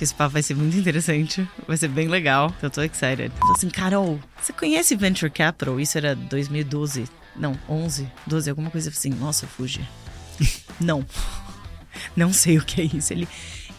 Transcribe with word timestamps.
Esse 0.00 0.12
papo 0.12 0.32
vai 0.32 0.42
ser 0.42 0.56
muito 0.56 0.76
interessante, 0.76 1.48
vai 1.68 1.76
ser 1.76 1.86
bem 1.86 2.08
legal. 2.08 2.52
Eu 2.60 2.68
tô 2.68 2.82
excited. 2.82 3.30
Falei 3.30 3.54
assim, 3.56 3.70
Carol, 3.70 4.18
você 4.42 4.52
conhece 4.52 4.96
Venture 4.96 5.30
Capital? 5.30 5.78
Isso 5.78 5.96
era 5.96 6.16
2012. 6.16 7.04
Não, 7.36 7.56
11, 7.68 8.10
12, 8.26 8.50
alguma 8.50 8.70
coisa 8.72 8.90
assim. 8.90 9.10
Nossa, 9.10 9.46
fugi. 9.46 9.88
Não. 10.80 11.06
Não 12.16 12.32
sei 12.32 12.58
o 12.58 12.64
que 12.64 12.80
é 12.80 12.84
isso. 12.84 13.12
Ele. 13.12 13.28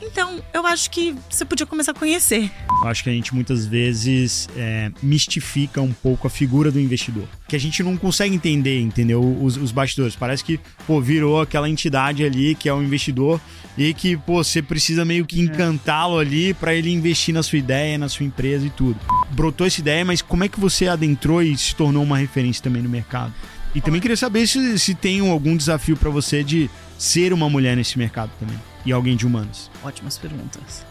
Então, 0.06 0.42
eu 0.54 0.66
acho 0.68 0.92
que 0.92 1.16
você 1.30 1.44
podia 1.44 1.66
começar 1.66 1.92
a 1.92 1.96
conhecer. 1.96 2.52
Eu 2.82 2.88
acho 2.88 3.04
que 3.04 3.10
a 3.10 3.14
gente 3.14 3.34
muitas 3.34 3.66
vezes 3.66 4.48
é, 4.56 4.92
mistifica 5.02 5.82
um 5.82 5.92
pouco 5.92 6.28
a 6.28 6.30
figura 6.30 6.72
do 6.72 6.80
investidor. 6.80 7.28
Que 7.48 7.56
a 7.56 7.60
gente 7.60 7.82
não 7.82 7.98
consegue 7.98 8.36
entender, 8.36 8.80
entendeu? 8.80 9.22
Os, 9.42 9.58
os 9.58 9.72
bastidores. 9.72 10.16
Parece 10.16 10.44
que, 10.44 10.60
pô, 10.86 11.02
virou 11.02 11.42
aquela 11.42 11.70
entidade 11.70 12.24
ali 12.24 12.56
que 12.56 12.70
é 12.70 12.74
o 12.74 12.84
investidor 12.84 13.42
e 13.78 13.94
que, 13.94 14.16
pô, 14.16 14.44
você 14.44 14.62
precisa 14.62 15.04
meio 15.04 15.26
que 15.26 15.40
encantá-lo 15.40 16.20
ali 16.20 16.54
para 16.54 16.74
ele 16.74 16.92
investir 16.92 17.34
na 17.34 17.42
sua 17.42 17.58
ideia, 17.58 17.98
na 17.98 18.08
sua 18.08 18.26
empresa 18.26 18.66
e 18.66 18.70
tudo. 18.70 19.00
Brotou 19.32 19.66
essa 19.66 19.82
ideia, 19.82 20.06
mas 20.06 20.22
como 20.22 20.44
é 20.44 20.48
que 20.48 20.60
você 20.60 20.88
adentrou 20.88 21.42
e 21.42 21.58
se 21.58 21.76
tornou 21.76 22.04
uma 22.04 22.18
referência 22.18 22.64
também 22.64 22.82
no 22.82 22.90
mercado? 22.90 23.34
E 23.74 23.82
também 23.82 24.00
queria 24.00 24.16
saber 24.16 24.48
se, 24.48 24.80
se 24.80 24.96
tem 24.96 25.20
algum 25.20 25.58
desafio 25.58 25.98
para 25.98 26.10
você 26.10 26.44
de 26.44 26.70
ser 26.98 27.34
uma 27.34 27.50
mulher 27.50 27.76
nesse 27.76 27.98
mercado 27.98 28.32
também. 28.40 28.58
E 28.86 28.92
alguém 28.92 29.16
de 29.16 29.26
humanos. 29.26 29.70
Ótimas 29.84 30.18
perguntas. 30.18 30.86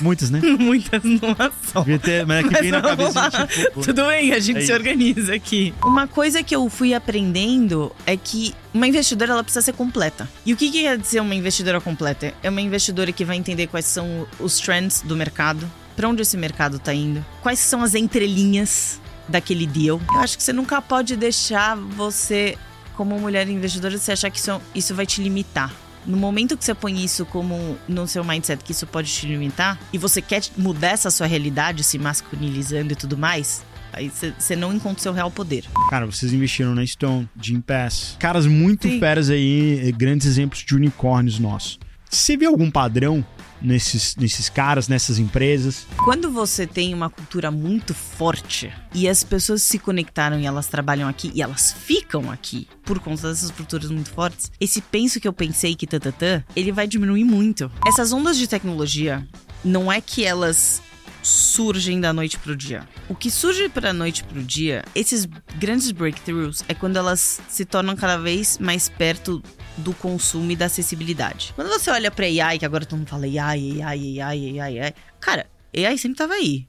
Muitas, 0.00 0.30
né? 0.30 0.40
Muitas 0.58 1.02
numa 1.02 1.52
só. 1.72 1.80
Devia 1.80 1.98
ter, 1.98 2.26
mas 2.26 2.38
é 2.38 2.42
que 2.42 2.50
Mas 2.52 2.62
vem 2.62 2.70
na 2.70 2.80
cabeça 2.80 3.46
tipo, 3.46 3.82
Tudo 3.82 4.06
bem, 4.06 4.32
a 4.32 4.38
gente 4.38 4.58
É 4.58 4.60
se 4.60 4.64
isso. 4.66 4.72
organiza 4.72 5.34
aqui. 5.34 5.74
Uma 5.82 6.06
coisa 6.06 6.42
que 6.42 6.54
eu 6.54 6.68
fui 6.70 6.94
aprendendo 6.94 7.92
é 8.06 8.16
que 8.16 8.54
uma 8.72 8.86
investidora 8.86 9.32
ela 9.32 9.42
precisa 9.44 9.64
ser 9.64 9.72
completa. 9.72 10.28
E 10.46 10.52
o 10.52 10.56
que, 10.56 10.70
que 10.70 10.82
quer 10.82 10.96
dizer 10.96 11.20
uma 11.20 11.34
investidora 11.34 11.80
completa? 11.80 12.32
É 12.42 12.48
uma 12.48 12.60
investidora 12.60 13.10
que 13.12 13.24
vai 13.24 13.36
entender 13.36 13.66
quais 13.66 13.86
são 13.86 14.26
os 14.38 14.58
trends 14.60 15.02
do 15.02 15.16
mercado, 15.16 15.68
para 15.96 16.08
onde 16.08 16.22
esse 16.22 16.36
mercado 16.36 16.78
tá 16.78 16.94
indo, 16.94 17.24
quais 17.42 17.58
são 17.58 17.82
as 17.82 17.94
entrelinhas 17.94 19.00
daquele 19.28 19.66
deal. 19.66 20.00
Eu 20.14 20.20
acho 20.20 20.36
que 20.36 20.42
você 20.42 20.52
nunca 20.52 20.80
pode 20.80 21.16
deixar 21.16 21.76
você, 21.76 22.56
como 22.96 23.18
mulher 23.18 23.48
investidora, 23.48 23.98
você 23.98 24.12
achar 24.12 24.30
que 24.30 24.38
isso, 24.38 24.60
isso 24.74 24.94
vai 24.94 25.04
te 25.04 25.20
limitar. 25.20 25.72
No 26.06 26.16
momento 26.16 26.56
que 26.56 26.64
você 26.64 26.74
põe 26.74 27.04
isso 27.04 27.26
como 27.26 27.76
no 27.88 28.06
seu 28.06 28.24
mindset 28.24 28.62
que 28.64 28.72
isso 28.72 28.86
pode 28.86 29.10
te 29.12 29.26
limitar 29.26 29.78
e 29.92 29.98
você 29.98 30.22
quer 30.22 30.42
mudar 30.56 30.88
essa 30.88 31.10
sua 31.10 31.26
realidade, 31.26 31.84
se 31.84 31.98
masculinizando 31.98 32.92
e 32.92 32.96
tudo 32.96 33.16
mais, 33.18 33.62
aí 33.92 34.10
você- 34.10 34.56
não 34.56 34.72
encontra 34.72 34.98
o 34.98 35.02
seu 35.02 35.12
real 35.12 35.30
poder. 35.30 35.64
Cara, 35.90 36.06
vocês 36.06 36.32
investiram 36.32 36.74
na 36.74 36.84
Stone, 36.86 37.28
Jim 37.40 37.60
Pass. 37.60 38.16
Caras 38.18 38.46
muito 38.46 38.88
Sim. 38.88 38.98
feras 38.98 39.28
aí, 39.30 39.92
grandes 39.96 40.26
exemplos 40.26 40.64
de 40.64 40.74
unicórnios 40.74 41.38
nossos. 41.38 41.78
Você 42.10 42.36
vê 42.38 42.46
algum 42.46 42.70
padrão 42.70 43.22
nesses, 43.60 44.16
nesses 44.16 44.48
caras, 44.48 44.88
nessas 44.88 45.18
empresas? 45.18 45.86
Quando 46.04 46.30
você 46.30 46.66
tem 46.66 46.94
uma 46.94 47.10
cultura 47.10 47.50
muito 47.50 47.94
forte 47.94 48.72
e 48.94 49.08
as 49.08 49.22
pessoas 49.24 49.62
se 49.62 49.78
conectaram 49.78 50.38
e 50.38 50.46
elas 50.46 50.66
trabalham 50.66 51.08
aqui 51.08 51.30
e 51.34 51.42
elas 51.42 51.72
ficam 51.72 52.30
aqui 52.30 52.68
por 52.84 52.98
conta 52.98 53.28
dessas 53.28 53.50
culturas 53.50 53.90
muito 53.90 54.10
fortes, 54.10 54.50
esse 54.60 54.80
penso 54.80 55.20
que 55.20 55.28
eu 55.28 55.32
pensei 55.32 55.74
que 55.74 55.86
tatatã, 55.86 56.42
ele 56.56 56.72
vai 56.72 56.86
diminuir 56.86 57.24
muito. 57.24 57.70
Essas 57.86 58.12
ondas 58.12 58.36
de 58.36 58.46
tecnologia 58.46 59.26
não 59.64 59.90
é 59.90 60.00
que 60.00 60.24
elas 60.24 60.82
surgem 61.22 62.00
da 62.00 62.12
noite 62.12 62.38
pro 62.38 62.56
dia. 62.56 62.88
O 63.08 63.14
que 63.14 63.30
surge 63.30 63.68
pra 63.68 63.92
noite 63.92 64.24
pro 64.24 64.42
dia, 64.42 64.84
esses 64.94 65.28
grandes 65.58 65.90
breakthroughs, 65.90 66.64
é 66.68 66.74
quando 66.74 66.96
elas 66.96 67.40
se 67.48 67.64
tornam 67.64 67.96
cada 67.96 68.16
vez 68.16 68.58
mais 68.58 68.88
perto 68.88 69.42
do 69.78 69.94
consumo 69.94 70.50
e 70.50 70.56
da 70.56 70.66
acessibilidade. 70.66 71.52
Quando 71.54 71.68
você 71.68 71.90
olha 71.90 72.10
pra 72.10 72.26
AI, 72.26 72.58
que 72.58 72.64
agora 72.64 72.84
todo 72.84 72.98
mundo 72.98 73.08
fala 73.08 73.24
AI, 73.24 73.82
AI, 73.82 74.20
AI, 74.20 74.60
AI, 74.60 74.80
AI, 74.80 74.94
cara, 75.20 75.46
AI 75.74 75.96
sempre 75.96 76.18
tava 76.18 76.34
aí. 76.34 76.66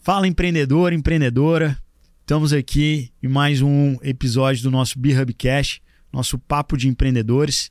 Fala 0.00 0.26
empreendedor, 0.28 0.92
empreendedora. 0.92 1.78
Estamos 2.20 2.52
aqui 2.52 3.10
em 3.22 3.28
mais 3.28 3.62
um 3.62 3.96
episódio 4.02 4.62
do 4.62 4.70
nosso 4.70 4.98
B-Hubcast, 4.98 5.82
nosso 6.12 6.38
papo 6.38 6.76
de 6.76 6.88
empreendedores. 6.88 7.70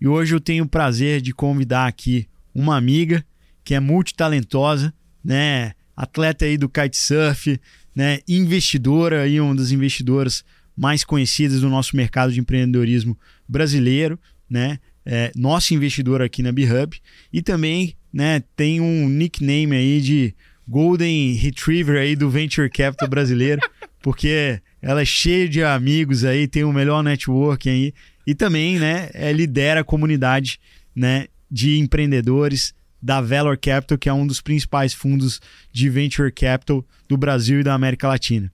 E 0.00 0.08
hoje 0.08 0.34
eu 0.34 0.40
tenho 0.40 0.64
o 0.64 0.68
prazer 0.68 1.20
de 1.20 1.34
convidar 1.34 1.86
aqui 1.86 2.26
uma 2.54 2.76
amiga 2.76 3.24
que 3.62 3.74
é 3.74 3.80
multitalentosa, 3.80 4.94
né? 5.22 5.72
Atleta 5.96 6.44
aí 6.44 6.56
do 6.56 6.68
kitesurf, 6.68 7.60
né? 7.94 8.18
Investidora 8.28 9.22
aí, 9.22 9.40
uma 9.40 9.54
das 9.54 9.70
investidoras 9.70 10.44
mais 10.76 11.04
conhecidas 11.04 11.60
do 11.60 11.70
nosso 11.70 11.96
mercado 11.96 12.32
de 12.32 12.40
empreendedorismo 12.40 13.16
brasileiro, 13.48 14.18
né? 14.48 14.78
É, 15.06 15.30
nossa 15.36 15.74
investidora 15.74 16.24
aqui 16.24 16.42
na 16.42 16.50
B-Hub. 16.50 16.98
E 17.32 17.42
também, 17.42 17.94
né, 18.12 18.42
tem 18.56 18.80
um 18.80 19.08
nickname 19.08 19.76
aí 19.76 20.00
de 20.00 20.34
Golden 20.66 21.34
Retriever 21.34 22.00
aí 22.00 22.16
do 22.16 22.30
Venture 22.30 22.70
Capital 22.70 23.08
brasileiro, 23.08 23.60
porque 24.02 24.60
ela 24.80 25.02
é 25.02 25.04
cheia 25.04 25.46
de 25.46 25.62
amigos 25.62 26.24
aí, 26.24 26.48
tem 26.48 26.64
o 26.64 26.72
melhor 26.72 27.02
networking 27.02 27.68
aí 27.68 27.94
e 28.26 28.34
também, 28.34 28.78
né, 28.78 29.10
é, 29.12 29.32
lidera 29.32 29.80
a 29.80 29.84
comunidade, 29.84 30.58
né, 30.96 31.26
de 31.50 31.78
empreendedores 31.78 32.74
da 33.04 33.20
Valor 33.20 33.58
Capital, 33.58 33.98
que 33.98 34.08
é 34.08 34.12
um 34.14 34.26
dos 34.26 34.40
principais 34.40 34.94
fundos 34.94 35.38
de 35.70 35.90
Venture 35.90 36.32
Capital 36.32 36.82
do 37.06 37.18
Brasil 37.18 37.60
e 37.60 37.62
da 37.62 37.74
América 37.74 38.08
Latina. 38.08 38.50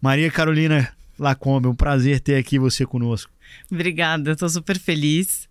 Maria 0.00 0.30
Carolina 0.30 0.90
Lacombe, 1.18 1.68
um 1.68 1.74
prazer 1.74 2.18
ter 2.18 2.36
aqui 2.36 2.58
você 2.58 2.86
conosco. 2.86 3.30
Obrigada, 3.70 4.30
eu 4.30 4.36
tô 4.36 4.48
super 4.48 4.78
feliz. 4.78 5.46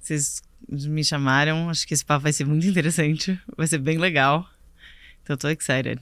Vocês 0.00 0.40
me 0.66 1.04
chamaram, 1.04 1.68
acho 1.68 1.86
que 1.86 1.92
esse 1.92 2.02
papo 2.02 2.22
vai 2.22 2.32
ser 2.32 2.46
muito 2.46 2.66
interessante, 2.66 3.38
vai 3.54 3.66
ser 3.66 3.76
bem 3.76 3.98
legal. 3.98 4.48
Então 5.22 5.36
tô 5.36 5.50
excited. 5.50 6.00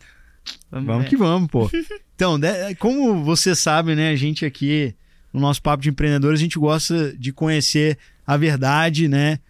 Vamos, 0.71 0.87
Vamos 0.87 1.09
que 1.09 1.17
vamos, 1.17 1.49
pô. 1.51 1.69
Então, 2.15 2.39
né, 2.39 2.73
como 2.77 3.25
você 3.25 3.53
sabe, 3.53 3.97
né, 3.97 4.11
a 4.11 4.17
gente 4.17 4.47
aqui 4.47 4.95
no 5.33 5.41
nosso 5.41 5.61
papo 5.61 5.83
de 5.83 5.89
empreendedores, 5.89 6.39
a 6.39 6.43
gente 6.43 6.57
gosta 6.57 7.13
de 7.19 7.33
conhecer 7.33 7.99
a 8.25 8.37
verdade, 8.37 9.09
né, 9.09 9.41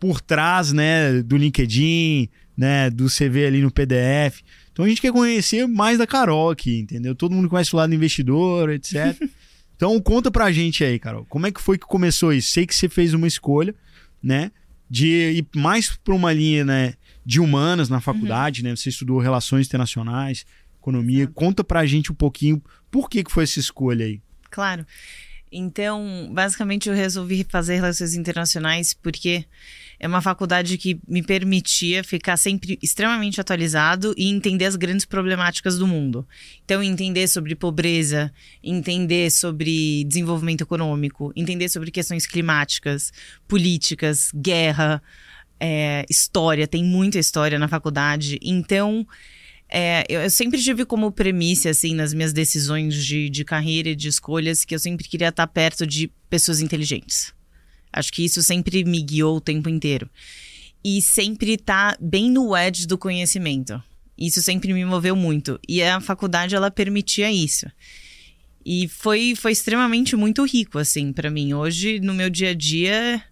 por 0.00 0.20
trás, 0.20 0.72
né, 0.72 1.22
do 1.22 1.36
LinkedIn, 1.36 2.28
né, 2.56 2.90
do 2.90 3.06
CV 3.06 3.46
ali 3.46 3.60
no 3.60 3.70
PDF. 3.70 4.40
Então 4.72 4.84
a 4.84 4.88
gente 4.88 5.00
quer 5.00 5.12
conhecer 5.12 5.68
mais 5.68 5.98
da 5.98 6.06
Carol 6.06 6.50
aqui, 6.50 6.78
entendeu? 6.78 7.14
Todo 7.14 7.34
mundo 7.34 7.48
conhece 7.48 7.74
o 7.74 7.76
lado 7.76 7.94
investidor, 7.94 8.70
etc. 8.70 9.16
Então 9.76 9.98
conta 9.98 10.30
pra 10.30 10.52
gente 10.52 10.84
aí, 10.84 10.98
Carol, 10.98 11.24
como 11.24 11.46
é 11.46 11.50
que 11.50 11.58
foi 11.58 11.78
que 11.78 11.86
começou 11.86 12.34
isso? 12.34 12.52
Sei 12.52 12.66
que 12.66 12.74
você 12.74 12.86
fez 12.86 13.14
uma 13.14 13.26
escolha, 13.26 13.74
né, 14.22 14.52
de 14.90 15.06
ir 15.06 15.46
mais 15.56 15.96
para 16.04 16.14
uma 16.14 16.30
linha, 16.34 16.66
né, 16.66 16.92
de 17.24 17.40
humanas 17.40 17.88
na 17.88 17.98
faculdade, 17.98 18.62
né? 18.62 18.76
Você 18.76 18.90
estudou 18.90 19.18
relações 19.18 19.66
internacionais, 19.66 20.44
economia. 20.78 21.22
Exato. 21.22 21.34
Conta 21.34 21.64
pra 21.64 21.86
gente 21.86 22.12
um 22.12 22.14
pouquinho 22.14 22.62
por 22.90 23.08
que, 23.08 23.24
que 23.24 23.32
foi 23.32 23.44
essa 23.44 23.58
escolha 23.58 24.04
aí. 24.04 24.20
Claro. 24.50 24.84
Então, 25.50 26.30
basicamente, 26.32 26.88
eu 26.88 26.94
resolvi 26.94 27.46
fazer 27.48 27.76
relações 27.76 28.14
internacionais 28.14 28.92
porque 28.92 29.46
é 30.00 30.08
uma 30.08 30.22
faculdade 30.22 30.78
que 30.78 30.98
me 31.06 31.22
permitia 31.22 32.02
ficar 32.02 32.38
sempre 32.38 32.78
extremamente 32.82 33.38
atualizado 33.38 34.14
e 34.16 34.28
entender 34.28 34.64
as 34.64 34.74
grandes 34.74 35.04
problemáticas 35.04 35.76
do 35.76 35.86
mundo. 35.86 36.26
Então, 36.64 36.82
entender 36.82 37.28
sobre 37.28 37.54
pobreza, 37.54 38.32
entender 38.64 39.30
sobre 39.30 40.02
desenvolvimento 40.04 40.62
econômico, 40.62 41.30
entender 41.36 41.68
sobre 41.68 41.90
questões 41.90 42.26
climáticas, 42.26 43.12
políticas, 43.46 44.32
guerra, 44.34 45.02
é, 45.60 46.06
história. 46.08 46.66
Tem 46.66 46.82
muita 46.82 47.18
história 47.18 47.58
na 47.58 47.68
faculdade. 47.68 48.38
Então, 48.40 49.06
é, 49.68 50.06
eu, 50.08 50.22
eu 50.22 50.30
sempre 50.30 50.58
tive 50.62 50.86
como 50.86 51.12
premissa, 51.12 51.68
assim, 51.68 51.94
nas 51.94 52.14
minhas 52.14 52.32
decisões 52.32 53.04
de, 53.04 53.28
de 53.28 53.44
carreira 53.44 53.90
e 53.90 53.94
de 53.94 54.08
escolhas, 54.08 54.64
que 54.64 54.74
eu 54.74 54.78
sempre 54.78 55.06
queria 55.06 55.28
estar 55.28 55.46
perto 55.46 55.86
de 55.86 56.10
pessoas 56.30 56.62
inteligentes. 56.62 57.34
Acho 57.92 58.12
que 58.12 58.24
isso 58.24 58.42
sempre 58.42 58.84
me 58.84 59.02
guiou 59.02 59.36
o 59.36 59.40
tempo 59.40 59.68
inteiro. 59.68 60.08
E 60.82 61.02
sempre 61.02 61.56
tá 61.56 61.96
bem 62.00 62.30
no 62.30 62.56
edge 62.56 62.86
do 62.86 62.96
conhecimento. 62.96 63.82
Isso 64.16 64.42
sempre 64.42 64.72
me 64.72 64.84
moveu 64.84 65.16
muito. 65.16 65.58
E 65.68 65.82
a 65.82 66.00
faculdade, 66.00 66.54
ela 66.54 66.70
permitia 66.70 67.30
isso. 67.30 67.66
E 68.64 68.86
foi, 68.88 69.34
foi 69.34 69.52
extremamente 69.52 70.14
muito 70.14 70.44
rico, 70.44 70.78
assim, 70.78 71.12
para 71.12 71.30
mim. 71.30 71.54
Hoje, 71.54 71.98
no 72.00 72.12
meu 72.12 72.28
dia 72.28 72.50
a 72.50 72.54
dia, 72.54 73.22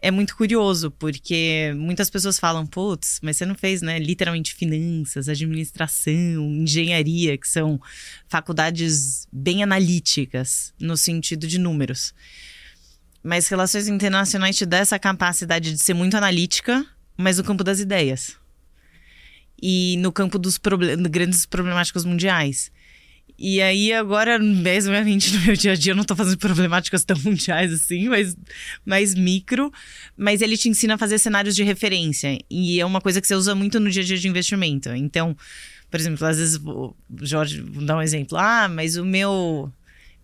é 0.00 0.10
muito 0.10 0.36
curioso, 0.36 0.90
porque 0.92 1.72
muitas 1.76 2.08
pessoas 2.08 2.38
falam, 2.38 2.66
putz, 2.66 3.18
mas 3.22 3.36
você 3.36 3.44
não 3.44 3.54
fez, 3.54 3.82
né, 3.82 3.98
literalmente 3.98 4.54
finanças, 4.54 5.28
administração, 5.28 6.12
engenharia, 6.52 7.36
que 7.36 7.48
são 7.48 7.80
faculdades 8.28 9.26
bem 9.32 9.62
analíticas, 9.62 10.72
no 10.78 10.96
sentido 10.96 11.46
de 11.46 11.58
números. 11.58 12.14
Mas 13.22 13.48
relações 13.48 13.88
internacionais 13.88 14.56
te 14.56 14.64
dá 14.64 14.78
essa 14.78 14.98
capacidade 14.98 15.72
de 15.72 15.78
ser 15.78 15.94
muito 15.94 16.16
analítica, 16.16 16.84
mas 17.16 17.38
no 17.38 17.44
campo 17.44 17.64
das 17.64 17.80
ideias. 17.80 18.36
E 19.60 19.96
no 19.98 20.12
campo 20.12 20.38
dos 20.38 20.58
grandes 21.10 21.44
problemáticas 21.44 22.04
mundiais. 22.04 22.70
E 23.38 23.62
aí, 23.62 23.92
agora, 23.92 24.36
basicamente, 24.38 25.30
no 25.34 25.40
meu 25.42 25.54
dia 25.54 25.72
a 25.72 25.74
dia, 25.76 25.92
eu 25.92 25.96
não 25.96 26.02
tô 26.02 26.16
fazendo 26.16 26.38
problemáticas 26.38 27.04
tão 27.04 27.16
mundiais 27.22 27.72
assim, 27.72 28.08
mas 28.08 28.36
mais 28.84 29.14
micro. 29.14 29.72
Mas 30.16 30.42
ele 30.42 30.56
te 30.56 30.68
ensina 30.68 30.94
a 30.94 30.98
fazer 30.98 31.18
cenários 31.18 31.54
de 31.54 31.62
referência. 31.62 32.36
E 32.50 32.80
é 32.80 32.84
uma 32.84 33.00
coisa 33.00 33.20
que 33.20 33.26
você 33.26 33.34
usa 33.34 33.54
muito 33.54 33.78
no 33.78 33.90
dia 33.90 34.02
a 34.02 34.04
dia 34.04 34.18
de 34.18 34.28
investimento. 34.28 34.90
Então, 34.90 35.36
por 35.88 36.00
exemplo, 36.00 36.26
às 36.26 36.38
vezes, 36.38 36.56
o 36.56 36.94
Jorge, 37.22 37.60
vou 37.60 37.84
dar 37.84 37.96
um 37.96 38.02
exemplo. 38.02 38.36
Ah, 38.36 38.68
mas 38.68 38.96
o 38.96 39.04
meu 39.04 39.72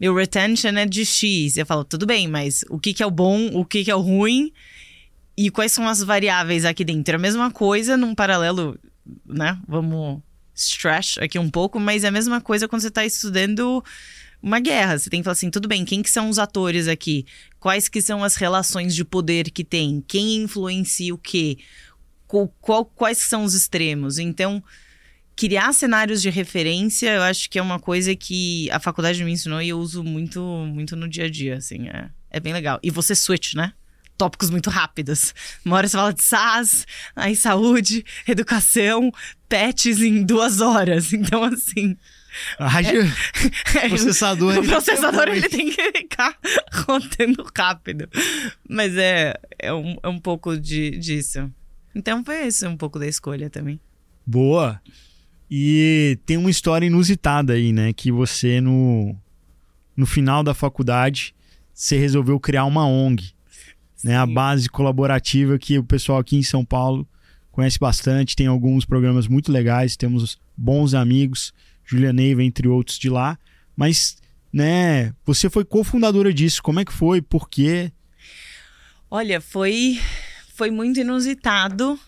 meu 0.00 0.14
retention 0.14 0.70
é 0.70 0.86
de 0.86 1.04
X. 1.04 1.56
Eu 1.56 1.66
falo, 1.66 1.84
tudo 1.84 2.06
bem, 2.06 2.28
mas 2.28 2.64
o 2.68 2.78
que, 2.78 2.92
que 2.92 3.02
é 3.02 3.06
o 3.06 3.10
bom, 3.10 3.48
o 3.52 3.64
que, 3.64 3.84
que 3.84 3.90
é 3.90 3.94
o 3.94 4.00
ruim 4.00 4.52
e 5.36 5.50
quais 5.50 5.72
são 5.72 5.88
as 5.88 6.02
variáveis 6.02 6.64
aqui 6.64 6.84
dentro? 6.84 7.14
É 7.14 7.16
a 7.16 7.20
mesma 7.20 7.50
coisa 7.50 7.96
num 7.96 8.14
paralelo, 8.14 8.78
né? 9.26 9.58
Vamos 9.66 10.20
stretch 10.54 11.18
aqui 11.18 11.38
um 11.38 11.50
pouco, 11.50 11.80
mas 11.80 12.04
é 12.04 12.08
a 12.08 12.12
mesma 12.12 12.40
coisa 12.40 12.68
quando 12.68 12.82
você 12.82 12.88
está 12.88 13.04
estudando 13.04 13.82
uma 14.42 14.60
guerra. 14.60 14.98
Você 14.98 15.10
tem 15.10 15.20
que 15.20 15.24
falar 15.24 15.32
assim, 15.32 15.50
tudo 15.50 15.66
bem, 15.66 15.84
quem 15.84 16.02
que 16.02 16.10
são 16.10 16.28
os 16.28 16.38
atores 16.38 16.86
aqui? 16.86 17.26
Quais 17.58 17.88
que 17.88 18.00
são 18.00 18.22
as 18.22 18.36
relações 18.36 18.94
de 18.94 19.04
poder 19.04 19.50
que 19.50 19.64
tem? 19.64 20.04
Quem 20.06 20.42
influencia 20.42 21.14
o 21.14 21.18
quê? 21.18 21.58
Qual, 22.26 22.48
qual, 22.60 22.84
quais 22.84 23.18
são 23.18 23.44
os 23.44 23.54
extremos? 23.54 24.18
Então, 24.18 24.62
criar 25.36 25.72
cenários 25.72 26.22
de 26.22 26.30
referência, 26.30 27.10
eu 27.10 27.22
acho 27.22 27.50
que 27.50 27.58
é 27.58 27.62
uma 27.62 27.78
coisa 27.78 28.14
que 28.14 28.70
a 28.70 28.78
faculdade 28.78 29.22
me 29.24 29.32
ensinou 29.32 29.60
e 29.60 29.68
eu 29.68 29.78
uso 29.78 30.02
muito, 30.04 30.40
muito 30.42 30.96
no 30.96 31.08
dia 31.08 31.24
a 31.24 31.30
dia, 31.30 31.56
assim, 31.56 31.88
é, 31.88 32.10
é 32.30 32.40
bem 32.40 32.52
legal. 32.52 32.78
E 32.82 32.90
você 32.90 33.14
switch, 33.14 33.54
né? 33.54 33.72
tópicos 34.16 34.50
muito 34.50 34.70
rápidos. 34.70 35.34
Uma 35.64 35.76
hora 35.76 35.88
você 35.88 35.96
fala 35.96 36.12
de 36.12 36.22
SaaS, 36.22 36.86
aí 37.14 37.34
saúde, 37.34 38.04
educação, 38.26 39.10
pets 39.48 40.00
em 40.00 40.24
duas 40.24 40.60
horas. 40.60 41.12
Então, 41.24 41.42
assim. 41.44 41.96
Rádio, 42.58 43.02
é, 43.80 43.88
processador. 43.88 44.58
O 44.58 44.64
processador 44.64 45.28
ele 45.28 45.48
tem 45.48 45.70
que 45.70 45.92
ficar 45.92 46.36
rodando 46.86 47.46
rápido. 47.56 48.08
Mas 48.68 48.96
é, 48.96 49.34
é, 49.58 49.72
um, 49.72 49.96
é 50.02 50.08
um 50.08 50.18
pouco 50.18 50.58
de, 50.58 50.90
disso. 50.98 51.50
Então 51.94 52.24
foi 52.24 52.46
esse 52.46 52.66
um 52.66 52.76
pouco 52.76 52.98
da 52.98 53.06
escolha 53.06 53.48
também. 53.48 53.80
Boa. 54.26 54.82
E 55.56 56.18
tem 56.26 56.36
uma 56.36 56.50
história 56.50 56.84
inusitada 56.84 57.52
aí, 57.52 57.72
né? 57.72 57.92
Que 57.92 58.10
você, 58.10 58.60
no, 58.60 59.14
no 59.96 60.04
final 60.04 60.42
da 60.42 60.52
faculdade, 60.52 61.32
você 61.72 61.96
resolveu 61.96 62.40
criar 62.40 62.64
uma 62.64 62.84
ONG 62.84 63.34
né? 64.04 64.18
A 64.18 64.26
base 64.26 64.68
colaborativa 64.68 65.58
que 65.58 65.78
o 65.78 65.82
pessoal 65.82 66.18
aqui 66.18 66.36
em 66.36 66.42
São 66.42 66.62
Paulo 66.62 67.08
conhece 67.50 67.78
bastante, 67.78 68.36
tem 68.36 68.46
alguns 68.46 68.84
programas 68.84 69.26
muito 69.26 69.50
legais, 69.50 69.96
temos 69.96 70.38
bons 70.54 70.92
amigos, 70.92 71.54
Julia 71.84 72.12
Neiva, 72.12 72.42
entre 72.42 72.68
outros 72.68 72.98
de 72.98 73.08
lá, 73.08 73.38
mas, 73.74 74.16
né, 74.52 75.14
você 75.24 75.48
foi 75.48 75.64
cofundadora 75.64 76.34
disso, 76.34 76.62
como 76.62 76.80
é 76.80 76.84
que 76.84 76.92
foi, 76.92 77.22
por 77.22 77.48
quê? 77.48 77.92
Olha, 79.10 79.40
foi, 79.40 80.00
foi 80.54 80.70
muito 80.70 81.00
inusitado 81.00 81.98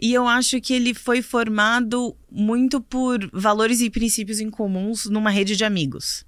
e 0.00 0.12
eu 0.12 0.26
acho 0.26 0.60
que 0.60 0.72
ele 0.72 0.94
foi 0.94 1.22
formado 1.22 2.16
muito 2.30 2.80
por 2.80 3.18
valores 3.32 3.80
e 3.80 3.90
princípios 3.90 4.40
em 4.40 4.50
comuns 4.50 5.06
numa 5.06 5.30
rede 5.30 5.56
de 5.56 5.64
amigos. 5.64 6.24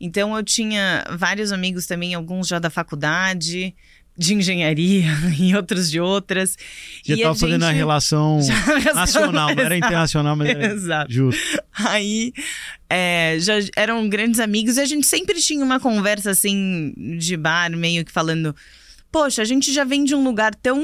Então 0.00 0.36
eu 0.36 0.42
tinha 0.42 1.04
vários 1.16 1.52
amigos 1.52 1.86
também, 1.86 2.14
alguns 2.14 2.48
já 2.48 2.58
da 2.58 2.68
faculdade, 2.68 3.74
de 4.16 4.34
engenharia 4.34 5.06
e 5.38 5.54
outros 5.54 5.90
de 5.90 6.00
outras. 6.00 6.56
Já 7.04 7.14
estava 7.14 7.34
fazendo 7.34 7.64
a 7.64 7.70
relação 7.70 8.40
nacional, 8.94 9.54
não 9.54 9.62
era 9.62 9.76
internacional, 9.76 10.36
mas 10.36 10.48
era 10.48 10.72
Exato. 10.72 11.12
justo. 11.12 11.62
Aí 11.72 12.32
é, 12.90 13.36
já 13.40 13.54
eram 13.76 14.08
grandes 14.08 14.40
amigos 14.40 14.76
e 14.76 14.80
a 14.80 14.84
gente 14.84 15.06
sempre 15.06 15.40
tinha 15.40 15.64
uma 15.64 15.80
conversa 15.80 16.30
assim 16.30 16.92
de 17.18 17.36
bar, 17.36 17.70
meio 17.70 18.04
que 18.04 18.12
falando. 18.12 18.54
Poxa, 19.12 19.42
a 19.42 19.44
gente 19.44 19.70
já 19.70 19.84
vem 19.84 20.04
de 20.04 20.14
um 20.14 20.24
lugar 20.24 20.54
tão. 20.54 20.82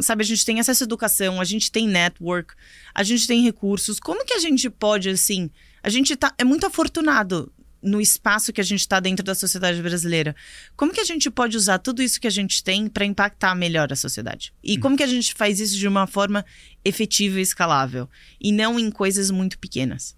Sabe, 0.00 0.22
a 0.22 0.26
gente 0.26 0.44
tem 0.44 0.58
acesso 0.58 0.84
à 0.84 0.86
educação, 0.86 1.38
a 1.38 1.44
gente 1.44 1.70
tem 1.70 1.86
network, 1.86 2.54
a 2.94 3.02
gente 3.02 3.26
tem 3.26 3.42
recursos. 3.42 4.00
Como 4.00 4.24
que 4.24 4.32
a 4.32 4.38
gente 4.38 4.70
pode, 4.70 5.10
assim. 5.10 5.50
A 5.82 5.90
gente 5.90 6.16
tá, 6.16 6.34
é 6.38 6.44
muito 6.44 6.66
afortunado 6.66 7.52
no 7.82 8.00
espaço 8.00 8.52
que 8.52 8.60
a 8.60 8.64
gente 8.64 8.80
está 8.80 8.98
dentro 8.98 9.24
da 9.24 9.34
sociedade 9.34 9.80
brasileira. 9.82 10.34
Como 10.76 10.92
que 10.92 11.00
a 11.00 11.04
gente 11.04 11.30
pode 11.30 11.58
usar 11.58 11.78
tudo 11.78 12.02
isso 12.02 12.18
que 12.18 12.26
a 12.26 12.30
gente 12.30 12.64
tem 12.64 12.88
para 12.88 13.04
impactar 13.04 13.54
melhor 13.54 13.92
a 13.92 13.96
sociedade? 13.96 14.52
E 14.64 14.76
hum. 14.76 14.80
como 14.80 14.96
que 14.96 15.02
a 15.02 15.06
gente 15.06 15.34
faz 15.34 15.60
isso 15.60 15.76
de 15.76 15.86
uma 15.86 16.06
forma 16.06 16.44
efetiva 16.82 17.38
e 17.38 17.42
escalável? 17.42 18.08
E 18.40 18.50
não 18.50 18.78
em 18.78 18.90
coisas 18.90 19.30
muito 19.30 19.58
pequenas. 19.58 20.16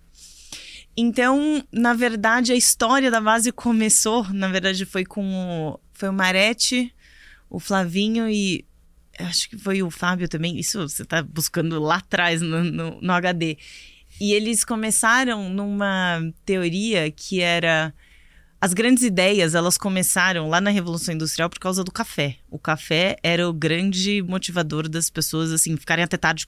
Então, 0.96 1.64
na 1.72 1.94
verdade, 1.94 2.52
a 2.52 2.56
história 2.56 3.10
da 3.10 3.20
base 3.20 3.50
começou, 3.50 4.32
na 4.32 4.48
verdade, 4.48 4.84
foi 4.84 5.04
com 5.04 5.24
o, 5.34 5.80
foi 5.92 6.08
o 6.08 6.12
Marete, 6.12 6.92
o 7.50 7.58
Flavinho 7.58 8.28
e 8.28 8.64
acho 9.18 9.50
que 9.50 9.58
foi 9.58 9.82
o 9.82 9.90
Fábio 9.90 10.28
também. 10.28 10.58
Isso 10.58 10.88
você 10.88 11.02
está 11.02 11.22
buscando 11.22 11.78
lá 11.80 11.96
atrás 11.96 12.40
no, 12.40 12.64
no, 12.64 13.00
no 13.00 13.12
HD. 13.12 13.58
E 14.20 14.32
eles 14.32 14.64
começaram 14.64 15.48
numa 15.50 16.20
teoria 16.44 17.10
que 17.10 17.40
era 17.40 17.92
as 18.60 18.74
grandes 18.74 19.02
ideias, 19.02 19.54
elas 19.54 19.78
começaram 19.78 20.46
lá 20.50 20.60
na 20.60 20.68
Revolução 20.68 21.14
Industrial 21.14 21.48
por 21.48 21.58
causa 21.58 21.82
do 21.82 21.90
café. 21.90 22.36
O 22.50 22.58
café 22.58 23.16
era 23.22 23.48
o 23.48 23.54
grande 23.54 24.22
motivador 24.22 24.86
das 24.86 25.08
pessoas, 25.08 25.50
assim, 25.50 25.74
ficarem 25.78 26.04
até 26.04 26.18
tarde 26.18 26.46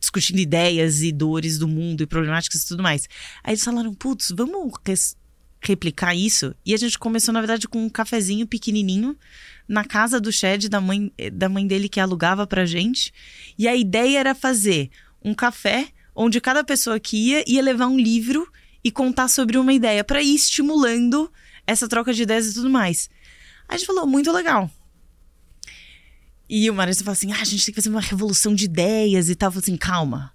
discutindo 0.00 0.38
ideias 0.38 1.02
e 1.02 1.12
dores 1.12 1.58
do 1.58 1.68
mundo 1.68 2.02
e 2.02 2.06
problemáticas 2.06 2.62
e 2.62 2.68
tudo 2.68 2.82
mais. 2.82 3.06
Aí 3.44 3.52
eles 3.52 3.62
falaram, 3.62 3.92
putz, 3.92 4.32
vamos 4.34 4.72
replicar 5.60 6.14
isso? 6.14 6.54
E 6.64 6.72
a 6.72 6.76
gente 6.78 6.98
começou, 6.98 7.34
na 7.34 7.40
verdade, 7.40 7.68
com 7.68 7.84
um 7.84 7.90
cafezinho 7.90 8.46
pequenininho 8.46 9.14
na 9.68 9.84
casa 9.84 10.20
do 10.20 10.32
Shed, 10.32 10.68
da 10.68 10.80
mãe, 10.80 11.12
da 11.32 11.48
mãe 11.48 11.66
dele 11.66 11.88
que 11.88 12.00
alugava 12.00 12.46
pra 12.46 12.64
gente. 12.64 13.12
E 13.58 13.66
a 13.66 13.74
ideia 13.74 14.20
era 14.20 14.34
fazer 14.34 14.90
um 15.22 15.34
café 15.34 15.88
onde 16.14 16.40
cada 16.40 16.64
pessoa 16.64 16.98
que 16.98 17.16
ia 17.16 17.44
ia 17.46 17.62
levar 17.62 17.86
um 17.86 17.98
livro 17.98 18.50
e 18.82 18.90
contar 18.90 19.28
sobre 19.28 19.58
uma 19.58 19.72
ideia 19.72 20.04
para 20.04 20.22
ir 20.22 20.34
estimulando 20.34 21.30
essa 21.66 21.88
troca 21.88 22.12
de 22.12 22.22
ideias 22.22 22.46
e 22.46 22.54
tudo 22.54 22.70
mais. 22.70 23.10
A 23.68 23.76
gente 23.76 23.86
falou, 23.86 24.06
muito 24.06 24.30
legal. 24.30 24.70
E 26.48 26.70
o 26.70 26.74
Marisa 26.74 27.00
falou 27.00 27.12
assim: 27.12 27.32
ah, 27.32 27.40
a 27.40 27.44
gente 27.44 27.64
tem 27.64 27.74
que 27.74 27.80
fazer 27.80 27.90
uma 27.90 28.00
revolução 28.00 28.54
de 28.54 28.64
ideias 28.64 29.28
e 29.28 29.34
tal. 29.34 29.48
Eu 29.48 29.52
falei 29.52 29.64
assim: 29.64 29.76
calma. 29.76 30.32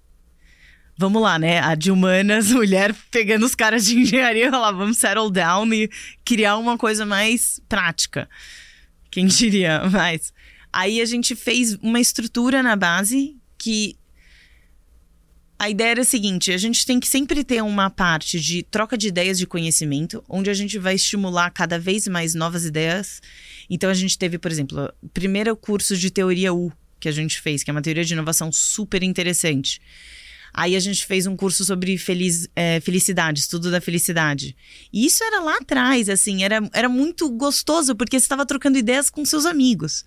Vamos 0.96 1.22
lá, 1.22 1.38
né? 1.38 1.58
A 1.60 1.74
de 1.74 1.90
humanas, 1.90 2.50
mulher 2.52 2.94
pegando 3.10 3.46
os 3.46 3.54
caras 3.54 3.86
de 3.86 3.98
engenharia, 3.98 4.50
lá, 4.50 4.70
vamos 4.70 4.98
settle 4.98 5.30
down 5.30 5.72
e 5.72 5.90
criar 6.24 6.58
uma 6.58 6.76
coisa 6.76 7.06
mais 7.06 7.60
prática. 7.68 8.28
Quem 9.12 9.26
diria? 9.26 9.82
Mas. 9.92 10.32
Aí 10.72 11.00
a 11.00 11.04
gente 11.04 11.36
fez 11.36 11.74
uma 11.82 12.00
estrutura 12.00 12.62
na 12.62 12.74
base 12.74 13.36
que 13.58 13.94
a 15.58 15.70
ideia 15.70 15.90
era 15.90 16.00
a 16.00 16.04
seguinte: 16.04 16.50
a 16.50 16.56
gente 16.56 16.84
tem 16.84 16.98
que 16.98 17.06
sempre 17.06 17.44
ter 17.44 17.62
uma 17.62 17.88
parte 17.88 18.40
de 18.40 18.64
troca 18.64 18.98
de 18.98 19.06
ideias 19.06 19.38
de 19.38 19.46
conhecimento, 19.46 20.24
onde 20.28 20.50
a 20.50 20.54
gente 20.54 20.78
vai 20.78 20.94
estimular 20.94 21.50
cada 21.50 21.78
vez 21.78 22.08
mais 22.08 22.34
novas 22.34 22.64
ideias. 22.64 23.20
Então 23.70 23.88
a 23.88 23.94
gente 23.94 24.18
teve, 24.18 24.38
por 24.38 24.50
exemplo, 24.50 24.92
o 25.00 25.08
primeiro 25.10 25.54
curso 25.54 25.96
de 25.96 26.10
teoria 26.10 26.52
U 26.52 26.72
que 26.98 27.08
a 27.08 27.12
gente 27.12 27.40
fez, 27.40 27.62
que 27.62 27.70
é 27.70 27.72
uma 27.72 27.82
teoria 27.82 28.04
de 28.04 28.12
inovação 28.12 28.50
super 28.50 29.02
interessante. 29.02 29.80
Aí 30.54 30.76
a 30.76 30.80
gente 30.80 31.06
fez 31.06 31.26
um 31.26 31.34
curso 31.34 31.64
sobre 31.64 31.96
feliz, 31.96 32.48
é, 32.54 32.80
felicidade, 32.80 33.40
estudo 33.40 33.70
da 33.70 33.80
felicidade. 33.80 34.54
E 34.92 35.06
isso 35.06 35.24
era 35.24 35.40
lá 35.40 35.56
atrás, 35.56 36.08
assim, 36.08 36.44
era, 36.44 36.60
era 36.72 36.88
muito 36.88 37.30
gostoso, 37.30 37.96
porque 37.96 38.18
você 38.18 38.24
estava 38.24 38.44
trocando 38.44 38.76
ideias 38.76 39.08
com 39.08 39.24
seus 39.24 39.46
amigos. 39.46 40.04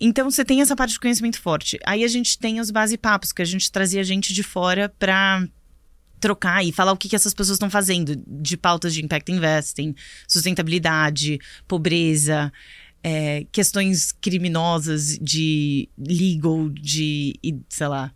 Então 0.00 0.30
você 0.30 0.44
tem 0.44 0.60
essa 0.60 0.74
parte 0.74 0.92
de 0.92 1.00
conhecimento 1.00 1.40
forte. 1.40 1.78
Aí 1.84 2.04
a 2.04 2.08
gente 2.08 2.38
tem 2.38 2.60
os 2.60 2.70
base 2.70 2.96
papos, 2.96 3.32
que 3.32 3.42
a 3.42 3.44
gente 3.44 3.70
trazia 3.70 4.02
gente 4.02 4.32
de 4.32 4.42
fora 4.42 4.88
para 4.98 5.46
trocar 6.18 6.64
e 6.64 6.72
falar 6.72 6.92
o 6.92 6.96
que, 6.96 7.08
que 7.08 7.16
essas 7.16 7.34
pessoas 7.34 7.56
estão 7.56 7.68
fazendo 7.68 8.16
de 8.26 8.56
pautas 8.56 8.94
de 8.94 9.04
impact 9.04 9.30
investing, 9.30 9.94
sustentabilidade, 10.26 11.38
pobreza, 11.68 12.50
é, 13.02 13.46
questões 13.52 14.10
criminosas 14.10 15.18
de 15.18 15.86
legal, 15.98 16.70
de, 16.70 17.38
sei 17.68 17.86
lá. 17.88 18.10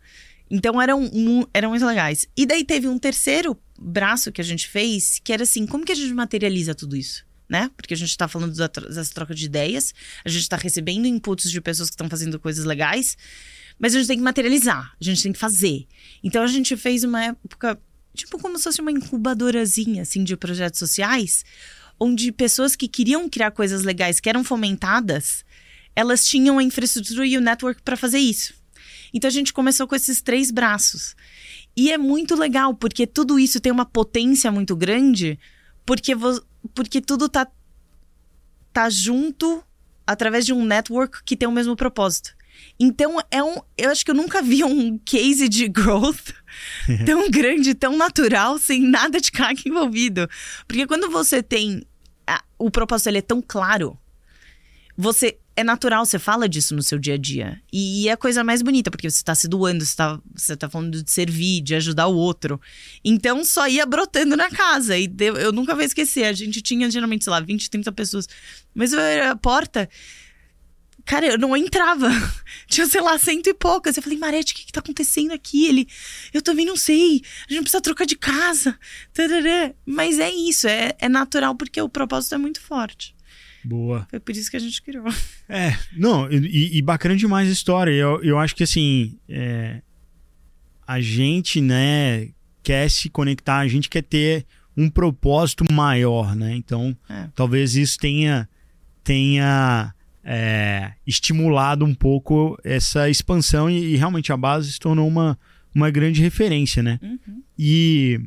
Então 0.49 0.81
eram, 0.81 1.09
eram 1.53 1.69
muito 1.69 1.85
legais. 1.85 2.27
E 2.35 2.45
daí 2.45 2.65
teve 2.65 2.87
um 2.87 2.97
terceiro 2.97 3.57
braço 3.77 4.31
que 4.31 4.41
a 4.41 4.43
gente 4.43 4.67
fez, 4.67 5.19
que 5.23 5.31
era 5.31 5.43
assim, 5.43 5.65
como 5.65 5.85
que 5.85 5.91
a 5.91 5.95
gente 5.95 6.13
materializa 6.13 6.73
tudo 6.73 6.95
isso? 6.95 7.27
né? 7.49 7.71
Porque 7.75 7.95
a 7.95 7.97
gente 7.97 8.09
está 8.09 8.27
falando 8.27 8.55
dessa 8.55 9.13
troca 9.13 9.33
de 9.33 9.45
ideias, 9.45 9.93
a 10.23 10.29
gente 10.29 10.43
está 10.43 10.55
recebendo 10.55 11.07
inputs 11.07 11.49
de 11.49 11.59
pessoas 11.59 11.89
que 11.89 11.95
estão 11.95 12.07
fazendo 12.07 12.39
coisas 12.39 12.63
legais, 12.63 13.17
mas 13.79 13.95
a 13.95 13.97
gente 13.97 14.07
tem 14.07 14.17
que 14.17 14.23
materializar, 14.23 14.93
a 15.01 15.03
gente 15.03 15.23
tem 15.23 15.33
que 15.33 15.39
fazer. 15.39 15.87
Então 16.23 16.43
a 16.43 16.47
gente 16.47 16.77
fez 16.77 17.03
uma 17.03 17.23
época, 17.23 17.81
tipo 18.13 18.37
como 18.37 18.57
se 18.57 18.65
fosse 18.65 18.81
uma 18.81 18.91
incubadorazinha, 18.91 20.03
assim, 20.03 20.23
de 20.23 20.37
projetos 20.37 20.77
sociais, 20.77 21.43
onde 21.99 22.31
pessoas 22.31 22.75
que 22.75 22.87
queriam 22.87 23.27
criar 23.27 23.49
coisas 23.49 23.81
legais, 23.81 24.19
que 24.19 24.29
eram 24.29 24.43
fomentadas, 24.43 25.43
elas 25.95 26.25
tinham 26.25 26.59
a 26.59 26.63
infraestrutura 26.63 27.25
e 27.25 27.35
o 27.35 27.41
network 27.41 27.81
para 27.81 27.97
fazer 27.97 28.19
isso. 28.19 28.53
Então 29.13 29.27
a 29.27 29.31
gente 29.31 29.53
começou 29.53 29.87
com 29.87 29.95
esses 29.95 30.21
três 30.21 30.51
braços. 30.51 31.15
E 31.75 31.91
é 31.91 31.97
muito 31.97 32.35
legal, 32.35 32.73
porque 32.73 33.07
tudo 33.07 33.39
isso 33.39 33.59
tem 33.59 33.71
uma 33.71 33.85
potência 33.85 34.51
muito 34.51 34.75
grande, 34.75 35.39
porque, 35.85 36.13
porque 36.73 37.01
tudo 37.01 37.29
tá, 37.29 37.47
tá 38.73 38.89
junto 38.89 39.63
através 40.05 40.45
de 40.45 40.53
um 40.53 40.65
network 40.65 41.23
que 41.23 41.37
tem 41.37 41.47
o 41.47 41.51
mesmo 41.51 41.75
propósito. 41.75 42.35
Então, 42.79 43.17
é 43.31 43.41
um. 43.43 43.57
Eu 43.77 43.89
acho 43.89 44.03
que 44.03 44.11
eu 44.11 44.15
nunca 44.15 44.41
vi 44.41 44.63
um 44.63 44.97
case 44.99 45.47
de 45.47 45.67
growth 45.67 46.33
tão 47.05 47.29
grande, 47.29 47.73
tão 47.73 47.95
natural, 47.97 48.57
sem 48.57 48.81
nada 48.81 49.19
de 49.19 49.31
carga 49.31 49.61
envolvido. 49.65 50.29
Porque 50.67 50.87
quando 50.87 51.09
você 51.09 51.41
tem. 51.41 51.83
A, 52.27 52.43
o 52.57 52.69
propósito 52.69 53.07
ele 53.07 53.19
é 53.19 53.21
tão 53.21 53.41
claro, 53.41 53.97
você 54.95 55.39
é 55.59 55.63
natural, 55.63 56.05
você 56.05 56.17
fala 56.17 56.47
disso 56.47 56.73
no 56.73 56.81
seu 56.81 56.97
dia 56.97 57.15
a 57.15 57.17
dia. 57.17 57.61
E 57.71 58.07
é 58.07 58.13
a 58.13 58.17
coisa 58.17 58.43
mais 58.45 58.61
bonita, 58.61 58.89
porque 58.89 59.09
você 59.09 59.17
está 59.17 59.35
se 59.35 59.47
doando, 59.47 59.83
você 59.83 59.91
está 59.91 60.19
você 60.33 60.55
tá 60.55 60.69
falando 60.69 61.03
de 61.03 61.11
servir, 61.11 61.61
de 61.61 61.75
ajudar 61.75 62.07
o 62.07 62.15
outro. 62.15 62.59
Então 63.03 63.43
só 63.43 63.67
ia 63.67 63.85
brotando 63.85 64.37
na 64.37 64.49
casa. 64.49 64.97
E 64.97 65.13
eu, 65.19 65.35
eu 65.35 65.51
nunca 65.51 65.75
vou 65.75 65.83
esquecer. 65.83 66.23
A 66.23 66.33
gente 66.33 66.61
tinha 66.61 66.89
geralmente, 66.89 67.25
sei 67.25 67.31
lá, 67.31 67.41
20, 67.41 67.69
30 67.69 67.91
pessoas. 67.91 68.27
Mas 68.73 68.93
a 68.93 69.35
porta. 69.35 69.89
Cara, 71.05 71.25
eu 71.25 71.37
não 71.39 71.57
entrava. 71.57 72.07
Tinha, 72.67 72.85
sei 72.85 73.01
lá, 73.01 73.17
cento 73.17 73.47
e 73.47 73.53
poucas. 73.53 73.97
Eu 73.97 74.03
falei, 74.03 74.17
Marete, 74.17 74.53
o 74.53 74.55
que, 74.55 74.65
que 74.65 74.71
tá 74.71 74.79
acontecendo 74.79 75.31
aqui? 75.31 75.65
Ele, 75.65 75.87
eu 76.31 76.41
também 76.41 76.65
não 76.65 76.77
sei. 76.77 77.23
A 77.49 77.53
gente 77.53 77.63
precisa 77.63 77.81
trocar 77.81 78.05
de 78.05 78.15
casa. 78.15 78.77
Tarará. 79.11 79.73
Mas 79.83 80.19
é 80.19 80.29
isso, 80.29 80.67
é, 80.67 80.95
é 80.99 81.09
natural 81.09 81.55
porque 81.55 81.81
o 81.81 81.89
propósito 81.89 82.35
é 82.35 82.37
muito 82.37 82.61
forte. 82.61 83.15
Boa. 83.63 84.07
Foi 84.09 84.19
por 84.19 84.35
isso 84.35 84.49
que 84.49 84.57
a 84.57 84.59
gente 84.59 84.81
criou. 84.81 85.05
É, 85.51 85.75
não, 85.97 86.31
e, 86.31 86.77
e 86.77 86.81
bacana 86.81 87.15
demais 87.15 87.49
a 87.49 87.51
história. 87.51 87.91
Eu, 87.91 88.23
eu 88.23 88.37
acho 88.37 88.55
que 88.55 88.61
assim, 88.61 89.17
é, 89.27 89.81
a 90.85 91.01
gente, 91.01 91.59
né, 91.59 92.29
quer 92.61 92.89
se 92.89 93.09
conectar, 93.09 93.57
a 93.57 93.67
gente 93.67 93.89
quer 93.89 94.03
ter 94.03 94.45
um 94.77 94.89
propósito 94.89 95.65
maior, 95.71 96.35
né? 96.35 96.55
Então, 96.55 96.95
é. 97.09 97.27
talvez 97.33 97.75
isso 97.75 97.97
tenha, 97.97 98.47
tenha 99.03 99.93
é, 100.23 100.93
estimulado 101.05 101.83
um 101.83 101.95
pouco 101.95 102.57
essa 102.63 103.09
expansão 103.09 103.69
e, 103.69 103.93
e, 103.93 103.95
realmente 103.95 104.31
a 104.31 104.37
base 104.37 104.71
se 104.71 104.79
tornou 104.79 105.07
uma, 105.07 105.37
uma 105.73 105.89
grande 105.89 106.21
referência, 106.21 106.83
né? 106.83 106.99
Uhum. 107.01 107.41
E 107.57 108.21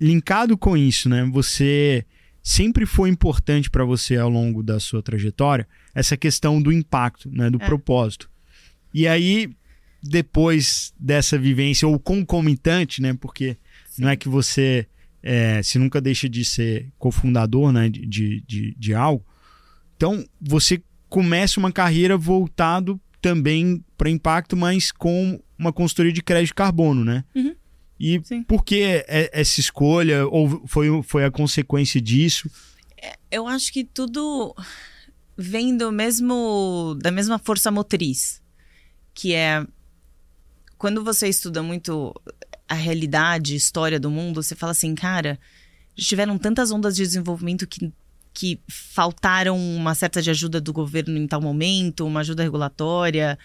linkado 0.00 0.56
com 0.56 0.76
isso, 0.76 1.08
né? 1.08 1.24
Você 1.32 2.04
sempre 2.46 2.86
foi 2.86 3.08
importante 3.08 3.68
para 3.68 3.84
você 3.84 4.16
ao 4.16 4.30
longo 4.30 4.62
da 4.62 4.78
sua 4.78 5.02
trajetória 5.02 5.66
essa 5.92 6.16
questão 6.16 6.62
do 6.62 6.70
impacto, 6.70 7.28
né, 7.28 7.50
do 7.50 7.60
é. 7.60 7.66
propósito. 7.66 8.30
E 8.94 9.08
aí 9.08 9.50
depois 10.00 10.94
dessa 10.96 11.36
vivência 11.36 11.88
ou 11.88 11.98
concomitante, 11.98 13.02
né, 13.02 13.14
porque 13.14 13.56
Sim. 13.90 14.02
não 14.02 14.10
é 14.10 14.16
que 14.16 14.28
você 14.28 14.86
é, 15.24 15.60
se 15.60 15.76
nunca 15.76 16.00
deixa 16.00 16.28
de 16.28 16.44
ser 16.44 16.88
cofundador, 17.00 17.72
né, 17.72 17.88
de, 17.88 18.40
de, 18.46 18.76
de 18.78 18.94
algo, 18.94 19.26
então 19.96 20.24
você 20.40 20.80
começa 21.08 21.58
uma 21.58 21.72
carreira 21.72 22.16
voltado 22.16 23.00
também 23.20 23.84
para 23.98 24.08
impacto, 24.08 24.56
mas 24.56 24.92
com 24.92 25.42
uma 25.58 25.72
consultoria 25.72 26.12
de 26.12 26.22
crédito 26.22 26.54
carbono, 26.54 27.04
né? 27.04 27.24
Uhum. 27.34 27.55
E 27.98 28.20
Sim. 28.24 28.42
por 28.42 28.64
que 28.64 28.82
é, 28.82 29.30
essa 29.32 29.60
escolha? 29.60 30.26
Ou 30.26 30.66
foi, 30.66 31.02
foi 31.02 31.24
a 31.24 31.30
consequência 31.30 32.00
disso? 32.00 32.50
É, 33.00 33.14
eu 33.30 33.46
acho 33.46 33.72
que 33.72 33.84
tudo 33.84 34.54
vem 35.36 35.76
do 35.76 35.92
mesmo 35.92 36.96
da 37.00 37.10
mesma 37.10 37.38
força 37.38 37.70
motriz, 37.70 38.42
que 39.14 39.34
é 39.34 39.66
quando 40.78 41.02
você 41.02 41.28
estuda 41.28 41.62
muito 41.62 42.14
a 42.68 42.74
realidade, 42.74 43.54
história 43.54 43.98
do 43.98 44.10
mundo, 44.10 44.42
você 44.42 44.54
fala 44.54 44.72
assim, 44.72 44.94
cara, 44.94 45.38
tiveram 45.94 46.36
tantas 46.36 46.70
ondas 46.70 46.96
de 46.96 47.02
desenvolvimento 47.02 47.66
que 47.66 47.92
que 48.36 48.60
faltaram 48.68 49.58
uma 49.58 49.94
certa 49.94 50.20
de 50.20 50.28
ajuda 50.28 50.60
do 50.60 50.70
governo 50.70 51.16
em 51.16 51.26
tal 51.26 51.40
momento, 51.40 52.06
uma 52.06 52.20
ajuda 52.20 52.42
regulatória, 52.42 53.38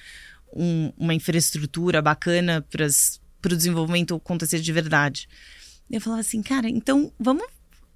um, 0.54 0.92
uma 0.98 1.14
infraestrutura 1.14 2.02
bacana 2.02 2.62
para 2.70 2.88
para 3.42 3.54
o 3.54 3.58
desenvolvimento 3.58 4.16
acontecer 4.16 4.60
de 4.60 4.72
verdade. 4.72 5.28
Eu 5.90 6.00
falava 6.00 6.22
assim, 6.22 6.42
cara, 6.42 6.70
então 6.70 7.12
vamos. 7.20 7.46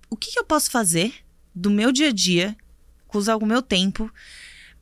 O 0.09 0.17
que, 0.17 0.31
que 0.31 0.39
eu 0.39 0.45
posso 0.45 0.69
fazer 0.69 1.13
do 1.53 1.69
meu 1.69 1.91
dia 1.91 2.09
a 2.09 2.11
dia, 2.11 2.55
usar 3.13 3.37
o 3.37 3.45
meu 3.45 3.61
tempo, 3.61 4.11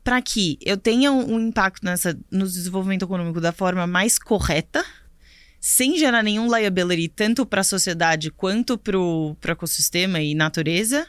para 0.02 0.20
que 0.20 0.58
eu 0.60 0.76
tenha 0.76 1.10
um, 1.12 1.40
impacto 1.40 1.84
nessa, 1.84 2.18
no 2.30 2.44
desenvolvimento 2.46 3.04
econômico 3.04 3.40
da 3.40 3.52
forma 3.52 3.86
mais 3.86 4.18
correta, 4.18 4.84
sem 5.60 5.96
gerar 5.96 6.22
nenhum 6.22 6.54
liability, 6.54 7.08
tanto 7.08 7.46
para 7.46 7.62
a 7.62 7.64
sociedade 7.64 8.30
quanto 8.30 8.76
para 8.76 8.98
o 8.98 9.36
ecossistema 9.42 10.20
e 10.20 10.34
natureza. 10.34 11.06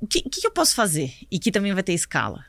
O 0.00 0.06
que, 0.06 0.22
que, 0.22 0.40
que 0.40 0.46
eu 0.46 0.50
posso 0.50 0.74
fazer? 0.74 1.12
E 1.30 1.38
que 1.38 1.52
também 1.52 1.74
vai 1.74 1.82
ter 1.82 1.92
escala. 1.92 2.44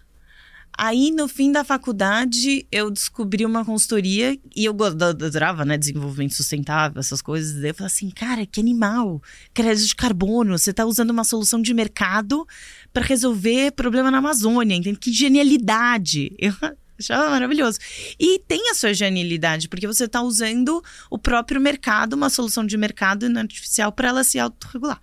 Aí, 0.78 1.12
no 1.12 1.28
fim 1.28 1.52
da 1.52 1.64
faculdade, 1.64 2.68
eu 2.72 2.92
descobri 2.92 3.46
uma 3.46 3.64
consultoria 3.64 4.38
e 4.56 4.66
eu 4.66 4.76
adorava, 4.84 5.64
né, 5.64 5.78
desenvolvimento 5.78 6.34
sustentável, 6.34 7.00
essas 7.00 7.22
coisas. 7.22 7.64
Eu 7.64 7.74
falei 7.74 7.88
assim, 7.88 8.10
cara, 8.10 8.46
que 8.46 8.60
animal, 8.60 9.22
crédito 9.54 9.88
de 9.88 9.96
carbono, 9.96 10.58
você 10.58 10.72
está 10.72 10.86
usando 10.86 11.12
uma 11.12 11.24
solução 11.24 11.62
de 11.62 11.74
mercado 11.74 12.46
para 12.92 13.06
resolver 13.06 13.72
problema 13.72 14.12
na 14.12 14.18
Amazônia, 14.18 14.76
entende? 14.76 15.00
Que 15.00 15.14
genialidade! 15.14 16.36
Eu 16.38 16.54
achava 17.00 17.30
maravilhoso. 17.30 17.80
E 18.20 18.40
tem 18.48 18.70
a 18.70 18.74
sua 18.74 18.94
genialidade, 18.94 19.70
porque 19.70 19.88
você 19.88 20.06
está 20.06 20.22
usando 20.22 20.84
o 21.10 21.18
próprio 21.18 21.62
mercado, 21.62 22.14
uma 22.14 22.30
solução 22.30 22.66
de 22.66 22.78
mercado 22.78 23.26
artificial 23.38 23.92
para 23.92 24.10
ela 24.10 24.24
se 24.24 24.40
autorregular. 24.40 25.00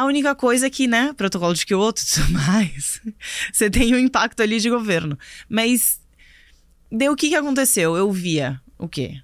A 0.00 0.06
única 0.06 0.34
coisa 0.34 0.66
é 0.66 0.70
que, 0.70 0.86
né, 0.86 1.12
protocolo 1.12 1.52
de 1.52 1.66
Kyoto 1.66 2.00
e 2.00 2.06
tudo 2.06 2.32
mais, 2.32 3.02
você 3.52 3.68
tem 3.68 3.94
um 3.94 3.98
impacto 3.98 4.40
ali 4.40 4.58
de 4.58 4.70
governo. 4.70 5.18
Mas, 5.46 6.00
deu 6.90 7.12
o 7.12 7.16
que, 7.16 7.28
que 7.28 7.34
aconteceu? 7.34 7.94
Eu 7.94 8.10
via 8.10 8.58
o 8.78 8.88
quê? 8.88 9.20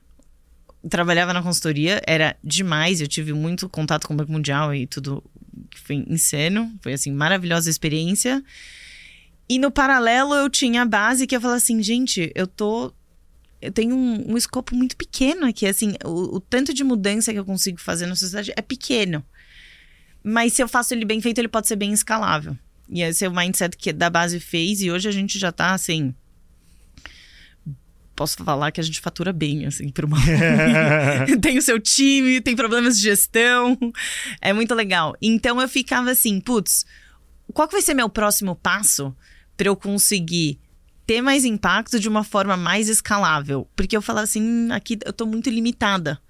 Trabalhava 0.90 1.32
na 1.32 1.42
consultoria, 1.42 2.02
era 2.06 2.36
demais, 2.44 3.00
eu 3.00 3.08
tive 3.08 3.32
muito 3.32 3.70
contato 3.70 4.06
com 4.06 4.12
o 4.12 4.16
Banco 4.18 4.30
Mundial 4.30 4.74
e 4.74 4.86
tudo, 4.86 5.24
foi 5.82 6.04
insano, 6.06 6.70
foi 6.82 6.92
assim, 6.92 7.10
maravilhosa 7.10 7.70
experiência. 7.70 8.44
E 9.48 9.58
no 9.58 9.70
paralelo 9.70 10.34
eu 10.34 10.50
tinha 10.50 10.82
a 10.82 10.86
base 10.86 11.26
que 11.26 11.34
eu 11.34 11.40
falava 11.40 11.56
assim, 11.56 11.82
gente, 11.82 12.30
eu 12.34 12.46
tô 12.46 12.92
eu 13.62 13.72
tenho 13.72 13.96
um, 13.96 14.32
um 14.32 14.36
escopo 14.36 14.76
muito 14.76 14.94
pequeno 14.94 15.46
aqui, 15.46 15.66
assim, 15.66 15.94
o, 16.04 16.36
o, 16.36 16.40
tanto 16.40 16.74
de 16.74 16.84
mudança 16.84 17.32
que 17.32 17.38
eu 17.38 17.46
consigo 17.46 17.80
fazer 17.80 18.04
na 18.04 18.14
sociedade 18.14 18.52
é 18.54 18.60
pequeno. 18.60 19.24
Mas 20.28 20.54
se 20.54 20.60
eu 20.60 20.66
faço 20.66 20.92
ele 20.92 21.04
bem 21.04 21.20
feito, 21.20 21.38
ele 21.38 21.46
pode 21.46 21.68
ser 21.68 21.76
bem 21.76 21.92
escalável. 21.92 22.58
E 22.88 23.00
esse 23.00 23.24
é 23.24 23.28
o 23.28 23.32
mindset 23.32 23.76
que 23.76 23.92
da 23.92 24.10
base 24.10 24.40
fez, 24.40 24.82
e 24.82 24.90
hoje 24.90 25.08
a 25.08 25.12
gente 25.12 25.38
já 25.38 25.52
tá 25.52 25.72
assim. 25.72 26.12
Posso 28.16 28.42
falar 28.42 28.72
que 28.72 28.80
a 28.80 28.82
gente 28.82 29.00
fatura 29.00 29.32
bem, 29.32 29.66
assim, 29.66 29.88
por 29.88 30.04
uma. 30.04 30.18
tem 31.40 31.58
o 31.58 31.62
seu 31.62 31.78
time, 31.78 32.40
tem 32.40 32.56
problemas 32.56 32.96
de 32.96 33.04
gestão. 33.04 33.78
É 34.40 34.52
muito 34.52 34.74
legal. 34.74 35.14
Então 35.22 35.60
eu 35.60 35.68
ficava 35.68 36.10
assim, 36.10 36.40
putz, 36.40 36.84
qual 37.52 37.68
que 37.68 37.74
vai 37.74 37.82
ser 37.82 37.94
meu 37.94 38.08
próximo 38.08 38.56
passo 38.56 39.14
para 39.56 39.68
eu 39.68 39.76
conseguir 39.76 40.58
ter 41.06 41.22
mais 41.22 41.44
impacto 41.44 42.00
de 42.00 42.08
uma 42.08 42.24
forma 42.24 42.56
mais 42.56 42.88
escalável? 42.88 43.68
Porque 43.76 43.96
eu 43.96 44.02
falava 44.02 44.24
assim, 44.24 44.42
hum, 44.42 44.72
aqui 44.72 44.98
eu 45.04 45.12
tô 45.12 45.24
muito 45.24 45.48
limitada. 45.48 46.20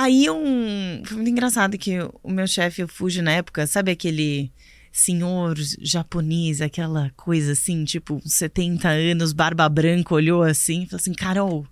Aí 0.00 0.30
um. 0.30 1.02
Foi 1.04 1.16
muito 1.16 1.30
engraçado 1.30 1.76
que 1.76 1.98
o 2.22 2.30
meu 2.30 2.46
chefe, 2.46 2.84
o 2.84 2.86
Fuji, 2.86 3.20
na 3.20 3.32
época, 3.32 3.66
sabe 3.66 3.90
aquele 3.90 4.52
senhor 4.92 5.56
japonês, 5.80 6.60
aquela 6.60 7.10
coisa 7.16 7.50
assim, 7.50 7.84
tipo, 7.84 8.22
70 8.24 8.88
anos, 8.88 9.32
barba 9.32 9.68
branca, 9.68 10.14
olhou 10.14 10.44
assim 10.44 10.84
e 10.84 10.86
falou 10.86 11.00
assim: 11.00 11.12
Carol, 11.12 11.66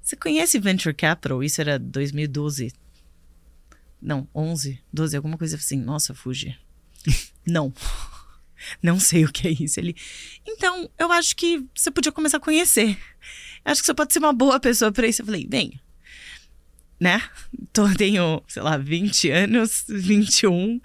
você 0.00 0.16
conhece 0.16 0.58
Venture 0.58 0.94
Capital? 0.94 1.44
Isso 1.44 1.60
era 1.60 1.78
2012. 1.78 2.72
Não, 4.00 4.26
11, 4.34 4.80
12, 4.90 5.14
alguma 5.14 5.36
coisa 5.36 5.56
assim. 5.56 5.78
Nossa, 5.78 6.14
Fuji. 6.14 6.58
Não. 7.46 7.74
Não 8.82 8.98
sei 8.98 9.26
o 9.26 9.30
que 9.30 9.48
é 9.48 9.50
isso. 9.50 9.78
Ele. 9.78 9.94
Então, 10.46 10.88
eu 10.98 11.12
acho 11.12 11.36
que 11.36 11.62
você 11.74 11.90
podia 11.90 12.10
começar 12.10 12.38
a 12.38 12.40
conhecer. 12.40 12.96
Eu 13.66 13.72
acho 13.72 13.82
que 13.82 13.86
você 13.86 13.92
pode 13.92 14.14
ser 14.14 14.20
uma 14.20 14.32
boa 14.32 14.58
pessoa 14.58 14.90
para 14.90 15.06
isso. 15.06 15.20
Eu 15.20 15.26
falei, 15.26 15.46
bem, 15.46 15.78
né? 17.04 17.20
Tenho, 17.98 18.42
sei 18.48 18.62
lá, 18.62 18.78
20 18.78 19.30
anos, 19.30 19.84
21. 19.86 20.80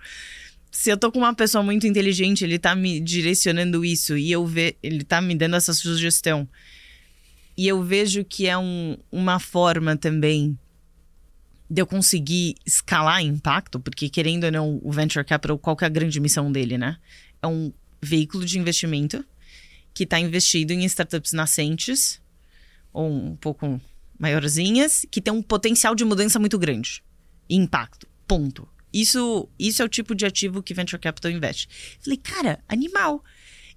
Se 0.69 0.89
eu 0.89 0.97
tô 0.97 1.09
com 1.09 1.19
uma 1.19 1.33
pessoa 1.33 1.63
muito 1.63 1.87
inteligente, 1.87 2.43
ele 2.43 2.59
tá 2.59 2.75
me 2.75 2.99
direcionando 2.99 3.85
isso 3.85 4.17
e 4.17 4.29
eu 4.29 4.45
ver, 4.45 4.77
ele 4.83 5.05
tá 5.05 5.21
me 5.21 5.33
dando 5.33 5.55
essa 5.55 5.73
sugestão. 5.73 6.47
E 7.55 7.65
eu 7.65 7.81
vejo 7.81 8.25
que 8.25 8.47
é 8.47 8.57
um, 8.57 8.97
uma 9.09 9.39
forma 9.39 9.95
também 9.95 10.59
de 11.69 11.81
eu 11.81 11.87
conseguir 11.87 12.55
escalar 12.65 13.21
impacto, 13.21 13.79
porque 13.79 14.09
querendo 14.09 14.43
ou 14.45 14.51
não, 14.51 14.79
o 14.83 14.91
Venture 14.91 15.23
Capital, 15.23 15.57
qual 15.57 15.75
que 15.75 15.85
é 15.85 15.87
a 15.87 15.89
grande 15.89 16.19
missão 16.19 16.51
dele, 16.51 16.77
né? 16.77 16.97
É 17.41 17.47
um 17.47 17.71
veículo 18.01 18.43
de 18.43 18.59
investimento 18.59 19.23
que 19.93 20.03
está 20.03 20.19
investido 20.19 20.73
em 20.73 20.83
startups 20.83 21.31
nascentes, 21.31 22.21
ou 22.91 23.09
um 23.09 23.35
pouco 23.37 23.79
maiorzinhas, 24.19 25.05
que 25.09 25.21
tem 25.21 25.33
um 25.33 25.41
potencial 25.41 25.95
de 25.95 26.05
mudança 26.05 26.37
muito 26.37 26.59
grande. 26.59 27.03
E 27.49 27.55
impacto. 27.55 28.07
Ponto. 28.27 28.67
Isso, 28.93 29.47
isso 29.57 29.81
é 29.81 29.85
o 29.85 29.89
tipo 29.89 30.13
de 30.13 30.25
ativo 30.25 30.61
que 30.61 30.73
Venture 30.73 31.01
Capital 31.01 31.31
investe. 31.31 31.67
Falei, 32.01 32.17
cara, 32.17 32.59
animal. 32.67 33.23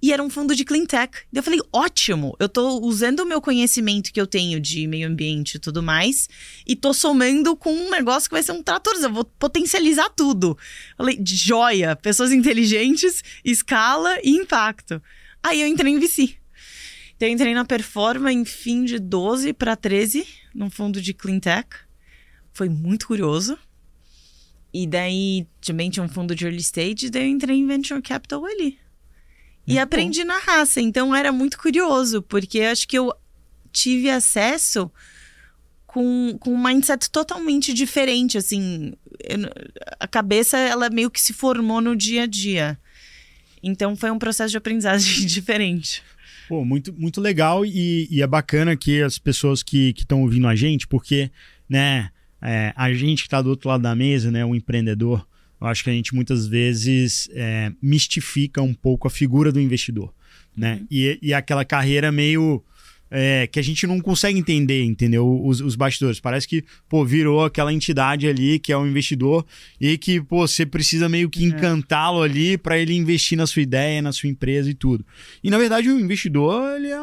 E 0.03 0.13
era 0.13 0.21
um 0.21 0.29
fundo 0.29 0.57
de 0.57 0.65
clean 0.65 0.85
tech. 0.85 1.17
Eu 1.33 1.45
falei, 1.45 1.61
ótimo, 1.73 2.35
eu 2.41 2.49
tô 2.49 2.81
usando 2.81 3.21
o 3.21 3.27
meu 3.27 3.41
conhecimento 3.41 4.13
que 4.13 4.21
eu 4.21 4.27
tenho 4.27 4.59
de 4.59 4.85
meio 4.89 5.07
ambiente 5.07 5.55
e 5.55 5.59
tudo 5.61 5.81
mais, 5.81 6.29
e 6.67 6.75
tô 6.75 6.93
somando 6.93 7.55
com 7.55 7.73
um 7.73 7.89
negócio 7.89 8.29
que 8.29 8.35
vai 8.35 8.43
ser 8.43 8.51
um 8.51 8.63
trator. 8.65 8.95
Eu 8.95 9.13
vou 9.13 9.25
potencializar 9.25 10.11
tudo. 10.11 10.59
Falei, 10.97 11.21
joia, 11.25 11.95
pessoas 11.95 12.33
inteligentes, 12.33 13.23
escala 13.45 14.19
e 14.25 14.31
impacto. 14.31 15.01
Aí 15.41 15.61
eu 15.61 15.69
entrei 15.69 15.93
em 15.93 16.01
VC. 16.01 16.42
Então 17.23 17.29
eu 17.29 17.35
entrei 17.35 17.55
na 17.55 17.65
Performa 17.65 18.33
em 18.33 18.45
fim 18.45 18.85
de 18.85 18.99
12 18.99 19.53
para 19.53 19.77
13, 19.77 20.27
num 20.53 20.69
fundo 20.69 21.01
de 21.01 21.15
clean 21.15 21.39
tech. 21.39 21.69
Foi 22.53 22.69
muito 22.69 23.07
curioso. 23.07 23.57
E 24.75 24.89
daí 24.89 25.47
também 25.65 25.89
tinha 25.89 26.03
um 26.03 26.09
fundo 26.09 26.35
de 26.35 26.45
early 26.45 26.61
stage, 26.61 27.11
daí 27.11 27.23
eu 27.23 27.29
entrei 27.29 27.57
em 27.59 27.65
venture 27.65 28.03
capital 28.03 28.45
ali. 28.45 28.77
E 29.65 29.75
muito 29.75 29.79
aprendi 29.79 30.23
bom. 30.23 30.27
na 30.27 30.39
raça. 30.39 30.81
Então 30.81 31.15
era 31.15 31.31
muito 31.31 31.61
curioso, 31.61 32.23
porque 32.23 32.63
acho 32.63 32.89
que 32.89 32.99
eu 32.99 33.15
tive 33.71 34.11
acesso 34.11 34.91
com, 35.87 36.37
com 36.41 36.53
um 36.53 36.61
mindset 36.61 37.09
totalmente 37.09 37.73
diferente. 37.73 38.37
Assim, 38.37 38.95
eu, 39.21 39.39
a 40.01 40.09
cabeça, 40.09 40.59
ela 40.59 40.91
meio 40.91 41.09
que 41.09 41.21
se 41.21 41.33
formou 41.33 41.81
no 41.81 41.95
dia 41.95 42.25
a 42.25 42.27
dia. 42.27 42.77
Então 43.63 43.95
foi 43.95 44.11
um 44.11 44.19
processo 44.19 44.51
de 44.51 44.57
aprendizagem 44.57 45.23
diferente. 45.25 46.03
Pô, 46.53 46.67
muito, 46.67 46.93
muito 46.93 47.19
legal 47.19 47.65
e, 47.65 48.07
e 48.11 48.21
é 48.21 48.27
bacana 48.27 48.77
que 48.77 49.01
as 49.01 49.19
pessoas 49.19 49.63
que 49.63 49.95
estão 49.97 50.21
ouvindo 50.21 50.47
a 50.47 50.55
gente, 50.55 50.87
porque, 50.87 51.31
né, 51.67 52.11
é, 52.43 52.75
a 52.77 52.93
gente 52.93 53.23
que 53.23 53.27
está 53.29 53.41
do 53.41 53.49
outro 53.49 53.71
lado 53.71 53.83
da 53.83 53.95
mesa, 53.95 54.31
né, 54.31 54.45
o 54.45 54.55
empreendedor, 54.55 55.27
eu 55.59 55.67
acho 55.67 55.83
que 55.83 55.89
a 55.89 55.95
gente 55.95 56.15
muitas 56.15 56.47
vezes 56.47 57.31
é, 57.33 57.73
mistifica 57.81 58.61
um 58.61 58.75
pouco 58.75 59.09
a 59.09 59.11
figura 59.11 59.51
do 59.51 59.59
investidor, 59.59 60.13
né? 60.55 60.81
Uhum. 60.81 60.87
E, 60.91 61.19
e 61.23 61.33
aquela 61.33 61.65
carreira 61.65 62.13
meio 62.13 62.63
é, 63.15 63.47
que 63.47 63.61
a 63.61 63.63
gente 63.63 63.87
não 63.87 64.01
consegue 64.01 64.39
entender, 64.39 64.83
entendeu? 64.85 65.45
Os, 65.45 65.61
os 65.61 65.77
bastidores. 65.77 66.19
Parece 66.19 66.49
que, 66.49 66.65
pô, 66.89 67.05
virou 67.05 67.45
aquela 67.45 67.71
entidade 67.71 68.27
ali 68.27 68.59
que 68.59 68.73
é 68.73 68.77
o 68.77 68.87
investidor 68.87 69.45
e 69.79 69.99
que, 69.99 70.19
pô, 70.19 70.49
você 70.49 70.65
precisa 70.65 71.11
meio 71.11 71.29
que 71.29 71.45
é. 71.45 71.49
encantá-lo 71.49 72.23
ali 72.23 72.57
para 72.57 72.79
ele 72.79 72.95
investir 72.95 73.37
na 73.37 73.47
sua 73.47 73.61
ideia, 73.61 74.01
na 74.01 74.13
sua 74.13 74.31
empresa 74.31 74.71
e 74.71 74.75
tudo. 74.75 75.05
E, 75.45 75.51
na 75.51 75.59
verdade, 75.59 75.91
o 75.91 76.01
investidor, 76.01 76.75
ele 76.75 76.89
é 76.89 76.99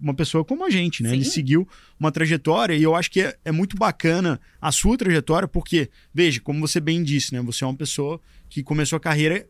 uma 0.00 0.14
pessoa 0.14 0.46
como 0.46 0.64
a 0.64 0.70
gente, 0.70 1.02
né? 1.02 1.10
Sim. 1.10 1.16
Ele 1.16 1.24
seguiu 1.26 1.68
uma 2.00 2.10
trajetória 2.10 2.74
e 2.74 2.82
eu 2.82 2.94
acho 2.94 3.10
que 3.10 3.20
é, 3.20 3.36
é 3.44 3.52
muito 3.52 3.76
bacana 3.76 4.40
a 4.58 4.72
sua 4.72 4.96
trajetória 4.96 5.46
porque, 5.46 5.90
veja, 6.12 6.40
como 6.40 6.58
você 6.58 6.80
bem 6.80 7.02
disse, 7.02 7.34
né? 7.34 7.42
Você 7.42 7.64
é 7.64 7.66
uma 7.66 7.76
pessoa 7.76 8.18
que 8.48 8.62
começou 8.62 8.96
a 8.96 9.00
carreira 9.00 9.46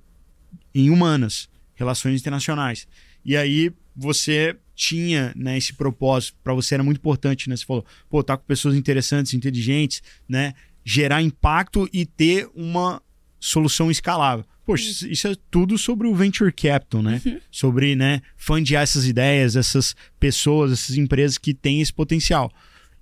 em 0.75 0.91
humanas, 0.91 1.49
relações 1.77 2.21
internacionais. 2.21 2.89
E 3.25 3.37
aí 3.37 3.71
você 3.95 4.57
tinha 4.75 5.33
né, 5.37 5.57
esse 5.57 5.73
propósito, 5.73 6.37
para 6.43 6.53
você 6.53 6.75
era 6.75 6.83
muito 6.83 6.99
importante, 6.99 7.49
né? 7.49 7.57
Você 7.57 7.65
falou, 7.65 7.85
pô, 8.09 8.23
tá 8.23 8.37
com 8.37 8.45
pessoas 8.45 8.75
interessantes, 8.75 9.35
inteligentes, 9.35 10.03
né? 10.29 10.55
Gerar 10.85 11.23
impacto 11.23 11.89
e 11.93 12.05
ter 12.05 12.49
uma 12.55 13.01
solução 13.39 13.91
escalável. 13.91 14.45
Poxa, 14.65 15.07
isso 15.07 15.29
é 15.29 15.37
tudo 15.51 15.77
sobre 15.77 16.07
o 16.07 16.15
venture 16.15 16.51
capital, 16.51 17.03
né? 17.03 17.21
Uhum. 17.25 17.39
Sobre, 17.51 17.95
né, 17.95 18.23
fundear 18.37 18.83
essas 18.83 19.07
ideias, 19.07 19.57
essas 19.57 19.95
pessoas, 20.19 20.73
essas 20.73 20.97
empresas 20.97 21.37
que 21.37 21.53
têm 21.53 21.81
esse 21.83 21.93
potencial. 21.93 22.51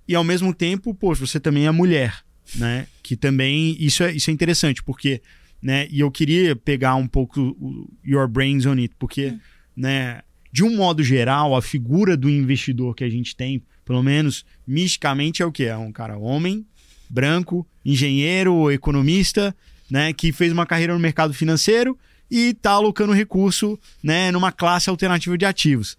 E 0.07 0.13
ao 0.13 0.23
mesmo 0.23 0.53
tempo, 0.53 0.93
poxa, 0.93 1.25
você 1.25 1.39
também 1.39 1.65
é 1.65 1.71
mulher, 1.71 2.21
né? 2.55 2.87
Que 3.01 3.15
também 3.15 3.77
isso 3.79 4.03
é, 4.03 4.11
isso 4.11 4.29
é 4.29 4.33
interessante, 4.33 4.83
porque, 4.83 5.21
né, 5.61 5.87
e 5.89 6.01
eu 6.01 6.11
queria 6.11 6.55
pegar 6.55 6.95
um 6.95 7.07
pouco 7.07 7.39
o 7.41 7.89
your 8.05 8.27
brains 8.27 8.65
on 8.65 8.73
it, 8.73 8.93
porque, 8.99 9.27
uhum. 9.27 9.39
né, 9.77 10.21
de 10.53 10.63
um 10.63 10.75
modo 10.75 11.01
geral, 11.03 11.55
a 11.55 11.63
figura 11.63 12.15
do 12.15 12.29
investidor 12.29 12.95
que 12.95 13.03
a 13.03 13.09
gente 13.09 13.35
tem, 13.35 13.63
pelo 13.83 14.03
menos 14.03 14.45
misticamente, 14.67 15.41
é 15.41 15.45
o 15.47 15.51
que? 15.51 15.63
É 15.63 15.75
um 15.75 15.91
cara 15.91 16.15
homem, 16.15 16.63
branco, 17.09 17.67
engenheiro, 17.83 18.71
economista, 18.71 19.55
né, 19.89 20.13
que 20.13 20.31
fez 20.31 20.53
uma 20.53 20.67
carreira 20.67 20.93
no 20.93 20.99
mercado 20.99 21.33
financeiro 21.33 21.97
e 22.29 22.49
está 22.49 22.69
alocando 22.69 23.13
recurso 23.13 23.79
né, 24.03 24.31
numa 24.31 24.51
classe 24.51 24.91
alternativa 24.91 25.35
de 25.35 25.43
ativos. 25.43 25.97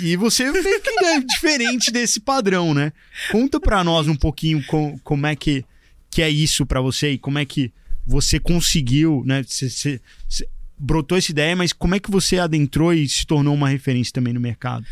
E 0.00 0.16
você 0.16 0.50
que 0.50 1.04
é 1.04 1.20
diferente 1.34 1.90
desse 1.90 2.18
padrão, 2.18 2.72
né? 2.72 2.92
Conta 3.30 3.60
para 3.60 3.84
nós 3.84 4.08
um 4.08 4.16
pouquinho 4.16 4.64
com, 4.64 4.98
como 5.00 5.26
é 5.26 5.36
que, 5.36 5.62
que 6.10 6.22
é 6.22 6.30
isso 6.30 6.64
para 6.64 6.80
você 6.80 7.12
e 7.12 7.18
como 7.18 7.38
é 7.38 7.44
que 7.44 7.70
você 8.06 8.40
conseguiu, 8.40 9.22
né? 9.26 9.44
Você, 9.46 9.68
você, 9.68 10.00
brotou 10.78 11.16
essa 11.16 11.30
ideia, 11.30 11.56
mas 11.56 11.72
como 11.72 11.94
é 11.94 12.00
que 12.00 12.10
você 12.10 12.38
adentrou 12.38 12.92
e 12.92 13.08
se 13.08 13.26
tornou 13.26 13.54
uma 13.54 13.68
referência 13.68 14.12
também 14.12 14.32
no 14.32 14.40
mercado? 14.40 14.86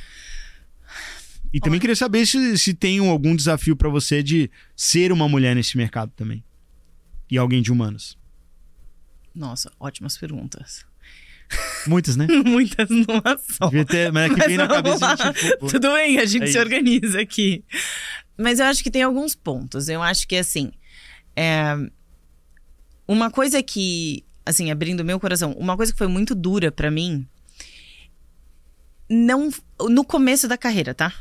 E 1.52 1.60
também 1.60 1.76
Olha. 1.76 1.80
queria 1.82 1.96
saber 1.96 2.26
se, 2.26 2.58
se 2.58 2.74
tem 2.74 2.98
algum 2.98 3.36
desafio 3.36 3.76
para 3.76 3.88
você 3.88 4.22
de 4.22 4.50
ser 4.74 5.12
uma 5.12 5.28
mulher 5.28 5.54
nesse 5.54 5.76
mercado 5.76 6.10
também. 6.16 6.42
E 7.30 7.38
alguém 7.38 7.62
de 7.62 7.70
humanos. 7.70 8.18
Nossa, 9.32 9.70
ótimas 9.78 10.16
perguntas. 10.16 10.84
Muitas, 11.86 12.16
né? 12.16 12.26
Muitas 12.44 12.88
numa 12.88 13.38
só. 13.38 13.66
Devia 13.66 13.84
ter, 13.84 14.12
mas 14.12 14.30
é 14.30 14.34
que 14.34 14.46
vem 14.46 14.56
na 14.56 14.66
cabeça 14.66 15.32
tipo, 15.32 15.68
Tudo 15.68 15.92
bem, 15.92 16.18
a 16.18 16.24
gente 16.24 16.44
é 16.44 16.46
se 16.48 16.58
organiza 16.58 17.20
aqui. 17.20 17.64
Mas 18.36 18.58
eu 18.58 18.66
acho 18.66 18.82
que 18.82 18.90
tem 18.90 19.02
alguns 19.02 19.34
pontos. 19.34 19.88
Eu 19.88 20.02
acho 20.02 20.26
que, 20.26 20.36
assim, 20.36 20.72
é... 21.36 21.76
uma 23.06 23.30
coisa 23.30 23.62
que 23.62 24.24
assim, 24.44 24.70
abrindo 24.70 25.04
meu 25.04 25.18
coração, 25.18 25.52
uma 25.52 25.76
coisa 25.76 25.92
que 25.92 25.98
foi 25.98 26.08
muito 26.08 26.34
dura 26.34 26.70
para 26.70 26.90
mim, 26.90 27.26
não 29.08 29.50
no 29.88 30.04
começo 30.04 30.48
da 30.48 30.56
carreira, 30.56 30.94
tá? 30.94 31.12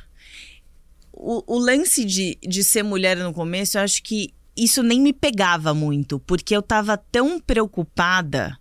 O, 1.12 1.56
o, 1.56 1.60
lance 1.60 2.04
de, 2.04 2.38
de 2.42 2.64
ser 2.64 2.84
mulher 2.84 3.18
no 3.18 3.34
começo, 3.34 3.78
eu 3.78 3.82
acho 3.82 4.02
que 4.02 4.34
isso 4.58 4.82
nem 4.82 5.00
me 5.00 5.14
pegava 5.14 5.74
muito, 5.74 6.20
porque 6.20 6.56
eu 6.56 6.62
tava 6.62 6.98
tão 6.98 7.40
preocupada 7.40 8.58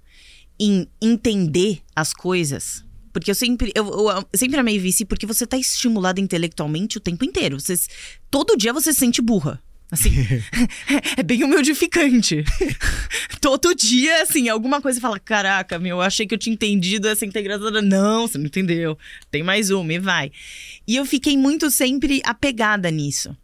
em 0.61 0.87
entender 1.01 1.83
as 1.95 2.13
coisas. 2.13 2.85
Porque 3.13 3.31
eu 3.31 3.35
sempre, 3.35 3.73
eu, 3.75 3.87
eu, 3.87 4.29
sempre 4.35 4.59
amei 4.59 4.79
vice 4.79 5.05
porque 5.05 5.27
você 5.27 5.47
tá 5.47 5.59
estimulada 5.59 6.21
intelectualmente 6.21 6.97
o 6.97 7.01
tempo 7.01 7.25
inteiro. 7.25 7.61
Você, 7.61 7.75
todo 8.31 8.57
dia 8.57 8.73
você 8.73 8.93
se 8.93 9.01
sente 9.01 9.21
burra. 9.21 9.63
Assim, 9.93 10.11
é 11.19 11.23
bem 11.23 11.45
humidificante. 11.45 12.43
Todo 13.43 13.75
dia, 13.75 14.23
assim, 14.23 14.49
alguma 14.49 14.81
coisa 14.81 14.99
fala: 14.99 15.21
Caraca, 15.21 15.79
meu, 15.79 15.99
eu 15.99 16.01
achei 16.01 16.27
que 16.27 16.35
eu 16.35 16.39
tinha 16.39 16.55
entendido 16.55 17.07
essa 17.07 17.27
integradora. 17.27 17.83
Não, 17.83 18.27
você 18.27 18.39
não 18.39 18.47
entendeu. 18.47 18.97
Tem 19.31 19.43
mais 19.43 19.71
uma 19.71 19.93
e 19.93 19.99
vai. 19.99 20.33
E 20.89 20.97
eu 20.97 21.05
fiquei 21.05 21.37
muito 21.37 21.71
sempre 21.71 22.23
apegada 22.25 22.91
nisso. 22.91 23.37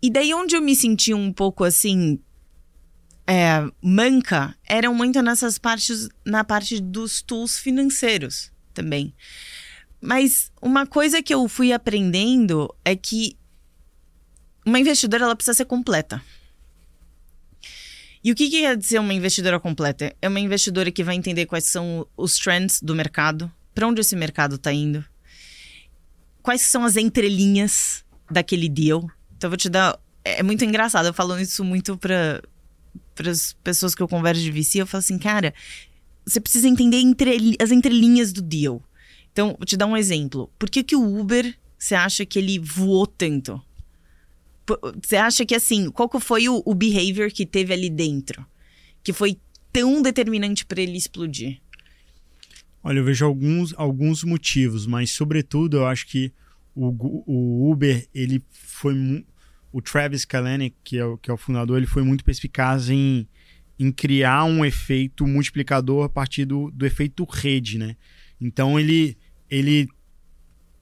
E 0.00 0.08
daí, 0.08 0.32
onde 0.32 0.54
eu 0.54 0.62
me 0.62 0.76
senti 0.76 1.12
um 1.12 1.32
pouco 1.32 1.64
assim. 1.64 2.20
É, 3.26 3.64
manca 3.80 4.56
eram 4.66 4.92
muito 4.92 5.22
nessas 5.22 5.56
partes, 5.56 6.08
na 6.24 6.42
parte 6.42 6.80
dos 6.80 7.22
tools 7.22 7.60
financeiros 7.60 8.50
também. 8.74 9.14
Mas 10.00 10.50
uma 10.60 10.84
coisa 10.84 11.22
que 11.22 11.32
eu 11.32 11.46
fui 11.46 11.72
aprendendo 11.72 12.74
é 12.84 12.96
que 12.96 13.36
uma 14.64 14.78
investidora 14.78 15.24
ela 15.24 15.36
precisa 15.36 15.56
ser 15.56 15.64
completa. 15.64 16.22
E 18.22 18.30
o 18.30 18.34
que, 18.34 18.50
que 18.50 18.60
quer 18.60 18.76
dizer 18.76 18.98
uma 18.98 19.14
investidora 19.14 19.58
completa? 19.58 20.14
É 20.20 20.28
uma 20.28 20.40
investidora 20.40 20.90
que 20.90 21.02
vai 21.02 21.14
entender 21.14 21.46
quais 21.46 21.64
são 21.64 22.06
os 22.16 22.36
trends 22.38 22.80
do 22.82 22.94
mercado, 22.94 23.50
para 23.74 23.88
onde 23.88 24.00
esse 24.00 24.14
mercado 24.14 24.56
está 24.56 24.72
indo, 24.72 25.02
quais 26.42 26.60
são 26.60 26.84
as 26.84 26.96
entrelinhas 26.96 28.04
daquele 28.30 28.68
deal. 28.68 29.10
Então 29.36 29.48
eu 29.48 29.50
vou 29.50 29.56
te 29.56 29.70
dar. 29.70 29.98
É, 30.22 30.40
é 30.40 30.42
muito 30.42 30.64
engraçado, 30.64 31.06
eu 31.06 31.14
falo 31.14 31.38
isso 31.38 31.64
muito 31.64 31.96
para 31.96 32.42
as 33.26 33.54
pessoas 33.64 33.94
que 33.94 34.02
eu 34.02 34.08
converso 34.08 34.42
de 34.42 34.50
VC. 34.50 34.82
Eu 34.82 34.86
falo 34.86 35.00
assim, 35.00 35.18
cara, 35.18 35.54
você 36.26 36.40
precisa 36.40 36.68
entender 36.68 36.98
entre, 36.98 37.56
as 37.58 37.70
entrelinhas 37.70 38.32
do 38.32 38.42
deal. 38.42 38.82
Então, 39.32 39.54
vou 39.58 39.64
te 39.64 39.76
dar 39.76 39.86
um 39.86 39.96
exemplo. 39.96 40.50
Por 40.58 40.68
que, 40.68 40.82
que 40.82 40.96
o 40.96 41.20
Uber, 41.20 41.56
você 41.78 41.94
acha 41.94 42.26
que 42.26 42.38
ele 42.38 42.58
voou 42.58 43.06
tanto? 43.06 43.62
Você 45.02 45.16
acha 45.16 45.44
que 45.44 45.54
assim, 45.54 45.90
qual 45.90 46.08
que 46.08 46.20
foi 46.20 46.48
o, 46.48 46.62
o 46.64 46.74
behavior 46.74 47.30
que 47.30 47.46
teve 47.46 47.72
ali 47.72 47.88
dentro? 47.90 48.44
Que 49.02 49.12
foi 49.12 49.38
tão 49.72 50.02
determinante 50.02 50.64
para 50.64 50.80
ele 50.80 50.96
explodir? 50.96 51.60
Olha, 52.82 52.98
eu 52.98 53.04
vejo 53.04 53.24
alguns, 53.24 53.74
alguns 53.76 54.24
motivos, 54.24 54.86
mas 54.86 55.10
sobretudo 55.10 55.78
eu 55.78 55.86
acho 55.86 56.06
que 56.06 56.32
o, 56.74 56.94
o 57.26 57.70
Uber, 57.70 58.06
ele 58.14 58.42
foi. 58.50 59.24
O 59.72 59.80
Travis 59.80 60.24
Kalanick, 60.24 60.74
que 60.82 60.98
é 60.98 61.04
o, 61.04 61.16
que 61.16 61.30
é 61.30 61.34
o 61.34 61.36
fundador, 61.36 61.76
ele 61.76 61.86
foi 61.86 62.02
muito 62.02 62.24
perspicaz 62.24 62.90
em, 62.90 63.28
em 63.78 63.92
criar 63.92 64.44
um 64.44 64.64
efeito 64.64 65.24
multiplicador 65.26 66.04
a 66.04 66.08
partir 66.08 66.44
do, 66.44 66.72
do 66.72 66.84
efeito 66.84 67.24
rede, 67.24 67.78
né? 67.78 67.96
Então 68.40 68.80
ele, 68.80 69.16
ele 69.48 69.88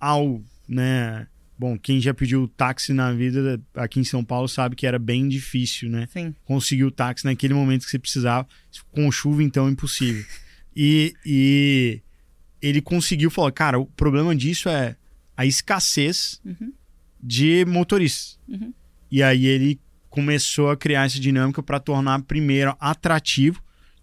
ao 0.01 0.43
né, 0.67 1.27
Bom, 1.59 1.77
quem 1.79 2.01
já 2.01 2.15
pediu 2.15 2.47
táxi 2.47 2.93
na 2.93 3.13
vida 3.13 3.61
aqui 3.75 3.99
em 3.99 4.05
São 4.05 4.25
Paulo 4.25 4.47
sabe 4.49 4.77
que 4.77 4.87
era 4.87 4.99
bem 4.99 5.29
difícil, 5.29 5.91
né? 5.91 6.07
Sim. 6.13 6.33
Conseguir 6.45 6.85
o 6.85 6.91
táxi 6.91 7.25
naquele 7.25 7.53
momento 7.53 7.85
que 7.85 7.91
você 7.91 7.99
precisava. 7.99 8.47
Com 8.93 9.11
chuva, 9.11 9.43
então, 9.43 9.69
impossível. 9.69 10.25
E, 10.81 11.13
e 11.27 12.01
ele 12.63 12.81
conseguiu 12.81 13.31
falar, 13.33 13.51
cara, 13.51 13.81
o 13.81 13.87
problema 13.87 14.33
disso 14.37 14.69
é 14.69 14.95
a 15.37 15.45
escassez 15.45 16.41
Uhum. 16.45 16.73
de 17.21 17.65
motoristas. 17.65 18.39
Uhum. 18.49 18.73
E 19.11 19.21
aí 19.21 19.45
ele 19.47 19.81
começou 20.09 20.71
a 20.71 20.77
criar 20.77 21.07
essa 21.07 21.19
dinâmica 21.19 21.65
para 21.65 21.81
tornar 21.81 22.23
primeiro 22.23 22.77
atrativo, 22.79 23.61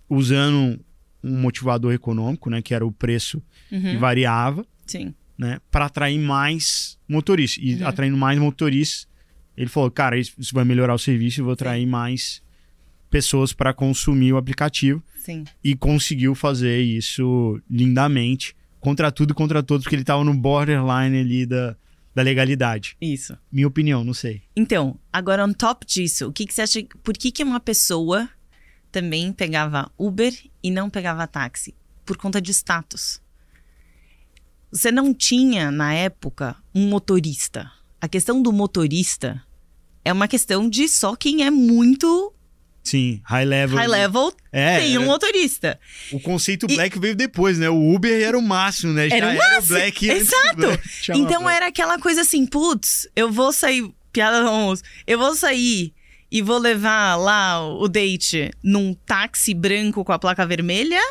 usando 0.09 0.77
um 1.23 1.39
motivador 1.39 1.93
econômico, 1.93 2.49
né, 2.49 2.61
que 2.61 2.73
era 2.73 2.85
o 2.85 2.91
preço 2.91 3.41
que 3.69 3.75
Uhum. 3.75 3.99
variava, 3.99 4.65
Sim. 4.85 5.13
Né, 5.37 5.59
para 5.71 5.85
atrair 5.85 6.19
mais 6.19 6.97
motoristas. 7.07 7.63
E 7.63 7.75
Uhum. 7.75 7.87
atraindo 7.87 8.17
mais 8.17 8.39
motoristas, 8.39 9.07
ele 9.57 9.69
falou, 9.69 9.89
cara, 9.91 10.17
isso 10.17 10.35
vai 10.53 10.65
melhorar 10.65 10.93
o 10.93 10.99
serviço, 10.99 11.41
eu 11.41 11.45
vou 11.45 11.53
atrair 11.53 11.85
mais 11.85 12.41
pessoas 13.09 13.53
para 13.53 13.73
consumir 13.73 14.33
o 14.33 14.37
aplicativo 14.37 15.01
Sim. 15.17 15.45
e 15.63 15.75
conseguiu 15.75 16.35
fazer 16.35 16.81
isso 16.81 17.61
lindamente, 17.69 18.55
contra 18.79 19.11
tudo 19.11 19.31
e 19.31 19.33
contra 19.33 19.63
todos, 19.63 19.83
porque 19.85 19.95
ele 19.95 20.03
estava 20.03 20.23
no 20.23 20.33
borderline 20.33 21.17
ali 21.19 21.45
da, 21.45 21.75
da 22.13 22.21
legalidade. 22.21 22.97
Isso. 23.01 23.37
Minha 23.51 23.67
opinião, 23.67 24.03
não 24.03 24.13
sei. 24.13 24.41
Então, 24.55 24.99
agora 25.11 25.45
on 25.45 25.53
top 25.53 25.85
disso, 25.85 26.27
o 26.27 26.33
que, 26.33 26.45
que 26.45 26.53
você 26.53 26.61
acha? 26.63 26.83
Por 27.03 27.13
que, 27.17 27.31
que 27.31 27.43
uma 27.43 27.59
pessoa 27.59 28.29
também 28.91 29.31
pegava 29.31 29.89
Uber 29.97 30.33
e 30.61 30.69
não 30.69 30.89
pegava 30.89 31.25
táxi? 31.27 31.73
Por 32.05 32.17
conta 32.17 32.41
de 32.41 32.51
status. 32.51 33.21
Você 34.75 34.91
não 34.91 35.13
tinha, 35.13 35.71
na 35.71 35.93
época, 35.93 36.55
um 36.73 36.87
motorista. 36.87 37.71
A 38.01 38.07
questão 38.09 38.41
do 38.41 38.51
motorista 38.51 39.41
é 40.03 40.11
uma 40.11 40.27
questão 40.27 40.69
de 40.69 40.87
só 40.89 41.15
quem 41.15 41.43
é 41.45 41.49
muito 41.49 42.33
Sim, 42.83 43.19
high 43.23 43.45
level. 43.45 43.77
high 43.77 43.87
level 43.87 44.33
É, 44.51 44.79
tem 44.79 44.97
um 44.99 45.03
é. 45.03 45.05
motorista. 45.05 45.79
o 46.11 46.19
conceito 46.19 46.67
E- 46.69 46.75
black 46.75 46.99
veio 46.99 47.15
depois, 47.15 47.57
né? 47.57 47.67
O 47.69 47.95
Uber 47.95 48.21
era 48.21 48.37
o 48.37 48.41
máximo, 48.41 48.93
né? 48.93 49.09
Já 49.09 49.15
Era 49.15 49.25
o 49.27 49.29
era 49.29 49.37
o 49.37 49.53
máximo, 49.55 49.67
black. 49.77 50.07
exato. 50.09 50.55
black 50.57 50.81
Então 51.09 51.41
black. 51.43 51.55
era 51.57 51.67
aquela 51.67 51.97
coisa 51.97 52.21
assim, 52.21 52.45
putz, 52.45 53.07
eu 53.15 53.31
vou 53.31 53.51
sair, 53.53 53.89
piada 54.11 54.41
do 54.41 54.49
almoço, 54.49 54.83
eu 55.07 55.17
vou 55.17 55.33
sair 55.35 55.93
e 56.31 56.41
vou 56.41 56.59
levar 56.59 57.15
lá 57.15 57.65
o 57.65 57.87
date 57.87 58.51
num 58.61 58.93
táxi 58.93 59.53
branco 59.53 60.03
com 60.03 60.11
a 60.11 60.19
placa 60.19 60.45
vermelha 60.45 61.01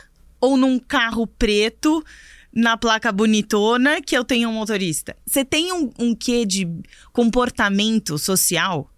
ou 0.41 0.57
num 0.57 0.79
carro 0.79 1.27
preto 1.27 2.05
na 2.55 2.77
placa 2.77 3.11
bonitona 3.11 4.01
que 4.01 4.17
eu 4.17 4.25
tenho 4.25 4.49
um 4.49 4.53
motorista. 4.53 5.17
Você 5.27 5.45
tem 5.45 5.73
um, 5.73 5.91
um 5.99 6.15
quê 6.15 6.47
de 6.47 6.69
comportamento 7.13 8.17
social 8.17 8.91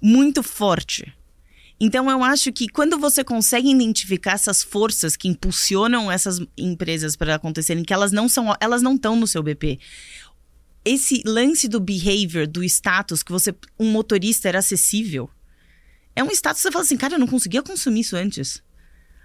muito 0.00 0.42
forte. 0.42 1.14
Então 1.78 2.10
eu 2.10 2.22
acho 2.22 2.52
que 2.52 2.68
quando 2.68 2.98
você 2.98 3.22
consegue 3.22 3.70
identificar 3.70 4.32
essas 4.32 4.62
forças 4.62 5.16
que 5.16 5.28
impulsionam 5.28 6.10
essas 6.10 6.40
empresas 6.56 7.14
para 7.14 7.36
acontecerem, 7.36 7.84
que 7.84 7.92
elas 7.92 8.12
não 8.12 8.28
são, 8.28 8.54
elas 8.60 8.82
não 8.82 8.94
estão 8.94 9.14
no 9.14 9.26
seu 9.26 9.42
BP. 9.42 9.78
Esse 10.84 11.22
lance 11.24 11.68
do 11.68 11.78
behavior, 11.78 12.46
do 12.46 12.64
status, 12.64 13.22
que 13.22 13.30
você 13.30 13.54
um 13.78 13.90
motorista 13.90 14.48
era 14.48 14.58
acessível, 14.58 15.30
é 16.14 16.22
um 16.24 16.30
status 16.30 16.60
que 16.60 16.68
você 16.68 16.72
fala 16.72 16.84
assim, 16.84 16.96
cara, 16.96 17.14
eu 17.14 17.18
não 17.18 17.26
conseguia 17.26 17.62
consumir 17.62 18.00
isso 18.00 18.16
antes. 18.16 18.62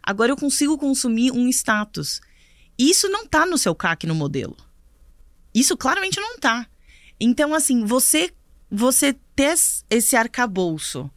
Agora 0.01 0.31
eu 0.31 0.37
consigo 0.37 0.77
consumir 0.77 1.31
um 1.31 1.47
status. 1.49 2.21
Isso 2.77 3.09
não 3.09 3.25
tá 3.27 3.45
no 3.45 3.57
seu 3.57 3.73
CAC 3.73 4.05
no 4.05 4.15
modelo. 4.15 4.55
Isso 5.53 5.75
claramente 5.75 6.19
não 6.19 6.37
tá. 6.37 6.67
Então, 7.19 7.53
assim, 7.53 7.83
você 7.85 8.31
você 8.69 9.15
ter 9.35 9.55
esse 9.89 10.15
arcabouço 10.15 11.09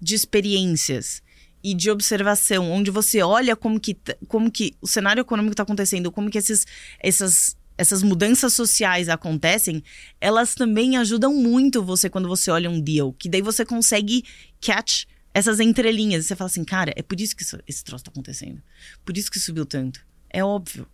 de 0.00 0.14
experiências 0.14 1.22
e 1.64 1.74
de 1.74 1.90
observação, 1.90 2.70
onde 2.70 2.90
você 2.90 3.22
olha 3.22 3.56
como 3.56 3.80
que, 3.80 3.96
como 4.28 4.50
que 4.50 4.74
o 4.82 4.86
cenário 4.86 5.22
econômico 5.22 5.52
está 5.54 5.62
acontecendo, 5.62 6.12
como 6.12 6.30
que 6.30 6.36
esses, 6.38 6.66
essas, 6.98 7.56
essas 7.78 8.02
mudanças 8.02 8.52
sociais 8.52 9.08
acontecem, 9.08 9.82
elas 10.20 10.54
também 10.54 10.96
ajudam 10.98 11.34
muito 11.34 11.82
você 11.82 12.10
quando 12.10 12.28
você 12.28 12.50
olha 12.50 12.70
um 12.70 12.80
deal, 12.80 13.12
que 13.14 13.28
daí 13.30 13.40
você 13.42 13.64
consegue 13.64 14.24
catch 14.60 15.04
essas 15.32 15.58
entrelinhas. 15.58 16.24
E 16.24 16.28
você 16.28 16.36
fala 16.36 16.50
assim, 16.50 16.64
cara, 16.64 16.92
é 16.96 17.02
por 17.02 17.18
isso 17.20 17.34
que 17.34 17.42
isso- 17.42 17.58
esse 17.66 17.82
troço 17.82 18.02
está 18.02 18.10
acontecendo. 18.10 18.62
Por 19.04 19.16
isso 19.16 19.30
que 19.30 19.38
subiu 19.40 19.64
tanto. 19.64 20.04
É 20.28 20.44
óbvio. 20.44 20.86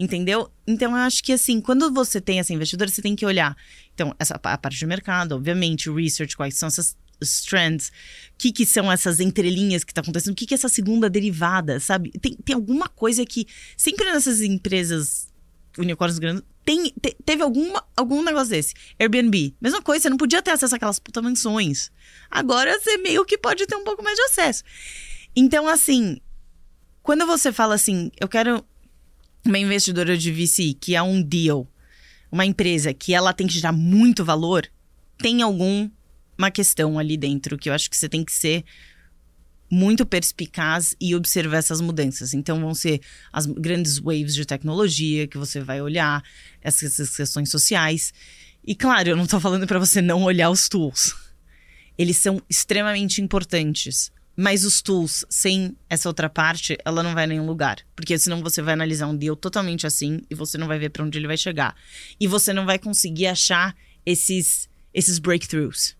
Entendeu? 0.00 0.50
Então 0.66 0.92
eu 0.92 0.96
acho 0.96 1.22
que 1.22 1.30
assim, 1.30 1.60
quando 1.60 1.92
você 1.92 2.22
tem 2.22 2.40
essa 2.40 2.54
investidora, 2.54 2.90
você 2.90 3.02
tem 3.02 3.14
que 3.14 3.26
olhar. 3.26 3.54
Então, 3.92 4.16
essa 4.18 4.34
a 4.42 4.58
parte 4.58 4.78
de 4.78 4.86
mercado, 4.86 5.32
obviamente, 5.34 5.90
o 5.90 5.94
research, 5.94 6.34
quais 6.34 6.54
são 6.54 6.68
essas 6.68 6.96
os 7.20 7.42
trends, 7.42 7.88
o 7.88 8.38
que, 8.38 8.50
que 8.50 8.64
são 8.64 8.90
essas 8.90 9.20
entrelinhas 9.20 9.84
que 9.84 9.92
tá 9.92 10.00
acontecendo, 10.00 10.32
o 10.32 10.34
que, 10.34 10.46
que 10.46 10.54
é 10.54 10.56
essa 10.56 10.70
segunda 10.70 11.10
derivada, 11.10 11.78
sabe? 11.78 12.10
Tem, 12.12 12.34
tem 12.34 12.54
alguma 12.54 12.88
coisa 12.88 13.26
que. 13.26 13.46
Sempre 13.76 14.10
nessas 14.10 14.40
empresas 14.40 15.28
unicórnios 15.76 16.18
grandes, 16.18 16.42
tem, 16.64 16.84
te- 16.84 17.16
teve 17.22 17.42
alguma, 17.42 17.84
algum 17.94 18.22
negócio 18.22 18.50
desse. 18.50 18.72
Airbnb, 18.98 19.54
mesma 19.60 19.82
coisa, 19.82 20.04
você 20.04 20.10
não 20.10 20.16
podia 20.16 20.40
ter 20.40 20.52
acesso 20.52 20.74
àquelas 20.74 20.98
puta 20.98 21.20
mansões. 21.20 21.90
Agora 22.30 22.80
você 22.80 22.96
meio 22.96 23.24
que 23.26 23.36
pode 23.36 23.66
ter 23.66 23.76
um 23.76 23.84
pouco 23.84 24.02
mais 24.02 24.16
de 24.16 24.22
acesso. 24.22 24.64
Então, 25.36 25.68
assim, 25.68 26.18
quando 27.02 27.26
você 27.26 27.52
fala 27.52 27.74
assim, 27.74 28.10
eu 28.18 28.28
quero 28.28 28.64
uma 29.44 29.58
investidora 29.58 30.16
de 30.16 30.30
VC 30.32 30.74
que 30.74 30.94
é 30.94 31.02
um 31.02 31.22
deal, 31.22 31.66
uma 32.30 32.44
empresa 32.44 32.92
que 32.92 33.14
ela 33.14 33.32
tem 33.32 33.46
que 33.46 33.54
gerar 33.54 33.72
muito 33.72 34.24
valor, 34.24 34.70
tem 35.18 35.42
alguma 35.42 36.50
questão 36.52 36.98
ali 36.98 37.16
dentro 37.16 37.58
que 37.58 37.68
eu 37.68 37.72
acho 37.72 37.90
que 37.90 37.96
você 37.96 38.08
tem 38.08 38.24
que 38.24 38.32
ser 38.32 38.64
muito 39.70 40.04
perspicaz 40.04 40.96
e 41.00 41.14
observar 41.14 41.58
essas 41.58 41.80
mudanças. 41.80 42.34
Então 42.34 42.60
vão 42.60 42.74
ser 42.74 43.00
as 43.32 43.46
grandes 43.46 43.98
waves 43.98 44.34
de 44.34 44.44
tecnologia 44.44 45.28
que 45.28 45.38
você 45.38 45.60
vai 45.60 45.80
olhar, 45.80 46.22
essas, 46.60 46.98
essas 46.98 47.16
questões 47.16 47.50
sociais. 47.50 48.12
E 48.66 48.74
claro, 48.74 49.10
eu 49.10 49.16
não 49.16 49.26
tô 49.26 49.38
falando 49.38 49.66
para 49.66 49.78
você 49.78 50.02
não 50.02 50.24
olhar 50.24 50.50
os 50.50 50.68
tools. 50.68 51.14
Eles 51.96 52.16
são 52.16 52.42
extremamente 52.48 53.22
importantes. 53.22 54.10
Mas 54.42 54.64
os 54.64 54.80
tools, 54.80 55.22
sem 55.28 55.76
essa 55.86 56.08
outra 56.08 56.26
parte, 56.30 56.78
ela 56.82 57.02
não 57.02 57.12
vai 57.12 57.24
a 57.24 57.26
nenhum 57.26 57.44
lugar. 57.44 57.80
Porque 57.94 58.18
senão 58.18 58.42
você 58.42 58.62
vai 58.62 58.72
analisar 58.72 59.06
um 59.06 59.14
deal 59.14 59.36
totalmente 59.36 59.86
assim 59.86 60.22
e 60.30 60.34
você 60.34 60.56
não 60.56 60.66
vai 60.66 60.78
ver 60.78 60.88
para 60.88 61.04
onde 61.04 61.18
ele 61.18 61.26
vai 61.26 61.36
chegar. 61.36 61.76
E 62.18 62.26
você 62.26 62.50
não 62.54 62.64
vai 62.64 62.78
conseguir 62.78 63.26
achar 63.26 63.76
esses, 64.06 64.66
esses 64.94 65.18
breakthroughs. 65.18 65.94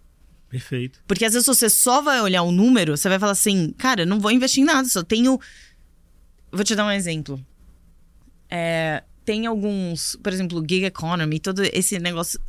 Perfeito. 0.48 1.02
Porque 1.06 1.26
às 1.26 1.34
vezes 1.34 1.46
você 1.46 1.68
só 1.68 2.00
vai 2.00 2.22
olhar 2.22 2.40
o 2.40 2.50
número, 2.50 2.96
você 2.96 3.10
vai 3.10 3.18
falar 3.18 3.32
assim, 3.32 3.74
cara, 3.76 4.06
não 4.06 4.18
vou 4.18 4.30
investir 4.30 4.62
em 4.62 4.66
nada, 4.66 4.88
só 4.88 5.02
tenho. 5.02 5.38
Vou 6.50 6.64
te 6.64 6.74
dar 6.74 6.86
um 6.86 6.90
exemplo. 6.90 7.38
É, 8.48 9.04
tem 9.22 9.44
alguns, 9.44 10.16
por 10.22 10.32
exemplo, 10.32 10.64
gig 10.66 10.86
economy, 10.86 11.40
todo 11.40 11.62
esse 11.62 11.98
negócio. 11.98 12.40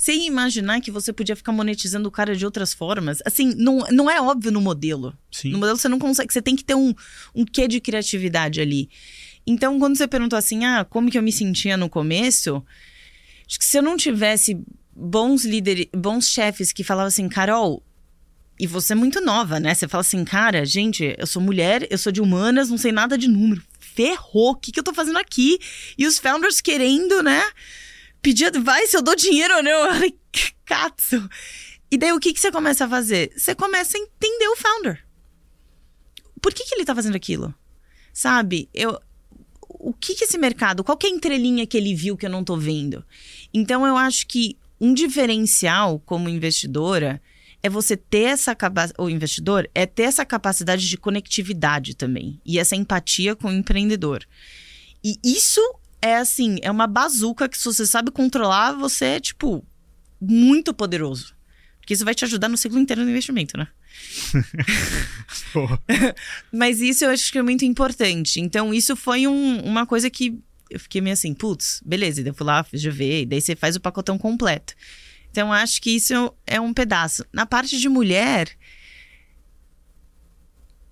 Sem 0.00 0.26
imaginar 0.26 0.80
que 0.80 0.90
você 0.90 1.12
podia 1.12 1.36
ficar 1.36 1.52
monetizando 1.52 2.08
o 2.08 2.10
cara 2.10 2.34
de 2.34 2.42
outras 2.42 2.72
formas. 2.72 3.18
Assim, 3.22 3.52
não, 3.54 3.80
não 3.90 4.10
é 4.10 4.18
óbvio 4.18 4.50
no 4.50 4.58
modelo. 4.58 5.14
Sim. 5.30 5.50
No 5.50 5.58
modelo 5.58 5.76
você 5.76 5.90
não 5.90 5.98
consegue, 5.98 6.32
você 6.32 6.40
tem 6.40 6.56
que 6.56 6.64
ter 6.64 6.74
um, 6.74 6.94
um 7.34 7.44
quê 7.44 7.68
de 7.68 7.82
criatividade 7.82 8.62
ali. 8.62 8.88
Então, 9.46 9.78
quando 9.78 9.98
você 9.98 10.08
perguntou 10.08 10.38
assim, 10.38 10.64
ah, 10.64 10.86
como 10.88 11.10
que 11.10 11.18
eu 11.18 11.22
me 11.22 11.30
sentia 11.30 11.76
no 11.76 11.86
começo, 11.86 12.64
acho 13.46 13.58
que 13.58 13.64
se 13.66 13.76
eu 13.76 13.82
não 13.82 13.94
tivesse 13.94 14.58
bons 14.96 15.44
líderes, 15.44 15.88
bons 15.94 16.28
chefes 16.28 16.72
que 16.72 16.82
falavam 16.82 17.08
assim, 17.08 17.28
Carol, 17.28 17.84
e 18.58 18.66
você 18.66 18.94
é 18.94 18.96
muito 18.96 19.20
nova, 19.20 19.60
né? 19.60 19.74
Você 19.74 19.86
fala 19.86 20.00
assim, 20.00 20.24
cara, 20.24 20.64
gente, 20.64 21.14
eu 21.18 21.26
sou 21.26 21.42
mulher, 21.42 21.86
eu 21.90 21.98
sou 21.98 22.10
de 22.10 22.22
humanas, 22.22 22.70
não 22.70 22.78
sei 22.78 22.90
nada 22.90 23.18
de 23.18 23.28
número. 23.28 23.62
Ferrou, 23.78 24.52
o 24.52 24.56
que, 24.56 24.72
que 24.72 24.80
eu 24.80 24.84
tô 24.84 24.94
fazendo 24.94 25.18
aqui? 25.18 25.58
E 25.98 26.06
os 26.06 26.18
founders 26.18 26.62
querendo, 26.62 27.22
né? 27.22 27.42
Pedir 28.22 28.46
advice, 28.46 28.94
eu 28.94 29.02
dou 29.02 29.16
dinheiro 29.16 29.56
ou 29.56 29.62
não? 29.62 29.92
Falei, 29.92 30.18
Katsu. 30.64 31.28
E 31.90 31.98
daí 31.98 32.12
o 32.12 32.20
que, 32.20 32.32
que 32.32 32.40
você 32.40 32.52
começa 32.52 32.84
a 32.84 32.88
fazer? 32.88 33.32
Você 33.36 33.54
começa 33.54 33.96
a 33.96 34.00
entender 34.00 34.48
o 34.48 34.56
founder. 34.56 35.04
Por 36.40 36.54
que, 36.54 36.64
que 36.64 36.74
ele 36.74 36.84
tá 36.84 36.94
fazendo 36.94 37.16
aquilo? 37.16 37.54
Sabe? 38.12 38.68
Eu, 38.72 38.98
o 39.68 39.92
que, 39.92 40.14
que 40.14 40.24
esse 40.24 40.38
mercado, 40.38 40.84
qual 40.84 40.96
que 40.96 41.06
é 41.06 41.10
a 41.10 41.12
entrelinha 41.12 41.66
que 41.66 41.76
ele 41.76 41.94
viu 41.94 42.16
que 42.16 42.26
eu 42.26 42.30
não 42.30 42.44
tô 42.44 42.56
vendo? 42.56 43.04
Então 43.52 43.86
eu 43.86 43.96
acho 43.96 44.26
que 44.26 44.56
um 44.80 44.94
diferencial 44.94 45.98
como 46.00 46.28
investidora 46.28 47.20
é 47.62 47.68
você 47.68 47.96
ter 47.96 48.22
essa 48.22 48.54
capacidade, 48.54 48.94
ou 49.02 49.10
investidor, 49.10 49.68
é 49.74 49.84
ter 49.84 50.04
essa 50.04 50.24
capacidade 50.24 50.88
de 50.88 50.96
conectividade 50.96 51.94
também. 51.94 52.40
E 52.44 52.58
essa 52.58 52.74
empatia 52.76 53.36
com 53.36 53.48
o 53.48 53.52
empreendedor. 53.52 54.24
E 55.04 55.18
isso 55.22 55.60
é 56.02 56.16
assim, 56.16 56.58
é 56.62 56.70
uma 56.70 56.86
bazuca 56.86 57.48
que 57.48 57.58
se 57.58 57.64
você 57.64 57.86
sabe 57.86 58.10
controlar, 58.10 58.72
você 58.72 59.04
é, 59.04 59.20
tipo, 59.20 59.64
muito 60.20 60.72
poderoso. 60.74 61.34
Porque 61.78 61.94
isso 61.94 62.04
vai 62.04 62.14
te 62.14 62.24
ajudar 62.24 62.48
no 62.48 62.56
ciclo 62.56 62.78
inteiro 62.78 63.02
do 63.04 63.10
investimento, 63.10 63.56
né? 63.56 63.68
Mas 66.52 66.80
isso 66.80 67.04
eu 67.04 67.10
acho 67.10 67.30
que 67.32 67.38
é 67.38 67.42
muito 67.42 67.64
importante. 67.64 68.40
Então, 68.40 68.72
isso 68.72 68.94
foi 68.96 69.26
um- 69.26 69.60
uma 69.62 69.86
coisa 69.86 70.08
que 70.10 70.38
eu 70.70 70.78
fiquei 70.78 71.00
meio 71.00 71.14
assim, 71.14 71.34
putz, 71.34 71.82
beleza, 71.84 72.20
eu 72.22 72.32
fui 72.34 72.46
lá, 72.46 72.62
fiz 72.62 72.80
GV, 72.80 73.22
e 73.22 73.26
daí 73.26 73.40
você 73.40 73.56
faz 73.56 73.74
o 73.74 73.80
pacotão 73.80 74.16
completo. 74.16 74.74
Então, 75.30 75.52
acho 75.52 75.80
que 75.82 75.90
isso 75.90 76.32
é 76.46 76.60
um 76.60 76.72
pedaço. 76.72 77.24
Na 77.32 77.44
parte 77.44 77.78
de 77.78 77.88
mulher, 77.88 78.48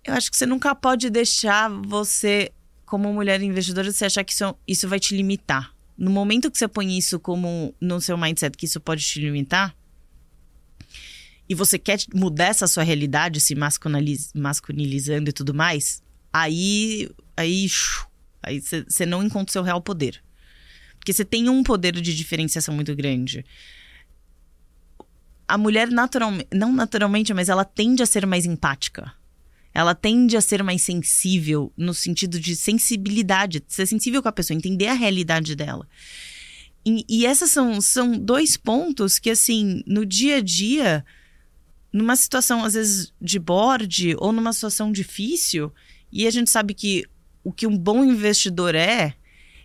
eu 0.05 0.15
acho 0.15 0.31
que 0.31 0.37
você 0.37 0.47
nunca 0.47 0.75
pode 0.75 1.11
deixar 1.11 1.69
você, 1.69 2.51
como 2.89 3.13
mulher 3.13 3.41
investidora, 3.43 3.93
você 3.93 4.07
achar 4.07 4.25
que 4.25 4.33
isso, 4.33 4.55
isso 4.67 4.89
vai 4.89 4.99
te 4.99 5.17
limitar. 5.17 5.73
No 5.97 6.11
momento 6.11 6.51
que 6.51 6.59
você 6.59 6.69
põe 6.69 6.97
isso 6.97 7.19
como 7.21 7.75
no 7.81 8.01
seu 8.01 8.17
mindset, 8.17 8.57
que 8.57 8.67
isso 8.67 8.81
pode 8.81 9.05
te 9.05 9.21
limitar, 9.21 9.77
e 11.49 11.55
você 11.55 11.79
quer 11.79 11.99
mudar 12.15 12.47
essa 12.47 12.67
sua 12.67 12.83
realidade, 12.83 13.41
se 13.41 13.55
masculinizando 14.35 15.31
e 15.31 15.33
tudo 15.33 15.55
mais, 15.55 16.03
aí 16.33 17.09
aí 17.37 17.67
aí 18.43 18.61
você 18.61 19.07
não 19.07 19.23
encontra 19.23 19.51
o 19.51 19.53
seu 19.53 19.63
real 19.63 19.81
poder. 19.81 20.23
Porque 20.99 21.13
você 21.13 21.25
tem 21.25 21.49
um 21.49 21.63
poder 21.63 21.93
de 21.93 22.15
diferenciação 22.15 22.75
muito 22.75 22.95
grande. 22.95 23.45
A 25.47 25.57
mulher 25.57 25.89
naturalmente, 25.89 26.49
não 26.53 26.71
naturalmente, 26.71 27.33
mas 27.33 27.49
ela 27.49 27.65
tende 27.65 28.03
a 28.03 28.07
ser 28.07 28.27
mais 28.27 28.45
empática. 28.45 29.15
Ela 29.79 29.95
tende 29.95 30.37
a 30.37 30.41
ser 30.41 30.61
mais 30.65 30.83
sensível 30.83 31.73
no 31.77 31.95
sentido 31.95 32.41
de 32.41 32.57
sensibilidade, 32.57 33.63
ser 33.69 33.87
sensível 33.87 34.21
com 34.21 34.29
a 34.29 34.33
pessoa, 34.33 34.57
entender 34.57 34.89
a 34.89 34.93
realidade 34.93 35.55
dela. 35.55 35.89
E, 36.85 37.05
e 37.09 37.25
esses 37.25 37.49
são, 37.53 37.81
são 37.81 38.19
dois 38.19 38.57
pontos 38.57 39.21
que, 39.21 39.31
assim, 39.31 39.85
no 39.87 40.05
dia 40.05 40.39
a 40.39 40.41
dia, 40.41 41.05
numa 41.93 42.17
situação, 42.17 42.65
às 42.65 42.75
vezes, 42.75 43.13
de 43.21 43.39
board 43.39 44.17
ou 44.19 44.33
numa 44.33 44.53
situação 44.53 44.91
difícil, 44.91 45.73
e 46.11 46.27
a 46.27 46.31
gente 46.33 46.51
sabe 46.51 46.75
que 46.75 47.05
o 47.45 47.53
que 47.53 47.65
um 47.65 47.79
bom 47.79 48.05
investidor 48.05 48.75
é, 48.75 49.15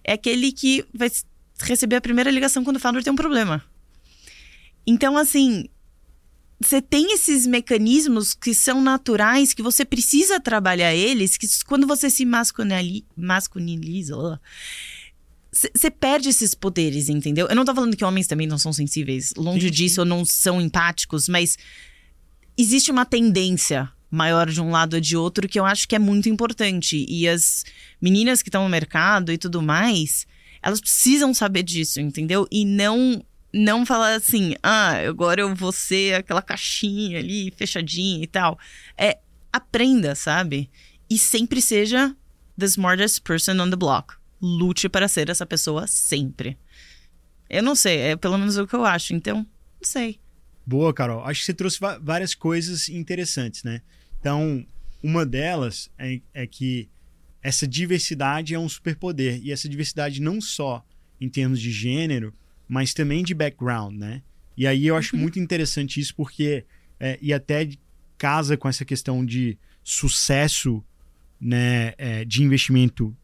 é 0.04 0.14
aquele 0.14 0.52
que 0.52 0.86
vai 0.94 1.12
receber 1.60 1.96
a 1.96 2.02
primeira 2.02 2.30
ligação 2.30 2.64
quando 2.64 2.76
o 2.76 2.80
founder 2.80 3.04
tem 3.04 3.12
um 3.12 3.16
problema. 3.16 3.64
Então, 4.86 5.18
assim, 5.18 5.68
você 6.60 6.82
tem 6.82 7.14
esses 7.14 7.46
mecanismos 7.46 8.34
que 8.34 8.54
são 8.54 8.82
naturais, 8.82 9.54
que 9.54 9.62
você 9.62 9.84
precisa 9.84 10.40
trabalhar 10.40 10.94
eles, 10.94 11.38
que 11.38 11.48
quando 11.66 11.86
você 11.86 12.10
se 12.10 12.26
masculiniza, 12.26 14.40
você 15.52 15.92
perde 15.92 16.30
esses 16.30 16.54
poderes, 16.54 17.10
entendeu? 17.10 17.48
Eu 17.48 17.56
não 17.56 17.66
tô 17.66 17.76
falando 17.76 17.96
que 17.96 18.06
homens 18.06 18.28
também 18.28 18.48
não 18.48 18.58
são 18.58 18.74
sensíveis, 18.74 19.34
longe 19.38 19.68
sim, 19.68 19.74
disso, 19.74 20.02
ou 20.02 20.06
não 20.06 20.26
são 20.26 20.62
empáticos, 20.62 21.30
mas 21.30 21.58
existe 22.58 22.92
uma 22.92 23.06
tendência 23.06 23.92
maior 24.10 24.50
de 24.50 24.62
um 24.62 24.70
lado 24.70 24.96
ou 24.96 25.02
de 25.02 25.18
outro 25.18 25.48
que 25.48 25.60
eu 25.60 25.66
acho 25.66 25.88
que 25.88 25.96
é 25.96 26.00
muito 26.00 26.30
importante. 26.30 27.06
E 27.10 27.28
as 27.28 27.66
meninas 28.02 28.42
que 28.42 28.50
estão 28.50 28.64
no 28.64 28.70
mercado 28.70 29.32
e 29.32 29.38
tudo 29.38 29.62
mais, 29.62 30.26
elas 30.62 30.80
precisam 30.80 31.34
saber 31.34 31.64
disso, 31.64 32.00
entendeu? 32.00 32.48
E 32.52 32.64
não 32.64 33.24
não 33.54 33.86
falar 33.86 34.16
assim, 34.16 34.56
ah, 34.64 34.94
agora 35.08 35.42
eu 35.42 35.54
vou 35.54 35.72
ser 35.72 36.16
aquela 36.16 36.42
caixinha 36.42 37.20
ali, 37.20 37.54
fechadinha 37.56 38.24
e 38.24 38.28
tal. 38.28 38.58
É, 38.98 39.20
aprenda, 39.52 40.16
sabe? 40.16 40.70
E 41.10 41.18
sempre 41.18 41.62
seja 41.62 42.16
the 42.58 42.66
smartest 42.66 43.22
person 43.22 43.60
on 43.60 43.70
the 43.70 43.76
block. 43.76 44.16
Lute 44.42 44.90
para 44.90 45.08
ser 45.08 45.30
essa 45.30 45.46
pessoa 45.46 45.86
sempre. 45.86 46.58
Eu 47.50 47.62
não 47.62 47.76
sei, 47.76 48.00
é 48.00 48.16
pelo 48.16 48.38
menos 48.38 48.58
o 48.58 48.66
que 48.66 48.76
eu 48.76 48.84
acho, 48.84 49.14
então, 49.14 49.38
não 49.38 49.84
sei. 49.84 50.20
Boa, 50.66 50.94
Carol. 50.94 51.24
Acho 51.24 51.42
que 51.42 51.46
você 51.46 51.54
trouxe 51.54 51.80
várias 52.02 52.34
coisas 52.34 52.90
interessantes, 52.90 53.64
né? 53.64 53.82
Então, 54.20 54.66
uma 55.04 55.26
delas 55.26 55.92
é, 55.98 56.20
é 56.34 56.48
que 56.48 56.90
essa 57.42 57.68
diversidade 57.68 58.56
é 58.56 58.60
um 58.60 58.70
superpoder. 58.70 59.40
E 59.44 59.52
essa 59.52 59.68
diversidade 59.68 60.22
não 60.22 60.40
só 60.40 60.84
em 61.20 61.30
termos 61.30 61.60
de 61.60 61.72
gênero, 61.72 62.34
mas 62.68 62.94
também 62.94 63.24
de 63.24 63.34
background, 63.34 63.96
né? 63.96 64.22
E 64.56 64.68
aí 64.68 64.88
eu 64.88 64.96
acho 64.96 65.16
uhum. 65.16 65.22
muito 65.22 65.40
interessante 65.40 66.00
isso 66.00 66.16
porque 66.16 66.66
é, 67.00 67.18
e 67.22 67.34
até 67.34 67.68
casa 68.18 68.56
com 68.56 68.70
essa 68.70 68.86
questão 68.86 69.26
de 69.26 69.58
sucesso, 69.84 70.84
né, 71.42 71.94
é, 71.98 72.24
de 72.24 72.42
investimento 72.42 73.16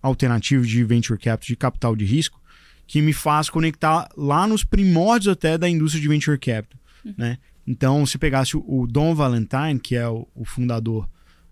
alternativo 0.00 0.64
de 0.64 0.82
venture 0.82 1.18
capital, 1.18 1.46
de 1.46 1.56
capital 1.56 1.96
de 1.96 2.04
risco, 2.04 2.40
que 2.86 3.02
me 3.02 3.12
faz 3.12 3.50
conectar 3.50 4.08
lá 4.16 4.46
nos 4.46 4.64
primórdios 4.64 5.32
até 5.32 5.58
da 5.58 5.68
indústria 5.68 6.00
de 6.00 6.08
venture 6.08 6.38
capital, 6.38 6.80
uhum. 7.04 7.14
né? 7.18 7.38
Então, 7.66 8.04
se 8.04 8.18
pegasse 8.18 8.56
o 8.56 8.86
Don 8.86 9.14
Valentine, 9.14 9.78
que 9.78 9.94
é 9.94 10.08
o, 10.08 10.26
o 10.34 10.44
fundador 10.44 11.08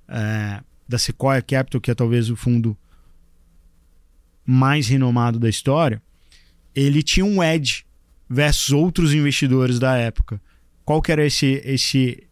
é, 0.09 0.61
da 0.89 0.99
Sequoia 0.99 1.43
Capital, 1.43 1.81
que 1.81 1.91
é 1.91 1.95
talvez 1.95 2.31
o 2.31 2.35
fundo 2.35 2.77
mais 4.45 4.89
renomado 4.89 5.39
da 5.39 5.49
história, 5.49 6.03
ele 6.87 7.03
tinha 7.03 7.25
um 7.25 7.43
edge 7.43 7.85
versus 8.29 8.71
outros 8.71 9.13
investidores 9.15 9.79
da 9.79 9.97
época. 9.97 10.41
Qual 10.85 11.03
que 11.03 11.13
era 11.13 11.25
esse, 11.27 11.61
esse 11.65 12.25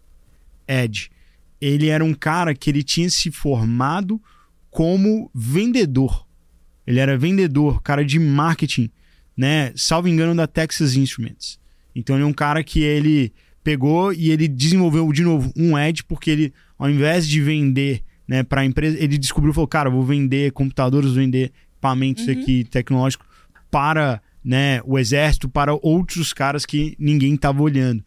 edge? 0.67 1.11
Ele 1.61 1.89
era 1.89 2.05
um 2.05 2.15
cara 2.15 2.55
que 2.55 2.71
ele 2.71 2.83
tinha 2.83 3.09
se 3.09 3.31
formado 3.31 4.21
como 4.71 5.31
vendedor. 5.35 6.27
Ele 6.87 7.01
era 7.01 7.17
vendedor, 7.17 7.83
cara 7.83 8.05
de 8.05 8.19
marketing, 8.19 8.91
né? 9.37 9.73
Salvo 9.75 10.09
engano 10.09 10.35
da 10.35 10.47
Texas 10.47 10.95
Instruments. 10.95 11.59
Então 11.95 12.17
ele 12.17 12.25
é 12.25 12.27
um 12.27 12.33
cara 12.33 12.63
que 12.63 12.83
ele 12.83 13.33
pegou 13.65 14.13
e 14.13 14.31
ele 14.31 14.47
desenvolveu 14.47 15.11
de 15.13 15.23
novo 15.23 15.53
um 15.57 15.77
edge 15.77 16.05
porque 16.05 16.31
ele 16.31 16.55
ao 16.79 16.91
invés 16.91 17.27
de 17.27 17.41
vender, 17.41 18.03
né, 18.29 18.43
para 18.43 18.61
a 18.61 18.65
empresa, 18.65 18.97
ele 19.03 19.19
descobriu 19.19 19.53
falou, 19.53 19.67
cara, 19.67 19.89
vou 19.89 20.03
vender 20.03 20.53
computadores, 20.53 21.11
vou 21.11 21.17
vender 21.17 21.53
equipamentos 21.73 22.27
uhum. 22.27 22.33
aqui 22.33 22.65
tecnológicos 22.65 23.27
para 23.71 24.21
né, 24.47 24.81
o 24.85 24.97
exército 24.97 25.49
para 25.49 25.75
outros 25.83 26.33
caras 26.33 26.65
que 26.65 26.95
ninguém 27.01 27.35
estava 27.35 27.61
olhando. 27.61 28.05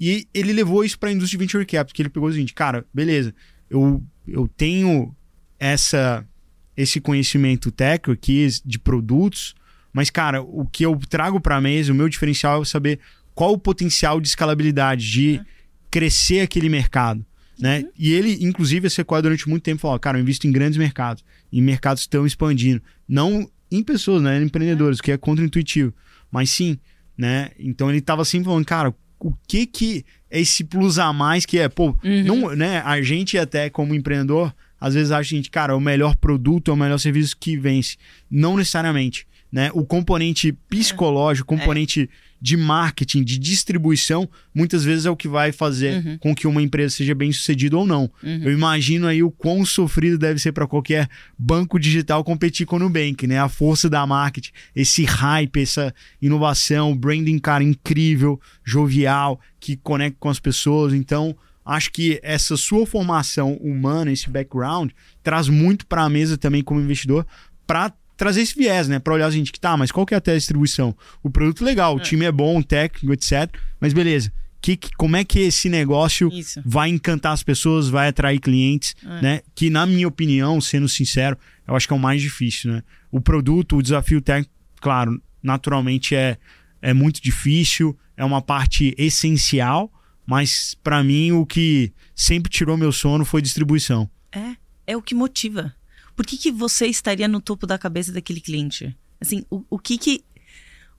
E 0.00 0.26
ele 0.32 0.50
levou 0.50 0.82
isso 0.82 0.98
para 0.98 1.10
a 1.10 1.12
indústria 1.12 1.38
de 1.38 1.44
venture 1.44 1.66
capital, 1.66 1.94
que 1.94 2.00
ele 2.00 2.08
pegou 2.08 2.30
o 2.30 2.32
seguinte, 2.32 2.54
cara, 2.54 2.86
beleza, 2.94 3.34
eu, 3.68 4.02
eu 4.26 4.48
tenho 4.48 5.14
essa 5.60 6.26
esse 6.74 6.98
conhecimento 6.98 7.70
técnico 7.70 8.12
aqui 8.12 8.48
de 8.64 8.78
produtos, 8.78 9.54
mas 9.92 10.08
cara, 10.08 10.40
o 10.40 10.66
que 10.66 10.86
eu 10.86 10.98
trago 11.06 11.38
para 11.38 11.56
a 11.56 11.60
mesa, 11.60 11.92
o 11.92 11.94
meu 11.94 12.08
diferencial 12.08 12.62
é 12.62 12.64
saber 12.64 12.98
qual 13.34 13.52
o 13.52 13.58
potencial 13.58 14.18
de 14.18 14.28
escalabilidade, 14.28 15.10
de 15.10 15.36
uhum. 15.36 15.44
crescer 15.90 16.40
aquele 16.40 16.70
mercado. 16.70 17.22
Né? 17.58 17.80
Uhum. 17.80 17.90
E 17.98 18.14
ele, 18.14 18.38
inclusive, 18.40 18.86
a 18.86 18.90
Sequoia 18.90 19.20
durante 19.20 19.46
muito 19.46 19.62
tempo 19.62 19.82
falou: 19.82 19.98
cara, 19.98 20.16
eu 20.16 20.22
invisto 20.22 20.46
em 20.46 20.52
grandes 20.52 20.78
mercados, 20.78 21.22
em 21.52 21.60
mercados 21.60 22.02
que 22.02 22.06
estão 22.06 22.26
expandindo. 22.26 22.82
Não 23.06 23.46
em 23.72 23.82
pessoas, 23.82 24.22
né? 24.22 24.42
Empreendedores, 24.42 25.00
que 25.00 25.10
é 25.10 25.16
contra-intuitivo. 25.16 25.92
Mas 26.30 26.50
sim, 26.50 26.78
né? 27.16 27.50
Então 27.58 27.90
ele 27.90 28.00
tava 28.00 28.24
sempre 28.24 28.46
falando, 28.46 28.64
cara, 28.64 28.94
o 29.18 29.32
que 29.46 29.66
que 29.66 30.04
é 30.30 30.40
esse 30.40 30.64
plus 30.64 30.98
a 30.98 31.12
mais 31.12 31.46
que 31.46 31.58
é, 31.58 31.68
pô, 31.68 31.96
uhum. 32.04 32.24
não, 32.24 32.56
né? 32.56 32.80
A 32.84 33.00
gente 33.00 33.38
até 33.38 33.70
como 33.70 33.94
empreendedor, 33.94 34.54
às 34.80 34.94
vezes 34.94 35.10
acha 35.10 35.34
a 35.34 35.36
gente, 35.36 35.50
cara, 35.50 35.76
o 35.76 35.80
melhor 35.80 36.16
produto 36.16 36.70
é 36.70 36.74
o 36.74 36.76
melhor 36.76 36.98
serviço 36.98 37.36
que 37.38 37.56
vence. 37.56 37.96
Não 38.30 38.56
necessariamente, 38.56 39.26
né? 39.50 39.70
O 39.74 39.84
componente 39.84 40.52
psicológico, 40.68 41.54
o 41.54 41.58
componente 41.58 42.02
é 42.02 42.08
de 42.42 42.56
marketing, 42.56 43.22
de 43.22 43.38
distribuição, 43.38 44.28
muitas 44.52 44.82
vezes 44.82 45.06
é 45.06 45.10
o 45.10 45.16
que 45.16 45.28
vai 45.28 45.52
fazer 45.52 46.04
uhum. 46.04 46.18
com 46.18 46.34
que 46.34 46.48
uma 46.48 46.60
empresa 46.60 46.96
seja 46.96 47.14
bem 47.14 47.30
sucedida 47.30 47.76
ou 47.78 47.86
não. 47.86 48.10
Uhum. 48.20 48.42
Eu 48.42 48.52
imagino 48.52 49.06
aí 49.06 49.22
o 49.22 49.30
quão 49.30 49.64
sofrido 49.64 50.18
deve 50.18 50.40
ser 50.40 50.50
para 50.50 50.66
qualquer 50.66 51.08
banco 51.38 51.78
digital 51.78 52.24
competir 52.24 52.66
com 52.66 52.74
o 52.74 52.78
Nubank, 52.80 53.28
né? 53.28 53.38
A 53.38 53.48
força 53.48 53.88
da 53.88 54.04
marketing, 54.04 54.50
esse 54.74 55.04
hype, 55.04 55.62
essa 55.62 55.94
inovação, 56.20 56.96
branding, 56.96 57.38
cara, 57.38 57.62
incrível, 57.62 58.40
jovial, 58.64 59.40
que 59.60 59.76
conecta 59.76 60.16
com 60.18 60.28
as 60.28 60.40
pessoas. 60.40 60.92
Então, 60.94 61.36
acho 61.64 61.92
que 61.92 62.18
essa 62.24 62.56
sua 62.56 62.84
formação 62.84 63.52
humana, 63.58 64.10
esse 64.10 64.28
background, 64.28 64.90
traz 65.22 65.48
muito 65.48 65.86
para 65.86 66.02
a 66.02 66.10
mesa 66.10 66.36
também 66.36 66.64
como 66.64 66.80
investidor 66.80 67.24
para 67.64 67.92
trazer 68.22 68.42
esse 68.42 68.54
viés, 68.54 68.86
né? 68.86 69.00
Pra 69.00 69.14
olhar 69.14 69.26
a 69.26 69.30
gente 69.32 69.50
que 69.50 69.58
tá, 69.58 69.76
mas 69.76 69.90
qual 69.90 70.06
que 70.06 70.14
é 70.14 70.16
até 70.16 70.30
a 70.30 70.36
distribuição? 70.36 70.96
O 71.24 71.28
produto 71.28 71.64
legal, 71.64 71.96
o 71.96 71.98
é. 71.98 72.02
time 72.04 72.24
é 72.24 72.30
bom, 72.30 72.60
o 72.60 72.62
técnico, 72.62 73.12
etc. 73.12 73.52
Mas 73.80 73.92
beleza. 73.92 74.32
Que, 74.60 74.76
que, 74.76 74.92
como 74.92 75.16
é 75.16 75.24
que 75.24 75.40
esse 75.40 75.68
negócio 75.68 76.28
Isso. 76.32 76.62
vai 76.64 76.88
encantar 76.88 77.32
as 77.32 77.42
pessoas, 77.42 77.88
vai 77.88 78.06
atrair 78.06 78.38
clientes, 78.38 78.94
é. 79.04 79.22
né? 79.22 79.40
Que, 79.56 79.68
na 79.68 79.84
minha 79.86 80.06
opinião, 80.06 80.60
sendo 80.60 80.88
sincero, 80.88 81.36
eu 81.66 81.74
acho 81.74 81.88
que 81.88 81.92
é 81.92 81.96
o 81.96 81.98
mais 81.98 82.22
difícil, 82.22 82.70
né? 82.70 82.84
O 83.10 83.20
produto, 83.20 83.76
o 83.76 83.82
desafio 83.82 84.22
técnico, 84.22 84.52
claro, 84.80 85.20
naturalmente 85.42 86.14
é, 86.14 86.38
é 86.80 86.94
muito 86.94 87.20
difícil, 87.20 87.98
é 88.16 88.24
uma 88.24 88.40
parte 88.40 88.94
essencial, 88.96 89.92
mas 90.24 90.76
para 90.80 91.02
mim 91.02 91.32
o 91.32 91.44
que 91.44 91.92
sempre 92.14 92.52
tirou 92.52 92.76
meu 92.76 92.92
sono 92.92 93.24
foi 93.24 93.42
distribuição. 93.42 94.08
É, 94.30 94.54
é 94.86 94.96
o 94.96 95.02
que 95.02 95.12
motiva 95.12 95.74
por 96.14 96.26
que, 96.26 96.36
que 96.36 96.50
você 96.50 96.86
estaria 96.86 97.28
no 97.28 97.40
topo 97.40 97.66
da 97.66 97.78
cabeça 97.78 98.12
daquele 98.12 98.40
cliente? 98.40 98.96
Assim, 99.20 99.44
o, 99.50 99.64
o 99.70 99.78
que 99.78 99.98
que 99.98 100.24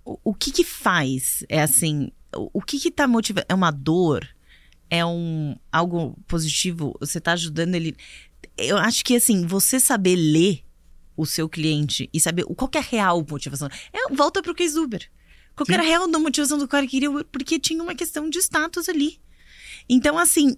o, 0.05 0.19
o, 0.23 0.33
que 0.33 0.51
que 0.51 0.63
faz? 0.63 1.43
É 1.47 1.61
assim, 1.61 2.11
o, 2.35 2.49
o 2.53 2.61
que 2.61 2.79
que 2.79 2.91
tá 2.91 3.07
motivando? 3.07 3.45
É 3.49 3.53
uma 3.53 3.71
dor? 3.71 4.27
É 4.89 5.05
um 5.05 5.55
algo 5.71 6.17
positivo? 6.27 6.95
Você 6.99 7.19
tá 7.19 7.33
ajudando 7.33 7.75
ele? 7.75 7.95
Eu 8.57 8.77
acho 8.77 9.03
que 9.03 9.15
assim, 9.15 9.45
você 9.45 9.79
saber 9.79 10.15
ler 10.15 10.63
o 11.15 11.25
seu 11.25 11.47
cliente 11.47 12.09
e 12.13 12.19
saber 12.19 12.43
qual 12.45 12.67
que 12.67 12.77
é 12.77 12.81
a 12.81 12.83
real 12.83 13.25
motivação. 13.29 13.69
É, 13.91 14.13
volta 14.13 14.41
pro 14.41 14.55
case 14.55 14.77
Uber. 14.77 15.09
Qual 15.55 15.65
que 15.65 15.73
era 15.73 15.83
a 15.83 15.85
real 15.85 16.07
motivação 16.07 16.57
do 16.57 16.67
cara 16.67 16.85
que 16.85 16.91
queria 16.91 17.11
Uber? 17.11 17.25
Porque 17.31 17.59
tinha 17.59 17.81
uma 17.81 17.93
questão 17.93 18.29
de 18.29 18.39
status 18.39 18.89
ali. 18.89 19.19
Então, 19.87 20.17
assim, 20.17 20.55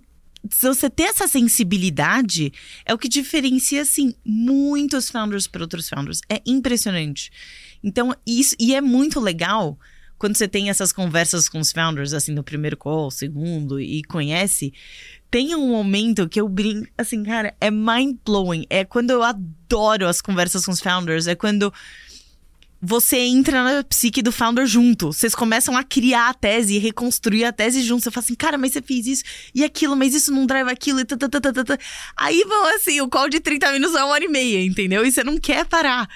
você 0.62 0.90
ter 0.90 1.04
essa 1.04 1.28
sensibilidade, 1.28 2.52
é 2.86 2.94
o 2.94 2.98
que 2.98 3.08
diferencia, 3.08 3.82
assim, 3.82 4.14
muitos 4.24 5.10
founders 5.10 5.48
para 5.48 5.62
outros 5.62 5.90
founders. 5.90 6.22
É 6.30 6.42
impressionante. 6.46 7.32
Então, 7.84 8.14
isso, 8.26 8.56
e 8.60 8.74
é 8.76 8.82
muito 8.82 9.20
legal 9.20 9.78
quando 10.18 10.36
você 10.36 10.48
tem 10.48 10.70
essas 10.70 10.94
conversas 10.94 11.50
com 11.50 11.60
os 11.60 11.72
founders, 11.72 12.14
assim, 12.14 12.32
no 12.32 12.44
primeiro 12.44 12.78
call, 12.78 13.12
segundo, 13.12 13.80
e 13.80 14.02
conhece, 14.04 14.74
tem 15.30 15.54
um 15.56 15.68
momento 15.68 16.30
que 16.30 16.40
eu 16.40 16.48
brinco, 16.48 16.88
assim, 16.98 17.24
cara, 17.24 17.54
é 17.60 17.70
mind 17.70 18.18
blowing. 18.26 18.66
É 18.70 18.86
quando 18.86 19.12
eu 19.12 19.22
adoro 19.22 20.08
as 20.08 20.22
conversas 20.22 20.66
com 20.66 20.72
os 20.72 20.80
founders, 20.80 21.28
é 21.28 21.36
quando 21.36 21.74
você 22.82 23.18
entra 23.18 23.64
na 23.64 23.84
psique 23.84 24.22
do 24.22 24.32
founder 24.32 24.66
junto. 24.66 25.12
Vocês 25.12 25.34
começam 25.34 25.76
a 25.76 25.84
criar 25.84 26.30
a 26.30 26.34
tese 26.34 26.76
e 26.76 26.78
reconstruir 26.78 27.46
a 27.46 27.52
tese 27.52 27.82
junto. 27.82 28.04
Você 28.04 28.12
fala 28.12 28.24
assim, 28.24 28.36
cara, 28.36 28.58
mas 28.58 28.74
você 28.74 28.82
fez 28.82 29.08
isso 29.08 29.24
e 29.54 29.64
aquilo, 29.64 29.96
mas 29.96 30.14
isso 30.14 30.32
não 30.32 30.46
drive 30.46 30.70
aquilo 30.70 31.00
e 31.00 31.06
tata, 31.06 31.28
tata, 31.28 31.52
tata. 31.54 31.80
Aí 32.16 32.44
vão 32.48 32.76
assim, 32.76 33.02
o 33.02 33.10
call 33.10 33.30
de 33.30 33.40
30 33.40 33.72
minutos 33.74 33.96
é 33.96 34.04
uma 34.04 34.12
hora 34.12 34.24
e 34.24 34.28
meia, 34.28 34.64
entendeu? 34.64 35.06
E 35.06 35.12
você 35.12 35.24
não 35.24 35.38
quer 35.38 35.66
parar. 35.66 36.08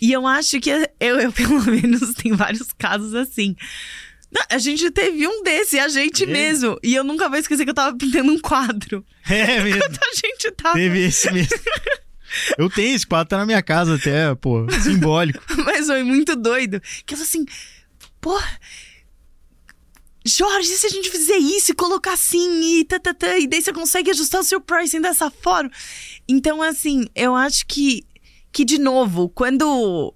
E 0.00 0.12
eu 0.12 0.26
acho 0.26 0.60
que 0.60 0.70
eu, 0.70 0.86
eu 1.00 1.32
pelo 1.32 1.62
menos, 1.70 2.14
tem 2.14 2.32
vários 2.32 2.72
casos 2.72 3.14
assim. 3.14 3.56
A 4.50 4.58
gente 4.58 4.90
teve 4.90 5.26
um 5.26 5.42
desse, 5.42 5.78
a 5.78 5.88
gente 5.88 6.24
é. 6.24 6.26
mesmo. 6.26 6.78
E 6.82 6.94
eu 6.94 7.04
nunca 7.04 7.28
vou 7.28 7.38
esquecer 7.38 7.64
que 7.64 7.70
eu 7.70 7.74
tava 7.74 7.96
pintando 7.96 8.32
um 8.32 8.38
quadro. 8.38 9.04
É 9.28 9.60
mesmo. 9.62 9.80
Quando 9.80 9.98
a 9.98 10.14
gente 10.14 10.50
tava. 10.52 10.74
Teve 10.74 11.06
esse 11.06 11.30
mesmo. 11.32 11.56
Eu 12.58 12.70
tenho 12.70 12.94
esse 12.94 13.06
quadro, 13.06 13.28
tá 13.28 13.38
na 13.38 13.46
minha 13.46 13.62
casa 13.62 13.94
até, 13.96 14.34
pô, 14.34 14.66
simbólico. 14.82 15.42
Mas 15.64 15.86
foi 15.86 16.02
muito 16.02 16.36
doido. 16.36 16.80
Que 17.04 17.14
eu 17.14 17.20
assim, 17.20 17.44
pô. 18.20 18.38
Jorge, 20.24 20.72
e 20.72 20.76
se 20.76 20.86
a 20.86 20.90
gente 20.90 21.08
fizer 21.08 21.36
isso 21.36 21.70
e 21.70 21.74
colocar 21.74 22.14
assim 22.14 22.80
e 22.80 22.84
tá, 22.84 22.98
tá, 22.98 23.14
tá, 23.14 23.38
e 23.38 23.46
daí 23.46 23.62
você 23.62 23.72
consegue 23.72 24.10
ajustar 24.10 24.40
o 24.40 24.44
seu 24.44 24.60
pricing 24.60 25.00
dessa 25.00 25.30
forma? 25.30 25.70
Então, 26.28 26.60
assim, 26.60 27.06
eu 27.14 27.36
acho 27.36 27.64
que, 27.66 28.04
que 28.52 28.64
de 28.64 28.78
novo, 28.78 29.28
quando. 29.28 30.12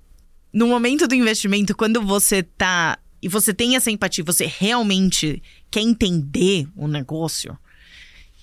No 0.53 0.67
momento 0.67 1.07
do 1.07 1.15
investimento, 1.15 1.77
quando 1.77 2.03
você 2.03 2.43
tá. 2.43 2.99
E 3.23 3.29
você 3.29 3.55
tem 3.55 3.77
essa 3.77 3.91
empatia, 3.91 4.25
você 4.25 4.47
realmente 4.47 5.41
quer 5.71 5.83
entender 5.83 6.67
o 6.75 6.89
negócio 6.89 7.57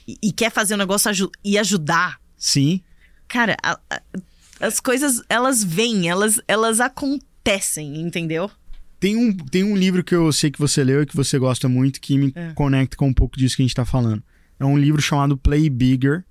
e, 0.08 0.18
e 0.24 0.32
quer 0.32 0.50
fazer 0.52 0.76
o 0.76 0.78
negócio 0.78 1.12
e 1.44 1.58
ajudar. 1.58 2.20
Sim. 2.38 2.82
Cara, 3.28 3.58
a, 3.62 3.80
a, 3.90 4.02
as 4.60 4.80
coisas, 4.80 5.22
elas 5.30 5.63
vêm, 5.63 6.10
elas, 6.10 6.40
elas 6.48 6.80
acontecem, 6.80 8.00
entendeu? 8.02 8.50
Tem 9.00 9.16
um, 9.16 9.36
tem 9.36 9.63
um 9.63 9.76
livro 9.76 10.04
que 10.04 10.16
eu 10.16 10.32
sei 10.32 10.50
que 10.50 10.60
você 10.60 10.84
leu 10.84 11.04
e 11.04 11.06
que 11.06 11.16
você 11.16 11.38
gosta 11.38 11.70
muito 11.70 12.02
que 12.02 12.18
me 12.18 12.32
é. 12.36 12.52
conecta 12.54 12.98
com 12.98 13.08
um 13.08 13.13
pouco 13.13 13.38
disso 13.38 13.56
que 13.56 13.62
a 13.62 13.66
gente 13.66 13.76
tá 13.76 13.86
falando. 13.86 14.24
É 14.60 14.66
um 14.66 14.78
livro 14.78 15.02
chamado 15.02 15.38
Play 15.38 15.70
Bigger, 15.70 16.26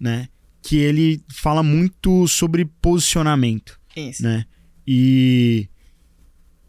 né? 0.00 0.28
Que 0.60 0.78
ele 0.78 1.22
fala 1.32 1.62
muito 1.62 2.26
sobre 2.26 2.64
posicionamento. 2.64 3.78
Isso. 3.96 4.22
Né? 4.22 4.44
E. 4.86 5.68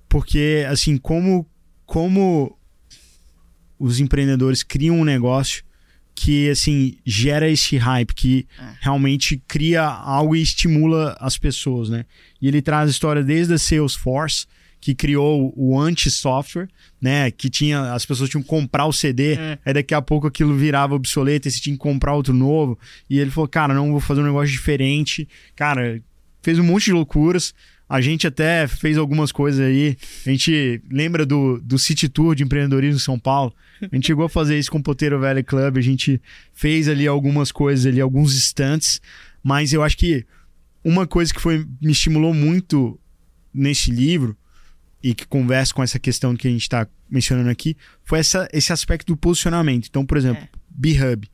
Porque, 0.07 0.65
assim, 0.69 0.97
como, 0.97 1.47
como 1.85 2.57
os 3.79 3.99
empreendedores 3.99 4.61
criam 4.61 4.99
um 4.99 5.05
negócio 5.05 5.63
que 6.19 6.49
assim 6.49 6.97
gera 7.05 7.49
esse 7.49 7.77
hype, 7.77 8.13
que 8.13 8.45
é. 8.59 8.73
realmente 8.81 9.41
cria 9.47 9.83
algo 9.85 10.35
e 10.35 10.41
estimula 10.41 11.15
as 11.17 11.37
pessoas, 11.37 11.87
né? 11.87 12.03
E 12.41 12.47
ele 12.49 12.61
traz 12.61 12.89
a 12.89 12.91
história 12.91 13.23
desde 13.23 13.53
a 13.53 13.57
Salesforce, 13.57 14.45
que 14.81 14.93
criou 14.93 15.53
o 15.55 15.79
anti-software, 15.79 16.67
né? 17.01 17.31
Que 17.31 17.49
tinha 17.49 17.93
as 17.93 18.05
pessoas 18.05 18.29
tinham 18.29 18.43
que 18.43 18.49
comprar 18.49 18.85
o 18.85 18.91
CD, 18.91 19.35
é. 19.35 19.59
aí 19.65 19.73
daqui 19.73 19.93
a 19.93 20.01
pouco 20.01 20.27
aquilo 20.27 20.57
virava 20.57 20.93
obsoleto 20.93 21.47
e 21.47 21.51
você 21.51 21.61
tinha 21.61 21.73
que 21.73 21.81
comprar 21.81 22.13
outro 22.13 22.33
novo. 22.33 22.77
E 23.09 23.17
ele 23.17 23.31
falou, 23.31 23.47
cara, 23.47 23.73
não 23.73 23.89
vou 23.91 24.01
fazer 24.01 24.19
um 24.19 24.25
negócio 24.25 24.51
diferente. 24.51 25.25
Cara, 25.55 26.01
fez 26.43 26.59
um 26.59 26.65
monte 26.65 26.85
de 26.85 26.91
loucuras. 26.91 27.53
A 27.89 28.01
gente 28.01 28.27
até 28.27 28.67
fez 28.67 28.99
algumas 28.99 29.31
coisas 29.31 29.59
aí. 29.59 29.97
A 30.23 30.29
gente 30.29 30.79
lembra 30.91 31.25
do, 31.25 31.59
do 31.59 31.79
City 31.79 32.07
Tour 32.07 32.35
de 32.35 32.43
empreendedorismo 32.43 32.97
em 32.97 33.03
São 33.03 33.17
Paulo. 33.17 33.51
A 33.81 33.95
gente 33.95 34.05
chegou 34.05 34.25
a 34.25 34.29
fazer 34.29 34.59
isso 34.59 34.69
com 34.69 34.77
o 34.77 34.83
Poteiro 34.83 35.19
Valley 35.19 35.43
Club. 35.43 35.77
A 35.77 35.81
gente 35.81 36.21
fez 36.53 36.87
ali 36.87 37.07
algumas 37.07 37.51
coisas 37.51 37.87
ali, 37.87 37.99
alguns 37.99 38.35
instantes. 38.35 39.01
Mas 39.41 39.73
eu 39.73 39.81
acho 39.81 39.97
que 39.97 40.23
uma 40.83 41.07
coisa 41.07 41.33
que 41.33 41.41
foi, 41.41 41.65
me 41.81 41.91
estimulou 41.91 42.31
muito 42.31 42.99
nesse 43.51 43.89
livro 43.89 44.37
e 45.01 45.15
que 45.15 45.25
conversa 45.25 45.73
com 45.73 45.81
essa 45.81 45.97
questão 45.97 46.35
que 46.35 46.47
a 46.47 46.51
gente 46.51 46.61
está 46.61 46.87
mencionando 47.09 47.49
aqui 47.49 47.75
foi 48.03 48.19
essa, 48.19 48.47
esse 48.53 48.71
aspecto 48.71 49.07
do 49.07 49.17
posicionamento. 49.17 49.87
Então, 49.89 50.05
por 50.05 50.15
exemplo, 50.15 50.43
é. 50.43 50.49
B-Hub. 50.69 51.27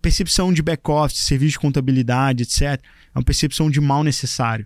Percepção 0.00 0.52
de 0.52 0.62
back-office, 0.62 1.18
serviço 1.18 1.52
de 1.52 1.58
contabilidade, 1.58 2.44
etc. 2.44 2.62
É 2.62 2.78
uma 3.18 3.24
percepção 3.24 3.68
de 3.68 3.80
mal 3.80 4.04
necessário 4.04 4.64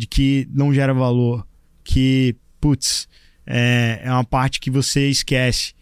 de 0.00 0.06
que 0.06 0.48
não 0.50 0.72
gera 0.72 0.94
valor, 0.94 1.46
que, 1.84 2.34
putz, 2.58 3.06
é, 3.46 4.00
é 4.02 4.10
uma 4.10 4.24
parte 4.24 4.58
que 4.58 4.70
você 4.70 5.10
esquece. 5.10 5.74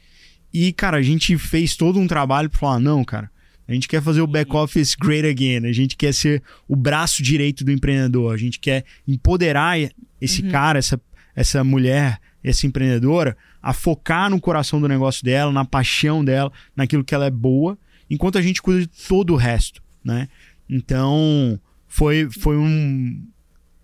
E, 0.53 0.73
cara, 0.73 0.97
a 0.97 1.03
gente 1.03 1.39
fez 1.39 1.77
todo 1.77 2.01
um 2.01 2.09
trabalho 2.09 2.51
para 2.51 2.59
falar: 2.59 2.81
não, 2.81 3.05
cara, 3.05 3.31
a 3.69 3.73
gente 3.73 3.87
quer 3.87 4.03
fazer 4.03 4.21
o 4.21 4.27
back 4.27 4.53
office 4.57 4.97
great 4.97 5.25
again, 5.25 5.65
a 5.69 5.73
gente 5.73 5.97
quer 5.97 6.13
ser 6.13 6.43
o 6.67 6.75
braço 6.75 7.23
direito 7.23 7.65
do 7.65 7.71
empreendedor, 7.71 8.35
a 8.35 8.37
gente 8.37 8.59
quer 8.59 8.85
empoderar 9.07 9.79
esse 10.21 10.43
uhum. 10.43 10.51
cara, 10.51 10.81
essa, 10.81 11.01
essa 11.37 11.63
mulher, 11.63 12.19
essa 12.43 12.67
empreendedora, 12.67 13.37
a 13.63 13.73
focar 13.73 14.29
no 14.29 14.41
coração 14.41 14.81
do 14.81 14.89
negócio 14.89 15.25
dela, 15.25 15.53
na 15.53 15.65
paixão 15.65 16.25
dela, 16.25 16.51
naquilo 16.75 17.05
que 17.05 17.15
ela 17.15 17.27
é 17.27 17.31
boa, 17.31 17.79
enquanto 18.11 18.37
a 18.37 18.43
gente 18.43 18.61
cuida 18.61 18.81
de 18.81 18.89
todo 18.89 19.33
o 19.33 19.37
resto, 19.37 19.81
né? 20.05 20.27
Então, 20.69 21.61
foi, 21.87 22.29
foi 22.29 22.57
um, 22.57 23.25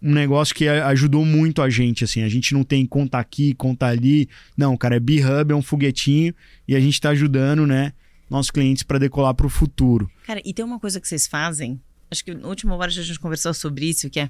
um 0.04 0.12
negócio 0.12 0.54
que 0.54 0.68
ajudou 0.68 1.24
muito 1.24 1.62
a 1.62 1.70
gente, 1.70 2.04
assim. 2.04 2.22
A 2.22 2.28
gente 2.28 2.52
não 2.52 2.62
tem 2.62 2.84
conta 2.84 3.18
aqui, 3.18 3.54
conta 3.54 3.86
ali. 3.86 4.28
Não, 4.54 4.76
cara, 4.76 4.96
é 4.96 5.00
B-Hub, 5.00 5.50
é 5.50 5.56
um 5.56 5.62
foguetinho 5.62 6.34
e 6.68 6.76
a 6.76 6.80
gente 6.80 6.92
está 6.92 7.08
ajudando, 7.08 7.66
né, 7.66 7.94
nossos 8.28 8.50
clientes 8.50 8.82
para 8.82 8.98
decolar 8.98 9.34
para 9.34 9.46
o 9.46 9.48
futuro. 9.48 10.10
Cara, 10.26 10.42
e 10.44 10.52
tem 10.52 10.62
uma 10.62 10.78
coisa 10.78 11.00
que 11.00 11.08
vocês 11.08 11.26
fazem, 11.26 11.80
acho 12.10 12.22
que 12.22 12.34
no 12.34 12.48
último 12.48 12.74
hora 12.74 12.90
a 12.90 12.90
gente 12.90 13.18
conversou 13.18 13.54
sobre 13.54 13.86
isso, 13.88 14.10
que 14.10 14.20
é 14.20 14.28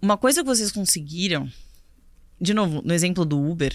uma 0.00 0.16
coisa 0.16 0.42
que 0.42 0.46
vocês 0.46 0.70
conseguiram, 0.70 1.50
de 2.40 2.54
novo, 2.54 2.80
no 2.84 2.94
exemplo 2.94 3.24
do 3.24 3.42
Uber, 3.42 3.74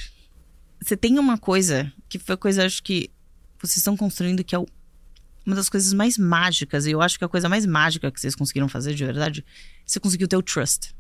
você 0.82 0.96
tem 0.96 1.20
uma 1.20 1.38
coisa 1.38 1.92
que 2.08 2.18
foi 2.18 2.38
coisa, 2.38 2.66
acho 2.66 2.82
que 2.82 3.12
vocês 3.62 3.78
estão 3.78 3.98
construindo 3.98 4.46
que 4.46 4.56
é 4.56 4.60
o 4.60 4.66
uma 5.50 5.56
das 5.56 5.68
coisas 5.68 5.92
mais 5.94 6.16
mágicas, 6.18 6.86
e 6.86 6.92
eu 6.92 7.02
acho 7.02 7.18
que 7.18 7.26
a 7.26 7.28
coisa 7.28 7.50
mais 7.50 7.66
mágica 7.66 8.12
que 8.12 8.22
vocês 8.22 8.36
conseguiram 8.36 8.70
fazer 8.70 8.94
de 8.94 9.04
verdade, 9.04 9.44
você 9.84 10.00
conseguiu 10.00 10.28
ter 10.28 10.38
o 10.38 10.44
trust. 10.44 10.96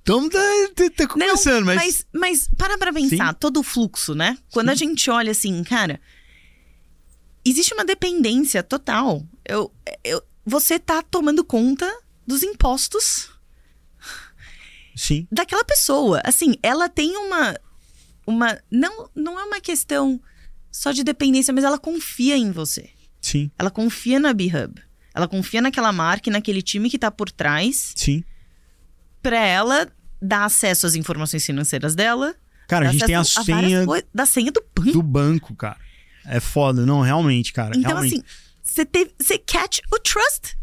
Então 0.00 0.26
tá, 0.30 0.38
tá, 0.74 0.90
tá 0.96 1.06
começando, 1.06 1.66
Não, 1.66 1.74
mas... 1.74 1.84
mas. 1.84 2.06
Mas 2.10 2.48
para 2.56 2.78
pra 2.78 2.90
pensar, 2.90 3.28
Sim. 3.28 3.36
todo 3.38 3.60
o 3.60 3.62
fluxo, 3.62 4.14
né? 4.14 4.38
Quando 4.50 4.68
Sim. 4.68 4.72
a 4.72 4.74
gente 4.74 5.10
olha 5.10 5.32
assim, 5.32 5.62
cara, 5.62 6.00
existe 7.44 7.74
uma 7.74 7.84
dependência 7.84 8.62
total. 8.62 9.22
Eu, 9.44 9.70
eu, 10.02 10.22
você 10.46 10.78
tá 10.78 11.02
tomando 11.02 11.44
conta 11.44 11.86
dos 12.26 12.42
impostos 12.42 13.28
Sim. 14.96 15.28
daquela 15.30 15.62
pessoa. 15.62 16.22
Assim, 16.24 16.54
ela 16.62 16.88
tem 16.88 17.14
uma. 17.14 17.54
uma 18.26 18.58
não, 18.70 19.10
não 19.14 19.38
é 19.38 19.44
uma 19.44 19.60
questão 19.60 20.18
só 20.70 20.92
de 20.92 21.02
dependência, 21.02 21.52
mas 21.52 21.64
ela 21.64 21.78
confia 21.78 22.36
em 22.36 22.50
você. 22.50 22.90
Sim. 23.20 23.50
Ela 23.58 23.70
confia 23.70 24.18
na 24.18 24.32
B-Hub. 24.32 24.80
Ela 25.14 25.26
confia 25.26 25.60
naquela 25.60 25.92
marca 25.92 26.28
e 26.28 26.32
naquele 26.32 26.62
time 26.62 26.88
que 26.88 26.98
tá 26.98 27.10
por 27.10 27.30
trás. 27.30 27.92
Sim. 27.96 28.22
Pra 29.20 29.44
ela 29.44 29.90
dar 30.20 30.44
acesso 30.44 30.86
às 30.86 30.94
informações 30.94 31.44
financeiras 31.44 31.94
dela. 31.94 32.34
Cara, 32.68 32.88
a 32.88 32.92
gente 32.92 33.04
tem 33.06 33.14
a 33.14 33.24
senha. 33.24 33.82
A 33.82 34.02
da 34.14 34.26
senha 34.26 34.52
do 34.52 34.62
banco. 34.74 34.92
Do 34.92 35.02
banco, 35.02 35.54
cara. 35.56 35.78
É 36.26 36.40
foda, 36.40 36.84
não, 36.84 37.00
realmente, 37.00 37.52
cara. 37.52 37.76
Então, 37.76 37.90
realmente. 37.90 38.14
assim, 38.14 38.24
você 38.62 38.84
teve. 38.84 39.10
Você 39.18 39.38
catch 39.38 39.78
o 39.90 39.98
trust. 39.98 40.56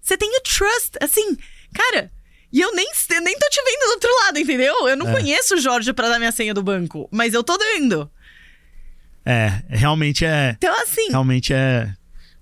Você 0.00 0.16
tem 0.16 0.30
o 0.36 0.40
trust. 0.40 0.92
Assim, 1.00 1.36
cara. 1.74 2.10
E 2.52 2.60
eu 2.60 2.74
nem, 2.74 2.90
eu 3.10 3.20
nem 3.20 3.38
tô 3.38 3.48
te 3.50 3.62
vendo 3.62 3.80
do 3.80 3.90
outro 3.90 4.10
lado, 4.24 4.38
entendeu? 4.38 4.88
Eu 4.88 4.96
não 4.96 5.08
é. 5.08 5.12
conheço 5.12 5.56
o 5.56 5.60
Jorge 5.60 5.92
para 5.92 6.08
dar 6.08 6.18
minha 6.18 6.32
senha 6.32 6.54
do 6.54 6.62
banco. 6.62 7.08
Mas 7.12 7.34
eu 7.34 7.44
tô 7.44 7.58
vendo. 7.58 8.10
É, 9.26 9.60
realmente 9.68 10.24
é. 10.24 10.54
Então, 10.56 10.82
assim. 10.82 11.08
Realmente 11.10 11.52
é. 11.52 11.92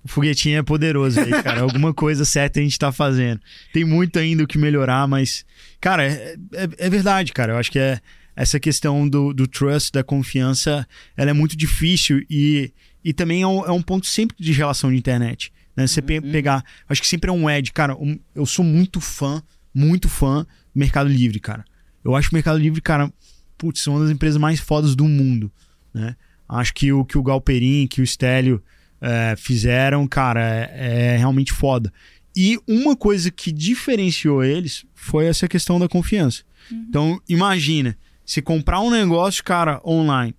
O 0.03 0.07
foguetinho 0.07 0.59
é 0.59 0.63
poderoso 0.63 1.19
aí, 1.19 1.31
cara. 1.41 1.61
Alguma 1.65 1.91
coisa 1.91 2.23
certa 2.23 2.59
a 2.59 2.63
gente 2.63 2.77
tá 2.77 2.91
fazendo. 2.91 3.41
Tem 3.73 3.83
muito 3.83 4.19
ainda 4.19 4.43
o 4.43 4.47
que 4.47 4.59
melhorar, 4.59 5.07
mas. 5.07 5.43
Cara, 5.81 6.05
é, 6.05 6.35
é, 6.53 6.69
é 6.77 6.89
verdade, 6.89 7.33
cara. 7.33 7.53
Eu 7.53 7.57
acho 7.57 7.71
que 7.71 7.79
é. 7.79 7.99
Essa 8.37 8.59
questão 8.59 9.07
do, 9.07 9.33
do 9.33 9.47
trust, 9.47 9.93
da 9.93 10.03
confiança, 10.03 10.85
ela 11.15 11.29
é 11.29 11.33
muito 11.33 11.55
difícil 11.55 12.21
e, 12.29 12.69
e 13.01 13.13
também 13.13 13.43
é 13.43 13.47
um, 13.47 13.65
é 13.65 13.71
um 13.71 13.81
ponto 13.81 14.05
sempre 14.05 14.35
de 14.37 14.51
relação 14.51 14.91
de 14.91 14.97
internet. 14.97 15.53
Né? 15.73 15.87
Você 15.87 16.01
uhum. 16.01 16.31
pegar. 16.31 16.61
Acho 16.87 17.01
que 17.01 17.07
sempre 17.07 17.29
é 17.29 17.33
um 17.33 17.49
edge. 17.49 17.71
Cara, 17.71 17.95
um, 17.95 18.19
eu 18.35 18.45
sou 18.45 18.63
muito 18.63 18.99
fã, 18.99 19.41
muito 19.73 20.09
fã 20.09 20.43
do 20.43 20.79
Mercado 20.79 21.09
Livre, 21.09 21.39
cara. 21.39 21.63
Eu 22.03 22.13
acho 22.13 22.27
que 22.27 22.35
o 22.35 22.37
Mercado 22.37 22.59
Livre, 22.59 22.81
cara, 22.81 23.11
putz, 23.57 23.81
são 23.81 23.93
uma 23.93 24.01
das 24.01 24.11
empresas 24.11 24.39
mais 24.39 24.59
fodas 24.59 24.95
do 24.97 25.05
mundo, 25.05 25.49
né? 25.93 26.15
Acho 26.47 26.73
que 26.73 26.91
o 26.91 27.03
que 27.03 27.17
o 27.17 27.23
Galperin, 27.23 27.87
que 27.87 28.01
o 28.01 28.07
Stélio 28.07 28.63
é, 29.01 29.35
fizeram, 29.37 30.07
cara, 30.07 30.41
é, 30.41 31.13
é 31.13 31.17
realmente 31.17 31.51
foda. 31.51 31.91
E 32.35 32.59
uma 32.67 32.95
coisa 32.95 33.31
que 33.31 33.51
diferenciou 33.51 34.43
eles 34.43 34.85
foi 34.93 35.25
essa 35.25 35.47
questão 35.47 35.79
da 35.79 35.87
confiança. 35.87 36.43
Uhum. 36.69 36.85
Então, 36.89 37.21
imagina, 37.29 37.97
se 38.25 38.41
comprar 38.41 38.81
um 38.81 38.89
negócio, 38.89 39.43
cara, 39.43 39.81
online, 39.85 40.35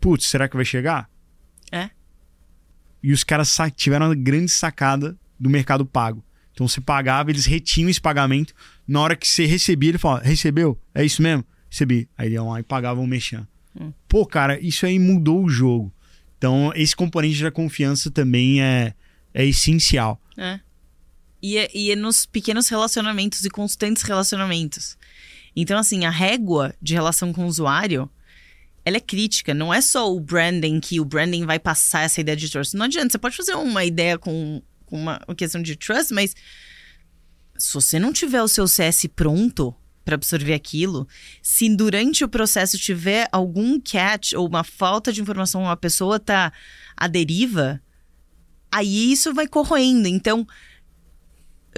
putz, 0.00 0.26
será 0.26 0.48
que 0.48 0.56
vai 0.56 0.64
chegar? 0.64 1.08
É. 1.72 1.90
E 3.02 3.12
os 3.12 3.24
caras 3.24 3.56
tiveram 3.76 4.06
uma 4.06 4.14
grande 4.14 4.50
sacada 4.50 5.16
do 5.38 5.48
mercado 5.48 5.86
pago. 5.86 6.24
Então 6.52 6.66
você 6.66 6.80
pagava, 6.80 7.30
eles 7.30 7.46
retinham 7.46 7.88
esse 7.88 8.00
pagamento. 8.00 8.52
Na 8.86 9.00
hora 9.00 9.14
que 9.14 9.28
você 9.28 9.46
recebia, 9.46 9.90
ele 9.90 9.98
falava: 9.98 10.24
recebeu? 10.24 10.76
É 10.92 11.04
isso 11.04 11.22
mesmo? 11.22 11.44
Recebi. 11.70 12.08
Aí 12.18 12.32
iam 12.32 12.48
lá 12.50 12.58
e 12.58 12.64
pagavam 12.64 13.04
o 13.04 13.06
mexão. 13.06 13.46
Hum. 13.78 13.92
Pô, 14.08 14.26
cara, 14.26 14.58
isso 14.60 14.86
aí 14.86 14.98
mudou 14.98 15.44
o 15.44 15.48
jogo. 15.48 15.92
Então, 16.36 16.72
esse 16.74 16.94
componente 16.94 17.42
da 17.42 17.50
confiança 17.50 18.10
também 18.10 18.62
é, 18.62 18.94
é 19.34 19.44
essencial. 19.44 20.20
É. 20.36 20.60
E, 21.42 21.58
é. 21.58 21.70
e 21.74 21.90
é 21.90 21.96
nos 21.96 22.26
pequenos 22.26 22.68
relacionamentos 22.68 23.44
e 23.44 23.50
constantes 23.50 24.02
relacionamentos. 24.02 24.96
Então, 25.54 25.78
assim, 25.78 26.04
a 26.04 26.10
régua 26.10 26.74
de 26.80 26.94
relação 26.94 27.32
com 27.32 27.44
o 27.44 27.48
usuário, 27.48 28.08
ela 28.84 28.96
é 28.96 29.00
crítica. 29.00 29.52
Não 29.52 29.74
é 29.74 29.80
só 29.80 30.12
o 30.12 30.20
branding 30.20 30.78
que 30.78 31.00
o 31.00 31.04
branding 31.04 31.44
vai 31.44 31.58
passar 31.58 32.02
essa 32.02 32.20
ideia 32.20 32.36
de 32.36 32.48
trust. 32.48 32.76
Não 32.76 32.86
adianta. 32.86 33.12
Você 33.12 33.18
pode 33.18 33.36
fazer 33.36 33.54
uma 33.54 33.84
ideia 33.84 34.16
com 34.16 34.62
com 34.88 34.96
uma, 34.96 35.20
questão 35.36 35.62
de 35.62 35.76
trust, 35.76 36.12
mas 36.12 36.34
se 37.56 37.74
você 37.74 37.98
não 37.98 38.12
tiver 38.12 38.42
o 38.42 38.48
seu 38.48 38.66
CS 38.66 39.06
pronto 39.14 39.74
para 40.08 40.14
absorver 40.14 40.54
aquilo, 40.54 41.06
se 41.42 41.68
durante 41.76 42.24
o 42.24 42.28
processo 42.30 42.78
tiver 42.78 43.28
algum 43.30 43.78
catch 43.78 44.32
ou 44.32 44.48
uma 44.48 44.64
falta 44.64 45.12
de 45.12 45.20
informação, 45.20 45.68
a 45.68 45.76
pessoa 45.76 46.18
tá 46.18 46.50
à 46.96 47.06
deriva, 47.06 47.78
aí 48.72 49.12
isso 49.12 49.34
vai 49.34 49.46
corroendo. 49.46 50.08
Então, 50.08 50.46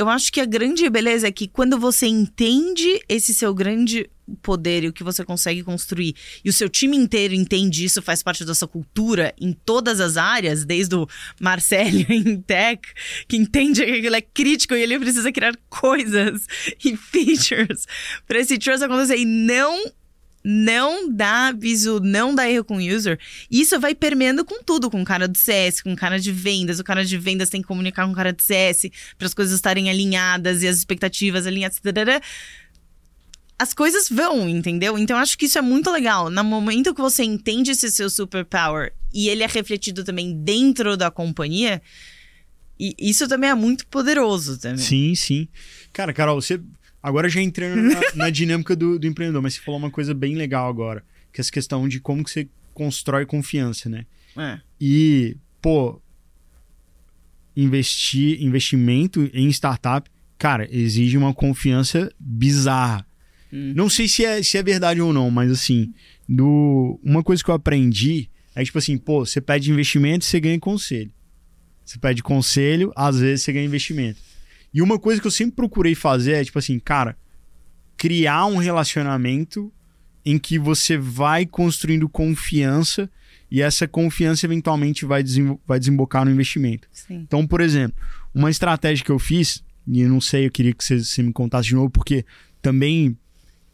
eu 0.00 0.08
acho 0.08 0.32
que 0.32 0.40
a 0.40 0.46
grande 0.46 0.88
beleza 0.88 1.28
é 1.28 1.30
que 1.30 1.46
quando 1.46 1.78
você 1.78 2.06
entende 2.06 3.02
esse 3.06 3.34
seu 3.34 3.52
grande 3.52 4.08
poder 4.40 4.82
e 4.82 4.88
o 4.88 4.94
que 4.94 5.04
você 5.04 5.22
consegue 5.26 5.62
construir, 5.62 6.14
e 6.42 6.48
o 6.48 6.54
seu 6.54 6.70
time 6.70 6.96
inteiro 6.96 7.34
entende 7.34 7.84
isso, 7.84 8.00
faz 8.00 8.22
parte 8.22 8.42
da 8.42 8.54
sua 8.54 8.66
cultura 8.66 9.34
em 9.38 9.52
todas 9.52 10.00
as 10.00 10.16
áreas, 10.16 10.64
desde 10.64 10.96
o 10.96 11.06
Marcelo 11.38 11.98
em 12.08 12.40
tech, 12.40 12.80
que 13.28 13.36
entende 13.36 13.84
que 13.84 13.92
aquilo 13.92 14.16
é 14.16 14.22
crítico 14.22 14.74
e 14.74 14.80
ele 14.80 14.98
precisa 14.98 15.30
criar 15.30 15.54
coisas 15.68 16.46
e 16.82 16.96
features 16.96 17.86
para 18.26 18.38
esse 18.38 18.56
trust 18.56 18.82
acontecer 18.82 19.18
e 19.18 19.26
não 19.26 19.84
não 20.42 21.12
dá 21.12 21.48
aviso, 21.48 22.00
não 22.00 22.34
dá 22.34 22.50
erro 22.50 22.64
com 22.64 22.76
o 22.76 22.80
user. 22.80 23.18
Isso 23.50 23.78
vai 23.78 23.94
permeando 23.94 24.44
com 24.44 24.62
tudo, 24.62 24.90
com 24.90 25.02
o 25.02 25.04
cara 25.04 25.28
do 25.28 25.36
CS, 25.36 25.82
com 25.82 25.92
o 25.92 25.96
cara 25.96 26.18
de 26.18 26.32
vendas. 26.32 26.78
O 26.78 26.84
cara 26.84 27.04
de 27.04 27.18
vendas 27.18 27.50
tem 27.50 27.60
que 27.60 27.68
comunicar 27.68 28.06
com 28.06 28.12
o 28.12 28.16
cara 28.16 28.32
do 28.32 28.42
CS 28.42 28.86
para 29.18 29.26
as 29.26 29.34
coisas 29.34 29.54
estarem 29.54 29.90
alinhadas 29.90 30.62
e 30.62 30.68
as 30.68 30.78
expectativas 30.78 31.46
alinhadas. 31.46 31.80
As 33.58 33.74
coisas 33.74 34.08
vão, 34.08 34.48
entendeu? 34.48 34.98
Então 34.98 35.18
acho 35.18 35.36
que 35.36 35.44
isso 35.44 35.58
é 35.58 35.62
muito 35.62 35.90
legal. 35.90 36.30
No 36.30 36.42
momento 36.42 36.94
que 36.94 37.00
você 37.00 37.22
entende 37.22 37.72
esse 37.72 37.90
seu 37.90 38.08
superpower 38.08 38.94
e 39.12 39.28
ele 39.28 39.42
é 39.42 39.46
refletido 39.46 40.02
também 40.02 40.34
dentro 40.34 40.96
da 40.96 41.10
companhia, 41.10 41.82
e 42.78 42.94
isso 42.98 43.28
também 43.28 43.50
é 43.50 43.54
muito 43.54 43.86
poderoso 43.88 44.58
também. 44.58 44.78
Sim, 44.78 45.14
sim. 45.14 45.48
Cara, 45.92 46.14
Carol, 46.14 46.40
você 46.40 46.58
Agora 47.02 47.28
já 47.28 47.40
entrando 47.40 47.82
na, 47.82 48.00
na 48.14 48.30
dinâmica 48.30 48.76
do, 48.76 48.98
do, 48.98 49.06
empreendedor, 49.06 49.42
mas 49.42 49.54
você 49.54 49.60
falou 49.60 49.78
uma 49.78 49.90
coisa 49.90 50.12
bem 50.12 50.34
legal 50.34 50.68
agora, 50.68 51.02
que 51.32 51.40
é 51.40 51.42
essa 51.42 51.50
questão 51.50 51.88
de 51.88 52.00
como 52.00 52.22
que 52.22 52.30
você 52.30 52.48
constrói 52.74 53.24
confiança, 53.26 53.88
né? 53.88 54.04
É. 54.36 54.60
E, 54.80 55.36
pô, 55.60 56.00
investir, 57.56 58.42
investimento 58.42 59.30
em 59.32 59.48
startup, 59.48 60.10
cara, 60.38 60.68
exige 60.70 61.16
uma 61.16 61.34
confiança 61.34 62.10
bizarra. 62.18 63.06
Hum. 63.52 63.72
Não 63.74 63.88
sei 63.88 64.06
se 64.06 64.24
é, 64.24 64.42
se 64.42 64.56
é 64.58 64.62
verdade 64.62 65.00
ou 65.00 65.12
não, 65.12 65.30
mas 65.30 65.50
assim, 65.50 65.92
do, 66.28 67.00
uma 67.02 67.22
coisa 67.22 67.42
que 67.42 67.50
eu 67.50 67.54
aprendi 67.54 68.30
é 68.54 68.64
tipo 68.64 68.78
assim, 68.78 68.96
pô, 68.96 69.24
você 69.24 69.40
pede 69.40 69.70
investimento 69.70 70.24
e 70.24 70.28
você 70.28 70.40
ganha 70.40 70.58
conselho. 70.58 71.10
Você 71.84 71.98
pede 71.98 72.22
conselho, 72.22 72.92
às 72.94 73.18
vezes 73.18 73.44
você 73.44 73.52
ganha 73.52 73.64
investimento. 73.64 74.20
E 74.72 74.80
uma 74.80 74.98
coisa 74.98 75.20
que 75.20 75.26
eu 75.26 75.30
sempre 75.30 75.56
procurei 75.56 75.94
fazer 75.94 76.32
é, 76.32 76.44
tipo 76.44 76.58
assim, 76.58 76.78
cara, 76.78 77.16
criar 77.96 78.46
um 78.46 78.56
relacionamento 78.56 79.72
em 80.24 80.38
que 80.38 80.58
você 80.58 80.96
vai 80.96 81.46
construindo 81.46 82.08
confiança 82.08 83.10
e 83.50 83.60
essa 83.60 83.88
confiança 83.88 84.46
eventualmente 84.46 85.04
vai, 85.04 85.24
vai 85.66 85.78
desembocar 85.78 86.24
no 86.24 86.30
investimento. 86.30 86.88
Sim. 86.92 87.16
Então, 87.16 87.46
por 87.46 87.60
exemplo, 87.60 88.00
uma 88.34 88.50
estratégia 88.50 89.04
que 89.04 89.10
eu 89.10 89.18
fiz, 89.18 89.64
e 89.86 90.02
eu 90.02 90.08
não 90.08 90.20
sei, 90.20 90.46
eu 90.46 90.50
queria 90.50 90.72
que 90.72 90.84
você, 90.84 90.98
você 90.98 91.22
me 91.22 91.32
contasse 91.32 91.68
de 91.68 91.74
novo, 91.74 91.90
porque 91.90 92.24
também 92.62 93.16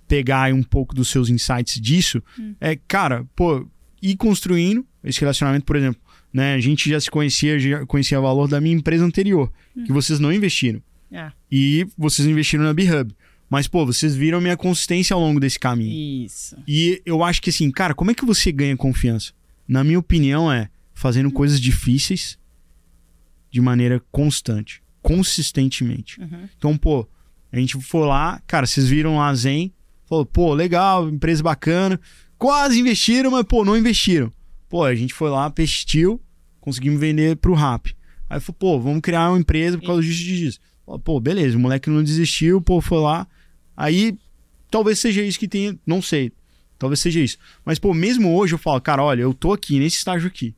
pegar 0.09 0.53
um 0.55 0.63
pouco 0.63 0.95
dos 0.95 1.09
seus 1.09 1.29
insights 1.29 1.81
disso, 1.81 2.23
hum. 2.39 2.55
é, 2.61 2.77
cara, 2.89 3.27
pô, 3.35 3.67
ir 4.01 4.17
construindo 4.17 4.87
esse 5.05 5.21
relacionamento, 5.21 5.67
por 5.67 5.77
exemplo, 5.77 6.01
né? 6.37 6.53
A 6.53 6.61
gente 6.61 6.91
já 6.91 7.01
se 7.01 7.11
conhecia, 7.11 7.59
já 7.59 7.87
conhecia 7.87 8.21
o 8.21 8.23
valor 8.23 8.47
da 8.47 8.61
minha 8.61 8.77
empresa 8.77 9.03
anterior, 9.03 9.51
hum. 9.75 9.85
que 9.85 9.93
vocês 9.93 10.21
não 10.21 10.31
investiram. 10.31 10.83
É. 11.11 11.33
E 11.51 11.89
vocês 11.97 12.29
investiram 12.29 12.63
na 12.63 12.75
B-Hub. 12.75 13.11
Mas, 13.49 13.67
pô, 13.67 13.87
vocês 13.87 14.15
viram 14.15 14.39
minha 14.39 14.57
consistência 14.57 15.15
ao 15.15 15.21
longo 15.21 15.41
desse 15.41 15.59
caminho. 15.59 16.27
Isso. 16.27 16.55
E 16.69 17.01
eu 17.07 17.25
acho 17.25 17.41
que 17.41 17.49
assim, 17.49 17.71
cara, 17.71 17.95
como 17.95 18.11
é 18.11 18.15
que 18.15 18.27
você 18.27 18.53
ganha 18.53 18.77
confiança? 18.77 19.33
Na 19.67 19.83
minha 19.83 19.99
opinião, 19.99 20.53
é 20.53 20.69
fazendo 20.93 21.31
hum. 21.31 21.33
coisas 21.33 21.59
difíceis 21.59 22.39
de 23.51 23.61
maneira 23.63 24.03
constante, 24.13 24.83
consistentemente. 25.01 26.21
Uhum. 26.21 26.49
Então, 26.59 26.77
pô, 26.77 27.09
a 27.51 27.57
gente 27.59 27.81
foi 27.81 28.07
lá, 28.07 28.43
cara, 28.47 28.67
vocês 28.67 28.87
viram 28.87 29.17
lá 29.17 29.29
a 29.29 29.35
Zen, 29.35 29.73
falou, 30.05 30.27
pô, 30.27 30.53
legal, 30.53 31.09
empresa 31.09 31.43
bacana, 31.43 31.99
quase 32.37 32.79
investiram, 32.79 33.31
mas, 33.31 33.45
pô, 33.45 33.65
não 33.65 33.75
investiram. 33.75 34.31
Pô, 34.69 34.85
a 34.85 34.95
gente 34.95 35.15
foi 35.15 35.31
lá, 35.31 35.49
pestiu, 35.49 36.21
conseguimos 36.67 36.99
vender 36.99 37.37
pro 37.37 37.55
RAP. 37.55 37.87
Aí 38.29 38.41
falou, 38.41 38.57
pô, 38.59 38.81
vamos 38.81 39.01
criar 39.01 39.31
uma 39.31 39.39
empresa 39.39 39.79
por 39.79 39.87
causa 39.87 40.03
disso 40.03 40.23
e 40.23 40.37
disso. 40.37 40.61
Pô, 41.05 41.21
beleza, 41.21 41.57
o 41.57 41.61
moleque 41.61 41.89
não 41.89 42.03
desistiu, 42.03 42.61
pô, 42.61 42.81
foi 42.81 42.99
lá. 42.99 43.27
Aí, 43.77 44.19
talvez 44.69 44.99
seja 44.99 45.23
isso 45.23 45.39
que 45.39 45.47
tenha, 45.47 45.79
não 45.87 46.03
sei. 46.03 46.33
Talvez 46.77 46.99
seja 46.99 47.21
isso. 47.21 47.39
Mas, 47.65 47.79
pô, 47.79 47.95
mesmo 47.95 48.37
hoje 48.37 48.55
eu 48.55 48.59
falo, 48.59 48.81
cara, 48.81 49.03
olha, 49.03 49.23
eu 49.23 49.33
tô 49.33 49.53
aqui, 49.53 49.79
nesse 49.79 49.99
estágio 49.99 50.27
aqui. 50.27 50.55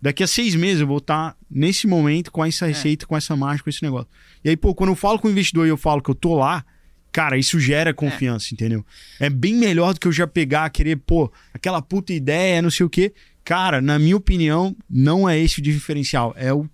Daqui 0.00 0.22
a 0.22 0.26
seis 0.26 0.54
meses 0.54 0.82
eu 0.82 0.86
vou 0.86 0.98
estar 0.98 1.32
tá 1.32 1.36
nesse 1.50 1.86
momento 1.88 2.30
com 2.30 2.44
essa 2.44 2.66
é. 2.66 2.68
receita, 2.68 3.04
é. 3.04 3.08
com 3.08 3.16
essa 3.16 3.34
margem, 3.34 3.64
com 3.64 3.70
esse 3.70 3.82
negócio. 3.82 4.08
E 4.44 4.50
aí, 4.50 4.56
pô, 4.56 4.72
quando 4.72 4.90
eu 4.90 4.96
falo 4.96 5.18
com 5.18 5.26
o 5.26 5.30
investidor 5.30 5.66
e 5.66 5.70
eu 5.70 5.76
falo 5.76 6.00
que 6.00 6.10
eu 6.10 6.14
tô 6.14 6.34
lá, 6.34 6.64
cara, 7.10 7.36
isso 7.36 7.58
gera 7.58 7.92
confiança, 7.92 8.48
é. 8.50 8.54
entendeu? 8.54 8.84
É 9.18 9.28
bem 9.28 9.54
melhor 9.54 9.94
do 9.94 10.00
que 10.00 10.06
eu 10.06 10.12
já 10.12 10.26
pegar, 10.26 10.68
querer, 10.70 10.96
pô, 10.96 11.32
aquela 11.52 11.80
puta 11.82 12.12
ideia, 12.12 12.62
não 12.62 12.70
sei 12.70 12.84
o 12.86 12.90
quê. 12.90 13.12
Cara, 13.44 13.80
na 13.80 13.98
minha 13.98 14.16
opinião, 14.16 14.74
não 14.88 15.28
é 15.28 15.38
esse 15.38 15.58
o 15.58 15.62
diferencial. 15.62 16.32
É 16.36 16.52
o 16.52 16.68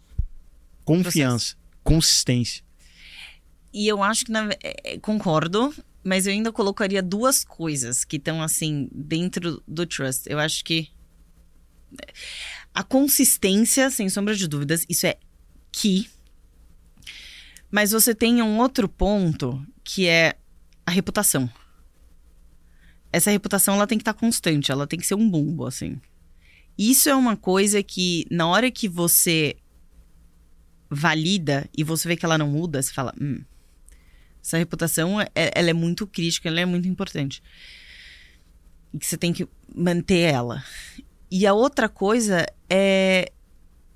confiança, 0.85 1.57
Processo. 1.57 1.57
consistência. 1.83 2.65
E 3.73 3.89
eu 3.89 4.03
acho 4.03 4.25
que, 4.25 4.33
na, 4.33 4.51
é, 4.63 4.95
é, 4.95 4.99
concordo, 4.99 5.75
mas 6.03 6.27
eu 6.27 6.33
ainda 6.33 6.53
colocaria 6.53 7.03
duas 7.03 7.45
coisas 7.45 8.05
que 8.05 8.17
estão, 8.17 8.43
assim, 8.43 8.89
dentro 8.93 9.63
do 9.67 9.87
trust. 9.87 10.29
Eu 10.29 10.39
acho 10.39 10.65
que 10.65 10.89
a 12.73 12.83
consistência, 12.83 13.91
sem 13.91 14.09
sombra 14.09 14.35
de 14.35 14.47
dúvidas, 14.47 14.87
isso 14.89 15.07
é 15.07 15.17
key. 15.73 16.09
Mas 17.71 17.93
você 17.93 18.15
tem 18.15 18.43
um 18.43 18.59
outro 18.59 18.89
ponto 18.89 19.65
que 19.85 20.07
é 20.07 20.37
a 20.87 20.91
reputação. 20.91 21.51
Essa 23.13 23.31
reputação 23.31 23.75
ela 23.75 23.87
tem 23.87 23.99
que 23.99 24.03
estar 24.03 24.15
tá 24.15 24.21
constante, 24.21 24.71
ela 24.71 24.87
tem 24.87 24.99
que 24.99 25.07
ser 25.07 25.15
um 25.17 25.29
bumbo, 25.29 25.67
assim. 25.67 26.01
Isso 26.77 27.09
é 27.09 27.15
uma 27.15 27.37
coisa 27.37 27.83
que, 27.83 28.27
na 28.31 28.47
hora 28.47 28.71
que 28.71 28.89
você 28.89 29.57
valida 30.91 31.69
e 31.77 31.85
você 31.85 32.09
vê 32.09 32.17
que 32.17 32.25
ela 32.25 32.39
não 32.39 32.49
muda, 32.49 32.83
você 32.83 32.93
fala, 32.93 33.15
hum, 33.21 33.43
essa 34.43 34.59
reputação, 34.59 35.21
é, 35.21 35.29
ela 35.35 35.71
é 35.71 35.73
muito 35.73 36.07
crítica, 36.07 36.49
ela 36.49 36.61
é 36.61 36.67
muito 36.67 36.89
importante. 36.89 37.43
E 38.93 38.99
que 38.99 39.07
você 39.07 39.17
tem 39.17 39.33
que 39.33 39.47
manter 39.75 40.33
ela. 40.33 40.65
E 41.31 41.47
a 41.47 41.53
outra 41.53 41.89
coisa 41.89 42.47
é, 42.69 43.31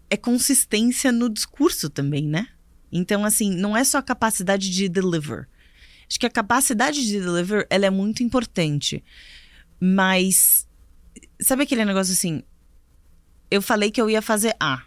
é 0.09 0.17
consistência 0.17 1.11
no 1.11 1.29
discurso 1.29 1.91
também, 1.91 2.29
né? 2.29 2.49
Então, 2.93 3.25
assim, 3.25 3.51
não 3.51 3.77
é 3.77 3.83
só 3.83 3.99
a 3.99 4.03
capacidade 4.03 4.71
de 4.71 4.89
deliver. 4.89 5.49
Acho 6.09 6.21
que 6.21 6.27
a 6.27 6.31
capacidade 6.31 7.05
de 7.05 7.19
deliver, 7.19 7.67
ela 7.69 7.87
é 7.87 7.91
muito 7.91 8.23
importante. 8.23 9.03
Mas, 9.81 10.69
sabe 11.41 11.65
aquele 11.65 11.85
negócio 11.85 12.13
assim? 12.13 12.45
Eu 13.55 13.63
falei 13.63 13.89
que 13.89 14.01
eu 14.01 14.11
ia 14.11 14.21
fazer 14.21 14.57
A. 14.59 14.83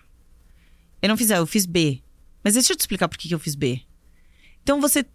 Eu 1.02 1.08
não 1.08 1.16
fiz 1.16 1.32
A, 1.32 1.38
eu 1.38 1.48
fiz 1.48 1.66
B. 1.66 2.04
Mas 2.44 2.56
deixa 2.56 2.74
eu 2.74 2.76
te 2.76 2.82
explicar 2.82 3.08
por 3.08 3.18
que, 3.18 3.30
que 3.30 3.34
eu 3.34 3.40
fiz 3.40 3.56
B. 3.56 3.82
Então 4.62 4.82
você 4.82 5.06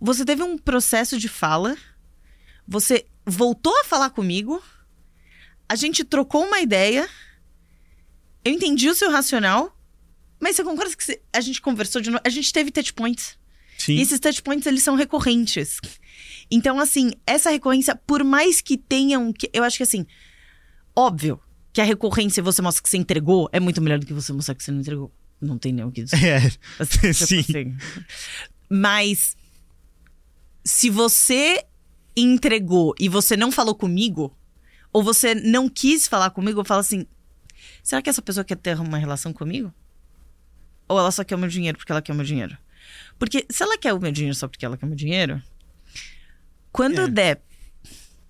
você 0.00 0.24
teve 0.24 0.42
um 0.42 0.56
processo 0.56 1.18
de 1.18 1.28
fala, 1.28 1.76
você 2.66 3.04
voltou 3.26 3.78
a 3.78 3.84
falar 3.84 4.08
comigo, 4.08 4.60
a 5.68 5.76
gente 5.76 6.02
trocou 6.02 6.46
uma 6.46 6.60
ideia, 6.60 7.06
eu 8.42 8.50
entendi 8.50 8.88
o 8.88 8.94
seu 8.94 9.10
racional, 9.10 9.76
mas 10.40 10.56
você 10.56 10.64
concorda 10.64 10.96
que 10.96 11.20
a 11.30 11.40
gente 11.42 11.60
conversou 11.60 12.00
de 12.00 12.08
novo? 12.08 12.22
A 12.24 12.30
gente 12.30 12.50
teve 12.50 12.70
touch 12.70 12.94
points. 12.94 13.38
Sim. 13.76 13.96
E 13.96 14.00
esses 14.00 14.18
touch 14.18 14.42
points, 14.42 14.66
eles 14.66 14.82
são 14.82 14.94
recorrentes. 14.94 15.78
Então, 16.50 16.80
assim, 16.80 17.12
essa 17.26 17.50
recorrência, 17.50 17.94
por 17.94 18.24
mais 18.24 18.62
que 18.62 18.78
tenham. 18.78 19.30
Que, 19.30 19.50
eu 19.52 19.62
acho 19.62 19.76
que, 19.76 19.82
assim, 19.82 20.06
óbvio 20.96 21.38
que 21.72 21.80
a 21.80 21.84
recorrência 21.84 22.42
você 22.42 22.60
mostra 22.62 22.82
que 22.82 22.88
você 22.88 22.96
entregou 22.98 23.48
é 23.52 23.58
muito 23.60 23.80
melhor 23.80 23.98
do 23.98 24.06
que 24.06 24.12
você 24.12 24.32
mostrar 24.32 24.54
que 24.54 24.62
você 24.62 24.70
não 24.70 24.80
entregou. 24.80 25.12
Não 25.40 25.58
tem 25.58 25.72
nem 25.72 25.84
o 25.84 25.90
que 25.90 26.04
dizer. 26.04 26.18
É, 26.78 26.82
Assim, 26.82 27.12
Sim. 27.12 27.76
Mas 28.70 29.36
se 30.64 30.88
você 30.90 31.64
entregou 32.16 32.94
e 32.98 33.08
você 33.08 33.36
não 33.36 33.50
falou 33.50 33.74
comigo, 33.74 34.36
ou 34.92 35.02
você 35.02 35.34
não 35.34 35.68
quis 35.68 36.06
falar 36.06 36.30
comigo, 36.30 36.60
eu 36.60 36.64
falo 36.64 36.80
assim: 36.80 37.06
será 37.82 38.00
que 38.02 38.10
essa 38.10 38.22
pessoa 38.22 38.44
quer 38.44 38.56
ter 38.56 38.78
uma 38.78 38.98
relação 38.98 39.32
comigo? 39.32 39.72
Ou 40.88 40.98
ela 40.98 41.10
só 41.10 41.24
quer 41.24 41.34
o 41.34 41.38
meu 41.38 41.48
dinheiro 41.48 41.78
porque 41.78 41.90
ela 41.90 42.02
quer 42.02 42.12
o 42.12 42.16
meu 42.16 42.24
dinheiro? 42.24 42.56
Porque 43.18 43.46
se 43.48 43.62
ela 43.62 43.78
quer 43.78 43.92
o 43.94 44.00
meu 44.00 44.12
dinheiro 44.12 44.34
só 44.36 44.46
porque 44.46 44.64
ela 44.64 44.76
quer 44.76 44.84
o 44.84 44.88
meu 44.88 44.96
dinheiro, 44.96 45.42
quando 46.70 47.00
É. 47.02 47.08
der 47.08 47.42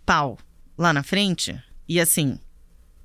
pau 0.07 0.39
lá 0.79 0.93
na 0.93 1.03
frente, 1.03 1.61
e 1.89 2.01
assim, 2.01 2.39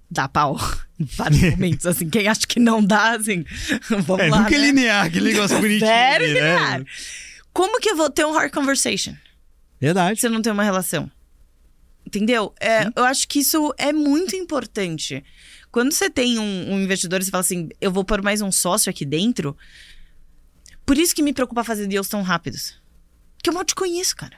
dá 0.10 0.28
pau 0.28 0.58
em 1.00 1.06
vários 1.06 1.42
momentos, 1.52 1.86
assim, 1.86 2.10
quem 2.10 2.28
acha 2.28 2.48
que 2.48 2.60
não 2.60 2.84
dá, 2.84 3.12
assim, 3.12 3.46
vamos 4.06 4.26
é 4.26 4.30
lá. 4.30 4.42
nunca 4.42 4.56
é 4.56 4.60
né? 4.60 4.66
linear, 4.66 5.06
aquele 5.06 5.34
negócio 5.34 5.60
bonitinho. 5.60 5.88
Zero 5.88 6.24
né? 6.24 6.34
linear. 6.34 6.86
Como 7.54 7.80
que 7.80 7.90
eu 7.90 7.96
vou 7.96 8.10
ter 8.10 8.26
um 8.26 8.32
hard 8.32 8.52
conversation 8.52 9.16
Verdade. 9.80 10.20
se 10.20 10.28
eu 10.28 10.32
não 10.32 10.42
tenho 10.42 10.54
uma 10.54 10.64
relação? 10.64 11.10
Entendeu? 12.06 12.54
É, 12.60 12.88
eu 12.96 13.04
acho 13.04 13.28
que 13.28 13.40
isso 13.40 13.74
é 13.78 13.92
muito 13.92 14.36
importante. 14.36 15.24
Quando 15.72 15.92
você 15.92 16.10
tem 16.10 16.40
um, 16.40 16.74
um 16.74 16.80
investidor 16.80 17.20
e 17.20 17.26
você 17.26 17.32
fala 17.32 17.42
assim, 17.42 17.70
eu 17.82 17.92
vou 17.92 18.04
pôr 18.04 18.22
mais 18.22 18.42
um 18.42 18.52
sócio 18.52 18.90
aqui 18.90 19.06
dentro, 19.06 19.58
por 20.86 20.98
isso 20.98 21.14
que 21.14 21.22
me 21.22 21.34
preocupa 21.34 21.66
fazer 21.66 21.86
deals 21.86 22.08
tão 22.08 22.22
rápidos. 22.22 22.80
Porque 23.36 23.50
eu 23.50 23.54
mal 23.54 23.66
te 23.66 23.76
conheço, 23.76 24.16
cara. 24.16 24.38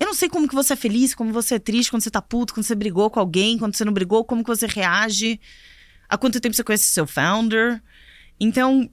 Eu 0.00 0.06
não 0.06 0.14
sei 0.14 0.28
como 0.30 0.48
que 0.48 0.54
você 0.54 0.72
é 0.72 0.76
feliz, 0.76 1.14
como 1.14 1.30
você 1.32 1.56
é 1.56 1.58
triste, 1.58 1.90
quando 1.90 2.02
você 2.02 2.10
tá 2.10 2.22
puto, 2.22 2.54
quando 2.54 2.64
você 2.64 2.74
brigou 2.74 3.10
com 3.10 3.20
alguém, 3.20 3.58
quando 3.58 3.76
você 3.76 3.84
não 3.84 3.92
brigou, 3.92 4.24
como 4.24 4.42
que 4.42 4.48
você 4.48 4.66
reage, 4.66 5.38
há 6.08 6.16
quanto 6.16 6.40
tempo 6.40 6.56
você 6.56 6.64
conhece 6.64 6.84
seu 6.84 7.06
founder. 7.06 7.82
Então, 8.40 8.90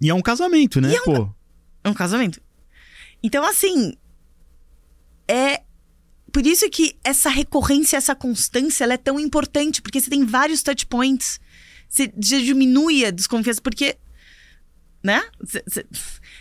E 0.00 0.08
é 0.08 0.14
um 0.14 0.22
casamento, 0.22 0.80
né, 0.80 0.94
pô? 1.04 1.28
é 1.82 1.88
um 1.88 1.94
casamento. 1.94 2.40
Então, 3.22 3.44
assim, 3.44 3.94
é 5.26 5.62
por 6.32 6.46
isso 6.46 6.68
que 6.70 6.96
essa 7.02 7.28
recorrência, 7.28 7.96
essa 7.96 8.14
constância, 8.14 8.84
ela 8.84 8.94
é 8.94 8.98
tão 8.98 9.18
importante, 9.18 9.82
porque 9.82 10.00
você 10.00 10.08
tem 10.08 10.24
vários 10.24 10.62
touch 10.62 10.86
points. 10.86 11.40
Você 11.88 12.06
diminui 12.16 13.04
a 13.04 13.10
desconfiança, 13.10 13.60
porque, 13.62 13.96
né? 15.02 15.20
Cê- 15.44 15.64
cê- 15.66 15.86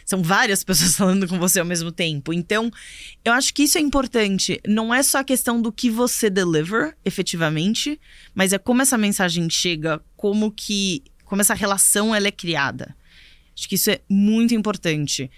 são 0.08 0.24
várias 0.24 0.64
pessoas 0.66 0.96
falando 0.96 1.28
com 1.28 1.38
você 1.38 1.60
ao 1.60 1.66
mesmo 1.66 1.92
tempo. 1.92 2.32
Então, 2.32 2.72
eu 3.24 3.34
acho 3.34 3.54
que 3.54 3.64
isso 3.64 3.78
é 3.78 3.82
importante. 3.82 4.60
Não 4.66 4.94
é 4.94 5.04
só 5.04 5.20
a 5.20 5.24
questão 5.24 5.62
do 5.62 5.72
que 5.72 5.90
você 5.90 6.30
deliver, 6.30 6.96
efetivamente, 7.04 8.00
mas 8.34 8.54
é 8.54 8.58
como 8.58 8.82
essa 8.82 8.98
mensagem 8.98 9.50
chega, 9.50 10.02
como 10.16 10.50
que, 10.50 11.04
como 11.26 11.42
essa 11.42 11.54
relação 11.54 12.16
ela 12.16 12.30
é 12.30 12.32
criada. 12.32 12.96
Acho 13.54 13.68
que 13.68 13.76
isso 13.76 13.92
é 13.92 14.00
muito 14.10 14.56
importante. 14.56 15.30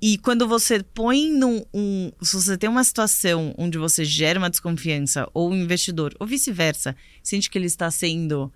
E 0.00 0.18
quando 0.18 0.48
você 0.48 0.82
põe 0.82 1.30
num. 1.30 1.64
Um, 1.72 2.10
se 2.20 2.34
você 2.34 2.58
tem 2.58 2.68
uma 2.68 2.82
situação 2.82 3.54
onde 3.56 3.78
você 3.78 4.04
gera 4.04 4.36
uma 4.36 4.50
desconfiança, 4.50 5.28
ou 5.32 5.50
o 5.50 5.54
investidor, 5.54 6.12
ou 6.18 6.26
vice-versa, 6.26 6.96
sente 7.22 7.48
que 7.48 7.56
ele 7.56 7.66
está 7.66 7.88
sendo 7.88 8.52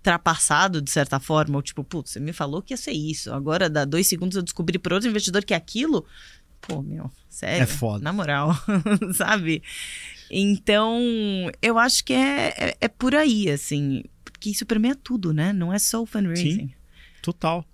ultrapassado 0.00 0.80
de 0.80 0.90
certa 0.90 1.20
forma, 1.20 1.56
ou 1.56 1.62
tipo, 1.62 1.84
putz, 1.84 2.12
você 2.12 2.20
me 2.20 2.32
falou 2.32 2.62
que 2.62 2.72
ia 2.72 2.76
ser 2.76 2.92
isso, 2.92 3.32
agora 3.32 3.68
dá 3.68 3.84
dois 3.84 4.06
segundos 4.06 4.36
eu 4.36 4.42
descobri 4.42 4.78
por 4.78 4.92
outro 4.92 5.08
investidor 5.08 5.44
que 5.44 5.54
é 5.54 5.56
aquilo. 5.56 6.04
Pô, 6.60 6.82
meu, 6.82 7.10
sério. 7.28 7.62
É 7.62 7.66
foda. 7.66 8.02
Na 8.04 8.12
moral, 8.12 8.54
sabe? 9.14 9.62
Então, 10.30 11.00
eu 11.62 11.78
acho 11.78 12.04
que 12.04 12.12
é, 12.12 12.48
é, 12.56 12.76
é 12.82 12.88
por 12.88 13.14
aí, 13.14 13.48
assim. 13.50 14.04
Porque 14.22 14.50
isso 14.50 14.66
permeia 14.66 14.94
tudo, 14.94 15.32
né? 15.32 15.52
Não 15.52 15.72
é 15.72 15.78
só 15.78 16.02
o 16.02 16.06
fundraising. 16.06 16.72
Total. 17.22 17.64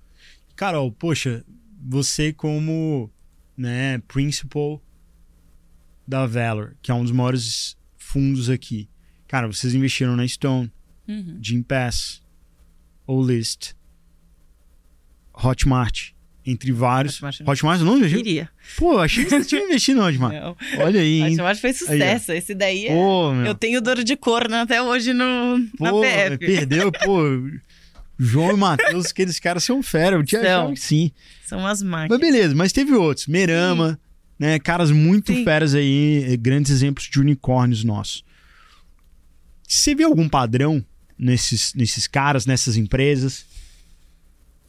Carol, 0.55 0.93
poxa, 0.93 1.45
você 1.81 2.33
como 2.33 3.11
né, 3.57 3.99
principal 4.07 4.81
da 6.07 6.27
Valor, 6.27 6.77
que 6.81 6.91
é 6.91 6.95
um 6.95 7.03
dos 7.03 7.13
maiores 7.13 7.77
fundos 7.97 8.49
aqui. 8.49 8.89
Cara, 9.27 9.49
vocês 9.49 9.75
investiram 9.75 10.15
na 10.15 10.27
Stone, 10.27 10.71
Uhum. 11.09 11.39
Jim 11.41 11.63
Pass, 11.63 12.21
Olist, 13.07 13.75
Hotmart, 15.33 16.11
entre 16.45 16.73
vários. 16.73 17.17
Hotmart 17.17 17.41
não. 17.41 17.53
Hotmart 17.53 17.81
não 17.83 17.99
investiu? 17.99 18.19
Queria. 18.23 18.49
Pô, 18.77 18.99
achei 18.99 19.25
que 19.25 19.31
você 19.31 19.45
tinha 19.45 19.63
investido 19.67 20.01
no 20.01 20.07
Hotmart. 20.07 20.35
Não. 20.35 20.57
Olha 20.85 21.01
aí, 21.01 21.23
hein? 21.23 21.37
Que 21.37 21.55
foi 21.57 21.73
sucesso. 21.73 22.33
Esse 22.33 22.55
daí 22.55 22.87
é. 22.87 22.95
Pô, 22.95 23.33
meu. 23.33 23.47
Eu 23.47 23.55
tenho 23.55 23.81
dor 23.81 24.03
de 24.03 24.17
corno 24.17 24.55
até 24.57 24.81
hoje 24.83 25.13
no, 25.13 25.59
na 25.79 25.91
Pô, 25.91 26.01
PF. 26.01 26.39
perdeu, 26.39 26.91
pô. 26.93 27.21
João 28.19 28.53
e 28.53 28.57
Matheus, 28.57 29.07
aqueles 29.11 29.39
caras 29.39 29.63
são 29.63 29.83
fera. 29.83 30.17
Eu 30.17 30.25
tinha 30.25 30.41
São. 30.41 30.51
achado 30.63 30.73
que 30.75 30.81
sim. 30.81 31.11
São 31.45 31.67
as 31.67 31.83
Mas 31.83 32.09
máquinas. 32.09 32.19
beleza, 32.21 32.55
mas 32.55 32.73
teve 32.73 32.93
outros. 32.95 33.27
Merama, 33.27 34.01
né? 34.39 34.59
Caras 34.59 34.91
muito 34.91 35.35
Sim. 35.35 35.45
feras 35.45 35.75
aí, 35.75 36.35
grandes 36.41 36.73
exemplos 36.73 37.11
de 37.11 37.21
unicórnios 37.21 37.85
nossos. 37.85 38.25
Você 39.69 39.95
vê 39.95 40.05
algum 40.05 40.29
padrão 40.31 40.83
nesses, 41.19 41.73
nesses 41.75 42.07
caras, 42.07 42.47
nessas 42.47 42.77
empresas, 42.77 43.45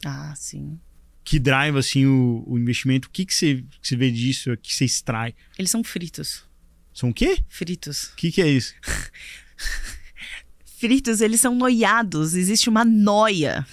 Ah, 0.04 0.34
sim. 0.36 0.78
que 1.24 1.38
drive 1.38 1.76
assim 1.76 2.06
o, 2.06 2.42
o 2.46 2.58
investimento? 2.58 3.08
O 3.08 3.10
que, 3.10 3.24
que, 3.26 3.34
você, 3.34 3.64
que 3.80 3.88
você 3.88 3.96
vê 3.96 4.10
disso, 4.10 4.56
que 4.62 4.74
você 4.74 4.84
extrai? 4.84 5.34
Eles 5.58 5.70
são 5.70 5.82
fritos. 5.84 6.44
São 6.94 7.10
o 7.10 7.14
quê? 7.14 7.44
Fritos. 7.48 8.04
O 8.12 8.16
que, 8.16 8.32
que 8.32 8.42
é 8.42 8.48
isso? 8.48 8.74
Fritos, 10.78 11.20
eles 11.20 11.40
são 11.40 11.54
noiados. 11.54 12.34
Existe 12.34 12.68
uma 12.68 12.84
noia 12.84 13.66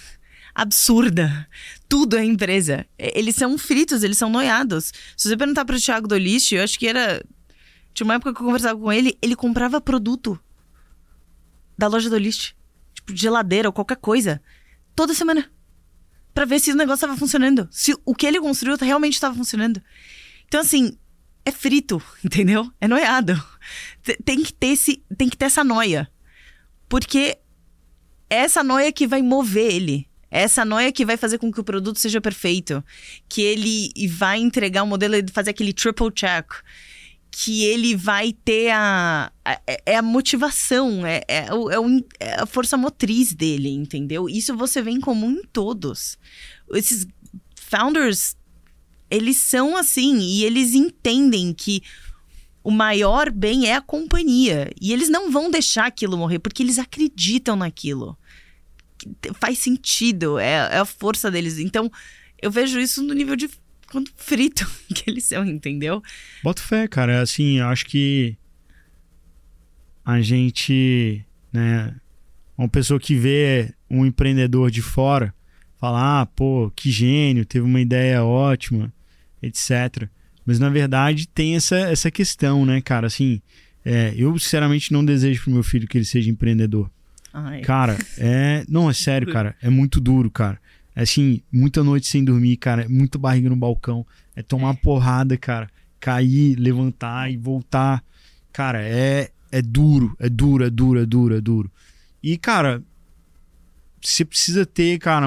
absurda. 0.54 1.48
Tudo 1.88 2.16
é 2.16 2.24
empresa. 2.24 2.84
Eles 2.98 3.36
são 3.36 3.56
fritos, 3.56 4.02
eles 4.02 4.18
são 4.18 4.28
noiados. 4.30 4.92
Se 5.16 5.28
você 5.28 5.36
perguntar 5.36 5.64
pro 5.64 5.80
Thiago 5.80 6.08
do 6.08 6.16
List, 6.16 6.52
eu 6.52 6.62
acho 6.62 6.78
que 6.78 6.86
era. 6.86 7.24
Tinha 7.94 8.04
uma 8.04 8.14
época 8.14 8.34
que 8.34 8.40
eu 8.40 8.44
conversava 8.44 8.78
com 8.78 8.92
ele, 8.92 9.16
ele 9.22 9.34
comprava 9.36 9.80
produto 9.80 10.38
da 11.78 11.86
loja 11.86 12.10
do 12.10 12.18
Tipo, 13.06 13.16
geladeira 13.16 13.68
ou 13.68 13.72
qualquer 13.72 13.96
coisa. 13.96 14.42
Toda 14.94 15.14
semana. 15.14 15.50
Pra 16.34 16.44
ver 16.44 16.58
se 16.58 16.72
o 16.72 16.76
negócio 16.76 17.06
tava 17.06 17.18
funcionando. 17.18 17.68
Se 17.70 17.94
o 18.04 18.14
que 18.14 18.26
ele 18.26 18.40
construiu 18.40 18.76
realmente 18.76 19.14
estava 19.14 19.34
funcionando. 19.34 19.80
Então, 20.46 20.60
assim, 20.60 20.98
é 21.44 21.52
frito, 21.52 22.02
entendeu? 22.24 22.70
É 22.80 22.88
noiado. 22.88 23.42
Tem 24.24 24.42
que 24.42 24.52
ter, 24.52 24.68
esse, 24.68 25.02
tem 25.16 25.28
que 25.28 25.36
ter 25.36 25.46
essa 25.46 25.62
noia. 25.62 26.10
Porque 26.88 27.38
é 28.28 28.36
essa 28.36 28.62
noia 28.62 28.92
que 28.92 29.06
vai 29.06 29.22
mover 29.22 29.72
ele. 29.72 30.08
É 30.30 30.42
essa 30.42 30.64
noia 30.64 30.92
que 30.92 31.06
vai 31.06 31.16
fazer 31.16 31.38
com 31.38 31.52
que 31.52 31.60
o 31.60 31.64
produto 31.64 31.98
seja 31.98 32.20
perfeito. 32.20 32.84
Que 33.28 33.42
ele 33.42 34.08
vai 34.08 34.38
entregar 34.38 34.82
o 34.82 34.86
modelo 34.86 35.14
e 35.14 35.24
fazer 35.32 35.50
aquele 35.50 35.72
triple 35.72 36.10
check. 36.10 36.52
Que 37.38 37.64
ele 37.64 37.94
vai 37.94 38.32
ter 38.32 38.70
a. 38.70 39.30
é- 39.44 39.82
é 39.84 39.96
a 39.96 40.02
motivação, 40.02 41.04
é, 41.04 41.22
é, 41.28 41.52
o- 41.52 41.70
é, 41.70 41.78
o 41.78 42.04
é 42.18 42.40
a 42.40 42.46
força 42.46 42.76
motriz 42.78 43.34
dele, 43.34 43.68
entendeu? 43.68 44.26
Isso 44.28 44.56
você 44.56 44.80
vê 44.80 44.90
em 44.90 45.00
comum 45.00 45.32
em 45.32 45.42
todos. 45.52 46.16
Esses 46.72 47.06
founders, 47.54 48.36
eles 49.10 49.36
são 49.36 49.76
assim, 49.76 50.18
e 50.18 50.44
eles 50.44 50.72
entendem 50.72 51.52
que 51.52 51.82
o 52.64 52.70
maior 52.70 53.30
bem 53.30 53.66
é 53.68 53.74
a 53.76 53.80
companhia. 53.82 54.70
E 54.80 54.92
eles 54.92 55.08
não 55.10 55.30
vão 55.30 55.50
deixar 55.50 55.86
aquilo 55.86 56.16
morrer, 56.16 56.38
porque 56.38 56.62
eles 56.62 56.78
acreditam 56.78 57.54
naquilo. 57.54 58.16
Faz 59.38 59.58
sentido, 59.58 60.38
é, 60.38 60.52
é 60.72 60.78
a 60.78 60.84
força 60.86 61.30
deles. 61.30 61.58
Então, 61.58 61.90
eu 62.40 62.50
vejo 62.50 62.80
isso 62.80 63.02
no 63.02 63.12
nível 63.12 63.36
de 63.36 63.48
quanto 63.96 64.12
frito 64.14 64.70
que 64.94 65.08
eles 65.08 65.24
são, 65.24 65.46
entendeu? 65.46 66.02
Boto 66.42 66.60
fé, 66.60 66.86
cara. 66.86 67.22
Assim, 67.22 67.58
eu 67.60 67.66
acho 67.66 67.86
que 67.86 68.36
a 70.04 70.20
gente, 70.20 71.24
né, 71.50 71.94
uma 72.58 72.68
pessoa 72.68 73.00
que 73.00 73.14
vê 73.14 73.72
um 73.90 74.04
empreendedor 74.04 74.70
de 74.70 74.82
fora, 74.82 75.34
fala, 75.80 76.20
ah, 76.20 76.26
pô, 76.26 76.70
que 76.76 76.90
gênio, 76.90 77.46
teve 77.46 77.64
uma 77.64 77.80
ideia 77.80 78.22
ótima, 78.22 78.92
etc. 79.42 80.08
Mas 80.44 80.58
na 80.58 80.68
verdade 80.68 81.26
tem 81.26 81.56
essa, 81.56 81.76
essa 81.76 82.10
questão, 82.10 82.66
né, 82.66 82.82
cara? 82.82 83.06
Assim, 83.06 83.40
é, 83.82 84.12
eu 84.14 84.38
sinceramente 84.38 84.92
não 84.92 85.02
desejo 85.02 85.44
pro 85.44 85.52
meu 85.52 85.62
filho 85.62 85.88
que 85.88 85.96
ele 85.96 86.04
seja 86.04 86.30
empreendedor. 86.30 86.90
Ai, 87.32 87.62
Cara, 87.62 87.96
é. 88.18 88.62
Não, 88.68 88.90
é 88.90 88.92
sério, 88.94 89.32
cara. 89.32 89.56
É 89.62 89.70
muito 89.70 90.00
duro, 90.00 90.30
cara. 90.30 90.58
É 90.96 91.02
assim, 91.02 91.42
muita 91.52 91.84
noite 91.84 92.06
sem 92.06 92.24
dormir, 92.24 92.56
cara. 92.56 92.88
Muita 92.88 93.18
barriga 93.18 93.50
no 93.50 93.56
balcão. 93.56 94.04
É 94.34 94.42
tomar 94.42 94.74
porrada, 94.76 95.36
cara. 95.36 95.70
Cair, 96.00 96.56
levantar 96.58 97.30
e 97.30 97.36
voltar. 97.36 98.02
Cara, 98.50 98.82
é, 98.82 99.30
é 99.52 99.60
duro, 99.60 100.16
é 100.18 100.28
duro, 100.30 100.64
é 100.64 100.70
duro, 100.70 100.98
é 101.00 101.04
duro, 101.06 101.36
é 101.36 101.40
duro. 101.40 101.70
E, 102.22 102.38
cara, 102.38 102.82
você 104.00 104.24
precisa 104.24 104.64
ter, 104.64 104.98
cara, 104.98 105.26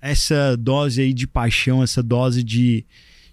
essa 0.00 0.56
dose 0.56 1.00
aí 1.00 1.12
de 1.12 1.26
paixão, 1.26 1.82
essa 1.82 2.02
dose 2.02 2.42
de, 2.42 2.84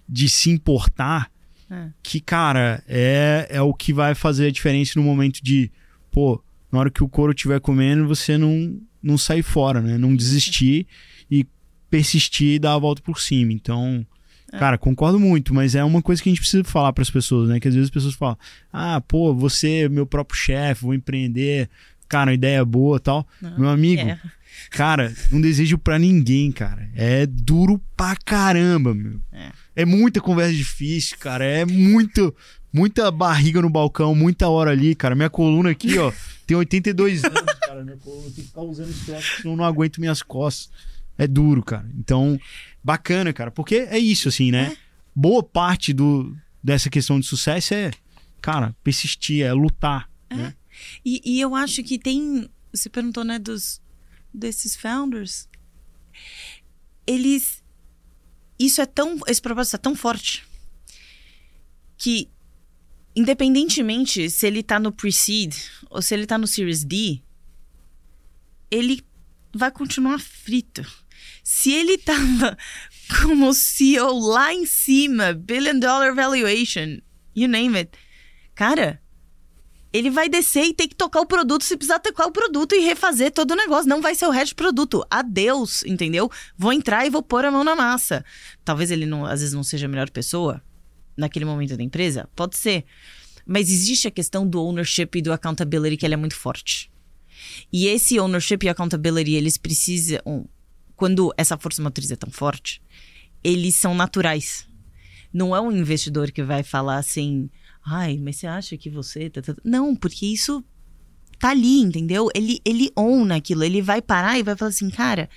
de 0.08 0.28
se 0.28 0.50
importar, 0.50 1.30
É. 1.70 1.88
que, 2.02 2.20
cara, 2.20 2.82
é, 2.88 3.46
é 3.48 3.62
o 3.62 3.72
que 3.72 3.92
vai 3.92 4.14
fazer 4.14 4.46
a 4.48 4.50
diferença 4.50 4.92
no 4.96 5.04
momento 5.04 5.40
de, 5.40 5.70
pô, 6.10 6.42
na 6.72 6.80
hora 6.80 6.90
que 6.90 7.04
o 7.04 7.08
couro 7.08 7.32
estiver 7.32 7.60
comendo, 7.60 8.08
você 8.08 8.36
não, 8.36 8.76
não 9.00 9.16
sair 9.16 9.42
fora, 9.42 9.80
né? 9.80 9.96
Não 9.98 10.14
desistir 10.16 10.84
e 10.84 10.86
persistir 11.90 12.54
e 12.54 12.58
dar 12.58 12.74
a 12.74 12.78
volta 12.78 13.02
por 13.02 13.20
cima. 13.20 13.52
Então, 13.52 14.06
cara, 14.52 14.78
concordo 14.78 15.18
muito, 15.18 15.52
mas 15.52 15.74
é 15.74 15.82
uma 15.84 16.00
coisa 16.00 16.22
que 16.22 16.28
a 16.28 16.32
gente 16.32 16.40
precisa 16.40 16.64
falar 16.64 16.92
para 16.92 17.02
as 17.02 17.10
pessoas, 17.10 17.48
né? 17.48 17.58
Que 17.58 17.68
às 17.68 17.74
vezes 17.74 17.88
as 17.88 17.94
pessoas 17.94 18.14
falam, 18.14 18.38
ah, 18.72 19.00
pô, 19.00 19.34
você 19.34 19.82
é 19.82 19.88
meu 19.88 20.06
próprio 20.06 20.38
chefe, 20.38 20.82
vou 20.82 20.94
empreender, 20.94 21.68
cara, 22.08 22.30
uma 22.30 22.34
ideia 22.34 22.64
boa 22.64 22.96
e 22.96 23.00
tal. 23.00 23.26
Não, 23.40 23.58
Meu 23.58 23.68
amigo, 23.68 24.02
é. 24.02 24.20
Cara, 24.68 25.12
não 25.30 25.40
desejo 25.40 25.78
pra 25.78 25.98
ninguém, 25.98 26.52
cara. 26.52 26.88
É 26.94 27.24
duro 27.24 27.80
pra 27.96 28.14
caramba, 28.16 28.94
meu. 28.94 29.20
É. 29.32 29.50
É 29.76 29.84
muita 29.84 30.20
conversa 30.20 30.52
difícil, 30.52 31.16
cara. 31.18 31.44
É 31.44 31.64
muito, 31.64 32.34
muita 32.72 33.10
barriga 33.10 33.62
no 33.62 33.70
balcão, 33.70 34.14
muita 34.14 34.48
hora 34.48 34.70
ali, 34.70 34.94
cara. 34.94 35.14
Minha 35.14 35.30
coluna 35.30 35.70
aqui, 35.70 35.98
ó, 35.98 36.12
tem 36.46 36.56
82 36.56 37.24
anos, 37.24 37.40
cara. 37.60 37.82
Minha 37.82 37.96
coluna 37.96 38.24
tem 38.24 38.32
que 38.32 38.42
ficar 38.42 38.60
usando 38.60 39.06
troço, 39.06 39.36
senão 39.38 39.52
eu 39.54 39.56
não 39.56 39.64
aguento 39.64 39.98
minhas 39.98 40.22
costas. 40.22 40.70
É 41.20 41.26
duro, 41.26 41.62
cara. 41.62 41.86
Então, 41.98 42.40
bacana, 42.82 43.30
cara. 43.30 43.50
Porque 43.50 43.74
é 43.76 43.98
isso, 43.98 44.28
assim, 44.28 44.50
né? 44.50 44.74
Boa 45.14 45.42
parte 45.42 45.92
do, 45.92 46.34
dessa 46.64 46.88
questão 46.88 47.20
de 47.20 47.26
sucesso 47.26 47.74
é, 47.74 47.90
cara, 48.40 48.74
persistir, 48.82 49.44
é 49.44 49.52
lutar. 49.52 50.08
né? 50.30 50.54
E, 51.04 51.20
e 51.22 51.38
eu 51.38 51.54
acho 51.54 51.82
que 51.82 51.98
tem. 51.98 52.48
Você 52.72 52.88
perguntou, 52.88 53.22
né, 53.22 53.38
dos 53.38 53.82
desses 54.32 54.74
founders. 54.74 55.46
Eles. 57.06 57.62
Isso 58.58 58.80
é 58.80 58.86
tão. 58.86 59.18
Esse 59.26 59.42
propósito 59.42 59.74
é 59.76 59.78
tão 59.78 59.94
forte 59.94 60.42
que, 61.98 62.30
independentemente 63.14 64.30
se 64.30 64.46
ele 64.46 64.62
tá 64.62 64.80
no 64.80 64.90
pre-seed 64.90 65.54
ou 65.90 66.00
se 66.00 66.14
ele 66.14 66.26
tá 66.26 66.38
no 66.38 66.46
Series 66.46 66.82
D, 66.82 67.20
ele 68.70 69.04
vai 69.52 69.70
continuar 69.70 70.18
frito. 70.18 70.82
Se 71.52 71.72
ele 71.72 71.98
tava 71.98 72.56
como 73.20 73.52
CEO 73.52 74.16
lá 74.20 74.54
em 74.54 74.64
cima, 74.64 75.32
billion 75.32 75.80
dollar 75.80 76.14
valuation, 76.14 77.00
you 77.34 77.48
name 77.48 77.76
it, 77.76 77.90
cara, 78.54 79.02
ele 79.92 80.10
vai 80.10 80.28
descer 80.28 80.62
e 80.66 80.72
ter 80.72 80.86
que 80.86 80.94
tocar 80.94 81.20
o 81.20 81.26
produto 81.26 81.64
se 81.64 81.76
precisar 81.76 81.98
tocar 81.98 82.26
o 82.26 82.30
produto 82.30 82.76
e 82.76 82.78
refazer 82.78 83.32
todo 83.32 83.50
o 83.50 83.56
negócio. 83.56 83.88
Não 83.88 84.00
vai 84.00 84.14
ser 84.14 84.26
o 84.26 84.30
resto 84.30 84.52
do 84.52 84.58
produto. 84.58 85.04
Adeus, 85.10 85.82
entendeu? 85.84 86.30
Vou 86.56 86.72
entrar 86.72 87.04
e 87.04 87.10
vou 87.10 87.20
pôr 87.20 87.44
a 87.44 87.50
mão 87.50 87.64
na 87.64 87.74
massa. 87.74 88.24
Talvez 88.64 88.92
ele 88.92 89.04
não, 89.04 89.26
às 89.26 89.40
vezes 89.40 89.52
não 89.52 89.64
seja 89.64 89.86
a 89.86 89.88
melhor 89.88 90.08
pessoa 90.08 90.62
naquele 91.16 91.44
momento 91.44 91.76
da 91.76 91.82
empresa. 91.82 92.28
Pode 92.36 92.56
ser. 92.56 92.84
Mas 93.44 93.68
existe 93.68 94.06
a 94.06 94.12
questão 94.12 94.46
do 94.48 94.62
ownership 94.62 95.10
e 95.16 95.20
do 95.20 95.32
accountability 95.32 95.96
que 95.96 96.06
ele 96.06 96.14
é 96.14 96.16
muito 96.16 96.36
forte. 96.36 96.92
E 97.72 97.88
esse 97.88 98.20
ownership 98.20 98.60
e 98.62 98.68
accountability, 98.68 99.32
eles 99.32 99.58
precisam. 99.58 100.48
Quando 101.00 101.32
essa 101.34 101.56
força 101.56 101.80
motriz 101.80 102.10
é 102.10 102.14
tão 102.14 102.30
forte, 102.30 102.82
eles 103.42 103.74
são 103.74 103.94
naturais. 103.94 104.68
Não 105.32 105.56
é 105.56 105.60
um 105.60 105.72
investidor 105.72 106.30
que 106.30 106.42
vai 106.42 106.62
falar 106.62 106.98
assim. 106.98 107.48
Ai, 107.82 108.18
mas 108.18 108.36
você 108.36 108.46
acha 108.46 108.76
que 108.76 108.90
você. 108.90 109.30
tá, 109.30 109.40
tá, 109.40 109.54
tá?" 109.54 109.62
Não, 109.64 109.96
porque 109.96 110.26
isso 110.26 110.62
tá 111.38 111.52
ali, 111.52 111.80
entendeu? 111.80 112.28
Ele, 112.34 112.60
ele 112.66 112.92
own 112.94 113.32
aquilo. 113.32 113.64
Ele 113.64 113.80
vai 113.80 114.02
parar 114.02 114.38
e 114.38 114.42
vai 114.42 114.54
falar 114.54 114.68
assim, 114.68 114.90
cara, 114.90 115.30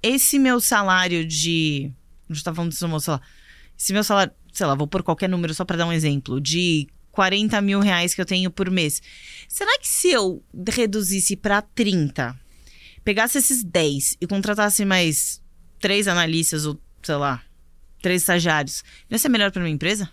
esse 0.00 0.38
meu 0.38 0.60
salário 0.60 1.26
de. 1.26 1.92
A 2.30 2.32
gente 2.32 2.44
tá 2.44 2.54
falando 2.54 2.70
disso, 2.70 3.00
sei 3.00 3.12
lá. 3.12 3.20
Esse 3.76 3.92
meu 3.92 4.04
salário, 4.04 4.32
sei 4.52 4.66
lá, 4.66 4.76
vou 4.76 4.86
pôr 4.86 5.02
qualquer 5.02 5.28
número 5.28 5.52
só 5.52 5.64
pra 5.64 5.76
dar 5.76 5.86
um 5.86 5.92
exemplo. 5.92 6.40
De 6.40 6.86
40 7.10 7.60
mil 7.60 7.80
reais 7.80 8.14
que 8.14 8.20
eu 8.20 8.24
tenho 8.24 8.52
por 8.52 8.70
mês. 8.70 9.02
Será 9.48 9.80
que 9.80 9.88
se 9.88 10.12
eu 10.12 10.44
reduzisse 10.68 11.34
pra 11.34 11.60
30, 11.60 12.38
pegasse 13.06 13.38
esses 13.38 13.62
10 13.62 14.16
e 14.20 14.26
contratasse 14.26 14.84
mais 14.84 15.40
três 15.78 16.08
analistas 16.08 16.66
ou, 16.66 16.76
sei 17.00 17.14
lá, 17.14 17.40
três 18.02 18.22
estagiários, 18.22 18.82
não 19.08 19.14
ia 19.14 19.18
ser 19.20 19.28
melhor 19.28 19.52
pra 19.52 19.62
minha 19.62 19.72
empresa? 19.72 20.10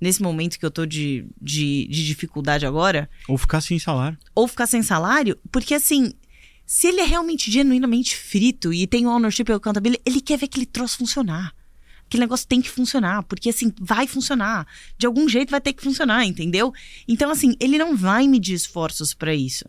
Nesse 0.00 0.20
momento 0.20 0.58
que 0.58 0.66
eu 0.66 0.72
tô 0.72 0.84
de, 0.84 1.24
de, 1.40 1.86
de 1.86 2.04
dificuldade 2.04 2.66
agora? 2.66 3.08
Ou 3.28 3.38
ficar 3.38 3.60
sem 3.60 3.78
salário. 3.78 4.18
Ou 4.34 4.48
ficar 4.48 4.66
sem 4.66 4.82
salário? 4.82 5.38
Porque 5.52 5.72
assim, 5.72 6.12
se 6.66 6.88
ele 6.88 7.00
é 7.00 7.04
realmente 7.04 7.48
genuinamente 7.48 8.16
frito 8.16 8.72
e 8.72 8.84
tem 8.84 9.06
o 9.06 9.10
ownership 9.10 9.44
e 9.48 9.52
o 9.52 9.56
accountability, 9.56 10.02
ele 10.04 10.20
quer 10.20 10.38
ver 10.38 10.46
aquele 10.46 10.66
troço 10.66 10.98
funcionar. 10.98 11.54
Aquele 12.06 12.22
negócio 12.22 12.46
tem 12.46 12.60
que 12.60 12.68
funcionar, 12.68 13.22
porque 13.22 13.50
assim, 13.50 13.72
vai 13.80 14.08
funcionar. 14.08 14.66
De 14.98 15.06
algum 15.06 15.28
jeito 15.28 15.50
vai 15.50 15.60
ter 15.60 15.72
que 15.72 15.82
funcionar, 15.82 16.24
entendeu? 16.24 16.72
Então, 17.06 17.30
assim, 17.30 17.54
ele 17.60 17.78
não 17.78 17.96
vai 17.96 18.26
medir 18.26 18.54
esforços 18.54 19.14
pra 19.14 19.32
isso. 19.32 19.64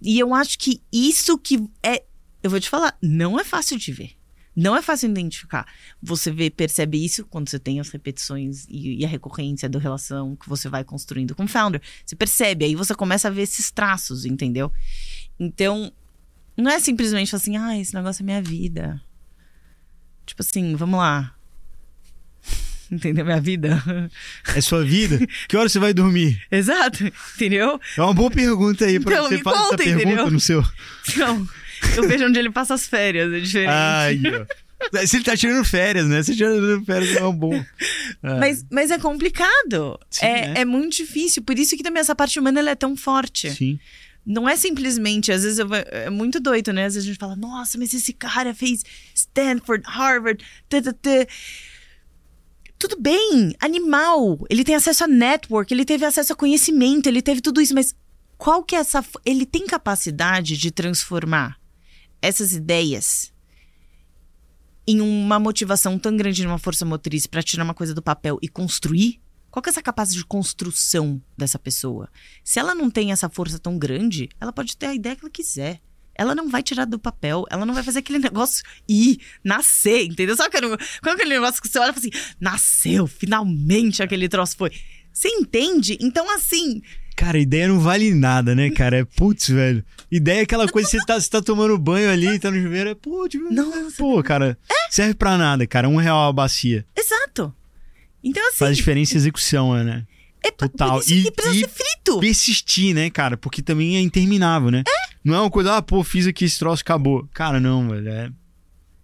E 0.00 0.18
eu 0.18 0.34
acho 0.34 0.58
que 0.58 0.82
isso 0.92 1.38
que 1.38 1.68
é. 1.82 2.04
Eu 2.42 2.50
vou 2.50 2.60
te 2.60 2.68
falar, 2.68 2.96
não 3.02 3.38
é 3.38 3.44
fácil 3.44 3.76
de 3.76 3.92
ver. 3.92 4.12
Não 4.56 4.76
é 4.76 4.82
fácil 4.82 5.08
identificar. 5.08 5.66
Você 6.02 6.30
vê, 6.30 6.50
percebe 6.50 7.02
isso 7.02 7.24
quando 7.24 7.48
você 7.48 7.58
tem 7.58 7.78
as 7.80 7.88
repetições 7.88 8.66
e, 8.68 9.00
e 9.00 9.04
a 9.04 9.08
recorrência 9.08 9.68
da 9.68 9.78
relação 9.78 10.36
que 10.36 10.48
você 10.48 10.68
vai 10.68 10.82
construindo 10.82 11.34
com 11.34 11.44
o 11.44 11.48
founder. 11.48 11.80
Você 12.04 12.16
percebe, 12.16 12.64
aí 12.64 12.74
você 12.74 12.94
começa 12.94 13.28
a 13.28 13.30
ver 13.30 13.42
esses 13.42 13.70
traços, 13.70 14.24
entendeu? 14.24 14.72
Então, 15.38 15.92
não 16.56 16.70
é 16.70 16.80
simplesmente 16.80 17.34
assim, 17.34 17.56
ah, 17.56 17.78
esse 17.78 17.94
negócio 17.94 18.22
é 18.22 18.24
minha 18.24 18.42
vida. 18.42 19.00
Tipo 20.26 20.42
assim, 20.42 20.74
vamos 20.74 20.98
lá. 20.98 21.34
Entendeu? 22.92 23.24
Minha 23.24 23.40
vida. 23.40 23.82
É 24.54 24.60
sua 24.60 24.84
vida? 24.84 25.18
que 25.48 25.56
hora 25.56 25.68
você 25.68 25.78
vai 25.78 25.94
dormir? 25.94 26.40
Exato, 26.50 27.04
entendeu? 27.36 27.80
É 27.96 28.02
uma 28.02 28.12
boa 28.14 28.30
pergunta 28.30 28.84
aí 28.84 28.98
pra 28.98 29.12
Então, 29.14 29.28
você 29.28 29.38
fazer 29.38 29.58
essa 29.58 29.76
pergunta 29.76 30.02
entendeu? 30.06 30.30
no 30.30 30.40
seu. 30.40 30.64
Então, 31.08 31.48
eu 31.96 32.08
vejo 32.08 32.24
onde 32.26 32.38
ele 32.38 32.50
passa 32.50 32.74
as 32.74 32.86
férias, 32.86 33.32
é 33.32 33.38
diferente. 33.40 33.70
Ai, 33.70 34.20
ó. 34.40 35.06
Se 35.06 35.16
ele 35.18 35.24
tá 35.24 35.36
tirando 35.36 35.62
férias, 35.64 36.06
né? 36.06 36.22
Se 36.22 36.32
ele 36.32 36.38
tá 36.38 36.44
tirando 36.46 36.84
férias, 36.86 37.14
não 37.14 37.20
é 37.20 37.28
um 37.28 37.32
bom. 37.36 37.54
É. 38.22 38.38
Mas, 38.38 38.64
mas 38.70 38.90
é 38.90 38.98
complicado. 38.98 39.98
Sim, 40.10 40.24
é, 40.26 40.30
é. 40.30 40.54
é 40.60 40.64
muito 40.64 40.96
difícil. 40.96 41.42
Por 41.42 41.58
isso 41.58 41.76
que 41.76 41.82
também 41.82 42.00
essa 42.00 42.14
parte 42.14 42.38
humana 42.40 42.60
ela 42.60 42.70
é 42.70 42.74
tão 42.74 42.96
forte. 42.96 43.50
Sim. 43.50 43.78
Não 44.24 44.48
é 44.48 44.56
simplesmente, 44.56 45.32
às 45.32 45.42
vezes 45.42 45.58
eu- 45.58 45.68
é 45.74 46.08
muito 46.10 46.40
doido, 46.40 46.72
né? 46.72 46.84
Às 46.86 46.94
vezes 46.94 47.08
a 47.08 47.12
gente 47.12 47.18
fala, 47.20 47.36
nossa, 47.36 47.76
mas 47.78 47.92
esse 47.92 48.12
cara 48.12 48.54
fez 48.54 48.82
Stanford, 49.14 49.82
Harvard, 49.86 50.42
tã, 50.68 50.80
tã. 50.82 51.26
Tudo 52.80 52.98
bem, 52.98 53.54
animal. 53.60 54.38
Ele 54.48 54.64
tem 54.64 54.74
acesso 54.74 55.04
a 55.04 55.06
network, 55.06 55.72
ele 55.72 55.84
teve 55.84 56.06
acesso 56.06 56.32
a 56.32 56.36
conhecimento, 56.36 57.08
ele 57.08 57.20
teve 57.20 57.42
tudo 57.42 57.60
isso, 57.60 57.74
mas 57.74 57.94
qual 58.38 58.64
que 58.64 58.74
é 58.74 58.78
essa. 58.78 59.04
Ele 59.22 59.44
tem 59.44 59.66
capacidade 59.66 60.56
de 60.56 60.70
transformar 60.70 61.60
essas 62.22 62.54
ideias 62.54 63.34
em 64.86 65.02
uma 65.02 65.38
motivação 65.38 65.98
tão 65.98 66.16
grande 66.16 66.42
numa 66.42 66.56
força 66.56 66.86
motriz 66.86 67.26
para 67.26 67.42
tirar 67.42 67.64
uma 67.64 67.74
coisa 67.74 67.92
do 67.92 68.00
papel 68.00 68.38
e 68.40 68.48
construir? 68.48 69.20
Qual 69.50 69.62
que 69.62 69.68
é 69.68 69.72
essa 69.72 69.82
capacidade 69.82 70.22
de 70.22 70.26
construção 70.26 71.22
dessa 71.36 71.58
pessoa? 71.58 72.08
Se 72.42 72.58
ela 72.58 72.74
não 72.74 72.90
tem 72.90 73.12
essa 73.12 73.28
força 73.28 73.58
tão 73.58 73.78
grande, 73.78 74.30
ela 74.40 74.54
pode 74.54 74.74
ter 74.74 74.86
a 74.86 74.94
ideia 74.94 75.14
que 75.14 75.22
ela 75.22 75.30
quiser. 75.30 75.82
Ela 76.20 76.34
não 76.34 76.50
vai 76.50 76.62
tirar 76.62 76.84
do 76.84 76.98
papel, 76.98 77.46
ela 77.50 77.64
não 77.64 77.72
vai 77.72 77.82
fazer 77.82 78.00
aquele 78.00 78.18
negócio 78.28 78.62
ir, 78.86 79.18
nascer, 79.42 80.04
entendeu? 80.04 80.36
Sabe 80.36 80.50
qual 80.50 80.64
é 80.74 81.10
aquele 81.16 81.30
negócio 81.30 81.62
que 81.62 81.68
você 81.68 81.78
olha 81.78 81.90
e 81.90 81.94
fala 81.94 82.06
assim, 82.06 82.34
nasceu, 82.38 83.06
finalmente 83.06 84.02
aquele 84.02 84.28
troço 84.28 84.56
foi. 84.56 84.70
Você 85.12 85.28
entende? 85.28 85.96
Então, 86.00 86.28
assim, 86.34 86.82
Cara, 87.16 87.38
ideia 87.38 87.68
não 87.68 87.78
vale 87.80 88.14
nada, 88.14 88.54
né, 88.54 88.70
cara? 88.70 88.98
É 89.00 89.04
putz, 89.04 89.48
velho. 89.50 89.84
Ideia 90.10 90.38
é 90.40 90.42
aquela 90.42 90.66
coisa 90.68 90.88
que 90.88 90.96
você 90.98 91.04
tá, 91.04 91.20
você 91.20 91.28
tá 91.28 91.42
tomando 91.42 91.76
banho 91.76 92.10
ali, 92.10 92.38
tá 92.38 92.50
no 92.50 92.62
chuveiro, 92.62 92.90
é 92.90 92.94
putz, 92.94 93.38
Nossa. 93.50 93.96
pô, 93.98 94.22
cara. 94.22 94.56
Serve 94.90 95.14
pra 95.14 95.36
nada, 95.36 95.66
cara. 95.66 95.88
Um 95.88 95.96
real 95.96 96.28
a 96.28 96.32
bacia. 96.32 96.86
exato. 96.96 97.54
Então, 98.24 98.46
assim, 98.48 98.56
Faz 98.58 98.76
diferença 98.76 99.14
em 99.14 99.16
execução, 99.16 99.74
né? 99.84 100.06
é 100.42 100.50
total. 100.50 100.92
Por 100.94 101.00
isso 101.02 101.12
E- 101.12 101.22
que 101.24 101.30
precisa 101.32 101.56
e- 101.56 101.60
ser 101.60 101.68
frito. 101.68 102.20
Persistir, 102.20 102.94
né, 102.94 103.10
cara? 103.10 103.36
Porque 103.36 103.60
também 103.60 103.96
é 103.96 104.00
interminável, 104.00 104.70
né? 104.70 104.82
Não 105.22 105.34
é 105.34 105.40
uma 105.40 105.50
coisa, 105.50 105.76
ah, 105.76 105.82
pô, 105.82 106.02
fiz 106.02 106.26
aqui 106.26 106.44
esse 106.44 106.58
troço, 106.58 106.82
acabou. 106.82 107.28
Cara, 107.32 107.60
não, 107.60 107.88
velho. 107.88 108.08
É... 108.08 108.32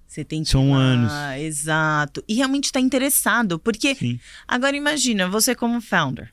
Você 0.06 0.24
tem 0.24 0.42
que 0.42 0.48
São 0.48 0.68
ir 0.70 0.72
anos. 0.72 1.12
Exato. 1.38 2.24
E 2.26 2.34
realmente 2.34 2.72
tá 2.72 2.80
interessado. 2.80 3.58
Porque 3.58 3.94
Sim. 3.94 4.18
agora 4.48 4.76
imagina, 4.76 5.28
você 5.28 5.54
como 5.54 5.80
founder, 5.80 6.32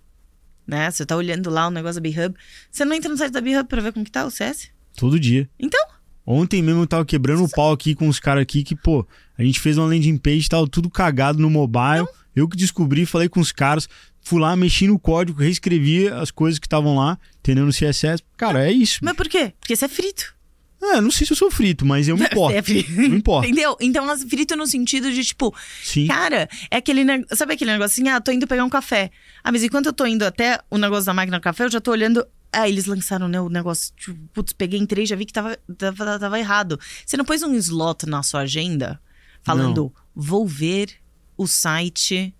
né? 0.66 0.90
Você 0.90 1.06
tá 1.06 1.18
olhando 1.18 1.50
lá 1.50 1.68
o 1.68 1.72
negócio 1.72 2.02
da 2.02 2.10
B-Hub. 2.10 2.36
Você 2.72 2.86
não 2.86 2.96
entra 2.96 3.10
no 3.10 3.18
site 3.18 3.34
da 3.34 3.42
B-Hub 3.42 3.68
pra 3.68 3.82
ver 3.82 3.92
como 3.92 4.06
que 4.06 4.12
tá 4.12 4.26
o 4.26 4.32
CS? 4.32 4.70
Todo 4.96 5.20
dia. 5.20 5.50
Então, 5.60 5.82
Ontem 6.26 6.62
mesmo 6.62 6.82
eu 6.82 6.88
tava 6.88 7.06
quebrando 7.06 7.44
o 7.44 7.50
pau 7.50 7.74
aqui 7.74 7.94
com 7.94 8.08
os 8.08 8.20
caras 8.20 8.44
aqui 8.44 8.64
que, 8.64 8.76
pô, 8.76 9.06
a 9.38 9.44
gente 9.44 9.60
fez 9.60 9.78
uma 9.78 9.88
landing 9.88 10.18
page, 10.18 10.48
tava 10.48 10.68
tudo 10.68 10.90
cagado 10.90 11.40
no 11.40 11.50
mobile. 11.50 12.06
Não. 12.06 12.10
Eu 12.36 12.48
que 12.48 12.58
descobri, 12.58 13.06
falei 13.06 13.28
com 13.30 13.40
os 13.40 13.52
caras, 13.52 13.88
fui 14.24 14.40
lá, 14.40 14.56
mexi 14.56 14.88
no 14.88 14.98
código, 14.98 15.40
reescrevi 15.40 16.08
as 16.08 16.32
coisas 16.32 16.58
que 16.58 16.66
estavam 16.66 16.96
lá, 16.96 17.20
entendeu? 17.40 17.66
No 17.66 17.72
CSS. 17.72 18.24
Cara, 18.38 18.66
é 18.66 18.72
isso. 18.72 19.00
Mas 19.04 19.16
por 19.16 19.28
quê? 19.28 19.54
Porque 19.60 19.76
você 19.76 19.86
é 19.86 19.90
frito. 19.90 20.34
É, 20.82 21.00
não 21.00 21.12
sei 21.12 21.26
se 21.26 21.32
eu 21.32 21.38
sou 21.38 21.50
frito, 21.50 21.86
mas 21.86 22.08
eu 22.08 22.18
me 22.18 22.26
importo. 22.28 22.56
É 22.56 22.62
frito. 22.62 22.92
Não 22.92 23.16
importa. 23.16 23.48
Entendeu? 23.48 23.78
Então, 23.80 24.18
frito 24.28 24.56
no 24.56 24.68
sentido 24.68 25.12
de, 25.12 25.24
tipo, 25.24 25.54
Sim. 25.82 26.08
cara, 26.08 26.50
é 26.70 26.78
aquele. 26.78 27.04
Sabe 27.32 27.54
aquele 27.54 27.72
negócio 27.72 28.02
assim? 28.02 28.10
Ah, 28.10 28.20
tô 28.20 28.32
indo 28.32 28.48
pegar 28.48 28.66
um 28.66 28.70
café. 28.70 29.12
Ah, 29.44 29.52
mas 29.52 29.64
enquanto 29.64 29.88
eu 29.88 29.94
tô 29.94 30.06
indo 30.06 30.24
até 30.24 30.60
o 30.70 30.78
negócio 30.78 31.06
da 31.06 31.14
máquina 31.14 31.40
do 31.40 31.44
café, 31.44 31.66
eu 31.66 31.72
já 31.72 31.80
tô 31.80 31.92
olhando. 31.92 32.26
Ah, 32.52 32.68
eles 32.68 32.86
lançaram 32.86 33.28
né, 33.28 33.40
o 33.40 33.50
negócio. 33.50 33.94
Tipo, 33.96 34.20
putz, 34.34 34.54
peguei, 34.54 34.80
entrei 34.80 35.06
já 35.06 35.16
vi 35.16 35.26
que 35.26 35.34
tava, 35.34 35.58
tava, 35.78 36.20
tava 36.20 36.40
errado. 36.40 36.80
Você 37.06 37.18
não 37.18 37.26
pôs 37.26 37.42
um 37.42 37.54
slot 37.56 38.06
na 38.06 38.22
sua 38.22 38.42
agenda 38.42 39.00
falando, 39.42 39.84
não. 39.84 39.94
vou 40.14 40.46
ver 40.46 40.90
o 41.38 41.48
site 41.48 42.34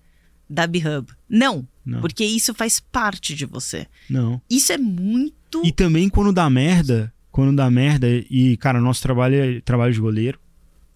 da 0.50 0.68
BHub. 0.68 1.12
Não, 1.28 1.68
não, 1.86 2.02
porque 2.02 2.24
isso 2.24 2.54
faz 2.54 2.80
parte 2.80 3.36
de 3.36 3.46
você. 3.46 3.88
Não. 4.10 4.42
Isso 4.50 4.72
é 4.72 4.78
muito. 4.78 5.62
E 5.64 5.72
também 5.72 6.10
quando 6.10 6.32
dá 6.32 6.50
merda, 6.50 7.14
quando 7.32 7.56
dá 7.56 7.70
merda, 7.70 8.08
e, 8.08 8.56
cara, 8.58 8.80
nosso 8.80 9.02
trabalho 9.02 9.36
é 9.36 9.62
trabalho 9.62 9.94
de 9.94 10.00
goleiro. 10.00 10.40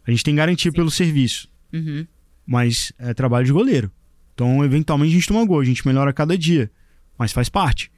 A 0.05 0.11
gente 0.11 0.23
tem 0.23 0.35
garantia 0.35 0.71
Sim. 0.71 0.75
pelo 0.75 0.91
serviço. 0.91 1.49
Uhum. 1.73 2.05
Mas 2.45 2.93
é 2.97 3.13
trabalho 3.13 3.45
de 3.45 3.51
goleiro. 3.51 3.91
Então, 4.33 4.63
eventualmente, 4.63 5.11
a 5.11 5.15
gente 5.15 5.27
toma 5.27 5.43
gol, 5.43 5.59
a 5.59 5.65
gente 5.65 5.85
melhora 5.85 6.13
cada 6.13 6.37
dia. 6.37 6.71
Mas 7.17 7.33
faz 7.33 7.49
parte. 7.49 7.91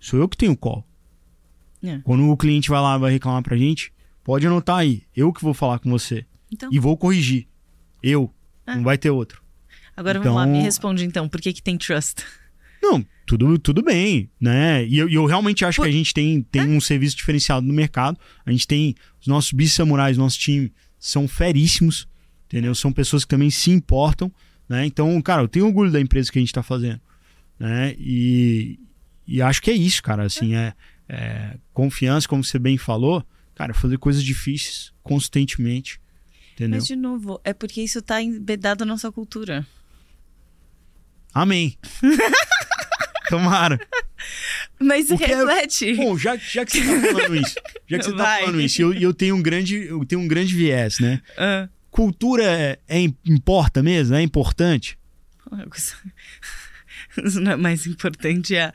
Sou 0.00 0.18
eu 0.18 0.28
que 0.28 0.36
tenho 0.36 0.52
o 0.52 0.56
call. 0.56 0.84
É. 1.80 2.00
Quando 2.00 2.28
o 2.28 2.36
cliente 2.36 2.68
vai 2.68 2.80
lá 2.80 2.98
vai 2.98 3.12
reclamar 3.12 3.42
pra 3.42 3.56
gente, 3.56 3.92
pode 4.24 4.46
anotar 4.46 4.78
aí. 4.78 5.04
Eu 5.14 5.32
que 5.32 5.40
vou 5.40 5.54
falar 5.54 5.78
com 5.78 5.88
você. 5.88 6.26
Então. 6.50 6.68
E 6.72 6.78
vou 6.80 6.96
corrigir. 6.96 7.46
Eu. 8.02 8.34
É. 8.66 8.74
Não 8.74 8.82
vai 8.82 8.98
ter 8.98 9.10
outro. 9.10 9.43
Agora 9.96 10.18
então... 10.18 10.34
vamos 10.34 10.46
lá, 10.46 10.52
me 10.52 10.62
responde 10.62 11.04
então. 11.04 11.28
Por 11.28 11.40
que, 11.40 11.52
que 11.52 11.62
tem 11.62 11.76
trust? 11.76 12.24
Não, 12.82 13.04
tudo, 13.26 13.58
tudo 13.58 13.82
bem, 13.82 14.30
né? 14.38 14.84
E 14.86 14.98
eu, 14.98 15.08
eu 15.08 15.24
realmente 15.24 15.64
acho 15.64 15.80
que 15.80 15.88
a 15.88 15.92
gente 15.92 16.12
tem, 16.12 16.42
tem 16.42 16.62
é? 16.62 16.64
um 16.66 16.80
serviço 16.80 17.16
diferenciado 17.16 17.66
no 17.66 17.72
mercado. 17.72 18.18
A 18.44 18.50
gente 18.50 18.66
tem 18.66 18.94
os 19.20 19.26
nossos 19.26 19.52
bis-samurais, 19.52 20.18
nosso 20.18 20.38
time 20.38 20.70
são 20.98 21.26
feríssimos, 21.26 22.06
entendeu? 22.46 22.74
São 22.74 22.92
pessoas 22.92 23.24
que 23.24 23.30
também 23.30 23.50
se 23.50 23.70
importam, 23.70 24.30
né? 24.68 24.84
Então, 24.84 25.20
cara, 25.22 25.42
eu 25.42 25.48
tenho 25.48 25.66
orgulho 25.66 25.90
da 25.90 26.00
empresa 26.00 26.30
que 26.30 26.38
a 26.38 26.42
gente 26.42 26.50
está 26.50 26.62
fazendo, 26.62 27.00
né? 27.58 27.94
E, 27.98 28.78
e 29.26 29.40
acho 29.40 29.62
que 29.62 29.70
é 29.70 29.74
isso, 29.74 30.02
cara, 30.02 30.24
assim, 30.24 30.54
é, 30.54 30.74
é 31.08 31.56
confiança, 31.72 32.28
como 32.28 32.44
você 32.44 32.58
bem 32.58 32.76
falou, 32.76 33.24
cara, 33.54 33.72
fazer 33.72 33.96
coisas 33.96 34.22
difíceis 34.22 34.92
consistentemente, 35.02 35.98
entendeu? 36.52 36.78
Mas, 36.80 36.86
de 36.86 36.96
novo, 36.96 37.40
é 37.44 37.54
porque 37.54 37.82
isso 37.82 38.00
está 38.00 38.22
embedado 38.22 38.84
na 38.84 38.92
nossa 38.92 39.10
cultura. 39.10 39.66
Amém. 41.34 41.76
Tomara. 43.28 43.80
Mas 44.78 45.10
o 45.10 45.16
reflete. 45.16 45.90
É... 45.90 45.94
Bom, 45.96 46.16
já, 46.16 46.36
já 46.36 46.64
que 46.64 46.78
você 46.78 47.00
tá 47.00 47.12
falando 47.12 47.36
isso, 47.36 47.54
já 47.86 47.98
que 47.98 48.04
você 48.04 48.10
tá 48.12 48.16
Vai. 48.16 48.38
tá 48.38 48.46
falando 48.46 48.60
isso, 48.60 48.82
eu, 48.82 48.94
eu 48.94 49.12
tenho 49.12 49.34
um 49.34 49.42
grande, 49.42 49.86
eu 49.86 50.04
tenho 50.04 50.20
um 50.20 50.28
grande 50.28 50.54
viés, 50.54 50.98
né? 51.00 51.20
Uh. 51.36 51.68
Cultura 51.90 52.44
é, 52.44 52.78
é, 52.88 52.98
importa 53.24 53.82
mesmo? 53.82 54.14
É 54.16 54.22
importante? 54.22 54.98
Isso 57.24 57.40
não 57.40 57.52
é 57.52 57.56
mais 57.56 57.86
importante, 57.86 58.56
é, 58.56 58.72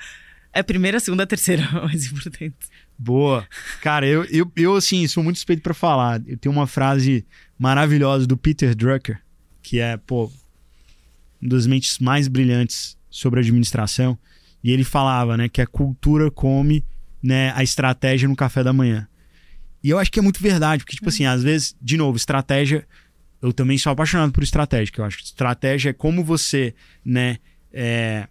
é 0.53 0.59
a 0.59 0.63
primeira, 0.63 0.97
a 0.97 0.99
segunda, 1.01 1.23
a 1.23 1.27
terceira 1.27 1.69
mais 1.83 2.05
importante. 2.05 2.55
Boa. 2.97 3.47
Cara, 3.81 4.05
eu, 4.05 4.25
eu, 4.25 4.51
eu 4.55 4.75
assim, 4.75 5.07
sou 5.07 5.23
muito 5.23 5.37
suspeito 5.37 5.61
para 5.61 5.73
falar. 5.73 6.21
Eu 6.27 6.37
tenho 6.37 6.53
uma 6.53 6.67
frase 6.67 7.25
maravilhosa 7.57 8.27
do 8.27 8.37
Peter 8.37 8.75
Drucker, 8.75 9.21
que 9.61 9.79
é, 9.79 9.95
pô, 9.97 10.31
um 11.41 11.47
das 11.47 11.65
mentes 11.65 11.99
mais 11.99 12.27
brilhantes 12.27 12.97
sobre 13.09 13.39
administração, 13.39 14.17
e 14.63 14.71
ele 14.71 14.83
falava, 14.83 15.37
né, 15.37 15.47
que 15.47 15.61
a 15.61 15.67
cultura 15.67 16.29
come, 16.29 16.85
né, 17.21 17.51
a 17.55 17.63
estratégia 17.63 18.27
no 18.27 18.35
café 18.35 18.63
da 18.63 18.73
manhã. 18.73 19.07
E 19.83 19.89
eu 19.89 19.97
acho 19.97 20.11
que 20.11 20.19
é 20.19 20.21
muito 20.21 20.41
verdade, 20.41 20.83
porque 20.83 20.95
tipo 20.95 21.09
assim, 21.09 21.25
às 21.25 21.41
vezes, 21.41 21.75
de 21.81 21.95
novo, 21.95 22.17
estratégia, 22.17 22.85
eu 23.41 23.53
também 23.53 23.77
sou 23.77 23.91
apaixonado 23.91 24.31
por 24.31 24.43
estratégia, 24.43 24.91
que 24.93 24.99
eu 24.99 25.05
acho 25.05 25.17
que 25.17 25.23
estratégia 25.23 25.91
é 25.91 25.93
como 25.93 26.23
você, 26.23 26.75
né, 27.03 27.37
é, 27.71 28.27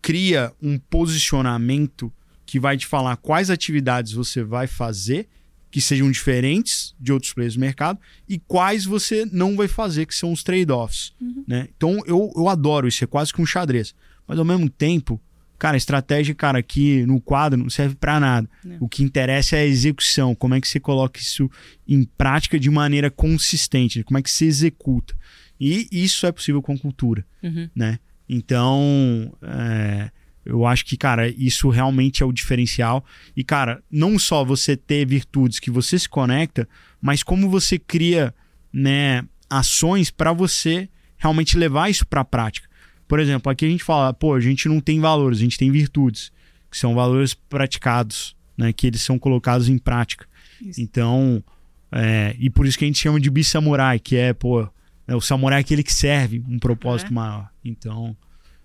cria 0.00 0.52
um 0.62 0.78
posicionamento 0.78 2.12
que 2.46 2.58
vai 2.58 2.76
te 2.76 2.86
falar 2.86 3.16
quais 3.16 3.50
atividades 3.50 4.12
você 4.12 4.42
vai 4.42 4.66
fazer 4.66 5.28
que 5.70 5.80
sejam 5.80 6.10
diferentes 6.10 6.94
de 6.98 7.12
outros 7.12 7.32
players 7.32 7.54
do 7.54 7.60
mercado 7.60 7.98
e 8.28 8.38
quais 8.38 8.84
você 8.84 9.26
não 9.30 9.56
vai 9.56 9.68
fazer, 9.68 10.06
que 10.06 10.14
são 10.14 10.32
os 10.32 10.42
trade-offs. 10.42 11.12
Uhum. 11.20 11.44
Né? 11.46 11.68
Então 11.76 12.00
eu, 12.06 12.32
eu 12.34 12.48
adoro 12.48 12.88
isso, 12.88 13.04
é 13.04 13.06
quase 13.06 13.32
que 13.32 13.40
um 13.40 13.46
xadrez. 13.46 13.94
Mas 14.26 14.38
ao 14.38 14.44
mesmo 14.44 14.68
tempo, 14.68 15.20
cara, 15.58 15.76
estratégia, 15.76 16.34
cara, 16.34 16.58
aqui 16.58 17.04
no 17.06 17.20
quadro 17.20 17.58
não 17.58 17.70
serve 17.70 17.94
para 17.94 18.20
nada. 18.20 18.48
Não. 18.64 18.76
O 18.80 18.88
que 18.88 19.02
interessa 19.02 19.56
é 19.56 19.60
a 19.60 19.66
execução, 19.66 20.34
como 20.34 20.54
é 20.54 20.60
que 20.60 20.68
você 20.68 20.78
coloca 20.78 21.20
isso 21.20 21.50
em 21.86 22.04
prática 22.04 22.58
de 22.58 22.70
maneira 22.70 23.10
consistente, 23.10 24.02
como 24.04 24.18
é 24.18 24.22
que 24.22 24.30
você 24.30 24.46
executa. 24.46 25.14
E 25.60 25.88
isso 25.90 26.26
é 26.26 26.32
possível 26.32 26.62
com 26.62 26.78
cultura, 26.78 27.26
uhum. 27.42 27.68
né? 27.74 27.98
Então, 28.28 29.32
é, 29.42 30.10
eu 30.44 30.64
acho 30.64 30.84
que, 30.84 30.96
cara, 30.96 31.28
isso 31.28 31.68
realmente 31.68 32.22
é 32.22 32.26
o 32.26 32.32
diferencial. 32.32 33.04
E, 33.36 33.44
cara, 33.44 33.82
não 33.90 34.18
só 34.18 34.44
você 34.44 34.76
ter 34.76 35.06
virtudes 35.06 35.58
que 35.58 35.70
você 35.70 35.98
se 35.98 36.08
conecta, 36.08 36.68
mas 37.00 37.22
como 37.22 37.50
você 37.50 37.78
cria, 37.78 38.34
né, 38.72 39.24
ações 39.48 40.10
para 40.10 40.32
você 40.32 40.88
realmente 41.16 41.56
levar 41.58 41.90
isso 41.90 42.06
para 42.06 42.22
a 42.22 42.24
prática. 42.24 42.68
Por 43.06 43.20
exemplo, 43.20 43.50
aqui 43.50 43.64
a 43.64 43.68
gente 43.68 43.84
fala, 43.84 44.12
pô, 44.12 44.34
a 44.34 44.40
gente 44.40 44.68
não 44.68 44.80
tem 44.80 45.00
valores, 45.00 45.38
a 45.38 45.42
gente 45.42 45.58
tem 45.58 45.70
virtudes, 45.70 46.32
que 46.70 46.76
são 46.76 46.94
valores 46.94 47.34
praticados, 47.34 48.36
né, 48.56 48.72
que 48.72 48.86
eles 48.86 49.02
são 49.02 49.18
colocados 49.18 49.68
em 49.68 49.78
prática. 49.78 50.26
Isso. 50.60 50.80
Então, 50.80 51.42
é, 51.90 52.36
e 52.38 52.50
por 52.50 52.66
isso 52.66 52.78
que 52.78 52.84
a 52.84 52.88
gente 52.88 52.98
chama 52.98 53.18
de 53.18 53.30
bisamurai, 53.30 53.98
que 53.98 54.16
é, 54.16 54.32
pô, 54.32 54.68
é 55.06 55.16
o 55.16 55.20
samurai 55.20 55.58
é 55.58 55.62
aquele 55.62 55.82
que 55.82 55.92
serve 55.92 56.42
um 56.48 56.58
propósito 56.58 57.10
é. 57.10 57.14
maior. 57.14 57.48
Então, 57.64 58.16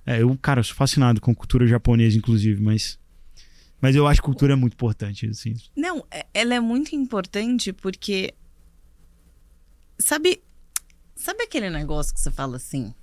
é, 0.06 0.22
eu, 0.22 0.38
cara, 0.38 0.62
sou 0.64 0.76
fascinado 0.76 1.22
com 1.22 1.34
cultura 1.34 1.66
japonesa, 1.66 2.18
inclusive, 2.18 2.62
mas. 2.62 3.00
Mas 3.80 3.96
eu 3.96 4.08
acho 4.08 4.22
que 4.22 4.26
cultura 4.26 4.54
é 4.54 4.56
muito 4.56 4.74
importante, 4.74 5.28
assim. 5.28 5.56
Não, 5.76 6.06
é, 6.12 6.26
ela 6.34 6.54
é 6.54 6.60
muito 6.60 6.96
importante 6.96 7.72
porque. 7.72 8.34
Sabe. 9.98 10.42
Sabe 11.16 11.44
aquele 11.44 11.70
negócio 11.70 12.14
que 12.14 12.20
você 12.20 12.32
fala 12.32 12.58
assim? 12.58 12.94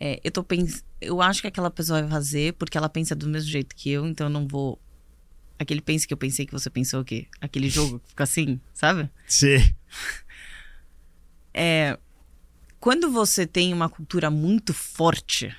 É, 0.00 0.20
eu 0.24 0.30
tô 0.30 0.42
pens... 0.42 0.84
Eu 1.00 1.20
acho 1.20 1.42
que 1.42 1.48
aquela 1.48 1.70
pessoa 1.70 2.00
vai 2.00 2.10
fazer 2.10 2.54
porque 2.54 2.78
ela 2.78 2.88
pensa 2.88 3.14
do 3.14 3.28
mesmo 3.28 3.50
jeito 3.50 3.74
que 3.76 3.90
eu, 3.90 4.06
então 4.06 4.28
eu 4.28 4.30
não 4.30 4.46
vou. 4.48 4.80
Aquele 5.58 5.80
pense 5.80 6.06
que 6.06 6.14
eu 6.14 6.18
pensei 6.18 6.46
que 6.46 6.52
você 6.52 6.70
pensou 6.70 7.00
o 7.00 7.04
quê? 7.04 7.26
Aquele 7.40 7.68
jogo 7.68 7.98
que 8.00 8.08
fica 8.08 8.24
assim, 8.24 8.60
sabe? 8.72 9.10
Sim. 9.26 9.74
É. 11.52 11.98
Quando 12.80 13.10
você 13.10 13.46
tem 13.46 13.72
uma 13.72 13.88
cultura 13.88 14.30
muito 14.30 14.74
forte 14.74 15.54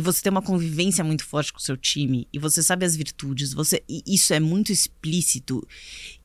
e 0.00 0.02
você 0.02 0.22
tem 0.22 0.30
uma 0.30 0.40
convivência 0.40 1.04
muito 1.04 1.26
forte 1.26 1.52
com 1.52 1.58
o 1.58 1.62
seu 1.62 1.76
time 1.76 2.26
e 2.32 2.38
você 2.38 2.62
sabe 2.62 2.86
as 2.86 2.96
virtudes, 2.96 3.52
você 3.52 3.84
isso 3.86 4.32
é 4.32 4.40
muito 4.40 4.72
explícito 4.72 5.62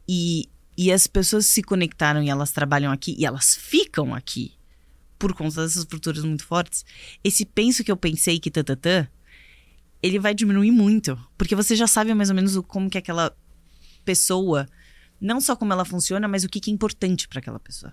e, 0.07 0.47
e 0.77 0.93
as 0.93 1.07
pessoas 1.07 1.45
se 1.45 1.61
conectaram 1.61 2.23
e 2.23 2.29
elas 2.29 2.53
trabalham 2.53 2.89
aqui 2.89 3.17
e 3.19 3.25
elas 3.25 3.53
ficam 3.53 4.15
aqui 4.15 4.53
por 5.19 5.33
conta 5.33 5.61
dessas 5.61 5.81
estruturas 5.81 6.23
muito 6.23 6.45
fortes. 6.45 6.85
Esse 7.21 7.45
penso 7.45 7.83
que 7.83 7.91
eu 7.91 7.97
pensei 7.97 8.39
que 8.39 8.49
tatatã, 8.49 9.09
ele 10.01 10.19
vai 10.19 10.33
diminuir 10.33 10.71
muito, 10.71 11.19
porque 11.37 11.53
você 11.53 11.75
já 11.75 11.85
sabe 11.85 12.13
mais 12.13 12.29
ou 12.29 12.35
menos 12.35 12.57
como 12.67 12.89
que 12.89 12.97
aquela 12.97 13.35
pessoa, 14.05 14.69
não 15.19 15.41
só 15.41 15.53
como 15.53 15.73
ela 15.73 15.83
funciona, 15.83 16.29
mas 16.29 16.45
o 16.45 16.49
que, 16.49 16.61
que 16.61 16.71
é 16.71 16.73
importante 16.73 17.27
para 17.27 17.39
aquela 17.39 17.59
pessoa. 17.59 17.91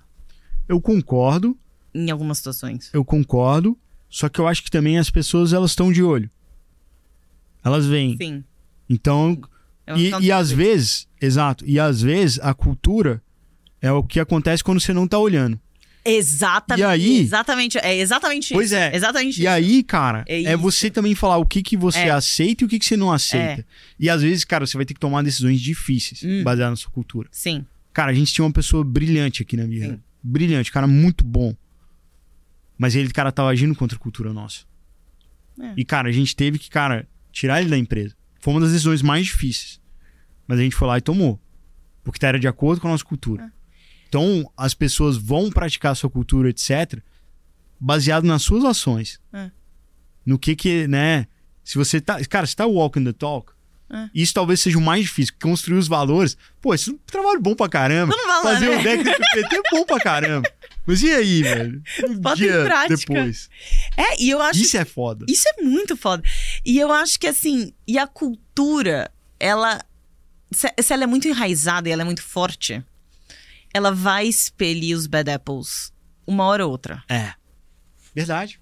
Eu 0.69 0.81
concordo. 0.81 1.59
Em 1.93 2.09
algumas 2.09 2.39
situações. 2.39 2.89
Eu 2.93 3.05
concordo. 3.05 3.77
Só 4.13 4.29
que 4.29 4.39
eu 4.39 4.47
acho 4.47 4.63
que 4.63 4.71
também 4.71 4.99
as 4.99 5.09
pessoas 5.09 5.55
elas 5.55 5.71
estão 5.71 5.91
de 5.91 6.03
olho. 6.03 6.31
Elas 7.65 7.87
vêm. 7.87 8.15
Sim. 8.19 8.45
Então, 8.87 9.41
e, 9.97 10.11
e 10.27 10.31
às 10.31 10.51
vezes, 10.53 11.09
exato, 11.19 11.65
e 11.67 11.81
às 11.81 12.03
vezes 12.03 12.39
a 12.41 12.53
cultura 12.53 13.23
é 13.81 13.91
o 13.91 14.03
que 14.03 14.21
acontece 14.21 14.63
quando 14.63 14.81
você 14.81 14.93
não 14.93 15.09
tá 15.09 15.19
olhando. 15.19 15.59
Exatamente. 16.05 16.83
E 16.83 16.85
aí, 16.85 17.21
exatamente, 17.21 17.79
é 17.79 17.97
exatamente 17.97 18.53
pois 18.53 18.67
isso. 18.67 18.75
é. 18.75 18.95
Exatamente 18.95 19.39
e 19.39 19.45
isso. 19.45 19.49
aí, 19.49 19.83
cara, 19.83 20.25
é, 20.29 20.43
é, 20.43 20.57
você 20.59 20.91
também 20.91 21.15
falar 21.15 21.39
o 21.39 21.47
que, 21.47 21.63
que 21.63 21.77
você 21.77 22.01
é. 22.01 22.11
aceita 22.11 22.65
e 22.65 22.67
o 22.67 22.69
que, 22.69 22.79
que 22.79 22.85
você 22.85 22.99
não 22.99 23.11
aceita. 23.11 23.63
É. 23.63 23.65
E 23.99 24.11
às 24.11 24.21
vezes, 24.21 24.45
cara, 24.45 24.67
você 24.67 24.77
vai 24.77 24.85
ter 24.85 24.93
que 24.93 25.01
tomar 25.01 25.23
decisões 25.23 25.59
difíceis 25.59 26.23
hum. 26.23 26.43
baseadas 26.43 26.73
na 26.73 26.77
sua 26.77 26.91
cultura. 26.91 27.31
Sim. 27.33 27.65
Cara, 27.95 28.11
a 28.11 28.15
gente 28.15 28.31
tinha 28.31 28.45
uma 28.45 28.53
pessoa 28.53 28.85
brilhante 28.85 29.41
aqui 29.41 29.57
na 29.57 29.65
minha. 29.65 29.99
Brilhante, 30.23 30.71
cara, 30.71 30.87
muito 30.87 31.25
bom. 31.25 31.55
Mas 32.83 32.97
ele, 32.97 33.13
cara, 33.13 33.31
tava 33.31 33.49
agindo 33.49 33.77
contra 33.77 33.97
a 33.97 34.01
cultura 34.01 34.33
nossa. 34.33 34.65
É. 35.61 35.73
E, 35.77 35.85
cara, 35.85 36.09
a 36.09 36.13
gente 36.13 36.35
teve 36.35 36.59
que, 36.59 36.69
cara, 36.69 37.07
tirar 37.31 37.61
ele 37.61 37.71
da 37.71 37.79
empresa. 37.79 38.17
Foi 38.41 38.53
uma 38.53 38.61
das 38.61 38.73
decisões 38.73 39.03
mais 39.03 39.27
difíceis. 39.27 39.81
Mas 40.49 40.59
a 40.59 40.63
gente 40.63 40.75
foi 40.75 40.89
lá 40.89 40.99
e 40.99 41.01
tomou. 41.01 41.41
porque 42.03 42.19
tá 42.19 42.27
era 42.27 42.41
de 42.41 42.49
acordo 42.49 42.81
com 42.81 42.89
a 42.89 42.91
nossa 42.91 43.05
cultura. 43.05 43.45
É. 43.45 43.51
Então, 44.09 44.51
as 44.57 44.75
pessoas 44.75 45.17
vão 45.17 45.49
praticar 45.49 45.93
a 45.93 45.95
sua 45.95 46.11
cultura, 46.11 46.51
etc., 46.51 46.99
baseado 47.79 48.25
nas 48.25 48.43
suas 48.43 48.65
ações. 48.65 49.21
É. 49.33 49.49
No 50.27 50.37
que 50.37 50.57
que, 50.57 50.89
né? 50.89 51.29
Se 51.63 51.79
você 51.79 52.01
tá. 52.01 52.19
Cara, 52.25 52.49
você 52.49 52.57
tá 52.57 52.67
walking 52.67 53.05
the 53.05 53.13
talk. 53.13 53.53
É. 53.93 54.11
Isso 54.13 54.35
talvez 54.35 54.59
seja 54.61 54.77
o 54.77 54.81
mais 54.81 55.03
difícil, 55.03 55.35
construir 55.41 55.79
os 55.79 55.87
valores. 55.87 56.37
Pô, 56.61 56.75
isso 56.75 56.91
é 56.91 56.95
um 56.95 56.99
trabalho 57.07 57.41
bom 57.41 57.55
pra 57.55 57.69
caramba. 57.69 58.13
Falar, 58.13 58.43
Fazer 58.43 58.71
né? 58.71 58.77
o 58.77 58.83
deck 58.83 59.05
do 59.05 59.11
PT 59.35 59.57
é 59.57 59.71
bom 59.71 59.85
pra 59.85 60.01
caramba. 60.01 60.51
Mas 60.87 61.03
e 61.03 61.11
aí, 61.13 61.43
velho? 61.43 61.83
Um 62.09 62.19
Bota 62.19 62.45
em 62.45 62.65
prática. 62.65 62.97
depois. 62.97 63.49
É, 63.97 64.21
e 64.21 64.31
eu 64.31 64.41
acho 64.43 64.61
Isso 64.61 64.77
é 64.77 64.85
foda. 64.85 65.25
Isso 65.29 65.49
é 65.49 65.63
muito 65.63 65.97
foda. 65.97 66.23
E 66.65 66.79
eu 66.79 66.93
acho 66.93 67.19
que 67.19 67.27
assim, 67.27 67.73
e 67.87 67.99
a 67.99 68.07
cultura, 68.07 69.11
ela. 69.39 69.81
Se, 70.51 70.73
se 70.83 70.93
ela 70.93 71.05
é 71.05 71.07
muito 71.07 71.29
enraizada 71.29 71.89
e 71.89 71.93
ela 71.93 72.03
é 72.03 72.05
muito 72.05 72.23
forte, 72.23 72.85
ela 73.73 73.93
vai 73.93 74.27
expelir 74.27 74.97
os 74.97 75.07
bad 75.07 75.31
apples 75.31 75.93
uma 76.27 76.45
hora 76.45 76.65
ou 76.65 76.73
outra. 76.73 77.03
É. 77.09 77.33
Verdade. 78.15 78.61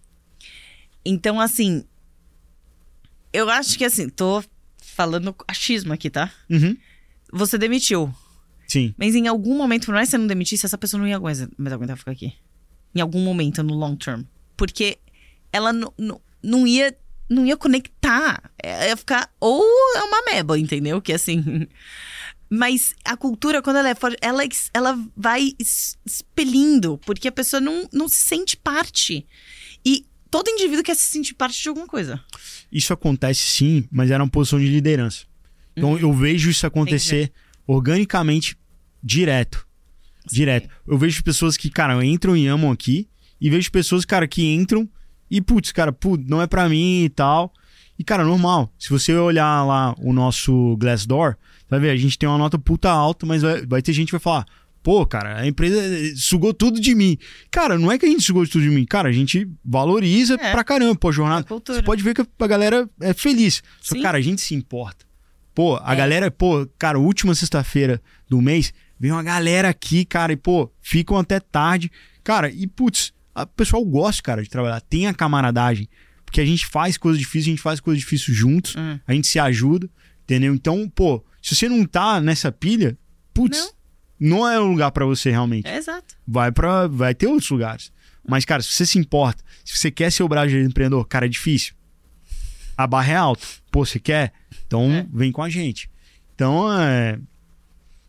Então, 1.04 1.40
assim. 1.40 1.84
Eu 3.32 3.48
acho 3.48 3.78
que 3.78 3.84
assim, 3.84 4.08
tô 4.08 4.42
falando 4.82 5.34
achismo 5.46 5.92
aqui, 5.92 6.10
tá? 6.10 6.32
Uhum. 6.48 6.76
Você 7.32 7.56
demitiu. 7.56 8.12
Sim. 8.70 8.94
Mas 8.96 9.16
em 9.16 9.26
algum 9.26 9.56
momento, 9.56 9.86
por 9.86 9.94
mais 9.94 10.06
que 10.06 10.12
você 10.12 10.18
não 10.18 10.28
demitisse, 10.28 10.64
essa 10.64 10.78
pessoa 10.78 11.00
não 11.00 11.08
ia 11.08 11.16
aguentar, 11.16 11.48
mais 11.58 11.72
aguentar 11.72 11.96
ficar 11.98 12.12
aqui. 12.12 12.32
Em 12.94 13.00
algum 13.00 13.18
momento, 13.20 13.64
no 13.64 13.74
long 13.74 13.96
term. 13.96 14.22
Porque 14.56 14.98
ela 15.52 15.72
não- 15.72 15.92
ia, 16.68 16.96
não 17.28 17.44
ia 17.44 17.56
conectar. 17.56 18.48
É, 18.62 18.90
Ia 18.90 18.96
ficar. 18.96 19.28
Ou 19.40 19.60
é 19.96 20.02
uma 20.04 20.22
meba, 20.22 20.56
entendeu? 20.56 21.02
Que 21.02 21.12
assim. 21.12 21.66
Mas 22.48 22.94
a 23.04 23.16
cultura, 23.16 23.60
quando 23.60 23.76
ela 23.76 23.88
é 23.88 23.94
forte, 23.96 24.16
ela, 24.20 24.42
ela 24.72 25.04
vai 25.16 25.52
expelindo, 25.58 26.96
porque 27.04 27.26
a 27.26 27.32
pessoa 27.32 27.60
não, 27.60 27.88
não 27.92 28.08
se 28.08 28.18
sente 28.18 28.56
parte. 28.56 29.26
E 29.84 30.06
todo 30.30 30.48
indivíduo 30.48 30.84
quer 30.84 30.94
se 30.94 31.10
sentir 31.10 31.34
parte 31.34 31.60
de 31.60 31.68
alguma 31.68 31.88
coisa. 31.88 32.22
Isso 32.70 32.92
acontece 32.92 33.40
sim, 33.42 33.88
mas 33.90 34.12
era 34.12 34.22
uma 34.22 34.30
posição 34.30 34.60
de 34.60 34.66
liderança. 34.68 35.24
Então 35.76 35.98
eu 35.98 36.12
vejo 36.12 36.50
isso 36.50 36.66
acontecer 36.66 37.32
organicamente 37.66 38.56
direto. 39.02 39.66
Direto. 40.30 40.68
Eu 40.86 40.98
vejo 40.98 41.22
pessoas 41.24 41.56
que, 41.56 41.70
cara, 41.70 42.04
entram 42.04 42.36
e 42.36 42.46
amam 42.46 42.70
aqui. 42.70 43.08
E 43.40 43.48
vejo 43.48 43.70
pessoas, 43.72 44.04
cara, 44.04 44.28
que 44.28 44.44
entram 44.52 44.88
e, 45.30 45.40
putz, 45.40 45.72
cara, 45.72 45.92
putz, 45.92 46.26
não 46.28 46.42
é 46.42 46.46
pra 46.46 46.68
mim 46.68 47.04
e 47.04 47.08
tal. 47.08 47.52
E, 47.98 48.04
cara, 48.04 48.24
normal. 48.24 48.72
Se 48.78 48.90
você 48.90 49.14
olhar 49.14 49.64
lá 49.64 49.94
o 49.98 50.12
nosso 50.12 50.76
Glassdoor, 50.78 51.36
vai 51.68 51.80
ver, 51.80 51.90
a 51.90 51.96
gente 51.96 52.18
tem 52.18 52.28
uma 52.28 52.36
nota 52.38 52.58
puta 52.58 52.90
alta, 52.90 53.24
mas 53.26 53.42
vai, 53.42 53.64
vai 53.66 53.82
ter 53.82 53.92
gente 53.92 54.06
que 54.06 54.12
vai 54.12 54.20
falar. 54.20 54.44
Pô, 54.82 55.04
cara, 55.06 55.38
a 55.40 55.46
empresa 55.46 55.78
eh, 55.78 56.12
sugou 56.16 56.54
tudo 56.54 56.80
de 56.80 56.94
mim. 56.94 57.18
Cara, 57.50 57.78
não 57.78 57.92
é 57.92 57.98
que 57.98 58.06
a 58.06 58.08
gente 58.08 58.22
sugou 58.22 58.46
tudo 58.46 58.62
de 58.62 58.70
mim. 58.70 58.86
Cara, 58.86 59.08
a 59.10 59.12
gente 59.12 59.46
valoriza 59.64 60.34
É. 60.40 60.52
pra 60.52 60.64
caramba, 60.64 60.94
pô, 60.96 61.08
a 61.08 61.10
É 61.10 61.14
jornada. 61.14 61.44
cultura. 61.46 61.78
Você 61.78 61.82
pode 61.84 62.02
ver 62.02 62.14
que 62.14 62.22
a 62.38 62.46
galera 62.46 62.88
é 63.00 63.12
feliz. 63.12 63.62
Só 63.80 63.94
que, 63.94 63.98
Sim. 64.00 64.02
cara, 64.02 64.16
a 64.18 64.22
gente 64.22 64.40
se 64.40 64.54
importa. 64.54 65.04
Pô, 65.54 65.78
a 65.82 65.92
É. 65.92 65.96
galera, 65.96 66.30
pô, 66.30 66.66
cara, 66.78 66.98
última 66.98 67.34
sexta-feira 67.34 68.00
do 68.28 68.40
mês, 68.40 68.72
vem 69.00 69.10
uma 69.10 69.22
galera 69.22 69.68
aqui, 69.70 70.04
cara, 70.04 70.32
e, 70.32 70.36
pô, 70.36 70.70
ficam 70.80 71.16
até 71.18 71.40
tarde. 71.40 71.90
Cara, 72.22 72.50
e, 72.50 72.66
putz, 72.66 73.12
o 73.34 73.46
pessoal 73.46 73.84
gosta, 73.84 74.22
cara, 74.22 74.42
de 74.42 74.48
trabalhar. 74.50 74.80
Tem 74.82 75.06
a 75.06 75.14
camaradagem. 75.14 75.88
Porque 76.24 76.40
a 76.40 76.44
gente 76.46 76.66
faz 76.66 76.96
coisas 76.96 77.18
difíceis, 77.18 77.46
a 77.46 77.50
gente 77.50 77.62
faz 77.62 77.80
coisas 77.80 77.98
difíceis 78.00 78.36
juntos, 78.36 78.76
Hum. 78.76 79.00
a 79.06 79.12
gente 79.12 79.26
se 79.26 79.38
ajuda, 79.40 79.90
entendeu? 80.22 80.54
Então, 80.54 80.88
pô, 80.88 81.24
se 81.42 81.56
você 81.56 81.68
não 81.68 81.84
tá 81.84 82.20
nessa 82.20 82.52
pilha, 82.52 82.96
putz, 83.34 83.58
Não. 84.20 84.38
não, 84.38 84.48
é 84.48 84.60
um 84.60 84.68
lugar 84.70 84.92
pra 84.92 85.04
você 85.04 85.30
realmente 85.30 85.66
É 85.66 85.76
exato. 85.76 86.14
vai 86.28 86.52
para 86.52 86.86
vai 86.86 87.14
ter 87.16 87.26
outros 87.26 87.50
lugares. 87.50 87.90
Mas, 88.28 88.44
cara, 88.44 88.62
se 88.62 88.68
você 88.70 88.86
se 88.86 88.98
importa, 88.98 89.42
se 89.64 89.76
você 89.76 89.90
quer 89.90 90.12
ser 90.12 90.22
o 90.22 90.28
braço 90.28 90.50
de 90.50 90.58
empreendedor, 90.60 91.04
cara, 91.08 91.26
é 91.26 91.28
difícil. 91.28 91.74
A 92.76 92.86
barra 92.86 93.12
é 93.12 93.16
alta. 93.16 93.44
Pô, 93.72 93.84
você 93.84 93.98
quer? 93.98 94.32
Então 94.66 94.88
É. 94.92 95.06
vem 95.12 95.32
com 95.32 95.42
a 95.42 95.48
gente. 95.48 95.90
Então 96.34 96.72
é. 96.80 97.18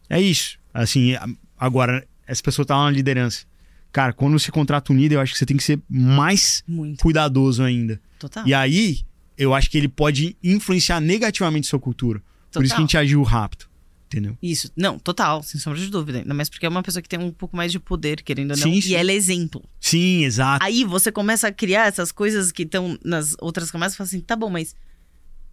É 0.09 0.21
isso. 0.21 0.59
Assim, 0.73 1.13
agora, 1.57 2.07
essa 2.25 2.41
pessoa 2.41 2.65
tá 2.65 2.75
na 2.75 2.89
liderança. 2.89 3.45
Cara, 3.91 4.13
quando 4.13 4.39
você 4.39 4.51
contrata 4.51 4.93
um 4.93 4.95
líder, 4.95 5.15
eu 5.15 5.19
acho 5.19 5.33
que 5.33 5.39
você 5.39 5.45
tem 5.45 5.57
que 5.57 5.63
ser 5.63 5.79
mais 5.89 6.63
Muito. 6.67 7.01
cuidadoso 7.01 7.61
ainda. 7.63 7.99
Total. 8.17 8.47
E 8.47 8.53
aí, 8.53 8.99
eu 9.37 9.53
acho 9.53 9.69
que 9.69 9.77
ele 9.77 9.89
pode 9.89 10.37
influenciar 10.43 11.01
negativamente 11.01 11.67
sua 11.67 11.79
cultura. 11.79 12.21
Por 12.51 12.63
isso 12.63 12.73
que 12.73 12.75
a 12.75 12.77
Total. 12.77 12.79
gente 12.79 12.97
agiu 12.97 13.23
rápido. 13.23 13.65
Entendeu? 14.07 14.37
Isso, 14.43 14.69
não, 14.75 14.99
total, 14.99 15.41
sem 15.41 15.57
sombra 15.57 15.79
de 15.79 15.87
dúvida. 15.87 16.19
Ainda 16.19 16.33
mais 16.33 16.49
porque 16.49 16.65
é 16.65 16.69
uma 16.69 16.83
pessoa 16.83 17.01
que 17.01 17.07
tem 17.07 17.17
um 17.17 17.31
pouco 17.31 17.55
mais 17.55 17.71
de 17.71 17.79
poder, 17.79 18.21
querendo 18.21 18.51
ou 18.51 18.57
não. 18.57 18.63
Sim, 18.63 18.81
e 18.89 18.93
ela 18.93 19.09
é 19.09 19.13
exemplo. 19.13 19.63
Sim, 19.79 20.25
exato. 20.25 20.65
Aí 20.65 20.83
você 20.83 21.13
começa 21.13 21.47
a 21.47 21.51
criar 21.51 21.87
essas 21.87 22.11
coisas 22.11 22.51
que 22.51 22.63
estão 22.63 22.99
nas 23.05 23.37
outras 23.39 23.71
camadas 23.71 23.93
e 23.93 23.97
fala 23.97 24.07
assim: 24.07 24.19
tá 24.19 24.35
bom, 24.35 24.49
mas 24.49 24.75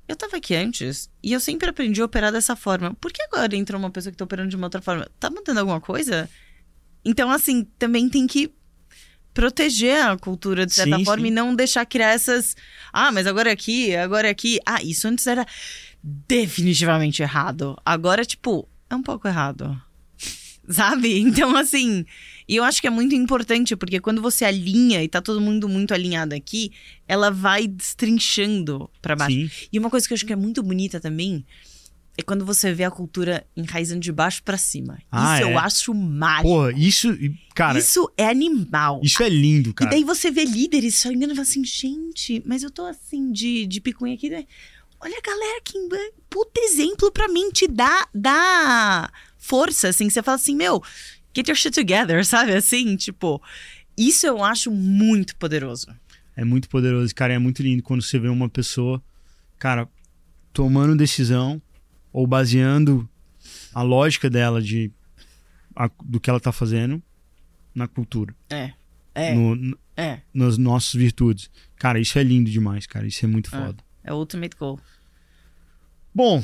eu 0.09 0.17
tava 0.17 0.39
aqui 0.39 0.55
antes 0.55 1.11
e 1.23 1.33
eu 1.33 1.39
sempre 1.39 1.69
aprendi 1.69 2.01
a 2.01 2.07
operar 2.07 2.33
dessa 2.33 2.57
forma. 2.57 2.95
Por 2.95 3.13
que 3.13 3.23
agora 3.23 3.55
entra 3.55 3.77
uma 3.77 3.91
pessoa 3.91 4.11
que 4.11 4.17
tá 4.17 4.25
operando 4.25 4.49
de 4.49 4.57
uma 4.57 4.67
outra 4.67 4.81
forma? 4.81 5.07
Tá 5.21 5.29
mudando 5.29 5.59
alguma 5.59 5.81
coisa? 5.81 6.29
Então, 7.05 7.31
assim, 7.31 7.65
também 7.79 8.09
tem 8.09 8.27
que 8.27 8.51
proteger 9.35 10.05
a 10.05 10.17
cultura 10.17 10.67
de 10.67 10.73
certa 10.73 10.97
Sim, 10.97 11.05
forma 11.05 11.23
sim. 11.23 11.29
e 11.29 11.31
não 11.31 11.55
deixar 11.55 11.85
criar 11.85 12.11
essas. 12.11 12.57
Ah, 12.93 13.13
mas 13.13 13.27
agora 13.27 13.51
é 13.51 13.53
aqui, 13.53 13.95
agora 13.95 14.27
é 14.27 14.31
aqui. 14.31 14.59
Ah, 14.65 14.83
isso 14.83 15.07
antes 15.07 15.27
era 15.27 15.47
definitivamente 16.03 17.23
errado. 17.23 17.77
Agora, 17.85 18.25
tipo, 18.25 18.67
é 18.89 18.97
um 18.97 19.03
pouco 19.03 19.29
errado. 19.29 19.81
Sabe? 20.69 21.19
Então, 21.21 21.55
assim. 21.55 22.05
E 22.49 22.57
eu 22.57 22.65
acho 22.65 22.81
que 22.81 22.87
é 22.87 22.91
muito 22.91 23.15
importante, 23.15 23.77
porque 23.77 24.01
quando 24.01 24.23
você 24.23 24.45
alinha 24.45 25.03
e 25.05 25.09
tá 25.09 25.21
todo 25.21 25.41
mundo 25.41 25.69
muito 25.69 25.93
alinhado 25.93 26.35
aqui, 26.35 26.73
ela 27.07 27.31
vai 27.31 27.67
destrinchando 27.67 28.89
pra 29.03 29.15
baixo. 29.15 29.37
Sim. 29.37 29.51
E 29.71 29.79
uma 29.79 29.91
coisa 29.91 30.07
que 30.07 30.15
eu 30.15 30.17
acho 30.17 30.25
que 30.25 30.33
é 30.33 30.37
muito 30.37 30.63
bonita 30.63 30.99
também 30.99 31.45
é 32.17 32.23
quando 32.23 32.45
você 32.45 32.73
vê 32.73 32.83
a 32.83 32.91
cultura 32.91 33.47
enraizando 33.57 34.01
de 34.01 34.11
baixo 34.11 34.43
pra 34.43 34.57
cima. 34.57 34.99
Ah, 35.13 35.39
isso 35.39 35.49
é. 35.49 35.53
eu 35.53 35.59
acho 35.59 35.95
mágico. 35.95 36.49
Porra, 36.49 36.73
isso. 36.73 37.17
Cara, 37.55 37.79
isso 37.79 38.11
é 38.17 38.27
animal. 38.27 39.01
isso 39.05 39.23
é 39.23 39.29
lindo, 39.29 39.73
cara. 39.73 39.89
E 39.89 39.95
daí 39.95 40.05
você 40.05 40.31
vê 40.31 40.45
líderes 40.45 40.97
só 40.97 41.11
olhando 41.11 41.31
e 41.33 41.37
fala 41.37 41.43
assim, 41.43 41.65
gente, 41.65 42.43
mas 42.45 42.65
eu 42.65 42.71
tô 42.71 42.85
assim 42.87 43.31
de, 43.31 43.67
de 43.67 43.81
picunha 43.81 44.15
aqui, 44.15 44.31
né? 44.31 44.47
Olha 45.01 45.17
a 45.17 45.21
galera 45.21 45.61
que 45.63 45.79
puta 46.29 46.61
exemplo 46.61 47.13
pra 47.13 47.29
mim, 47.29 47.51
te 47.51 47.69
dá, 47.69 48.09
dá 48.13 49.13
força, 49.37 49.89
assim, 49.89 50.09
que 50.09 50.13
você 50.13 50.23
fala 50.23 50.35
assim, 50.35 50.57
meu, 50.57 50.83
get 51.39 51.49
your 51.49 51.57
shit 51.57 51.75
together, 51.75 52.25
sabe? 52.27 52.53
Assim, 52.53 52.97
tipo, 52.97 53.43
isso 53.97 54.27
eu 54.27 54.43
acho 54.43 54.71
muito 54.71 55.37
poderoso. 55.37 55.87
É 56.37 56.45
muito 56.45 56.69
poderoso, 56.69 57.15
cara. 57.15 57.33
É 57.35 57.39
muito 57.39 57.63
lindo 57.63 57.83
quando 57.83 58.03
você 58.03 58.19
vê 58.19 58.29
uma 58.29 58.49
pessoa, 58.49 59.03
cara, 59.59 59.89
tomando 60.53 60.97
decisão 60.97 61.61
ou 62.13 62.27
baseando 62.27 63.09
a 63.75 63.83
lógica 63.83 64.29
dela 64.31 64.61
de 64.63 64.91
a- 65.75 65.91
do 66.05 66.19
que 66.21 66.29
ela 66.31 66.41
tá 66.41 66.51
fazendo 66.53 67.03
na 67.75 67.87
cultura, 67.87 68.35
É, 68.51 68.73
é, 69.15 69.35
no- 69.35 69.55
no- 69.55 69.79
é. 69.97 70.21
nas 70.35 70.59
nossas 70.59 70.93
virtudes. 70.95 71.51
Cara, 71.77 72.01
isso 72.01 72.19
é 72.19 72.23
lindo 72.25 72.51
demais, 72.51 72.87
cara. 72.87 73.07
Isso 73.07 73.25
é 73.25 73.29
muito 73.29 73.55
É. 73.55 73.59
foda. 73.59 73.83
É 74.03 74.13
o 74.13 74.17
ultimate 74.17 74.57
goal. 74.57 74.81
Bom, 76.19 76.43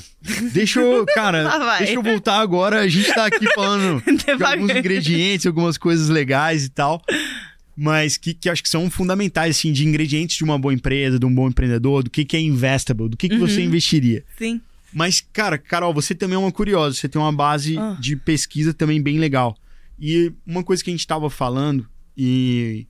deixa 0.52 0.78
eu, 0.80 1.04
cara, 1.16 1.78
deixa 1.78 1.94
eu 1.94 2.02
voltar 2.02 2.38
agora. 2.38 2.78
A 2.82 2.86
gente 2.86 3.12
tá 3.12 3.26
aqui 3.26 3.44
falando 3.56 4.00
de 4.06 4.44
alguns 4.44 4.70
ingredientes, 4.70 5.46
algumas 5.46 5.76
coisas 5.76 6.08
legais 6.08 6.64
e 6.64 6.68
tal. 6.68 7.02
Mas 7.76 8.16
que, 8.16 8.32
que 8.34 8.48
acho 8.48 8.62
que 8.62 8.68
são 8.68 8.88
fundamentais, 8.88 9.56
assim, 9.56 9.72
de 9.72 9.84
ingredientes 9.84 10.36
de 10.36 10.44
uma 10.44 10.56
boa 10.56 10.72
empresa, 10.72 11.18
de 11.18 11.26
um 11.26 11.34
bom 11.34 11.48
empreendedor, 11.48 12.04
do 12.04 12.10
que, 12.10 12.24
que 12.24 12.36
é 12.36 12.40
investable, 12.40 13.08
do 13.08 13.16
que, 13.16 13.28
que 13.28 13.36
você 13.36 13.58
Uhum. 13.62 13.66
investiria. 13.66 14.24
Sim. 14.38 14.60
Mas, 14.92 15.20
cara, 15.32 15.58
Carol, 15.58 15.92
você 15.92 16.14
também 16.14 16.36
é 16.36 16.38
uma 16.38 16.52
curiosa, 16.52 16.94
você 16.96 17.08
tem 17.08 17.20
uma 17.20 17.32
base 17.32 17.76
Ah. 17.76 17.96
de 17.98 18.14
pesquisa 18.14 18.72
também 18.72 19.02
bem 19.02 19.18
legal. 19.18 19.56
E 19.98 20.32
uma 20.46 20.62
coisa 20.62 20.84
que 20.84 20.90
a 20.90 20.92
gente 20.92 21.04
tava 21.04 21.28
falando 21.28 21.84
e 22.16 22.86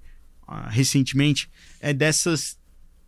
ah, 0.47 0.69
recentemente 0.69 1.49
é 1.81 1.95
dessas 1.95 2.59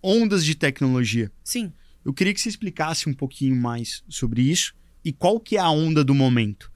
ondas 0.02 0.46
de 0.46 0.54
tecnologia. 0.54 1.30
Sim. 1.44 1.70
Eu 2.06 2.14
queria 2.14 2.32
que 2.32 2.40
você 2.40 2.48
explicasse 2.48 3.08
um 3.08 3.12
pouquinho 3.12 3.56
mais 3.56 4.04
sobre 4.08 4.40
isso 4.40 4.72
e 5.04 5.12
qual 5.12 5.40
que 5.40 5.56
é 5.56 5.58
a 5.58 5.68
onda 5.68 6.04
do 6.04 6.14
momento. 6.14 6.70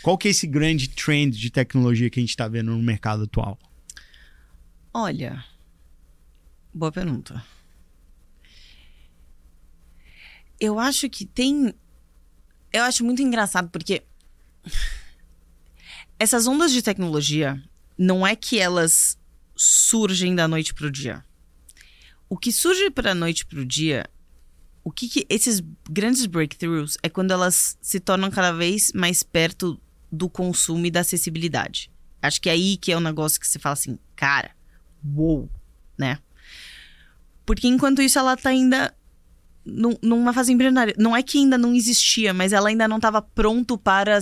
Qual 0.00 0.16
que 0.16 0.28
é 0.28 0.30
esse 0.30 0.46
grande 0.46 0.88
trend 0.88 1.36
de 1.36 1.50
tecnologia 1.50 2.08
que 2.08 2.20
a 2.20 2.22
gente 2.22 2.30
está 2.30 2.46
vendo 2.46 2.70
no 2.70 2.80
mercado 2.80 3.24
atual? 3.24 3.58
Olha, 4.94 5.44
boa 6.72 6.92
pergunta. 6.92 7.44
Eu 10.60 10.78
acho 10.78 11.10
que 11.10 11.26
tem. 11.26 11.74
Eu 12.72 12.84
acho 12.84 13.04
muito 13.04 13.20
engraçado 13.20 13.68
porque 13.68 14.04
essas 16.16 16.46
ondas 16.46 16.70
de 16.70 16.80
tecnologia 16.80 17.60
não 17.98 18.24
é 18.24 18.36
que 18.36 18.60
elas 18.60 19.18
surgem 19.56 20.32
da 20.32 20.46
noite 20.46 20.72
pro 20.72 20.92
dia. 20.92 21.24
O 22.28 22.36
que 22.38 22.52
surge 22.52 22.88
da 22.90 23.16
noite 23.16 23.44
pro 23.44 23.66
dia, 23.66 24.08
o 24.86 24.92
que, 24.92 25.08
que 25.08 25.26
esses 25.28 25.60
grandes 25.90 26.26
breakthroughs 26.26 26.96
é 27.02 27.08
quando 27.08 27.32
elas 27.32 27.76
se 27.82 27.98
tornam 27.98 28.30
cada 28.30 28.52
vez 28.52 28.92
mais 28.94 29.20
perto 29.20 29.80
do 30.12 30.30
consumo 30.30 30.86
e 30.86 30.92
da 30.92 31.00
acessibilidade. 31.00 31.90
Acho 32.22 32.40
que 32.40 32.48
é 32.48 32.52
aí 32.52 32.76
que 32.76 32.92
é 32.92 32.96
um 32.96 33.00
negócio 33.00 33.40
que 33.40 33.48
você 33.48 33.58
fala 33.58 33.72
assim, 33.72 33.98
cara, 34.14 34.52
uou, 35.04 35.50
né? 35.98 36.20
Porque 37.44 37.66
enquanto 37.66 38.00
isso 38.00 38.16
ela 38.16 38.36
tá 38.36 38.50
ainda 38.50 38.94
num, 39.64 39.96
numa 40.00 40.32
fase 40.32 40.52
embrionária. 40.52 40.94
Não 40.96 41.16
é 41.16 41.20
que 41.20 41.38
ainda 41.38 41.58
não 41.58 41.74
existia, 41.74 42.32
mas 42.32 42.52
ela 42.52 42.68
ainda 42.68 42.86
não 42.86 42.98
estava 42.98 43.20
pronto 43.20 43.76
para 43.76 44.20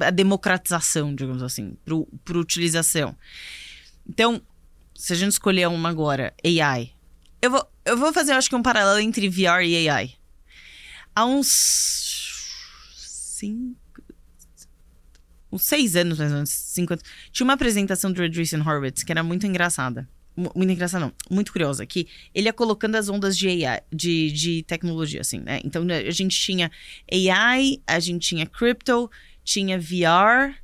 a 0.00 0.10
democratização, 0.10 1.14
digamos 1.14 1.40
assim, 1.40 1.76
para 2.24 2.36
utilização. 2.36 3.16
Então, 4.08 4.42
se 4.92 5.12
a 5.12 5.16
gente 5.16 5.30
escolher 5.30 5.68
uma 5.68 5.88
agora, 5.88 6.34
AI, 6.44 6.94
eu 7.42 7.50
vou, 7.50 7.70
eu 7.84 7.96
vou 7.96 8.12
fazer, 8.12 8.32
acho 8.32 8.48
que 8.48 8.56
um 8.56 8.62
paralelo 8.62 9.00
entre 9.00 9.28
VR 9.28 9.62
e 9.64 9.88
AI. 9.88 10.14
Há 11.14 11.24
uns 11.24 11.46
cinco, 12.96 14.02
uns 15.50 15.62
seis 15.62 15.96
anos, 15.96 16.18
mais 16.18 16.30
ou 16.30 16.36
menos, 16.36 16.50
cinco 16.50 16.92
anos, 16.92 17.04
tinha 17.32 17.44
uma 17.44 17.54
apresentação 17.54 18.12
do 18.12 18.22
Andreessen 18.22 18.60
Horowitz 18.60 19.02
que 19.02 19.12
era 19.12 19.22
muito 19.22 19.46
engraçada 19.46 20.08
muito 20.54 20.70
engraçada, 20.72 21.04
não, 21.04 21.12
muito 21.30 21.52
curiosa, 21.52 21.84
que 21.84 22.08
ele 22.34 22.46
ia 22.46 22.52
colocando 22.52 22.94
as 22.94 23.08
ondas 23.08 23.36
de 23.36 23.48
AI, 23.48 23.82
de, 23.92 24.32
de 24.32 24.62
tecnologia, 24.62 25.20
assim, 25.20 25.40
né? 25.40 25.60
Então 25.64 25.84
né, 25.84 25.98
a 25.98 26.10
gente 26.10 26.38
tinha 26.38 26.70
AI, 27.12 27.80
a 27.86 28.00
gente 28.00 28.28
tinha 28.28 28.46
crypto, 28.46 29.10
tinha 29.44 29.78
VR, 29.78 30.56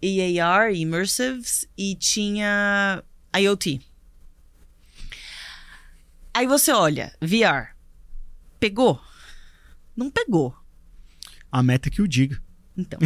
e 0.00 0.40
AR, 0.40 0.74
immersives, 0.74 1.68
e 1.78 1.94
tinha 1.94 3.02
IoT. 3.36 3.80
Aí 6.34 6.46
você 6.46 6.72
olha, 6.72 7.12
VR, 7.20 7.76
pegou? 8.58 8.98
Não 9.94 10.10
pegou. 10.10 10.56
A 11.50 11.62
meta 11.62 11.90
que 11.90 12.00
o 12.00 12.08
diga. 12.08 12.42
Então. 12.76 12.98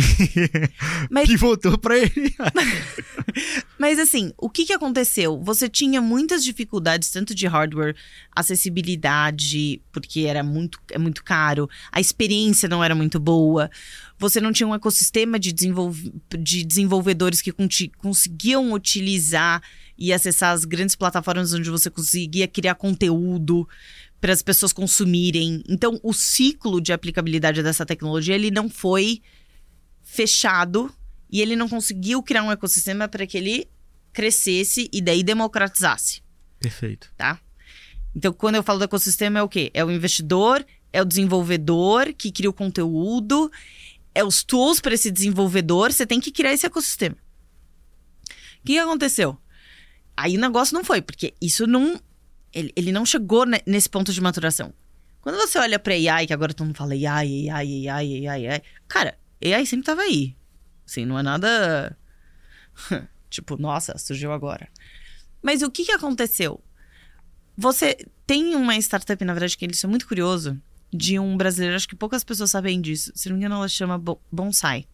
Mas... 1.10 1.28
Pivotou 1.28 1.76
para 1.76 1.98
ele. 1.98 2.34
Mas 3.78 3.98
assim, 3.98 4.32
o 4.38 4.48
que, 4.48 4.64
que 4.64 4.72
aconteceu? 4.72 5.42
Você 5.42 5.68
tinha 5.68 6.00
muitas 6.00 6.44
dificuldades, 6.44 7.10
tanto 7.10 7.34
de 7.34 7.46
hardware, 7.46 7.96
acessibilidade, 8.30 9.80
porque 9.90 10.20
era 10.20 10.42
muito, 10.42 10.78
é 10.90 10.98
muito 10.98 11.24
caro, 11.24 11.68
a 11.90 12.00
experiência 12.00 12.68
não 12.68 12.82
era 12.82 12.94
muito 12.94 13.18
boa, 13.18 13.68
você 14.18 14.40
não 14.40 14.52
tinha 14.52 14.66
um 14.66 14.74
ecossistema 14.74 15.38
de, 15.38 15.52
desenvolv 15.52 15.98
de 16.38 16.64
desenvolvedores 16.64 17.42
que 17.42 17.52
conseguiam 17.98 18.72
utilizar 18.72 19.62
e 19.98 20.12
acessar 20.12 20.52
as 20.52 20.64
grandes 20.64 20.94
plataformas 20.94 21.52
onde 21.52 21.70
você 21.70 21.90
conseguia 21.90 22.46
criar 22.46 22.76
conteúdo 22.76 23.68
para 24.20 24.32
as 24.32 24.42
pessoas 24.42 24.72
consumirem. 24.72 25.62
Então, 25.68 25.98
o 26.02 26.12
ciclo 26.12 26.80
de 26.80 26.92
aplicabilidade 26.92 27.62
dessa 27.62 27.84
tecnologia 27.84 28.34
ele 28.34 28.50
não 28.50 28.68
foi 28.68 29.20
fechado 30.06 30.90
e 31.28 31.42
ele 31.42 31.56
não 31.56 31.68
conseguiu 31.68 32.22
criar 32.22 32.44
um 32.44 32.52
ecossistema 32.52 33.08
para 33.08 33.26
que 33.26 33.36
ele 33.36 33.68
crescesse 34.12 34.88
e 34.92 35.02
daí 35.02 35.22
democratizasse. 35.22 36.22
Perfeito. 36.60 37.12
Tá? 37.18 37.38
Então, 38.14 38.32
quando 38.32 38.54
eu 38.54 38.62
falo 38.62 38.78
do 38.78 38.84
ecossistema, 38.84 39.40
é 39.40 39.42
o 39.42 39.48
quê? 39.48 39.70
É 39.74 39.84
o 39.84 39.90
investidor, 39.90 40.64
é 40.92 41.02
o 41.02 41.04
desenvolvedor 41.04 42.14
que 42.14 42.30
cria 42.30 42.48
o 42.48 42.52
conteúdo, 42.52 43.50
é 44.14 44.24
os 44.24 44.42
tools 44.42 44.80
para 44.80 44.94
esse 44.94 45.10
desenvolvedor, 45.10 45.92
você 45.92 46.06
tem 46.06 46.20
que 46.20 46.30
criar 46.30 46.54
esse 46.54 46.64
ecossistema. 46.64 47.16
O 48.62 48.64
que 48.64 48.78
aconteceu? 48.78 49.36
Aí 50.16 50.36
o 50.36 50.40
negócio 50.40 50.72
não 50.72 50.82
foi, 50.84 51.02
porque 51.02 51.34
isso 51.42 51.66
não. 51.66 52.00
Ele, 52.54 52.72
ele 52.74 52.90
não 52.90 53.04
chegou 53.04 53.44
nesse 53.66 53.88
ponto 53.88 54.12
de 54.12 54.20
maturação. 54.20 54.72
Quando 55.20 55.36
você 55.36 55.58
olha 55.58 55.78
para 55.78 55.92
AI, 55.92 56.26
que 56.26 56.32
agora 56.32 56.54
todo 56.54 56.68
mundo 56.68 56.76
fala 56.76 56.94
AI, 56.94 57.50
AI, 57.50 57.88
AI, 57.88 58.26
AI, 58.28 58.48
AI. 58.48 58.62
Cara, 58.88 59.18
AI 59.44 59.66
sempre 59.66 59.86
tava 59.86 60.02
aí. 60.02 60.36
Assim, 60.86 61.04
não 61.04 61.18
é 61.18 61.22
nada. 61.22 61.96
tipo, 63.28 63.56
nossa, 63.56 63.96
surgiu 63.98 64.32
agora. 64.32 64.68
Mas 65.42 65.62
o 65.62 65.70
que, 65.70 65.84
que 65.84 65.92
aconteceu? 65.92 66.62
Você 67.56 67.96
tem 68.26 68.54
uma 68.54 68.76
startup, 68.76 69.24
na 69.24 69.32
verdade, 69.32 69.56
que 69.56 69.66
isso 69.66 69.86
é 69.86 69.88
muito 69.88 70.06
curioso, 70.06 70.60
de 70.92 71.18
um 71.18 71.36
brasileiro, 71.36 71.76
acho 71.76 71.88
que 71.88 71.96
poucas 71.96 72.24
pessoas 72.24 72.50
sabem 72.50 72.80
disso. 72.80 73.12
Se 73.14 73.28
não 73.28 73.36
me 73.36 73.40
engano, 73.40 73.56
ela 73.56 73.68
chama 73.68 74.02
Bonsai. 74.30 74.86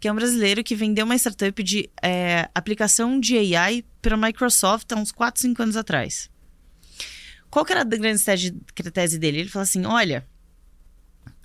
Que 0.00 0.08
é 0.08 0.12
um 0.12 0.16
brasileiro 0.16 0.62
que 0.62 0.74
vendeu 0.74 1.04
uma 1.04 1.16
startup 1.16 1.62
de 1.62 1.88
é, 2.02 2.48
aplicação 2.54 3.18
de 3.18 3.56
AI 3.56 3.84
para 4.02 4.14
a 4.14 4.18
Microsoft 4.18 4.90
há 4.92 4.96
uns 4.96 5.12
4, 5.12 5.40
5 5.40 5.62
anos 5.62 5.76
atrás. 5.76 6.30
Qual 7.50 7.64
que 7.64 7.72
era 7.72 7.82
a 7.82 7.84
grande 7.84 8.22
tese 8.92 9.18
dele? 9.18 9.38
Ele 9.38 9.48
falou 9.48 9.62
assim: 9.62 9.86
olha, 9.86 10.26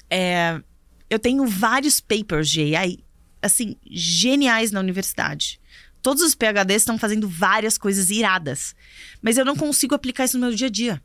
é, 0.09 0.61
eu 1.09 1.17
tenho 1.17 1.45
vários 1.47 1.99
papers 1.99 2.49
de 2.49 2.75
AI, 2.75 2.99
assim, 3.41 3.75
geniais 3.89 4.71
na 4.71 4.79
universidade. 4.79 5.59
Todos 6.01 6.23
os 6.23 6.35
PHDs 6.35 6.83
estão 6.83 6.97
fazendo 6.97 7.27
várias 7.27 7.77
coisas 7.77 8.09
iradas. 8.09 8.75
Mas 9.21 9.37
eu 9.37 9.43
não 9.43 9.55
consigo 9.55 9.95
aplicar 9.95 10.25
isso 10.25 10.37
no 10.37 10.47
meu 10.47 10.55
dia 10.55 10.67
a 10.67 10.71
dia. 10.71 11.01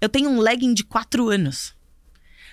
Eu 0.00 0.08
tenho 0.08 0.28
um 0.28 0.40
lagging 0.40 0.74
de 0.74 0.84
quatro 0.84 1.30
anos. 1.30 1.74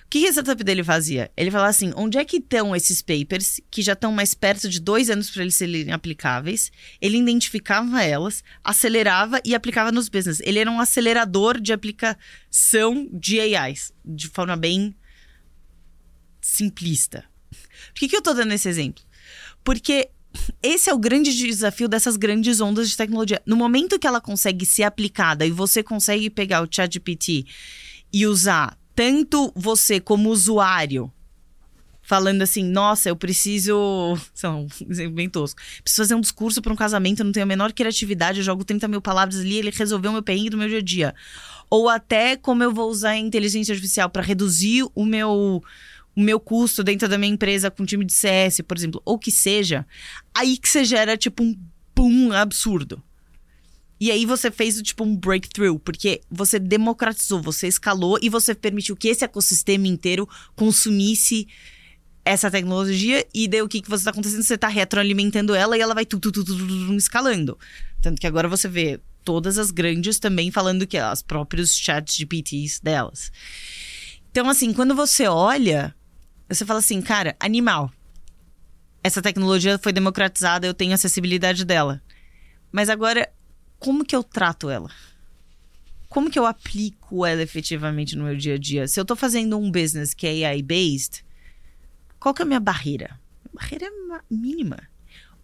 O 0.06 0.10
que 0.12 0.20
esse 0.20 0.36
setup 0.36 0.64
dele 0.64 0.84
fazia? 0.84 1.32
Ele 1.36 1.50
falava 1.50 1.70
assim: 1.70 1.92
onde 1.96 2.18
é 2.18 2.24
que 2.24 2.38
estão 2.38 2.76
esses 2.76 3.02
papers 3.02 3.60
que 3.70 3.82
já 3.82 3.94
estão 3.94 4.12
mais 4.12 4.34
perto 4.34 4.70
de 4.70 4.80
dois 4.80 5.10
anos 5.10 5.30
para 5.30 5.42
eles 5.42 5.56
serem 5.56 5.92
aplicáveis? 5.92 6.72
Ele 7.02 7.18
identificava 7.18 8.04
elas, 8.04 8.44
acelerava 8.64 9.42
e 9.44 9.56
aplicava 9.56 9.92
nos 9.92 10.08
business. 10.08 10.42
Ele 10.42 10.60
era 10.60 10.70
um 10.70 10.80
acelerador 10.80 11.60
de 11.60 11.74
aplicação 11.74 13.10
de 13.12 13.40
AIs, 13.40 13.94
de 14.06 14.28
forma 14.28 14.56
bem 14.56 14.96
simplista. 16.52 17.24
Por 17.50 18.00
que, 18.00 18.10
que 18.10 18.18
eu 18.18 18.22
tô 18.22 18.34
dando 18.34 18.52
esse 18.52 18.68
exemplo? 18.68 19.04
Porque 19.64 20.10
esse 20.62 20.90
é 20.90 20.94
o 20.94 21.00
grande 21.00 21.34
desafio 21.34 21.88
dessas 21.88 22.18
grandes 22.18 22.60
ondas 22.60 22.90
de 22.90 22.98
tecnologia. 22.98 23.42
No 23.46 23.56
momento 23.56 23.98
que 23.98 24.06
ela 24.06 24.20
consegue 24.20 24.66
ser 24.66 24.84
aplicada 24.84 25.46
e 25.46 25.52
você 25.52 25.82
consegue 25.82 26.30
pegar 26.30 26.62
o 26.62 26.68
ChatGPT 26.70 27.46
e 28.12 28.28
usar 28.28 28.78
tanto 28.94 29.52
você 29.56 30.02
como 30.02 30.30
usuário, 30.30 31.12
falando 32.02 32.42
assim, 32.42 32.64
nossa, 32.64 33.08
eu 33.08 33.16
preciso. 33.16 34.18
São 34.36 34.68
exemplo 34.90 35.16
bem 35.16 35.30
tosco. 35.30 35.62
Preciso 35.82 36.04
fazer 36.04 36.16
um 36.16 36.22
discurso 36.22 36.62
para 36.62 36.74
um 36.74 36.76
casamento, 36.76 37.22
eu 37.22 37.26
não 37.26 37.32
tenho 37.32 37.46
a 37.46 37.48
menor 37.48 37.72
criatividade, 37.72 38.40
eu 38.40 38.44
jogo 38.44 38.66
30 38.66 38.90
mil 38.90 39.02
palavras 39.02 39.40
ali, 39.40 39.56
ele 39.56 39.72
resolveu 39.72 40.12
meu 40.12 40.22
perrengue 40.22 40.50
do 40.50 40.58
meu 40.58 40.68
dia 40.68 40.80
a 40.80 40.82
dia. 40.82 41.16
Ou 41.70 41.88
até 41.88 42.36
como 42.36 42.62
eu 42.62 42.74
vou 42.74 42.90
usar 42.90 43.12
a 43.12 43.18
inteligência 43.18 43.72
artificial 43.72 44.10
para 44.10 44.22
reduzir 44.22 44.86
o 44.94 45.06
meu 45.06 45.64
o 46.16 46.22
meu 46.22 46.40
custo 46.40 46.84
dentro 46.84 47.08
da 47.08 47.18
minha 47.18 47.34
empresa 47.34 47.72
com 47.72 47.86
time 47.86 48.06
de 48.06 48.14
CS, 48.14 48.62
por 48.62 48.78
exemplo, 48.78 49.02
ou 49.06 49.18
que 49.18 49.32
seja, 49.32 49.86
aí 50.34 50.58
que 50.58 50.68
você 50.68 50.84
gera, 50.84 51.18
tipo, 51.18 51.44
um 51.44 51.56
pum 51.94 52.32
absurdo. 52.32 53.02
E 54.00 54.12
aí 54.12 54.26
você 54.26 54.50
fez, 54.50 54.82
tipo, 54.82 55.04
um 55.04 55.16
breakthrough, 55.16 55.78
porque 55.78 56.22
você 56.30 56.58
democratizou, 56.58 57.40
você 57.40 57.68
escalou 57.68 58.18
e 58.22 58.30
você 58.30 58.56
permitiu 58.56 58.96
que 58.96 59.08
esse 59.08 59.24
ecossistema 59.24 59.88
inteiro 59.88 60.28
consumisse 60.56 61.48
essa 62.26 62.50
tecnologia 62.50 63.26
e 63.34 63.48
daí 63.48 63.62
o 63.62 63.68
que, 63.68 63.82
que 63.82 63.90
você 63.90 64.02
está 64.02 64.12
acontecendo? 64.12 64.44
Você 64.44 64.56
está 64.56 64.68
retroalimentando 64.68 65.54
ela 65.54 65.78
e 65.78 65.82
ela 65.82 65.94
vai 65.94 66.06
tu, 66.06 66.20
tu, 66.20 66.32
tu, 66.32 66.44
tu, 66.44 66.94
escalando. 66.96 67.58
Tanto 68.02 68.20
que 68.20 68.28
agora 68.28 68.48
você 68.48 68.68
vê 68.68 69.00
todas 69.24 69.58
as 69.58 69.72
grandes 69.72 70.20
também 70.20 70.50
falando 70.50 70.88
que 70.88 70.98
as 70.98 71.22
próprios 71.22 71.76
chats 71.76 72.16
GPTs 72.16 72.82
delas. 72.82 73.32
Então, 74.32 74.50
assim, 74.50 74.74
quando 74.74 74.96
você 74.96 75.28
olha, 75.28 75.94
você 76.56 76.66
fala 76.66 76.80
assim, 76.80 77.02
cara, 77.02 77.36
animal. 77.40 77.92
Essa 79.04 79.22
tecnologia 79.22 79.80
foi 79.80 79.94
democratizada, 79.94 80.68
eu 80.68 80.74
tenho 80.74 80.94
acessibilidade 80.94 81.66
dela. 81.66 82.02
Mas 82.72 82.90
agora, 82.90 83.32
como 83.80 84.06
que 84.06 84.16
eu 84.16 84.22
trato 84.22 84.70
ela? 84.70 84.92
Como 86.10 86.30
que 86.30 86.38
eu 86.38 86.46
aplico 86.46 87.26
ela 87.26 87.42
efetivamente 87.42 88.16
no 88.16 88.26
meu 88.26 88.36
dia 88.36 88.56
a 88.56 88.58
dia? 88.58 88.88
Se 88.88 89.00
eu 89.00 89.06
tô 89.06 89.16
fazendo 89.16 89.58
um 89.58 89.72
business 89.72 90.14
que 90.14 90.28
é 90.28 90.46
AI-based, 90.46 91.24
qual 92.20 92.34
que 92.34 92.42
é 92.42 92.44
a 92.44 92.48
minha 92.48 92.60
barreira? 92.60 93.20
A 93.46 93.56
barreira 93.56 93.86
é 93.86 94.20
mínima. 94.30 94.78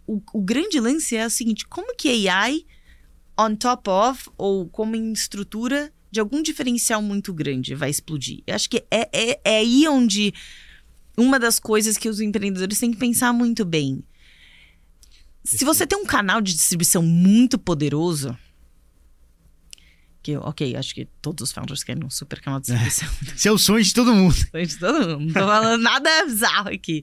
O, 0.06 0.22
o 0.32 0.42
grande 0.42 0.78
lance 0.78 1.16
é 1.16 1.26
o 1.26 1.30
seguinte: 1.30 1.66
como 1.66 1.96
que 1.96 2.28
AI, 2.28 2.66
on 3.38 3.56
top 3.56 3.88
of, 3.90 4.30
ou 4.36 4.68
como 4.68 4.94
em 4.94 5.12
estrutura 5.12 5.92
de 6.10 6.20
algum 6.20 6.42
diferencial 6.42 7.02
muito 7.02 7.32
grande, 7.32 7.74
vai 7.74 7.90
explodir? 7.90 8.42
Eu 8.46 8.54
acho 8.54 8.68
que 8.68 8.84
é, 8.90 9.08
é, 9.12 9.40
é 9.42 9.58
aí 9.58 9.88
onde 9.88 10.32
uma 11.18 11.38
das 11.38 11.58
coisas 11.58 11.96
que 11.96 12.08
os 12.08 12.20
empreendedores 12.20 12.78
têm 12.78 12.92
que 12.92 12.96
pensar 12.96 13.32
muito 13.32 13.64
bem. 13.64 14.02
Se 15.44 15.64
você 15.64 15.86
tem 15.86 15.98
um 15.98 16.06
canal 16.06 16.40
de 16.40 16.54
distribuição 16.54 17.02
muito 17.02 17.58
poderoso, 17.58 18.36
que, 20.22 20.36
ok, 20.36 20.76
acho 20.76 20.94
que 20.94 21.06
todos 21.20 21.48
os 21.48 21.52
founders 21.52 21.82
querem 21.82 22.04
um 22.04 22.10
super 22.10 22.40
canal 22.40 22.60
de 22.60 22.66
distribuição. 22.66 23.08
É. 23.08 23.34
Esse 23.34 23.48
é 23.48 23.52
o 23.52 23.58
sonho 23.58 23.82
de 23.82 23.94
todo 23.94 24.14
mundo. 24.14 24.34
Sonho 24.34 24.66
de 24.66 24.78
todo 24.78 25.18
mundo. 25.18 25.26
Não 25.26 25.32
tô 25.32 25.40
falando 25.40 25.82
nada 25.82 26.26
bizarro 26.26 26.68
aqui. 26.68 27.02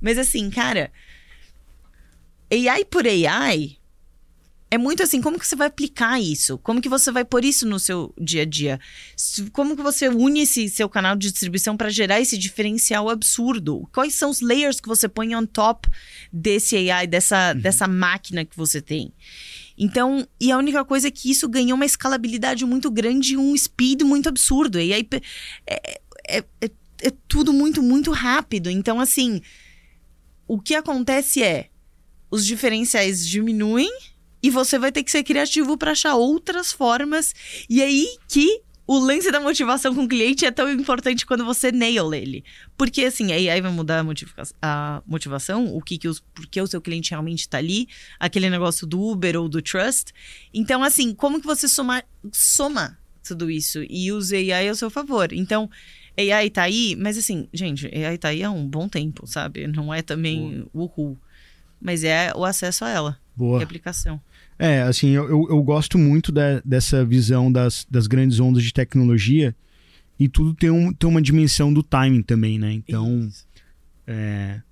Mas 0.00 0.18
assim, 0.18 0.48
cara, 0.50 0.92
AI 2.50 2.84
por 2.84 3.06
AI 3.06 3.75
é 4.68 4.76
muito 4.76 5.02
assim, 5.02 5.20
como 5.20 5.38
que 5.38 5.46
você 5.46 5.54
vai 5.54 5.68
aplicar 5.68 6.20
isso? 6.20 6.58
Como 6.58 6.80
que 6.80 6.88
você 6.88 7.12
vai 7.12 7.24
pôr 7.24 7.44
isso 7.44 7.66
no 7.66 7.78
seu 7.78 8.12
dia 8.20 8.42
a 8.42 8.44
dia? 8.44 8.80
Como 9.52 9.76
que 9.76 9.82
você 9.82 10.08
une 10.08 10.40
esse 10.40 10.68
seu 10.68 10.88
canal 10.88 11.14
de 11.14 11.30
distribuição 11.30 11.76
para 11.76 11.88
gerar 11.88 12.20
esse 12.20 12.36
diferencial 12.36 13.08
absurdo? 13.08 13.88
Quais 13.92 14.14
são 14.14 14.28
os 14.28 14.40
layers 14.40 14.80
que 14.80 14.88
você 14.88 15.08
põe 15.08 15.36
on 15.36 15.46
top 15.46 15.88
desse 16.32 16.90
AI, 16.90 17.06
dessa, 17.06 17.52
uhum. 17.54 17.60
dessa 17.60 17.86
máquina 17.86 18.44
que 18.44 18.56
você 18.56 18.82
tem? 18.82 19.12
Então, 19.78 20.26
e 20.40 20.50
a 20.50 20.58
única 20.58 20.84
coisa 20.84 21.08
é 21.08 21.10
que 21.12 21.30
isso 21.30 21.48
ganhou 21.48 21.76
uma 21.76 21.86
escalabilidade 21.86 22.64
muito 22.64 22.90
grande 22.90 23.34
e 23.34 23.36
um 23.36 23.56
speed 23.56 24.02
muito 24.02 24.28
absurdo. 24.28 24.80
E 24.80 24.92
aí 24.92 25.08
é, 25.64 25.80
é, 26.28 26.44
é, 26.60 26.70
é 27.02 27.12
tudo 27.28 27.52
muito, 27.52 27.80
muito 27.82 28.10
rápido. 28.10 28.68
Então, 28.68 28.98
assim, 28.98 29.40
o 30.48 30.58
que 30.58 30.74
acontece 30.74 31.40
é 31.40 31.68
os 32.28 32.44
diferenciais 32.44 33.24
diminuem 33.24 33.90
e 34.42 34.50
você 34.50 34.78
vai 34.78 34.92
ter 34.92 35.02
que 35.02 35.10
ser 35.10 35.22
criativo 35.22 35.76
para 35.76 35.92
achar 35.92 36.14
outras 36.14 36.72
formas. 36.72 37.34
E 37.68 37.82
aí 37.82 38.06
que 38.28 38.62
o 38.86 38.98
lance 38.98 39.30
da 39.32 39.40
motivação 39.40 39.94
com 39.94 40.04
o 40.04 40.08
cliente 40.08 40.46
é 40.46 40.50
tão 40.50 40.70
importante 40.70 41.26
quando 41.26 41.44
você 41.44 41.72
nail 41.72 42.14
ele. 42.14 42.44
Porque 42.76 43.04
assim, 43.04 43.32
aí, 43.32 43.50
aí 43.50 43.60
vai 43.60 43.72
mudar 43.72 43.98
a, 43.98 44.04
motiva 44.04 44.32
a 44.62 45.02
motivação, 45.04 45.74
o 45.74 45.82
que 45.82 45.98
que 45.98 46.06
os, 46.06 46.20
porque 46.20 46.60
o 46.60 46.66
seu 46.66 46.80
cliente 46.80 47.10
realmente 47.10 47.40
está 47.40 47.58
ali, 47.58 47.88
aquele 48.18 48.48
negócio 48.48 48.86
do 48.86 49.00
Uber 49.00 49.36
ou 49.40 49.48
do 49.48 49.60
Trust. 49.60 50.12
Então, 50.54 50.84
assim, 50.84 51.12
como 51.12 51.40
que 51.40 51.46
você 51.46 51.66
soma, 51.66 52.04
soma 52.32 52.96
tudo 53.26 53.50
isso 53.50 53.84
e 53.90 54.12
usa 54.12 54.36
AI 54.36 54.68
ao 54.68 54.76
seu 54.76 54.88
favor? 54.88 55.32
Então, 55.32 55.68
AI 56.16 56.48
tá 56.48 56.62
aí, 56.62 56.94
mas 56.96 57.18
assim, 57.18 57.48
gente, 57.52 57.86
AI 57.86 58.16
tá 58.18 58.28
aí 58.28 58.44
há 58.44 58.50
um 58.50 58.66
bom 58.66 58.88
tempo, 58.88 59.26
sabe? 59.26 59.66
Não 59.66 59.92
é 59.92 60.00
também 60.00 60.64
o 60.72 60.84
uhul. 60.84 61.18
Mas 61.80 62.04
é 62.04 62.32
o 62.34 62.44
acesso 62.44 62.84
a 62.84 62.90
ela. 62.90 63.25
Boa. 63.36 63.60
E 63.60 63.62
aplicação. 63.62 64.20
É, 64.58 64.82
assim, 64.82 65.10
eu, 65.10 65.28
eu, 65.28 65.46
eu 65.50 65.62
gosto 65.62 65.98
muito 65.98 66.32
de, 66.32 66.62
dessa 66.64 67.04
visão 67.04 67.52
das, 67.52 67.86
das 67.90 68.06
grandes 68.06 68.40
ondas 68.40 68.62
de 68.62 68.72
tecnologia 68.72 69.54
e 70.18 70.28
tudo 70.28 70.54
tem, 70.54 70.70
um, 70.70 70.92
tem 70.92 71.08
uma 71.08 71.20
dimensão 71.20 71.72
do 71.72 71.82
timing 71.82 72.22
também, 72.22 72.58
né? 72.58 72.72
Então, 72.72 73.28
é, 74.06 74.62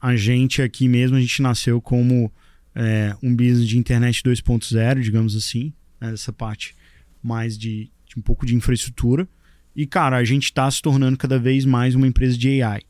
a 0.00 0.16
gente 0.16 0.62
aqui 0.62 0.88
mesmo, 0.88 1.16
a 1.16 1.20
gente 1.20 1.42
nasceu 1.42 1.80
como 1.80 2.32
é, 2.74 3.14
um 3.22 3.34
business 3.36 3.68
de 3.68 3.78
internet 3.78 4.22
2.0, 4.22 5.00
digamos 5.00 5.36
assim, 5.36 5.72
né? 6.00 6.12
essa 6.14 6.32
parte 6.32 6.74
mais 7.22 7.58
de, 7.58 7.90
de, 8.06 8.18
um 8.18 8.22
pouco 8.22 8.46
de 8.46 8.54
infraestrutura. 8.54 9.28
E, 9.76 9.86
cara, 9.86 10.16
a 10.16 10.24
gente 10.24 10.44
está 10.44 10.70
se 10.70 10.80
tornando 10.80 11.18
cada 11.18 11.38
vez 11.38 11.64
mais 11.64 11.94
uma 11.94 12.06
empresa 12.06 12.38
de 12.38 12.62
AI. 12.62 12.82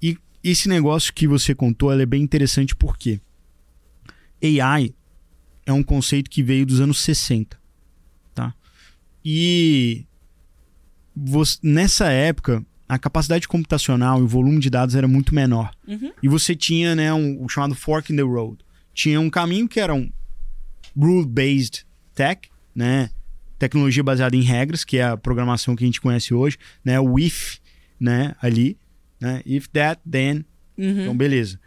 E 0.00 0.16
esse 0.44 0.68
negócio 0.68 1.12
que 1.12 1.26
você 1.26 1.54
contou, 1.54 1.92
é 1.92 2.06
bem 2.06 2.22
interessante 2.22 2.76
porque 2.76 3.20
AI 4.42 4.94
é 5.64 5.72
um 5.72 5.82
conceito 5.82 6.30
que 6.30 6.42
veio 6.42 6.66
dos 6.66 6.80
anos 6.80 7.00
60, 7.00 7.58
tá? 8.34 8.54
E 9.24 10.04
você, 11.14 11.58
nessa 11.62 12.10
época, 12.10 12.64
a 12.88 12.98
capacidade 12.98 13.46
computacional 13.46 14.20
e 14.20 14.22
o 14.22 14.28
volume 14.28 14.58
de 14.58 14.68
dados 14.68 14.94
era 14.94 15.06
muito 15.06 15.34
menor. 15.34 15.70
Uhum. 15.86 16.12
E 16.22 16.28
você 16.28 16.54
tinha, 16.54 16.94
né, 16.94 17.12
um, 17.12 17.42
o 17.42 17.48
chamado 17.48 17.74
fork 17.74 18.12
in 18.12 18.16
the 18.16 18.22
road. 18.22 18.58
Tinha 18.92 19.20
um 19.20 19.30
caminho 19.30 19.68
que 19.68 19.80
era 19.80 19.94
um 19.94 20.10
rule-based 20.96 21.86
tech, 22.14 22.50
né? 22.74 23.10
Tecnologia 23.58 24.02
baseada 24.02 24.36
em 24.36 24.42
regras, 24.42 24.84
que 24.84 24.98
é 24.98 25.04
a 25.04 25.16
programação 25.16 25.76
que 25.76 25.84
a 25.84 25.86
gente 25.86 26.00
conhece 26.00 26.34
hoje, 26.34 26.58
né? 26.84 26.98
O 27.00 27.18
if, 27.18 27.58
né, 27.98 28.34
ali, 28.42 28.76
né? 29.20 29.40
If 29.46 29.68
that, 29.68 30.00
then. 30.08 30.44
Uhum. 30.76 31.02
Então, 31.02 31.16
beleza. 31.16 31.58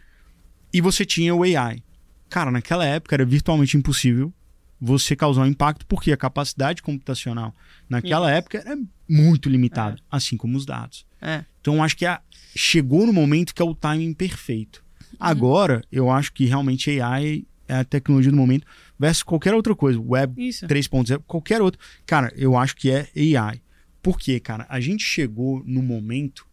E 0.74 0.82
você 0.82 1.06
tinha 1.06 1.34
o 1.34 1.42
AI, 1.42 1.82
Cara, 2.30 2.52
naquela 2.52 2.86
época 2.86 3.16
era 3.16 3.26
virtualmente 3.26 3.78
impossível 3.78 4.34
você 4.80 5.16
causar 5.16 5.44
um 5.44 5.48
impacto 5.48 5.86
porque 5.86 6.12
a 6.12 6.18
capacidade 6.18 6.82
computacional 6.82 7.56
naquela 7.90 8.30
Isso. 8.30 8.38
época 8.38 8.58
era 8.58 8.78
muito 9.10 9.50
limitada, 9.50 9.98
é. 9.98 10.00
assim 10.12 10.38
como 10.38 10.58
os 10.58 10.66
dados. 10.66 11.06
É. 11.22 11.46
Então 11.62 11.84
acho 11.84 11.96
que 11.96 12.06
a, 12.06 12.22
chegou 12.56 13.06
no 13.06 13.14
momento 13.14 13.54
que 13.54 13.62
é 13.62 13.66
o 13.66 13.74
timing 13.74 14.14
perfeito. 14.14 14.84
Uhum. 15.02 15.18
Agora, 15.20 15.82
eu 15.92 16.10
acho 16.12 16.34
que 16.34 16.46
realmente 16.46 17.00
AI 17.00 17.46
é 17.68 17.76
a 17.76 17.84
tecnologia 17.84 18.32
do 18.32 18.38
momento 18.38 18.68
versus 18.98 19.24
qualquer 19.24 19.54
outra 19.54 19.76
coisa, 19.76 20.00
Web 20.00 20.42
3.0, 20.42 21.24
qualquer 21.26 21.62
outro. 21.62 21.80
Cara, 22.06 22.32
eu 22.36 22.58
acho 22.58 22.76
que 22.76 22.92
é 22.92 23.08
AI. 23.16 23.62
Por 24.02 24.20
quê, 24.20 24.40
cara? 24.40 24.66
A 24.70 24.80
gente 24.80 25.04
chegou 25.04 25.64
no 25.66 25.82
momento 25.82 26.46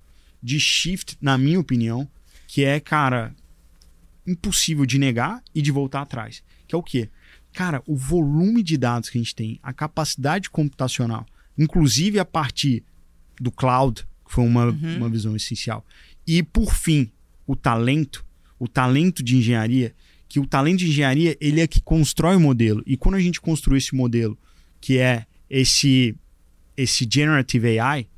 de 0.43 0.59
shift, 0.59 1.17
na 1.21 1.37
minha 1.37 1.61
opinião, 1.61 2.09
que 2.47 2.65
é, 2.65 2.81
cara, 2.81 3.35
impossível 4.27 4.87
de 4.87 4.99
negar 4.99 5.43
e 5.55 5.61
de 5.61 5.71
voltar 5.71 6.03
atrás. 6.03 6.43
Que 6.67 6.75
é 6.75 6.79
o 6.79 6.83
quê? 6.83 7.09
Cara, 7.53 7.83
o 7.87 7.97
volume 7.97 8.63
de 8.63 8.77
dados 8.77 9.11
que 9.11 9.19
a 9.19 9.21
gente 9.21 9.35
tem, 9.35 9.59
a 9.63 9.73
capacidade 9.73 10.49
computacional, 10.49 11.27
inclusive 11.59 12.19
a 12.19 12.25
partir 12.25 12.83
do 13.41 13.51
cloud, 13.51 14.07
que 14.25 14.33
foi 14.33 14.45
uma, 14.45 14.67
uhum. 14.67 14.97
uma 14.97 15.09
visão 15.09 15.37
essencial. 15.37 15.85
E, 16.27 16.43
por 16.43 16.73
fim, 16.73 17.11
o 17.47 17.55
talento, 17.55 18.25
o 18.59 18.67
talento 18.67 19.23
de 19.23 19.37
engenharia, 19.37 19.95
que 20.29 20.41
o 20.41 20.47
talento 20.47 20.79
de 20.79 20.89
engenharia, 20.89 21.37
ele 21.41 21.61
é 21.61 21.67
que 21.67 21.81
constrói 21.81 22.37
o 22.37 22.41
modelo. 22.41 22.83
E 22.87 22.97
quando 22.97 23.17
a 23.17 23.21
gente 23.21 23.41
construiu 23.41 23.77
esse 23.77 23.95
modelo, 23.95 24.39
que 24.81 24.99
é 24.99 25.27
esse, 25.51 26.17
esse 26.75 27.07
Generative 27.11 27.79
AI, 27.79 28.09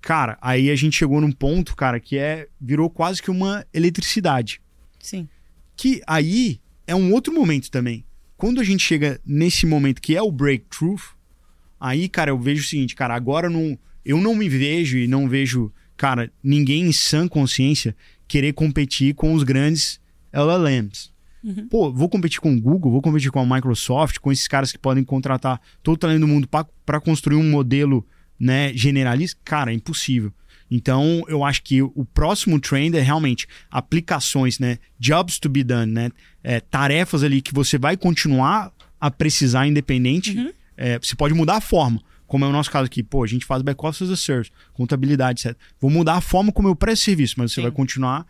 cara, 0.00 0.36
aí 0.40 0.70
a 0.70 0.74
gente 0.74 0.96
chegou 0.96 1.20
num 1.20 1.30
ponto, 1.30 1.76
cara, 1.76 2.00
que 2.00 2.18
é 2.18 2.48
virou 2.60 2.90
quase 2.90 3.22
que 3.22 3.30
uma 3.30 3.64
eletricidade. 3.72 4.60
Sim. 5.00 5.28
Que 5.76 6.02
aí 6.06 6.60
é 6.86 6.94
um 6.94 7.12
outro 7.12 7.32
momento 7.32 7.70
também. 7.70 8.04
Quando 8.36 8.60
a 8.60 8.64
gente 8.64 8.82
chega 8.82 9.20
nesse 9.24 9.66
momento 9.66 10.00
que 10.00 10.16
é 10.16 10.22
o 10.22 10.32
breakthrough, 10.32 11.00
aí, 11.78 12.08
cara, 12.08 12.30
eu 12.30 12.38
vejo 12.38 12.62
o 12.62 12.66
seguinte, 12.66 12.94
cara, 12.94 13.14
agora 13.14 13.50
não, 13.50 13.78
eu 14.04 14.18
não 14.18 14.34
me 14.34 14.48
vejo 14.48 14.96
e 14.96 15.06
não 15.06 15.28
vejo, 15.28 15.72
cara, 15.96 16.32
ninguém 16.42 16.84
em 16.84 16.92
sã 16.92 17.28
consciência 17.28 17.94
querer 18.26 18.52
competir 18.52 19.14
com 19.14 19.34
os 19.34 19.42
grandes 19.42 20.00
LLMs. 20.32 21.10
Uhum. 21.42 21.68
Pô, 21.68 21.92
vou 21.92 22.08
competir 22.08 22.40
com 22.40 22.52
o 22.52 22.60
Google, 22.60 22.92
vou 22.92 23.02
competir 23.02 23.30
com 23.30 23.40
a 23.40 23.54
Microsoft, 23.54 24.18
com 24.18 24.30
esses 24.30 24.46
caras 24.46 24.72
que 24.72 24.78
podem 24.78 25.02
contratar 25.02 25.60
todo 25.82 25.94
o 25.94 25.98
talento 25.98 26.20
do 26.20 26.28
mundo 26.28 26.48
para 26.48 27.00
construir 27.00 27.36
um 27.36 27.50
modelo 27.50 28.06
né, 28.38 28.72
generalista. 28.74 29.38
Cara, 29.44 29.72
é 29.72 29.74
impossível. 29.74 30.32
Então, 30.70 31.24
eu 31.26 31.42
acho 31.42 31.62
que 31.62 31.82
o 31.82 32.04
próximo 32.14 32.60
trend 32.60 32.96
é 32.96 33.00
realmente 33.00 33.48
aplicações, 33.70 34.60
né? 34.60 34.78
Jobs 34.98 35.38
to 35.38 35.48
be 35.48 35.64
done, 35.64 35.90
né? 35.90 36.10
É, 36.44 36.60
tarefas 36.60 37.24
ali 37.24 37.42
que 37.42 37.52
você 37.52 37.76
vai 37.76 37.96
continuar 37.96 38.72
a 39.00 39.10
precisar 39.10 39.66
independente. 39.66 40.38
Uhum. 40.38 40.52
É, 40.76 40.98
você 40.98 41.16
pode 41.16 41.34
mudar 41.34 41.56
a 41.56 41.60
forma, 41.60 42.00
como 42.26 42.44
é 42.44 42.48
o 42.48 42.52
nosso 42.52 42.70
caso 42.70 42.84
aqui. 42.86 43.02
Pô, 43.02 43.24
a 43.24 43.26
gente 43.26 43.44
faz 43.44 43.62
back-office 43.62 44.02
as 44.02 44.10
a 44.10 44.16
service, 44.16 44.52
contabilidade, 44.72 45.40
etc. 45.40 45.58
Vou 45.80 45.90
mudar 45.90 46.14
a 46.14 46.20
forma 46.20 46.52
como 46.52 46.68
eu 46.68 46.76
presto 46.76 47.04
serviço, 47.04 47.34
mas 47.38 47.50
você 47.50 47.56
Sim. 47.56 47.62
vai 47.62 47.72
continuar 47.72 48.24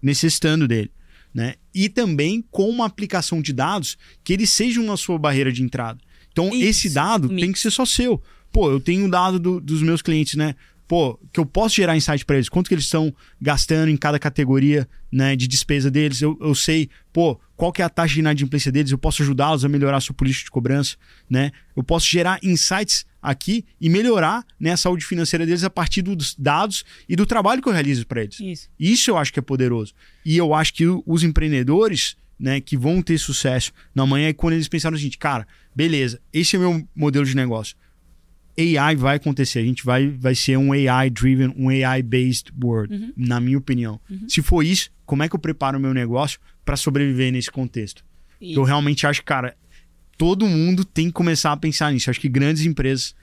necessitando 0.00 0.66
dele. 0.66 0.90
Né? 1.34 1.54
E 1.74 1.88
também 1.88 2.44
com 2.50 2.68
uma 2.68 2.86
aplicação 2.86 3.40
de 3.40 3.52
dados 3.52 3.96
que 4.24 4.32
eles 4.32 4.50
sejam 4.50 4.90
a 4.92 4.96
sua 4.96 5.18
barreira 5.18 5.52
de 5.52 5.62
entrada. 5.62 5.98
Então, 6.30 6.48
Isso. 6.48 6.64
esse 6.64 6.90
dado 6.90 7.28
tem 7.28 7.52
que 7.52 7.58
ser 7.58 7.70
só 7.70 7.84
seu. 7.84 8.22
Pô, 8.50 8.70
eu 8.70 8.80
tenho 8.80 9.06
um 9.06 9.08
dado 9.08 9.38
do, 9.38 9.60
dos 9.60 9.82
meus 9.82 10.02
clientes, 10.02 10.34
né? 10.34 10.54
Pô, 10.92 11.18
que 11.32 11.40
eu 11.40 11.46
posso 11.46 11.76
gerar 11.76 11.96
insight 11.96 12.22
para 12.22 12.36
eles, 12.36 12.50
quanto 12.50 12.68
que 12.68 12.74
eles 12.74 12.84
estão 12.84 13.14
gastando 13.40 13.88
em 13.88 13.96
cada 13.96 14.18
categoria 14.18 14.86
né, 15.10 15.34
de 15.34 15.48
despesa 15.48 15.90
deles, 15.90 16.20
eu, 16.20 16.36
eu 16.38 16.54
sei, 16.54 16.90
pô, 17.10 17.40
qual 17.56 17.72
que 17.72 17.80
é 17.80 17.84
a 17.86 17.88
taxa 17.88 18.12
de 18.12 18.20
inadimplência 18.20 18.70
deles, 18.70 18.92
eu 18.92 18.98
posso 18.98 19.22
ajudá-los 19.22 19.64
a 19.64 19.70
melhorar 19.70 19.96
a 19.96 20.00
sua 20.02 20.14
política 20.14 20.44
de 20.44 20.50
cobrança, 20.50 20.96
né? 21.30 21.50
Eu 21.74 21.82
posso 21.82 22.06
gerar 22.06 22.38
insights 22.42 23.06
aqui 23.22 23.64
e 23.80 23.88
melhorar 23.88 24.44
né, 24.60 24.72
a 24.72 24.76
saúde 24.76 25.06
financeira 25.06 25.46
deles 25.46 25.64
a 25.64 25.70
partir 25.70 26.02
dos 26.02 26.34
dados 26.34 26.84
e 27.08 27.16
do 27.16 27.24
trabalho 27.24 27.62
que 27.62 27.70
eu 27.70 27.72
realizo 27.72 28.06
para 28.06 28.24
eles. 28.24 28.38
Isso. 28.38 28.68
Isso 28.78 29.10
eu 29.10 29.16
acho 29.16 29.32
que 29.32 29.38
é 29.38 29.42
poderoso. 29.42 29.94
E 30.26 30.36
eu 30.36 30.52
acho 30.52 30.74
que 30.74 30.84
os 31.06 31.22
empreendedores 31.22 32.18
né, 32.38 32.60
que 32.60 32.76
vão 32.76 33.00
ter 33.00 33.16
sucesso 33.16 33.72
na 33.94 34.04
manhã 34.04 34.28
é 34.28 34.34
quando 34.34 34.52
eles 34.52 34.68
pensaram 34.68 34.94
o 34.94 34.98
seguinte, 34.98 35.16
cara, 35.16 35.48
beleza, 35.74 36.20
esse 36.34 36.54
é 36.54 36.58
meu 36.58 36.86
modelo 36.94 37.24
de 37.24 37.34
negócio. 37.34 37.76
AI 38.58 38.96
vai 38.96 39.16
acontecer. 39.16 39.60
A 39.60 39.64
gente 39.64 39.84
vai, 39.84 40.08
vai 40.08 40.34
ser 40.34 40.56
um 40.56 40.72
AI-driven, 40.72 41.54
um 41.56 41.68
AI-based 41.68 42.52
world, 42.62 42.94
uhum. 42.94 43.12
na 43.16 43.40
minha 43.40 43.58
opinião. 43.58 44.00
Uhum. 44.10 44.28
Se 44.28 44.42
for 44.42 44.62
isso, 44.62 44.90
como 45.06 45.22
é 45.22 45.28
que 45.28 45.34
eu 45.34 45.40
preparo 45.40 45.78
o 45.78 45.80
meu 45.80 45.94
negócio 45.94 46.38
para 46.64 46.76
sobreviver 46.76 47.32
nesse 47.32 47.50
contexto? 47.50 48.04
Eu 48.40 48.64
realmente 48.64 49.06
acho 49.06 49.20
que, 49.20 49.26
cara, 49.26 49.56
todo 50.18 50.46
mundo 50.46 50.84
tem 50.84 51.06
que 51.06 51.12
começar 51.12 51.52
a 51.52 51.56
pensar 51.56 51.92
nisso. 51.92 52.08
Eu 52.08 52.12
acho 52.12 52.20
que 52.20 52.28
grandes 52.28 52.64
empresas 52.64 53.14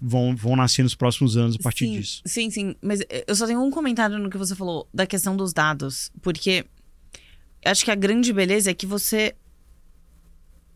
vão, 0.00 0.34
vão 0.36 0.54
nascer 0.54 0.82
nos 0.82 0.94
próximos 0.94 1.36
anos 1.36 1.56
a 1.56 1.62
partir 1.62 1.86
sim, 1.86 1.98
disso. 1.98 2.22
Sim, 2.24 2.50
sim. 2.50 2.76
Mas 2.80 3.00
eu 3.26 3.34
só 3.34 3.46
tenho 3.46 3.62
um 3.62 3.70
comentário 3.70 4.18
no 4.18 4.30
que 4.30 4.38
você 4.38 4.54
falou 4.54 4.88
da 4.94 5.06
questão 5.06 5.36
dos 5.36 5.52
dados. 5.52 6.12
Porque 6.22 6.64
acho 7.64 7.84
que 7.84 7.90
a 7.90 7.94
grande 7.94 8.32
beleza 8.32 8.70
é 8.70 8.74
que 8.74 8.86
você 8.86 9.34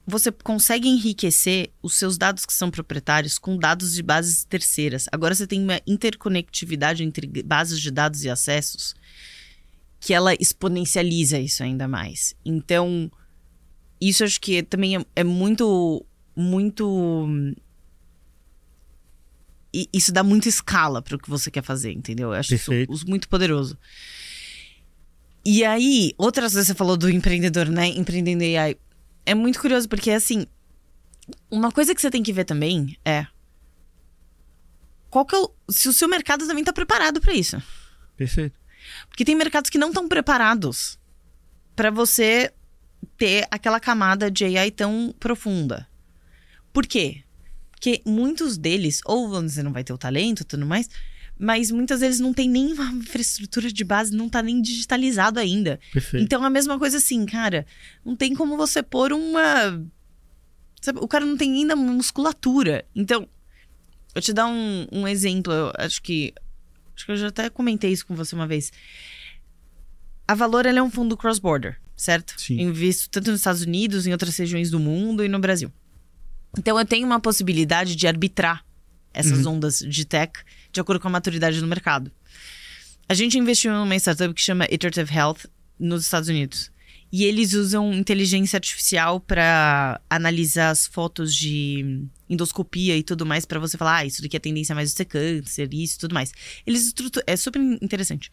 você 0.06 0.32
consegue 0.32 0.88
enriquecer 0.88 1.70
os 1.82 1.94
seus 1.94 2.18
dados 2.18 2.44
que 2.44 2.52
são 2.52 2.70
proprietários 2.70 3.38
com 3.38 3.56
dados 3.56 3.94
de 3.94 4.02
bases 4.02 4.44
terceiras. 4.44 5.06
Agora 5.12 5.34
você 5.34 5.46
tem 5.46 5.62
uma 5.62 5.80
interconectividade 5.86 7.04
entre 7.04 7.26
bases 7.42 7.80
de 7.80 7.90
dados 7.90 8.24
e 8.24 8.30
acessos 8.30 8.94
que 10.00 10.12
ela 10.12 10.34
exponencializa 10.34 11.38
isso 11.38 11.62
ainda 11.62 11.86
mais. 11.86 12.34
Então, 12.44 13.10
isso 14.00 14.24
acho 14.24 14.40
que 14.40 14.62
também 14.64 14.96
é, 14.96 15.06
é 15.14 15.22
muito, 15.22 16.04
muito 16.34 17.54
e 19.72 19.88
isso 19.92 20.12
dá 20.12 20.22
muita 20.22 20.48
escala 20.48 21.00
para 21.00 21.16
o 21.16 21.18
que 21.18 21.30
você 21.30 21.50
quer 21.50 21.62
fazer, 21.62 21.92
entendeu? 21.92 22.28
Eu 22.28 22.34
acho 22.34 22.50
Perfeito. 22.50 22.92
isso 22.92 23.08
muito 23.08 23.28
poderoso. 23.28 23.78
E 25.44 25.64
aí, 25.64 26.12
outras 26.18 26.52
vezes 26.52 26.68
você 26.68 26.74
falou 26.74 26.96
do 26.96 27.08
empreendedor, 27.08 27.68
né? 27.68 27.86
Empreendendo 27.88 28.44
AI. 28.44 28.76
É 29.24 29.35
muito 29.35 29.61
curioso, 29.61 29.89
porque 29.89 30.11
assim, 30.11 30.47
uma 31.51 31.70
coisa 31.70 31.94
que 31.94 32.01
você 32.01 32.11
tem 32.11 32.23
que 32.23 32.32
ver 32.32 32.44
também 32.44 32.99
é 33.05 33.27
qual 35.11 35.27
que 35.27 35.35
é 35.35 35.39
o, 35.39 35.51
se 35.69 35.89
o 35.89 35.93
seu 35.93 36.09
mercado 36.09 36.47
também 36.47 36.62
está 36.62 36.73
preparado 36.73 37.20
para 37.20 37.35
isso. 37.35 37.62
Perfeito. 38.16 38.59
Porque 39.09 39.24
tem 39.24 39.35
mercados 39.35 39.70
que 39.70 39.78
não 39.78 39.89
estão 39.89 40.09
preparados 40.09 40.99
para 41.77 41.90
você 41.90 42.53
ter 43.16 43.47
aquela 43.51 43.78
camada 43.78 44.31
de 44.31 44.44
AI 44.44 44.70
tão 44.70 45.15
profunda. 45.19 45.86
Por 46.73 46.86
quê? 46.86 47.23
Porque 47.70 48.01
muitos 48.07 48.57
deles, 48.57 49.01
ou 49.05 49.28
você 49.28 49.62
não 49.62 49.73
vai 49.73 49.85
ter 49.85 49.93
o 49.93 49.99
talento 49.99 50.40
e 50.40 50.44
tudo 50.44 50.65
mais, 50.65 50.89
mas 51.43 51.73
muitas 51.73 51.98
vezes 51.98 52.20
não 52.20 52.32
tem 52.32 52.48
nem 52.48 52.73
uma 52.73 52.93
infraestrutura 52.93 53.73
de 53.73 53.82
base, 53.82 54.14
não 54.14 54.28
tá 54.28 54.40
nem 54.40 54.62
digitalizado 54.62 55.40
ainda. 55.40 55.81
Perfeito. 55.93 56.23
Então 56.23 56.44
a 56.44 56.48
mesma 56.48 56.78
coisa 56.78 56.98
assim, 56.98 57.27
cara, 57.27 57.66
não 58.05 58.14
tem 58.14 58.32
como 58.32 58.56
você 58.56 58.81
pôr 58.81 59.12
uma. 59.12 59.85
Sabe, 60.81 61.01
o 61.02 61.09
cara 61.09 61.27
não 61.27 61.36
tem 61.36 61.52
ainda 61.52 61.74
musculatura. 61.74 62.85
Então, 62.94 63.28
eu 64.14 64.23
te 64.23 64.32
dar 64.32 64.47
um, 64.47 64.86
um 64.93 65.09
exemplo, 65.09 65.52
eu 65.52 65.73
acho 65.78 66.01
que. 66.01 66.32
Acho 66.94 67.06
que 67.06 67.10
eu 67.10 67.16
já 67.16 67.27
até 67.27 67.51
comentei 67.51 67.90
isso 67.90 68.06
com 68.06 68.14
você 68.14 68.36
uma 68.36 68.47
vez. 68.47 68.70
A 70.28 70.36
Valor 70.36 70.64
ela 70.64 70.78
é 70.78 70.82
um 70.82 70.90
fundo 70.90 71.16
cross-border, 71.16 71.81
certo? 71.97 72.40
Sim. 72.40 72.60
Invisto 72.60 73.10
tanto 73.10 73.32
nos 73.32 73.40
Estados 73.40 73.62
Unidos, 73.62 74.06
em 74.06 74.12
outras 74.12 74.36
regiões 74.36 74.70
do 74.70 74.78
mundo 74.78 75.24
e 75.24 75.28
no 75.28 75.40
Brasil. 75.40 75.73
Então 76.56 76.78
eu 76.78 76.85
tenho 76.85 77.05
uma 77.05 77.19
possibilidade 77.19 77.97
de 77.97 78.06
arbitrar 78.06 78.64
essas 79.14 79.44
Uhum. 79.47 79.55
ondas 79.55 79.78
de 79.78 80.05
tech 80.05 80.32
de 80.72 80.80
acordo 80.80 81.01
com 81.01 81.09
a 81.09 81.10
maturidade 81.10 81.60
do 81.60 81.66
mercado. 81.66 82.10
A 83.09 83.14
gente 83.14 83.39
investiu 83.39 83.72
numa 83.72 83.97
startup 83.97 84.32
que 84.32 84.40
chama 84.40 84.66
Iterative 84.70 85.12
Health 85.14 85.39
nos 85.78 86.05
Estados 86.05 86.28
Unidos. 86.28 86.70
E 87.12 87.24
eles 87.24 87.52
usam 87.52 87.93
inteligência 87.93 88.56
artificial 88.56 89.20
para 89.20 90.01
analisar 90.09 90.70
as 90.70 90.86
fotos 90.86 91.34
de 91.34 92.06
endoscopia 92.28 92.97
e 92.97 93.02
tudo 93.02 93.26
mais 93.26 93.44
para 93.44 93.60
você 93.60 93.76
falar, 93.76 93.97
ah, 93.98 94.06
isso 94.06 94.22
daqui 94.22 94.34
é 94.34 94.40
tendência 94.40 94.74
mais 94.74 94.90
de 94.90 94.97
ser 94.97 95.05
câncer, 95.05 95.68
isso 95.74 95.97
e 95.97 95.98
tudo 95.98 96.14
mais. 96.14 96.32
Eles 96.66 96.86
estruturam. 96.86 97.22
É 97.26 97.36
super 97.36 97.60
interessante. 97.60 98.30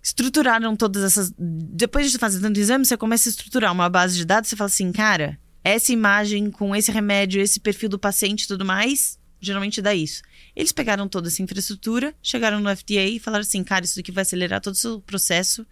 Estruturaram 0.00 0.76
todas 0.76 1.02
essas. 1.02 1.32
Depois 1.36 2.12
de 2.12 2.18
fazer 2.18 2.40
tanto 2.40 2.60
exame, 2.60 2.84
você 2.86 2.96
começa 2.96 3.28
a 3.28 3.30
estruturar 3.30 3.72
uma 3.72 3.88
base 3.88 4.16
de 4.16 4.24
dados. 4.24 4.48
Você 4.48 4.54
fala 4.54 4.68
assim, 4.68 4.92
cara, 4.92 5.36
essa 5.64 5.92
imagem 5.92 6.50
com 6.50 6.74
esse 6.74 6.92
remédio, 6.92 7.42
esse 7.42 7.58
perfil 7.58 7.88
do 7.88 7.98
paciente 7.98 8.44
e 8.44 8.46
tudo 8.46 8.64
mais, 8.64 9.18
geralmente 9.40 9.80
dá 9.80 9.94
isso. 9.94 10.22
Eles 10.54 10.72
pegaram 10.72 11.08
toda 11.08 11.28
essa 11.28 11.42
infraestrutura, 11.42 12.14
chegaram 12.22 12.60
no 12.60 12.74
FDA 12.76 13.06
e 13.06 13.18
falaram 13.18 13.42
assim, 13.42 13.64
cara, 13.64 13.84
isso 13.84 13.96
daqui 13.96 14.12
vai 14.12 14.22
acelerar 14.22 14.60
todo 14.60 14.74
o 14.74 14.78
seu 14.78 15.00
processo 15.00 15.66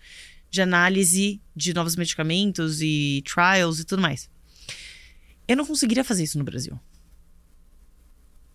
de 0.50 0.62
análise 0.62 1.40
de 1.54 1.74
novos 1.74 1.94
medicamentos 1.96 2.80
e 2.80 3.22
trials 3.26 3.80
e 3.80 3.84
tudo 3.84 4.00
mais. 4.00 4.30
Eu 5.46 5.56
não 5.56 5.66
conseguiria 5.66 6.04
fazer 6.04 6.24
isso 6.24 6.38
no 6.38 6.44
Brasil 6.44 6.78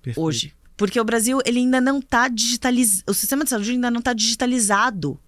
Perfeito. 0.01 0.25
hoje. 0.25 0.53
Porque 0.75 0.99
o 0.99 1.03
Brasil, 1.03 1.39
ele 1.45 1.59
ainda 1.59 1.79
não 1.79 2.01
tá 2.01 2.27
digitalizado. 2.27 3.03
O 3.07 3.13
sistema 3.13 3.43
de 3.43 3.51
saúde 3.51 3.71
ainda 3.71 3.91
não 3.91 4.01
tá 4.01 4.11
digitalizado. 4.11 5.19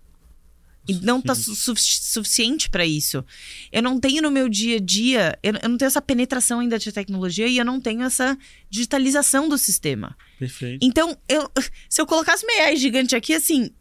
E 0.87 0.93
não 1.01 1.19
tá 1.21 1.33
su 1.33 1.55
sufici- 1.55 2.03
suficiente 2.03 2.69
para 2.69 2.85
isso. 2.85 3.25
Eu 3.71 3.81
não 3.81 3.99
tenho 3.99 4.21
no 4.21 4.29
meu 4.29 4.47
dia 4.47 4.77
a 4.77 4.79
dia, 4.79 5.37
eu, 5.41 5.53
eu 5.61 5.69
não 5.69 5.77
tenho 5.77 5.87
essa 5.87 6.01
penetração 6.01 6.59
ainda 6.59 6.77
de 6.77 6.91
tecnologia 6.91 7.47
e 7.47 7.57
eu 7.57 7.65
não 7.65 7.81
tenho 7.81 8.03
essa 8.03 8.37
digitalização 8.69 9.49
do 9.49 9.57
sistema. 9.57 10.15
Perfeito. 10.37 10.85
Então, 10.85 11.17
eu, 11.27 11.49
se 11.89 11.99
eu 12.01 12.05
colocasse 12.05 12.45
uma 12.45 12.65
AI 12.65 12.75
gigante 12.77 13.15
aqui, 13.15 13.33
assim. 13.33 13.71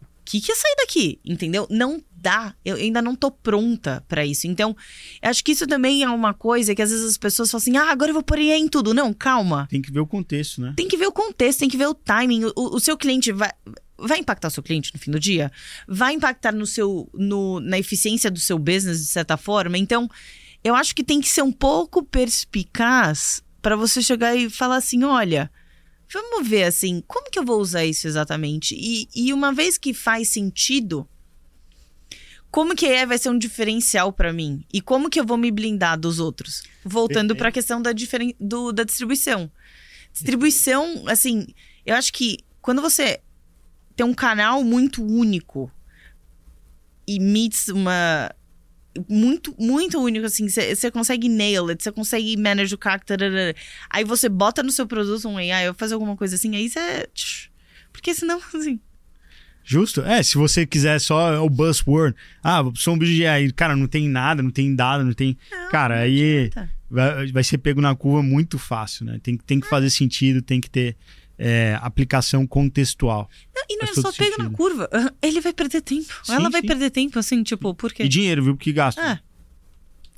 O 0.00 0.24
que, 0.24 0.40
que 0.40 0.52
ia 0.52 0.56
sair 0.56 0.76
daqui? 0.78 1.20
Entendeu? 1.24 1.66
Não 1.68 2.02
dá. 2.12 2.54
Eu 2.64 2.76
ainda 2.76 3.02
não 3.02 3.14
tô 3.16 3.30
pronta 3.30 4.04
pra 4.06 4.24
isso. 4.24 4.46
Então, 4.46 4.74
eu 5.20 5.28
acho 5.28 5.42
que 5.42 5.50
isso 5.50 5.66
também 5.66 6.04
é 6.04 6.08
uma 6.08 6.32
coisa 6.32 6.74
que 6.74 6.80
às 6.80 6.90
vezes 6.90 7.04
as 7.04 7.18
pessoas 7.18 7.50
falam 7.50 7.60
assim: 7.60 7.76
ah, 7.76 7.90
agora 7.90 8.10
eu 8.10 8.14
vou 8.14 8.22
pôr 8.22 8.38
em 8.38 8.68
tudo. 8.68 8.94
Não, 8.94 9.12
calma. 9.12 9.66
Tem 9.68 9.82
que 9.82 9.90
ver 9.90 9.98
o 10.00 10.06
contexto, 10.06 10.60
né? 10.60 10.74
Tem 10.76 10.86
que 10.86 10.96
ver 10.96 11.08
o 11.08 11.12
contexto, 11.12 11.58
tem 11.58 11.68
que 11.68 11.76
ver 11.76 11.88
o 11.88 11.94
timing. 11.94 12.44
O, 12.54 12.76
o 12.76 12.80
seu 12.80 12.96
cliente 12.96 13.32
vai. 13.32 13.50
Vai 14.06 14.18
impactar 14.18 14.48
o 14.48 14.50
seu 14.50 14.62
cliente 14.62 14.90
no 14.92 15.00
fim 15.00 15.10
do 15.10 15.20
dia? 15.20 15.50
Vai 15.86 16.14
impactar 16.14 16.52
no 16.52 16.66
seu, 16.66 17.08
no, 17.14 17.60
na 17.60 17.78
eficiência 17.78 18.30
do 18.30 18.40
seu 18.40 18.58
business, 18.58 19.00
de 19.00 19.06
certa 19.06 19.36
forma? 19.36 19.78
Então, 19.78 20.08
eu 20.64 20.74
acho 20.74 20.94
que 20.94 21.04
tem 21.04 21.20
que 21.20 21.28
ser 21.28 21.42
um 21.42 21.52
pouco 21.52 22.02
perspicaz 22.02 23.42
para 23.60 23.76
você 23.76 24.02
chegar 24.02 24.34
e 24.36 24.50
falar 24.50 24.76
assim: 24.76 25.04
olha, 25.04 25.50
vamos 26.12 26.46
ver 26.46 26.64
assim, 26.64 27.02
como 27.06 27.30
que 27.30 27.38
eu 27.38 27.44
vou 27.44 27.60
usar 27.60 27.84
isso 27.84 28.06
exatamente? 28.06 28.74
E, 28.76 29.08
e 29.14 29.32
uma 29.32 29.52
vez 29.52 29.78
que 29.78 29.94
faz 29.94 30.28
sentido, 30.28 31.08
como 32.50 32.76
que 32.76 32.86
é, 32.86 33.06
vai 33.06 33.16
ser 33.18 33.30
um 33.30 33.38
diferencial 33.38 34.12
para 34.12 34.32
mim? 34.32 34.64
E 34.72 34.80
como 34.80 35.08
que 35.08 35.18
eu 35.18 35.24
vou 35.24 35.38
me 35.38 35.50
blindar 35.50 35.98
dos 35.98 36.18
outros? 36.18 36.62
Voltando 36.84 37.34
para 37.38 37.48
a 37.48 37.52
questão 37.52 37.80
da, 37.80 37.92
diferen- 37.92 38.36
do, 38.38 38.72
da 38.72 38.84
distribuição. 38.84 39.50
Distribuição, 40.12 41.04
assim, 41.08 41.46
eu 41.86 41.94
acho 41.96 42.12
que 42.12 42.38
quando 42.60 42.82
você 42.82 43.20
tem 43.94 44.06
um 44.06 44.14
canal 44.14 44.64
muito 44.64 45.04
único 45.04 45.70
e 47.06 47.18
meets 47.18 47.68
uma. 47.68 48.30
Muito, 49.08 49.54
muito 49.58 49.98
único, 49.98 50.26
assim, 50.26 50.46
você 50.50 50.90
consegue 50.90 51.26
nail 51.26 51.68
it, 51.70 51.82
você 51.82 51.90
consegue 51.90 52.36
manage 52.36 52.74
o 52.74 52.78
CAC, 52.78 53.06
tararara. 53.06 53.54
aí 53.88 54.04
você 54.04 54.28
bota 54.28 54.62
no 54.62 54.70
seu 54.70 54.86
produto 54.86 55.26
um 55.26 55.38
AI 55.38 55.68
ou 55.68 55.74
fazer 55.74 55.94
alguma 55.94 56.14
coisa 56.14 56.34
assim, 56.34 56.54
aí 56.54 56.68
você. 56.68 57.08
Porque 57.90 58.14
senão, 58.14 58.38
assim. 58.54 58.78
Justo? 59.64 60.02
É, 60.02 60.22
se 60.22 60.36
você 60.36 60.66
quiser 60.66 61.00
só 61.00 61.42
o 61.42 61.48
buzzword, 61.48 62.14
ah, 62.42 62.62
sou 62.74 62.94
um 62.94 62.98
bicho 62.98 63.14
de 63.14 63.24
AI, 63.24 63.50
cara, 63.52 63.74
não 63.76 63.86
tem 63.86 64.08
nada, 64.08 64.42
não 64.42 64.50
tem 64.50 64.74
dado, 64.74 65.04
não 65.04 65.14
tem. 65.14 65.38
Não, 65.50 65.70
cara, 65.70 65.96
não 65.96 66.02
aí 66.02 66.50
vai, 66.90 67.32
vai 67.32 67.44
ser 67.44 67.58
pego 67.58 67.80
na 67.80 67.94
curva 67.94 68.22
muito 68.22 68.58
fácil, 68.58 69.06
né? 69.06 69.18
Tem, 69.22 69.38
tem 69.38 69.58
que 69.58 69.68
fazer 69.68 69.88
sentido, 69.88 70.42
tem 70.42 70.60
que 70.60 70.68
ter 70.68 70.96
é, 71.44 71.76
aplicação 71.82 72.46
contextual. 72.46 73.28
Não, 73.52 73.62
e 73.68 73.76
não 73.76 73.88
é 73.88 73.94
só 73.94 74.12
pega 74.12 74.36
na 74.38 74.48
curva. 74.48 74.88
Ele 75.20 75.40
vai 75.40 75.52
perder 75.52 75.80
tempo. 75.80 76.20
Sim, 76.22 76.34
Ela 76.34 76.48
vai 76.48 76.60
sim. 76.60 76.68
perder 76.68 76.90
tempo, 76.90 77.18
assim, 77.18 77.42
tipo, 77.42 77.74
por 77.74 77.92
quê? 77.92 78.04
E 78.04 78.08
dinheiro, 78.08 78.44
viu? 78.44 78.56
Porque 78.56 78.72
gasta. 78.72 79.02
É. 79.02 79.18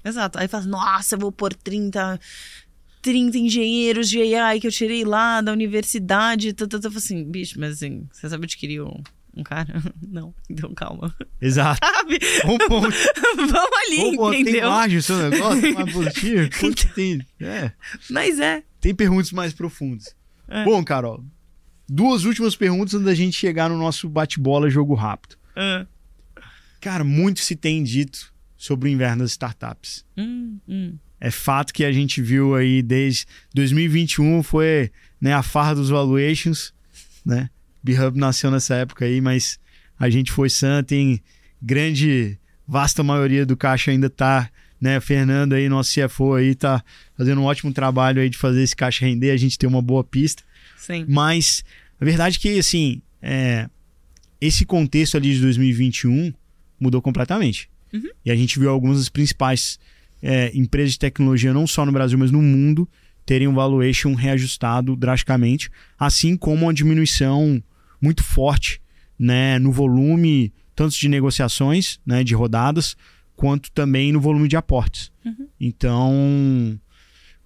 Exato. 0.06 0.38
Aí 0.38 0.46
fala, 0.46 0.66
nossa, 0.66 1.14
eu 1.14 1.18
vou 1.18 1.32
pôr 1.32 1.55
30, 1.55 2.20
30 3.01 3.38
engenheiros 3.38 4.10
de 4.10 4.20
AI 4.36 4.60
que 4.60 4.66
eu 4.66 4.70
tirei 4.70 5.02
lá 5.02 5.40
da 5.40 5.51
universidade. 5.51 6.52
Tá, 6.52 6.66
tá, 6.66 6.78
tá. 6.78 6.88
Eu 6.88 6.92
falo 6.92 6.98
assim, 6.98 7.24
bicho, 7.24 7.59
mas 7.59 7.72
assim, 7.72 8.06
você 8.12 8.28
sabe 8.28 8.44
adquirir 8.44 8.82
um, 8.82 9.02
um 9.34 9.42
cara? 9.42 9.82
Não. 10.06 10.34
Então 10.51 10.74
calma. 10.74 11.16
Exato. 11.40 11.80
Sabe? 11.88 12.18
Bom 12.44 12.59
ponto. 12.59 12.94
Vamos 13.36 13.78
ali, 13.86 13.96
Bom 13.96 14.16
ponto. 14.16 14.32
Tem 14.32 14.42
entendeu? 14.42 14.68
margem 14.68 14.98
o 14.98 15.02
seu 15.02 15.30
negócio, 15.30 15.74
mais 15.74 15.90
positivo? 15.90 16.51
Putz, 16.60 16.84
tem, 16.94 17.26
é, 17.40 17.72
Mas 18.10 18.38
é. 18.38 18.62
tem 18.78 18.94
perguntas 18.94 19.32
mais 19.32 19.55
profundas. 19.55 20.14
É. 20.48 20.64
Bom, 20.64 20.82
Carol, 20.84 21.24
duas 21.88 22.24
últimas 22.24 22.56
perguntas 22.56 22.94
antes 22.94 23.06
da 23.06 23.14
gente 23.14 23.36
chegar 23.36 23.68
no 23.68 23.78
nosso 23.78 24.08
bate-bola 24.08 24.70
jogo 24.70 24.94
rápido. 24.94 25.36
Ah. 25.56 25.86
Cara, 26.80 27.04
muito 27.04 27.40
se 27.40 27.56
tem 27.56 27.82
dito 27.82 28.32
sobre 28.56 28.88
o 28.88 28.92
inverno 28.92 29.22
das 29.22 29.32
startups. 29.32 30.04
Hum, 30.16 30.58
hum. 30.68 30.98
É 31.20 31.30
fato 31.30 31.72
que 31.72 31.84
a 31.84 31.92
gente 31.92 32.20
viu 32.20 32.54
aí 32.54 32.82
desde 32.82 33.24
2021 33.54 34.42
foi 34.42 34.90
né, 35.20 35.32
a 35.32 35.42
farra 35.42 35.74
dos 35.74 35.88
valuations, 35.88 36.74
né? 37.24 37.48
B-Hub 37.82 38.18
nasceu 38.18 38.50
nessa 38.50 38.74
época 38.74 39.04
aí, 39.04 39.20
mas 39.20 39.58
a 39.98 40.10
gente 40.10 40.30
foi 40.32 40.50
santo, 40.50 40.88
tem 40.88 41.22
grande, 41.60 42.38
vasta 42.66 43.02
maioria 43.02 43.46
do 43.46 43.56
caixa 43.56 43.90
ainda 43.90 44.10
tá, 44.10 44.50
né? 44.85 45.01
Fernando 45.01 45.55
aí, 45.55 45.66
nosso 45.66 45.98
CFO 45.98 46.35
aí, 46.35 46.55
tá 46.55 46.85
fazendo 47.16 47.40
um 47.40 47.44
ótimo 47.44 47.73
trabalho 47.73 48.20
aí 48.20 48.28
de 48.28 48.36
fazer 48.36 48.62
esse 48.62 48.77
caixa 48.77 49.06
render, 49.06 49.31
a 49.31 49.36
gente 49.39 49.59
tem 49.59 49.66
uma 49.66 49.81
boa 49.81 50.05
pista. 50.05 50.43
Sim. 50.77 51.06
Mas 51.09 51.65
a 51.98 52.05
verdade 52.05 52.36
é 52.36 52.39
que, 52.39 52.59
assim, 52.59 53.01
é, 53.23 53.66
esse 54.39 54.66
contexto 54.66 55.16
ali 55.16 55.32
de 55.32 55.40
2021 55.40 56.35
mudou 56.78 57.01
completamente. 57.01 57.70
Uhum. 57.94 58.11
E 58.27 58.31
a 58.31 58.36
gente 58.36 58.59
viu 58.59 58.69
algumas 58.69 58.98
das 58.98 59.09
principais 59.09 59.78
é, 60.23 60.51
empresas 60.55 60.93
de 60.93 60.98
tecnologia, 60.98 61.55
não 61.55 61.66
só 61.66 61.86
no 61.86 61.93
Brasil, 61.93 62.19
mas 62.19 62.31
no 62.31 62.43
mundo, 62.43 62.86
terem 63.24 63.48
um 63.48 63.55
valuation 63.55 64.12
reajustado 64.12 64.94
drasticamente, 64.94 65.70
assim 65.98 66.36
como 66.36 66.66
uma 66.66 66.74
diminuição 66.74 67.62
muito 68.02 68.23
forte 68.23 68.82
né, 69.19 69.59
no 69.59 69.73
volume, 69.73 70.52
tanto 70.77 70.94
de 70.94 71.09
negociações, 71.09 71.98
né, 72.05 72.23
de 72.23 72.35
rodadas, 72.35 72.94
quanto 73.36 73.70
também 73.73 74.12
no 74.12 74.20
volume 74.20 74.48
de 74.48 74.56
aportes. 74.56 75.12
Uhum. 75.24 75.48
Então, 75.61 76.81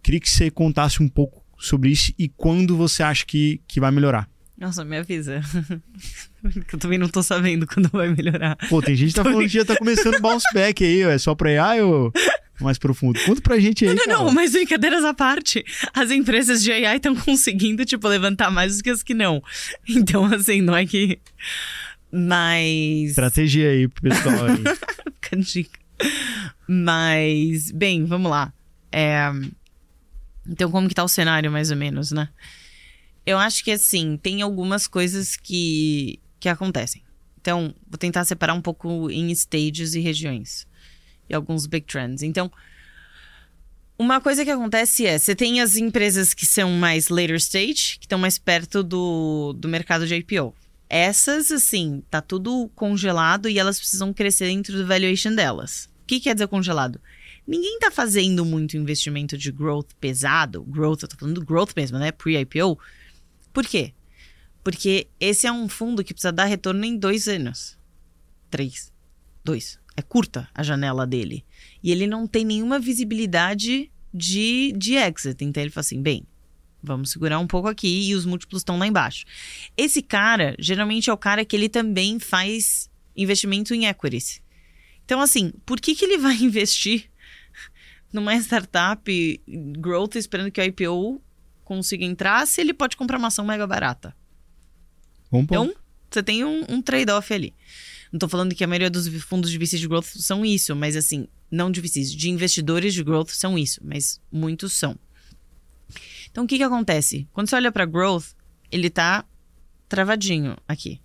queria 0.03 0.21
que 0.21 0.31
você 0.31 0.51
contasse 0.51 1.03
um 1.03 1.09
pouco 1.09 1.45
sobre 1.59 1.91
isso 1.91 2.13
e 2.19 2.29
quando 2.29 2.77
você 2.77 3.03
acha 3.03 3.25
que, 3.27 3.61
que 3.67 3.81
vai 3.81 3.91
melhorar. 3.91 4.29
Nossa, 4.59 4.85
me 4.85 4.97
avisa. 4.97 5.41
eu 6.73 6.79
também 6.79 6.99
não 6.99 7.09
tô 7.09 7.23
sabendo 7.23 7.65
quando 7.67 7.89
vai 7.91 8.09
melhorar. 8.09 8.57
Pô, 8.69 8.83
tem 8.83 8.97
gente 8.97 9.11
que 9.11 9.15
tá 9.15 9.23
falando 9.23 9.43
que 9.43 9.49
já 9.49 9.65
tá 9.65 9.77
começando 9.77 10.21
bounce 10.21 10.47
back 10.53 10.85
aí, 10.85 11.05
ó. 11.05 11.11
É 11.11 11.19
só 11.19 11.33
pra 11.35 11.49
AI 11.51 11.83
ou 11.83 12.13
mais 12.61 12.77
profundo? 12.77 13.21
Conta 13.25 13.41
pra 13.41 13.61
gente 13.61 13.87
aí. 13.87 13.95
Não, 13.95 14.07
não, 14.07 14.25
não, 14.25 14.33
mas 14.33 14.53
brincadeiras 14.53 15.05
à 15.05 15.15
parte. 15.15 15.65
As 15.95 16.11
empresas 16.11 16.63
de 16.63 16.73
AI 16.73 16.97
estão 16.97 17.15
conseguindo, 17.15 17.85
tipo, 17.85 18.09
levantar 18.09 18.51
mais 18.51 18.79
do 18.79 18.83
que 18.83 18.91
as 18.91 19.03
que 19.03 19.15
não. 19.15 19.41
Então, 19.89 20.25
assim, 20.25 20.61
não 20.61 20.77
é 20.77 20.85
que. 20.85 21.21
Mas. 22.11 23.11
Estratégia 23.11 23.71
aí 23.71 23.87
pro 23.87 24.03
pessoal 24.03 24.47
aí. 24.47 24.65
Fica 25.29 25.37
dica. 25.37 25.79
Mas, 26.67 27.71
bem, 27.71 28.05
vamos 28.05 28.31
lá. 28.31 28.53
É, 28.91 29.31
Então, 30.47 30.71
como 30.71 30.89
que 30.89 30.95
tá 30.95 31.05
o 31.05 31.09
cenário, 31.09 31.51
mais 31.51 31.71
ou 31.71 31.77
menos, 31.77 32.11
né? 32.11 32.29
Eu 33.27 33.39
acho 33.39 33.63
que, 33.63 33.71
assim, 33.71 34.17
tem 34.17 34.41
algumas 34.41 34.87
coisas 34.87 35.37
que, 35.37 36.19
que 36.41 36.49
acontecem. 36.49 37.03
Então, 37.41 37.75
vou 37.87 37.99
tentar 37.99 38.25
separar 38.25 38.55
um 38.55 38.63
pouco 38.63 39.11
em 39.11 39.31
stages 39.33 39.95
e 39.95 40.01
regiões. 40.01 40.67
E 41.29 41.35
alguns 41.35 41.67
big 41.67 41.87
trends. 41.87 42.23
Então, 42.23 42.51
uma 43.99 44.21
coisa 44.21 44.45
que 44.45 44.51
acontece 44.51 45.07
é, 45.07 45.19
você 45.19 45.35
tem 45.35 45.61
as 45.61 45.77
empresas 45.77 46.33
que 46.33 46.47
são 46.47 46.73
mais 46.73 47.09
later 47.09 47.37
stage, 47.37 47.99
que 47.99 48.07
estão 48.07 48.19
mais 48.19 48.39
perto 48.39 48.83
do, 48.83 49.53
do 49.59 49.69
mercado 49.69 50.07
de 50.07 50.15
IPO. 50.15 50.55
Essas, 50.89 51.53
assim, 51.53 52.03
tá 52.11 52.21
tudo 52.23 52.71
congelado 52.75 53.49
e 53.49 53.59
elas 53.59 53.79
precisam 53.79 54.13
crescer 54.13 54.47
dentro 54.47 54.77
do 54.77 54.87
valuation 54.87 55.35
delas. 55.35 55.91
O 56.03 56.07
que 56.07 56.21
quer 56.21 56.35
dizer 56.35 56.49
congelado? 56.49 57.01
Ninguém 57.47 57.79
tá 57.79 57.91
fazendo 57.91 58.45
muito 58.45 58.77
investimento 58.77 59.37
de 59.37 59.51
growth 59.53 59.89
pesado. 60.01 60.63
Growth, 60.65 61.03
eu 61.03 61.09
tô 61.09 61.17
falando 61.17 61.41
do 61.41 61.47
growth 61.47 61.73
mesmo, 61.77 61.99
né? 61.99 62.13
Pre-IPO. 62.13 62.79
Por 63.53 63.67
quê? 63.67 63.93
Porque 64.63 65.09
esse 65.19 65.47
é 65.47 65.53
um 65.53 65.69
fundo 65.69 66.05
que 66.05 66.13
precisa 66.13 66.33
dar 66.33 66.45
retorno 66.45 66.85
em 66.85 66.97
dois 66.97 67.27
anos. 67.27 67.79
Três. 68.51 68.93
Dois. 69.45 69.79
É 69.97 70.03
curta 70.03 70.49
a 70.55 70.63
janela 70.63 71.07
dele. 71.07 71.45
E 71.83 71.91
ele 71.91 72.07
não 72.07 72.27
tem 72.27 72.45
nenhuma 72.45 72.79
visibilidade 72.79 73.91
de, 74.13 74.73
de 74.77 74.95
exit. 74.95 75.43
Então 75.43 75.63
ele 75.63 75.71
fala 75.71 75.81
assim: 75.81 76.03
bem, 76.03 76.25
vamos 76.83 77.11
segurar 77.11 77.39
um 77.39 77.47
pouco 77.47 77.69
aqui 77.69 78.09
e 78.09 78.15
os 78.15 78.25
múltiplos 78.25 78.61
estão 78.61 78.79
lá 78.79 78.87
embaixo. 78.87 79.25
Esse 79.77 80.03
cara, 80.03 80.55
geralmente, 80.59 81.11
é 81.11 81.13
o 81.13 81.17
cara 81.17 81.45
que 81.45 81.55
ele 81.55 81.69
também 81.69 82.19
faz 82.19 82.91
investimento 83.17 83.75
em 83.75 83.87
equities. 83.87 84.41
Então, 85.05 85.21
assim, 85.21 85.53
por 85.65 85.81
que, 85.81 85.95
que 85.95 86.05
ele 86.05 86.19
vai 86.19 86.37
investir 86.43 87.11
numa 88.13 88.35
startup 88.37 89.43
growth 89.79 90.17
esperando 90.17 90.51
que 90.51 90.61
o 90.61 90.65
IPO 90.65 91.23
consiga 91.65 92.05
entrar 92.05 92.47
se 92.47 92.61
ele 92.61 92.73
pode 92.73 92.97
comprar 92.97 93.19
uma 93.19 93.29
ação 93.29 93.45
mega 93.45 93.67
barata? 93.67 94.15
Ponto. 95.31 95.45
Então, 95.45 95.75
você 96.11 96.23
tem 96.23 96.45
um, 96.45 96.65
um 96.69 96.81
trade-off 96.81 97.33
ali. 97.33 97.55
Não 98.11 98.19
tô 98.19 98.29
falando 98.29 98.55
que 98.55 98.65
a 98.65 98.67
maioria 98.67 98.89
dos 98.89 99.07
fundos 99.25 99.51
de 99.51 99.59
VCs 99.59 99.81
de 99.81 99.89
growth 99.89 100.07
são 100.17 100.45
isso, 100.45 100.75
mas 100.75 100.97
assim, 100.97 101.29
não 101.51 101.71
de 101.71 101.81
VCs, 101.81 102.13
de 102.13 102.31
investidores 102.31 102.95
de 102.95 103.05
growth 103.05 103.31
são 103.31 103.59
isso, 103.59 103.81
mas 103.85 104.21
muitos 104.33 104.73
são. 104.73 104.99
Então, 106.31 106.45
o 106.45 106.47
que 106.47 106.57
que 106.57 106.63
acontece? 106.63 107.29
Quando 107.33 107.49
você 107.49 107.57
olha 107.57 107.73
para 107.73 107.85
growth, 107.85 108.27
ele 108.71 108.91
tá 108.91 109.25
travadinho 109.89 110.57
aqui. 110.67 111.01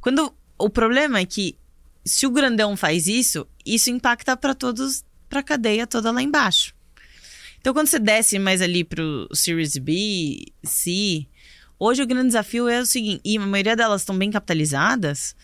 Quando 0.00 0.34
o 0.58 0.68
problema 0.68 1.18
é 1.18 1.26
que 1.26 1.56
se 2.04 2.26
o 2.26 2.30
grandão 2.30 2.76
faz 2.76 3.06
isso, 3.06 3.46
isso 3.64 3.90
impacta 3.90 4.36
para 4.36 4.54
todos, 4.54 5.04
para 5.28 5.40
a 5.40 5.42
cadeia 5.42 5.86
toda 5.86 6.10
lá 6.10 6.22
embaixo. 6.22 6.74
Então, 7.60 7.74
quando 7.74 7.88
você 7.88 7.98
desce 7.98 8.38
mais 8.38 8.62
ali 8.62 8.84
pro 8.84 9.28
Series 9.34 9.76
B, 9.76 10.46
C, 10.64 11.26
hoje 11.78 12.02
o 12.02 12.06
grande 12.06 12.28
desafio 12.28 12.68
é 12.68 12.80
o 12.80 12.86
seguinte, 12.86 13.20
e 13.24 13.36
a 13.36 13.40
maioria 13.40 13.76
delas 13.76 14.00
estão 14.00 14.16
bem 14.16 14.30
capitalizadas, 14.30 15.36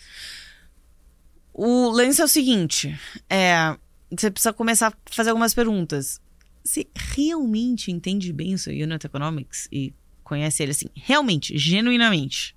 o 1.52 1.90
lance 1.90 2.20
é 2.20 2.24
o 2.24 2.28
seguinte: 2.28 2.98
é, 3.28 3.76
você 4.10 4.30
precisa 4.30 4.52
começar 4.52 4.88
a 4.88 5.14
fazer 5.14 5.30
algumas 5.30 5.54
perguntas. 5.54 6.20
Você 6.66 6.86
realmente 6.94 7.92
entende 7.92 8.32
bem 8.32 8.54
o 8.54 8.58
seu 8.58 8.72
Unit 8.72 9.06
Economics 9.06 9.68
e 9.70 9.94
conhece 10.24 10.62
ele 10.62 10.72
assim, 10.72 10.86
realmente, 10.94 11.56
genuinamente? 11.56 12.56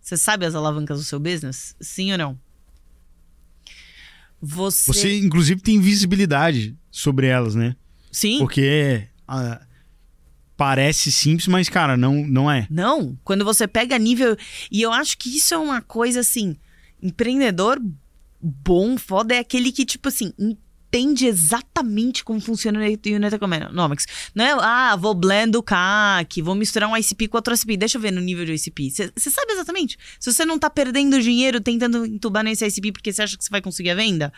Você 0.00 0.16
sabe 0.16 0.46
as 0.46 0.54
alavancas 0.54 0.98
do 0.98 1.04
seu 1.04 1.20
business? 1.20 1.76
Sim 1.78 2.12
ou 2.12 2.18
não? 2.18 2.40
Você. 4.40 4.92
Você, 4.92 5.18
inclusive, 5.18 5.60
tem 5.60 5.78
visibilidade 5.78 6.74
sobre 6.90 7.26
elas, 7.26 7.54
né? 7.54 7.76
Sim? 8.10 8.38
Porque 8.38 9.06
ah, 9.28 9.60
parece 10.56 11.12
simples, 11.12 11.46
mas, 11.46 11.68
cara, 11.68 11.98
não, 11.98 12.26
não 12.26 12.50
é. 12.50 12.66
Não. 12.70 13.18
Quando 13.22 13.44
você 13.44 13.68
pega 13.68 13.98
nível. 13.98 14.36
E 14.70 14.80
eu 14.80 14.90
acho 14.90 15.18
que 15.18 15.28
isso 15.28 15.52
é 15.52 15.58
uma 15.58 15.82
coisa 15.82 16.20
assim. 16.20 16.56
Empreendedor 17.02 17.78
bom, 18.40 18.96
foda, 18.96 19.34
é 19.34 19.38
aquele 19.38 19.70
que, 19.70 19.84
tipo 19.84 20.08
assim, 20.08 20.32
entende 20.90 21.26
exatamente 21.26 22.24
como 22.24 22.40
funciona 22.40 22.80
o 22.80 22.82
Unit 22.82 23.34
Economics. 23.34 24.06
Não 24.34 24.44
é, 24.44 24.50
ah, 24.60 24.96
vou 24.96 25.14
blend 25.14 25.56
o 25.56 25.62
CAC, 25.62 26.42
vou 26.42 26.54
misturar 26.54 26.88
um 26.88 26.96
ICP 26.96 27.28
com 27.28 27.38
outro 27.38 27.54
ICP. 27.54 27.76
Deixa 27.76 27.96
eu 27.96 28.02
ver 28.02 28.10
no 28.10 28.20
nível 28.20 28.44
de 28.44 28.54
ICP. 28.54 28.90
Você 28.90 29.30
sabe 29.30 29.52
exatamente. 29.52 29.96
Se 30.18 30.32
você 30.32 30.44
não 30.44 30.58
tá 30.58 30.68
perdendo 30.68 31.20
dinheiro 31.22 31.60
tentando 31.60 32.04
entubar 32.04 32.42
nesse 32.42 32.66
ICP 32.66 32.92
porque 32.92 33.12
você 33.12 33.22
acha 33.22 33.38
que 33.38 33.44
você 33.44 33.50
vai 33.50 33.62
conseguir 33.62 33.90
a 33.90 33.94
venda. 33.94 34.32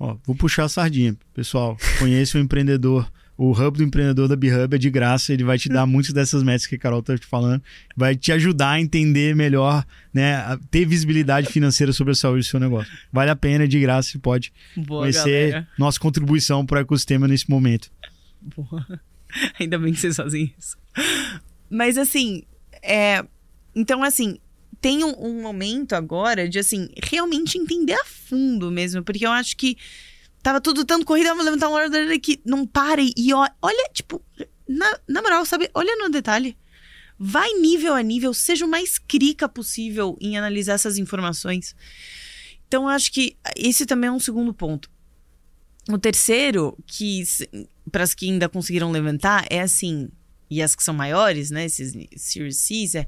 Ó, 0.00 0.16
vou 0.24 0.34
puxar 0.34 0.64
a 0.64 0.68
sardinha. 0.68 1.16
Pessoal, 1.34 1.76
conheça 1.98 2.38
o 2.38 2.40
empreendedor. 2.40 3.10
O 3.38 3.52
Hub 3.52 3.78
do 3.78 3.84
empreendedor 3.84 4.26
da 4.26 4.34
BeHub 4.34 4.74
é 4.74 4.78
de 4.78 4.90
graça, 4.90 5.32
ele 5.32 5.44
vai 5.44 5.56
te 5.56 5.68
dar 5.68 5.86
muitas 5.86 6.12
dessas 6.12 6.42
métricas 6.42 6.66
que 6.66 6.74
a 6.74 6.78
Carol 6.78 7.00
tá 7.00 7.16
te 7.16 7.24
falando, 7.24 7.62
vai 7.96 8.16
te 8.16 8.32
ajudar 8.32 8.70
a 8.70 8.80
entender 8.80 9.36
melhor, 9.36 9.86
né, 10.12 10.34
a 10.34 10.58
ter 10.72 10.84
visibilidade 10.84 11.46
financeira 11.46 11.92
sobre 11.92 12.10
a 12.10 12.16
saúde 12.16 12.40
do 12.40 12.50
seu 12.50 12.58
negócio. 12.58 12.92
Vale 13.12 13.30
a 13.30 13.36
pena, 13.36 13.62
é 13.62 13.66
de 13.68 13.78
graça, 13.78 14.10
você 14.10 14.18
pode 14.18 14.52
Boa, 14.76 15.02
conhecer 15.02 15.50
galera. 15.50 15.68
nossa 15.78 16.00
contribuição 16.00 16.66
para 16.66 16.78
o 16.78 16.80
ecossistema 16.80 17.28
nesse 17.28 17.48
momento. 17.48 17.92
Boa. 18.56 19.00
Ainda 19.60 19.78
bem 19.78 19.92
que 19.92 20.00
vocês 20.00 20.16
fazem 20.16 20.52
isso. 20.58 20.76
Mas 21.70 21.96
assim, 21.96 22.42
é. 22.82 23.24
Então, 23.72 24.02
assim, 24.02 24.38
tem 24.80 25.04
um, 25.04 25.14
um 25.16 25.42
momento 25.42 25.92
agora 25.92 26.48
de, 26.48 26.58
assim, 26.58 26.88
realmente 27.02 27.56
entender 27.56 27.92
a 27.94 28.04
fundo 28.04 28.70
mesmo, 28.70 29.02
porque 29.02 29.24
eu 29.24 29.30
acho 29.30 29.56
que 29.56 29.76
tava 30.48 30.60
tudo 30.62 30.82
tanto 30.82 31.04
corrido, 31.04 31.26
vamos 31.26 31.44
levantar 31.44 31.68
uma 31.68 31.76
hora 31.76 32.18
que 32.18 32.40
não 32.42 32.66
pare 32.66 33.12
e 33.14 33.34
ó, 33.34 33.46
olha, 33.60 33.90
tipo, 33.92 34.22
na, 34.66 34.98
na 35.06 35.20
moral, 35.20 35.44
sabe? 35.44 35.68
Olha 35.74 35.94
no 35.96 36.08
detalhe. 36.08 36.56
Vai 37.18 37.52
nível 37.54 37.94
a 37.94 38.02
nível, 38.02 38.32
seja 38.32 38.64
o 38.64 38.68
mais 38.68 38.98
crica 38.98 39.46
possível 39.46 40.16
em 40.20 40.38
analisar 40.38 40.74
essas 40.74 40.96
informações. 40.96 41.76
Então, 42.66 42.88
acho 42.88 43.12
que 43.12 43.36
esse 43.56 43.84
também 43.84 44.08
é 44.08 44.12
um 44.12 44.20
segundo 44.20 44.54
ponto. 44.54 44.90
O 45.90 45.98
terceiro, 45.98 46.78
que 46.86 47.22
para 47.90 48.04
as 48.04 48.14
que 48.14 48.30
ainda 48.30 48.48
conseguiram 48.48 48.90
levantar, 48.90 49.46
é 49.50 49.60
assim, 49.60 50.08
e 50.50 50.62
as 50.62 50.74
que 50.74 50.82
são 50.82 50.94
maiores, 50.94 51.50
né, 51.50 51.66
esses 51.66 51.92
Series 52.16 52.56
Cs, 52.56 52.94
é 52.94 53.06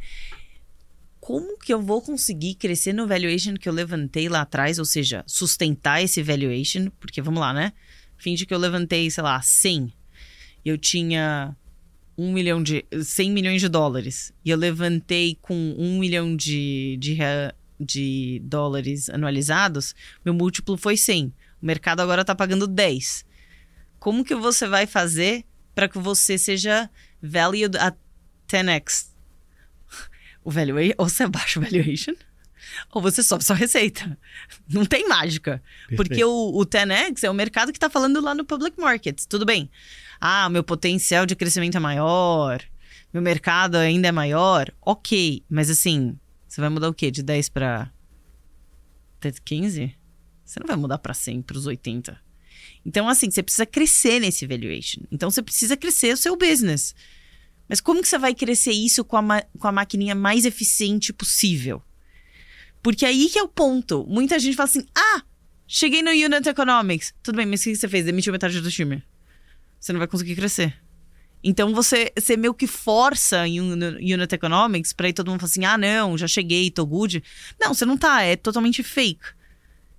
como 1.20 1.58
que 1.58 1.72
eu 1.72 1.82
vou 1.82 2.00
conseguir 2.00 2.54
crescer 2.54 2.94
no 2.94 3.06
valuation 3.06 3.54
que 3.54 3.68
eu 3.68 3.72
levantei 3.72 4.28
lá 4.28 4.40
atrás, 4.40 4.78
ou 4.78 4.84
seja, 4.84 5.22
sustentar 5.26 6.02
esse 6.02 6.22
valuation, 6.22 6.88
porque 6.98 7.20
vamos 7.20 7.40
lá, 7.40 7.52
né? 7.52 7.72
Finge 8.16 8.46
que 8.46 8.54
eu 8.54 8.58
levantei, 8.58 9.10
sei 9.10 9.22
lá, 9.22 9.40
100. 9.40 9.92
E 10.64 10.68
eu 10.68 10.78
tinha 10.78 11.54
1 12.16 12.32
milhão 12.32 12.62
de 12.62 12.84
100 13.02 13.30
milhões 13.30 13.60
de 13.60 13.68
dólares. 13.68 14.32
E 14.44 14.50
eu 14.50 14.56
levantei 14.56 15.38
com 15.40 15.54
1 15.78 15.98
milhão 15.98 16.34
de, 16.34 16.96
de, 16.98 17.18
de 17.78 18.40
dólares 18.44 19.10
anualizados, 19.10 19.94
meu 20.24 20.32
múltiplo 20.32 20.76
foi 20.76 20.96
100. 20.96 21.26
O 21.60 21.66
mercado 21.66 22.00
agora 22.00 22.24
tá 22.24 22.34
pagando 22.34 22.66
10. 22.66 23.26
Como 23.98 24.24
que 24.24 24.34
você 24.34 24.66
vai 24.66 24.86
fazer 24.86 25.44
para 25.74 25.86
que 25.88 25.98
você 25.98 26.38
seja 26.38 26.88
valued 27.22 27.76
a 27.76 27.94
10x? 28.48 29.09
O 30.42 30.50
valuation, 30.50 30.94
ou 30.98 31.08
você 31.08 31.22
abaixa 31.24 31.60
o 31.60 31.62
valuation, 31.62 32.14
ou 32.90 33.02
você 33.02 33.22
sobe 33.22 33.44
sua 33.44 33.56
receita. 33.56 34.18
Não 34.68 34.84
tem 34.84 35.08
mágica. 35.08 35.62
Perfeito. 35.88 35.96
Porque 35.96 36.24
o, 36.24 36.50
o 36.54 36.66
10x 36.66 37.24
é 37.24 37.30
o 37.30 37.34
mercado 37.34 37.72
que 37.72 37.78
está 37.78 37.90
falando 37.90 38.20
lá 38.20 38.34
no 38.34 38.44
public 38.44 38.78
markets. 38.80 39.26
Tudo 39.26 39.44
bem. 39.44 39.70
Ah, 40.20 40.48
meu 40.48 40.62
potencial 40.62 41.26
de 41.26 41.34
crescimento 41.34 41.76
é 41.76 41.80
maior, 41.80 42.62
meu 43.12 43.22
mercado 43.22 43.76
ainda 43.76 44.08
é 44.08 44.12
maior. 44.12 44.72
Ok, 44.80 45.42
mas 45.48 45.68
assim, 45.68 46.16
você 46.46 46.60
vai 46.60 46.70
mudar 46.70 46.88
o 46.88 46.94
quê? 46.94 47.10
De 47.10 47.22
10 47.22 47.48
para 47.48 47.90
15? 49.44 49.94
Você 50.44 50.60
não 50.60 50.66
vai 50.66 50.76
mudar 50.76 50.98
para 50.98 51.14
100, 51.14 51.42
para 51.42 51.56
os 51.56 51.66
80. 51.66 52.18
Então, 52.84 53.08
assim, 53.08 53.30
você 53.30 53.42
precisa 53.42 53.66
crescer 53.66 54.20
nesse 54.20 54.46
valuation. 54.46 55.02
Então, 55.10 55.30
você 55.30 55.42
precisa 55.42 55.76
crescer 55.76 56.14
o 56.14 56.16
seu 56.16 56.36
business. 56.36 56.94
Mas 57.70 57.80
como 57.80 58.02
que 58.02 58.08
você 58.08 58.18
vai 58.18 58.34
crescer 58.34 58.72
isso 58.72 59.04
com 59.04 59.16
a, 59.16 59.42
com 59.56 59.68
a 59.68 59.70
maquininha 59.70 60.12
mais 60.12 60.44
eficiente 60.44 61.12
possível? 61.12 61.80
Porque 62.82 63.06
aí 63.06 63.28
que 63.28 63.38
é 63.38 63.42
o 63.44 63.46
ponto. 63.46 64.04
Muita 64.08 64.40
gente 64.40 64.56
fala 64.56 64.68
assim: 64.68 64.84
ah, 64.92 65.22
cheguei 65.68 66.02
no 66.02 66.10
Unit 66.10 66.48
Economics. 66.48 67.14
Tudo 67.22 67.36
bem, 67.36 67.46
mas 67.46 67.60
o 67.60 67.64
que 67.64 67.76
você 67.76 67.86
fez? 67.86 68.04
Demitiu 68.04 68.32
metade 68.32 68.60
do 68.60 68.68
time. 68.68 69.00
Você 69.78 69.92
não 69.92 70.00
vai 70.00 70.08
conseguir 70.08 70.34
crescer. 70.34 70.76
Então 71.44 71.72
você, 71.72 72.12
você 72.18 72.36
meio 72.36 72.52
que 72.52 72.66
força 72.66 73.46
em 73.46 73.60
Unit 73.60 74.34
Economics 74.34 74.92
pra 74.92 75.06
aí 75.06 75.12
todo 75.12 75.30
mundo 75.30 75.38
falar 75.38 75.50
assim: 75.50 75.64
ah, 75.64 75.78
não, 75.78 76.18
já 76.18 76.26
cheguei, 76.26 76.72
tô 76.72 76.84
good. 76.84 77.22
Não, 77.60 77.72
você 77.72 77.86
não 77.86 77.96
tá, 77.96 78.22
é 78.22 78.34
totalmente 78.34 78.82
fake. 78.82 79.24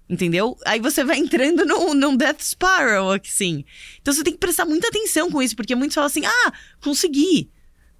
Entendeu? 0.09 0.57
Aí 0.65 0.81
você 0.81 1.05
vai 1.05 1.19
entrando 1.19 1.63
num, 1.63 1.93
num 1.93 2.17
Death 2.17 2.41
Spiral, 2.41 3.11
assim. 3.13 3.63
Então 4.01 4.13
você 4.13 4.25
tem 4.25 4.33
que 4.33 4.39
prestar 4.39 4.65
muita 4.65 4.89
atenção 4.89 5.31
com 5.31 5.41
isso, 5.41 5.55
porque 5.55 5.73
muitos 5.73 5.95
falam 5.95 6.07
assim: 6.07 6.25
ah, 6.25 6.51
consegui. 6.81 7.49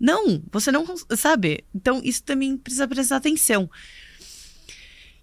Não, 0.02 0.41
você 0.52 0.72
não 0.72 0.84
sabe. 1.15 1.64
Então 1.76 2.02
isso 2.03 2.23
também 2.23 2.57
precisa 2.57 2.88
prestar 2.88 3.18
atenção. 3.18 3.69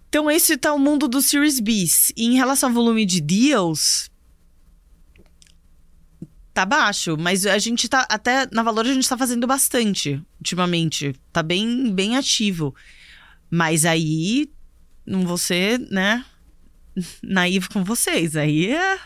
Então 0.07 0.31
esse 0.31 0.55
tá 0.55 0.73
o 0.73 0.79
mundo 0.79 1.05
do 1.05 1.21
Series 1.21 1.59
B. 1.59 1.85
E 2.15 2.25
em 2.25 2.35
relação 2.35 2.69
ao 2.69 2.73
volume 2.73 3.05
de 3.05 3.19
deals, 3.19 4.09
tá 6.53 6.65
baixo, 6.65 7.17
mas 7.19 7.45
a 7.45 7.57
gente 7.57 7.89
tá 7.89 8.07
até 8.09 8.47
na 8.53 8.63
Valor 8.63 8.85
a 8.85 8.93
gente 8.93 9.07
tá 9.07 9.17
fazendo 9.17 9.45
bastante 9.45 10.21
ultimamente, 10.39 11.13
tá 11.33 11.43
bem 11.43 11.93
bem 11.93 12.15
ativo. 12.15 12.73
Mas 13.51 13.83
aí 13.83 14.49
não 15.05 15.37
ser, 15.37 15.77
né, 15.91 16.23
naivo 17.21 17.69
com 17.69 17.83
vocês. 17.83 18.37
Aí 18.37 18.71
é 18.71 18.97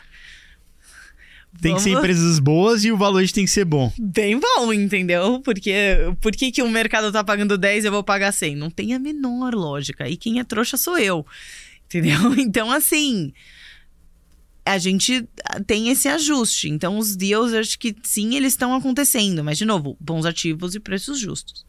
tem 1.64 1.72
Vamos... 1.72 1.86
que 1.86 1.90
ser 1.90 1.98
empresas 1.98 2.40
boas 2.40 2.84
e 2.84 2.92
o 2.92 2.98
valor 2.98 3.26
tem 3.30 3.46
que 3.46 3.50
ser 3.50 3.64
bom. 3.64 3.90
Bem 3.98 4.38
bom, 4.38 4.74
entendeu? 4.74 5.40
Porque 5.40 5.74
por 6.20 6.34
que, 6.34 6.52
que 6.52 6.62
o 6.62 6.70
mercado 6.70 7.10
tá 7.10 7.24
pagando 7.24 7.58
10 7.58 7.86
e 7.86 7.88
eu 7.88 7.92
vou 7.94 8.04
pagar 8.04 8.34
100? 8.34 8.58
Não 8.58 8.70
tem 8.70 8.94
a 8.94 9.00
menor 9.00 9.56
lógica. 9.56 10.10
E 10.10 10.18
quem 10.18 10.40
é 10.40 10.44
trouxa 10.44 10.76
sou 10.76 10.98
eu. 10.98 11.26
Entendeu? 11.86 12.20
Então, 12.38 12.70
assim, 12.70 13.32
a 14.66 14.78
gente 14.78 15.26
tem 15.66 15.88
esse 15.88 16.10
ajuste. 16.10 16.68
Então, 16.68 16.98
os 16.98 17.16
deals, 17.16 17.54
acho 17.54 17.80
que 17.80 17.96
sim, 18.04 18.36
eles 18.36 18.52
estão 18.52 18.76
acontecendo. 18.76 19.42
Mas, 19.42 19.58
de 19.58 19.64
novo, 19.64 19.96
bons 20.02 20.26
ativos 20.26 20.76
e 20.76 20.82
preços 20.82 21.18
justos. 21.18 21.66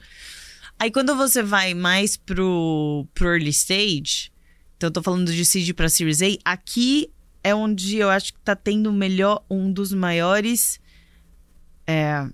Aí, 0.76 0.90
quando 0.90 1.14
você 1.14 1.40
vai 1.40 1.72
mais 1.72 2.16
pro, 2.16 3.06
pro 3.14 3.28
early 3.28 3.50
stage, 3.50 4.32
então 4.76 4.88
eu 4.88 4.92
tô 4.92 5.02
falando 5.02 5.32
de 5.32 5.44
seed 5.44 5.72
para 5.72 5.88
Series 5.88 6.20
A, 6.20 6.26
aqui 6.44 7.13
é 7.44 7.54
onde 7.54 7.98
eu 7.98 8.08
acho 8.08 8.32
que 8.32 8.40
tá 8.40 8.56
tendo 8.56 8.90
melhor, 8.90 9.44
um 9.50 9.70
dos 9.70 9.92
maiores. 9.92 10.80
É, 11.86 12.26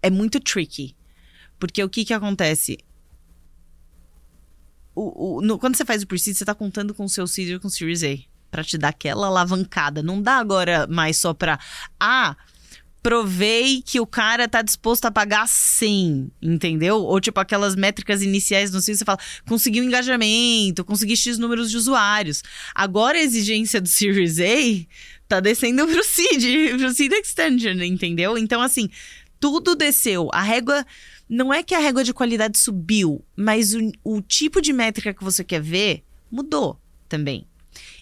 é 0.00 0.08
muito 0.08 0.38
tricky. 0.38 0.96
Porque 1.58 1.82
o 1.82 1.90
que 1.90 2.04
que 2.04 2.14
acontece? 2.14 2.78
O, 4.94 5.38
o, 5.38 5.42
no, 5.42 5.58
quando 5.58 5.76
você 5.76 5.84
faz 5.84 6.02
o 6.02 6.06
pre-seed, 6.06 6.36
você 6.36 6.44
tá 6.44 6.54
contando 6.54 6.94
com 6.94 7.04
o 7.04 7.08
seu 7.08 7.26
seed 7.26 7.60
com 7.60 7.66
o 7.66 7.70
Series 7.70 8.04
A 8.04 8.16
para 8.50 8.62
te 8.62 8.78
dar 8.78 8.88
aquela 8.88 9.26
alavancada. 9.26 10.02
Não 10.02 10.22
dá 10.22 10.36
agora 10.36 10.86
mais 10.86 11.16
só 11.16 11.34
para 11.34 11.58
ah, 11.98 12.36
provei 13.02 13.82
que 13.82 13.98
o 13.98 14.06
cara 14.06 14.46
tá 14.46 14.62
disposto 14.62 15.06
a 15.06 15.10
pagar 15.10 15.48
100, 15.48 16.30
entendeu? 16.40 16.98
Ou 16.98 17.20
tipo 17.20 17.40
aquelas 17.40 17.74
métricas 17.74 18.22
iniciais 18.22 18.70
no 18.70 18.80
sítio, 18.80 18.98
você 18.98 19.04
fala, 19.04 19.18
conseguiu 19.46 19.82
engajamento, 19.82 20.84
consegui 20.84 21.16
X 21.16 21.36
números 21.36 21.70
de 21.70 21.76
usuários. 21.76 22.42
Agora 22.74 23.18
a 23.18 23.22
exigência 23.22 23.80
do 23.80 23.88
Series 23.88 24.38
A 24.38 24.86
tá 25.26 25.40
descendo 25.40 25.86
pro 25.86 26.04
Seed, 26.04 26.78
pro 26.78 26.92
Seed 26.92 27.12
Extension, 27.12 27.82
entendeu? 27.82 28.38
Então 28.38 28.62
assim, 28.62 28.88
tudo 29.40 29.74
desceu. 29.74 30.28
A 30.32 30.40
régua 30.40 30.86
não 31.28 31.52
é 31.52 31.64
que 31.64 31.74
a 31.74 31.80
régua 31.80 32.04
de 32.04 32.14
qualidade 32.14 32.56
subiu, 32.56 33.24
mas 33.34 33.74
o, 33.74 33.90
o 34.04 34.20
tipo 34.22 34.62
de 34.62 34.72
métrica 34.72 35.12
que 35.12 35.24
você 35.24 35.42
quer 35.42 35.60
ver 35.60 36.04
mudou 36.30 36.78
também. 37.08 37.48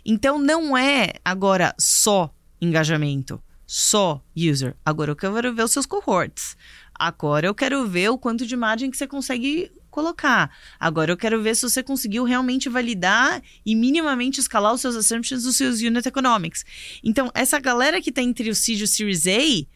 Então 0.04 0.38
não 0.38 0.76
é 0.76 1.14
agora 1.24 1.74
só 1.78 2.30
engajamento, 2.60 3.42
só 3.72 4.20
user. 4.36 4.74
Agora 4.84 5.12
eu 5.12 5.14
quero 5.14 5.54
ver 5.54 5.62
os 5.62 5.70
seus 5.70 5.86
cohorts. 5.86 6.56
Agora 6.92 7.46
eu 7.46 7.54
quero 7.54 7.86
ver 7.86 8.08
o 8.08 8.18
quanto 8.18 8.44
de 8.44 8.56
margem 8.56 8.90
que 8.90 8.96
você 8.96 9.06
consegue 9.06 9.70
colocar. 9.92 10.50
Agora 10.78 11.12
eu 11.12 11.16
quero 11.16 11.40
ver 11.40 11.54
se 11.54 11.62
você 11.62 11.80
conseguiu 11.80 12.24
realmente 12.24 12.68
validar 12.68 13.40
e 13.64 13.76
minimamente 13.76 14.40
escalar 14.40 14.74
os 14.74 14.80
seus 14.80 14.96
assumptions 14.96 15.44
dos 15.44 15.54
seus 15.54 15.80
unit 15.80 16.04
economics. 16.04 16.64
Então, 17.04 17.30
essa 17.32 17.60
galera 17.60 18.02
que 18.02 18.10
tá 18.10 18.20
entre 18.20 18.50
o 18.50 18.56
seed 18.56 18.80
e 18.80 18.82
o 18.82 18.88
Series 18.88 19.28
A, 19.28 19.66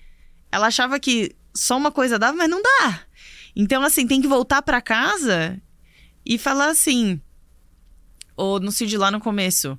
ela 0.51 0.67
achava 0.67 0.99
que 0.99 1.31
só 1.55 1.77
uma 1.77 1.93
coisa 1.93 2.19
dava, 2.19 2.37
mas 2.37 2.51
não 2.51 2.61
dá. 2.61 3.01
Então, 3.55 3.85
assim, 3.85 4.09
tem 4.09 4.21
que 4.21 4.27
voltar 4.27 4.61
para 4.63 4.81
casa 4.83 5.63
e 6.27 6.37
falar 6.37 6.67
assim, 6.67 7.21
ou 8.37 8.59
no 8.59 8.73
seed 8.73 8.93
lá 8.95 9.13
no 9.13 9.21
começo, 9.21 9.79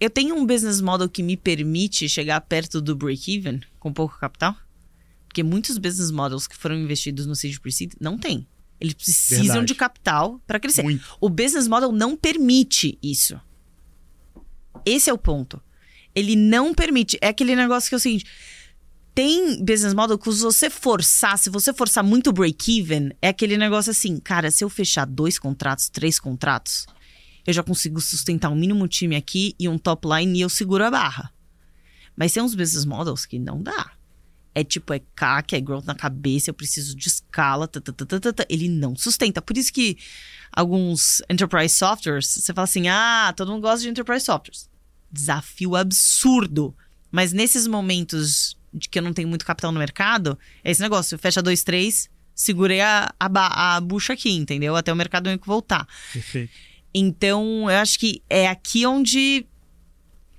eu 0.00 0.08
tenho 0.08 0.34
um 0.36 0.46
business 0.46 0.80
model 0.80 1.08
que 1.08 1.22
me 1.22 1.36
permite 1.36 2.08
chegar 2.08 2.40
perto 2.42 2.80
do 2.80 2.94
break-even 2.94 3.60
com 3.78 3.92
pouco 3.92 4.18
capital? 4.18 4.56
Porque 5.26 5.42
muitos 5.42 5.78
business 5.78 6.10
models 6.10 6.46
que 6.46 6.56
foram 6.56 6.76
investidos 6.76 7.26
no 7.26 7.34
seed 7.34 7.58
pre-seed 7.58 7.92
não 8.00 8.16
tem. 8.16 8.46
Eles 8.80 8.94
precisam 8.94 9.46
Verdade. 9.46 9.66
de 9.66 9.74
capital 9.74 10.40
para 10.46 10.60
crescer. 10.60 10.82
Muito. 10.82 11.04
O 11.20 11.28
business 11.28 11.66
model 11.66 11.90
não 11.90 12.16
permite 12.16 12.98
isso. 13.02 13.40
Esse 14.86 15.10
é 15.10 15.12
o 15.12 15.18
ponto. 15.18 15.60
Ele 16.14 16.36
não 16.36 16.72
permite. 16.72 17.18
É 17.20 17.28
aquele 17.28 17.56
negócio 17.56 17.88
que 17.88 17.94
é 17.94 17.98
o 17.98 18.00
seguinte: 18.00 18.24
tem 19.14 19.64
business 19.64 19.94
model 19.94 20.16
que 20.16 20.32
se 20.32 20.40
você 20.40 20.70
forçar, 20.70 21.36
se 21.38 21.50
você 21.50 21.72
forçar 21.72 22.04
muito 22.04 22.32
break-even, 22.32 23.10
é 23.20 23.28
aquele 23.28 23.56
negócio 23.56 23.90
assim, 23.90 24.18
cara, 24.20 24.48
se 24.50 24.62
eu 24.62 24.70
fechar 24.70 25.04
dois 25.06 25.40
contratos, 25.40 25.88
três 25.88 26.20
contratos, 26.20 26.86
eu 27.48 27.54
já 27.54 27.62
consigo 27.62 27.98
sustentar 27.98 28.50
um 28.50 28.54
mínimo 28.54 28.86
time 28.86 29.16
aqui 29.16 29.54
e 29.58 29.66
um 29.70 29.78
top 29.78 30.06
line 30.06 30.38
e 30.38 30.42
eu 30.42 30.50
seguro 30.50 30.84
a 30.84 30.90
barra. 30.90 31.32
Mas 32.14 32.34
tem 32.34 32.42
uns 32.42 32.54
business 32.54 32.84
models 32.84 33.24
que 33.24 33.38
não 33.38 33.62
dá. 33.62 33.92
É 34.54 34.62
tipo, 34.62 34.92
é 34.92 35.00
CAC, 35.14 35.56
é 35.56 35.60
growth 35.60 35.86
na 35.86 35.94
cabeça, 35.94 36.50
eu 36.50 36.54
preciso 36.54 36.94
de 36.94 37.08
escala, 37.08 37.66
tata, 37.66 37.90
tata, 37.90 38.20
tata. 38.20 38.46
ele 38.50 38.68
não 38.68 38.94
sustenta. 38.94 39.40
Por 39.40 39.56
isso 39.56 39.72
que 39.72 39.96
alguns 40.52 41.22
enterprise 41.30 41.74
softwares, 41.74 42.26
você 42.26 42.52
fala 42.52 42.64
assim, 42.64 42.86
ah, 42.86 43.32
todo 43.34 43.50
mundo 43.50 43.62
gosta 43.62 43.80
de 43.80 43.88
enterprise 43.88 44.26
softwares. 44.26 44.68
Desafio 45.10 45.74
absurdo. 45.74 46.76
Mas 47.10 47.32
nesses 47.32 47.66
momentos 47.66 48.58
de 48.74 48.90
que 48.90 48.98
eu 48.98 49.02
não 49.02 49.14
tenho 49.14 49.28
muito 49.28 49.46
capital 49.46 49.72
no 49.72 49.78
mercado, 49.78 50.38
é 50.62 50.70
esse 50.70 50.82
negócio, 50.82 51.16
fecha 51.16 51.40
dois, 51.40 51.62
três, 51.62 52.10
segurei 52.34 52.82
a, 52.82 53.10
a, 53.18 53.76
a 53.76 53.80
bucha 53.80 54.12
aqui, 54.12 54.32
entendeu? 54.32 54.76
Até 54.76 54.92
o 54.92 54.96
mercado 54.96 55.28
único 55.28 55.46
voltar. 55.46 55.88
Perfeito. 56.12 56.67
Então, 56.94 57.70
eu 57.70 57.76
acho 57.76 57.98
que 57.98 58.22
é 58.28 58.48
aqui 58.48 58.86
onde 58.86 59.46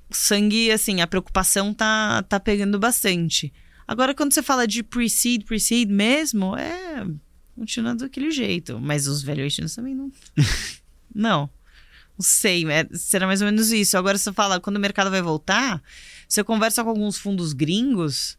sangue, 0.10 0.72
assim, 0.72 1.02
a 1.02 1.08
preocupação 1.08 1.74
tá, 1.74 2.24
tá 2.24 2.40
pegando 2.40 2.80
bastante. 2.80 3.54
Agora, 3.88 4.14
quando 4.14 4.34
você 4.34 4.42
fala 4.42 4.68
de 4.68 4.84
pre-seed, 4.84 5.44
pre-seed 5.46 5.90
mesmo, 5.90 6.56
é. 6.56 7.06
Continua 7.56 7.96
daquele 7.96 8.32
jeito. 8.32 8.80
Mas 8.80 9.08
os 9.08 9.24
valuations 9.24 9.76
também 9.76 9.94
não. 9.96 10.12
não. 11.14 11.50
Não 12.18 12.24
sei, 12.24 12.70
é, 12.70 12.88
será 12.94 13.26
mais 13.26 13.42
ou 13.42 13.46
menos 13.46 13.72
isso. 13.72 13.98
Agora, 13.98 14.18
você 14.18 14.34
fala, 14.34 14.60
quando 14.60 14.76
o 14.76 14.80
mercado 14.80 15.10
vai 15.10 15.22
voltar, 15.22 15.82
você 16.28 16.44
conversa 16.44 16.84
com 16.84 16.90
alguns 16.90 17.18
fundos 17.18 17.54
gringos 17.54 18.38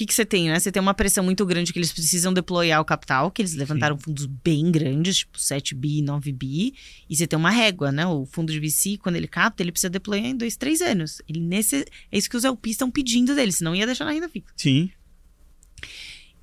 que, 0.00 0.06
que 0.06 0.14
você 0.14 0.24
tem, 0.24 0.48
né? 0.48 0.58
Você 0.58 0.72
tem 0.72 0.80
uma 0.80 0.94
pressão 0.94 1.22
muito 1.22 1.44
grande 1.44 1.74
que 1.74 1.78
eles 1.78 1.92
precisam 1.92 2.32
deployar 2.32 2.80
o 2.80 2.84
capital, 2.86 3.30
que 3.30 3.42
eles 3.42 3.54
levantaram 3.54 3.96
Sim. 3.98 4.04
fundos 4.04 4.24
bem 4.24 4.72
grandes, 4.72 5.18
tipo 5.18 5.38
7 5.38 5.74
bi, 5.74 6.00
9 6.00 6.32
bi, 6.32 6.74
e 7.08 7.14
você 7.14 7.26
tem 7.26 7.38
uma 7.38 7.50
régua, 7.50 7.92
né? 7.92 8.06
O 8.06 8.24
fundo 8.24 8.50
de 8.50 8.58
VC, 8.58 8.96
quando 8.96 9.16
ele 9.16 9.28
capta, 9.28 9.62
ele 9.62 9.70
precisa 9.70 9.90
deployar 9.90 10.24
em 10.24 10.34
dois, 10.34 10.56
três 10.56 10.80
anos. 10.80 11.20
Ele 11.28 11.40
nesse... 11.40 11.84
É 12.10 12.16
isso 12.16 12.30
que 12.30 12.36
os 12.36 12.44
LPs 12.44 12.72
estão 12.72 12.90
pedindo 12.90 13.34
dele, 13.34 13.52
senão 13.52 13.74
ia 13.74 13.84
deixar 13.84 14.06
na 14.06 14.12
renda 14.12 14.28
fixa. 14.28 14.48
Sim. 14.56 14.90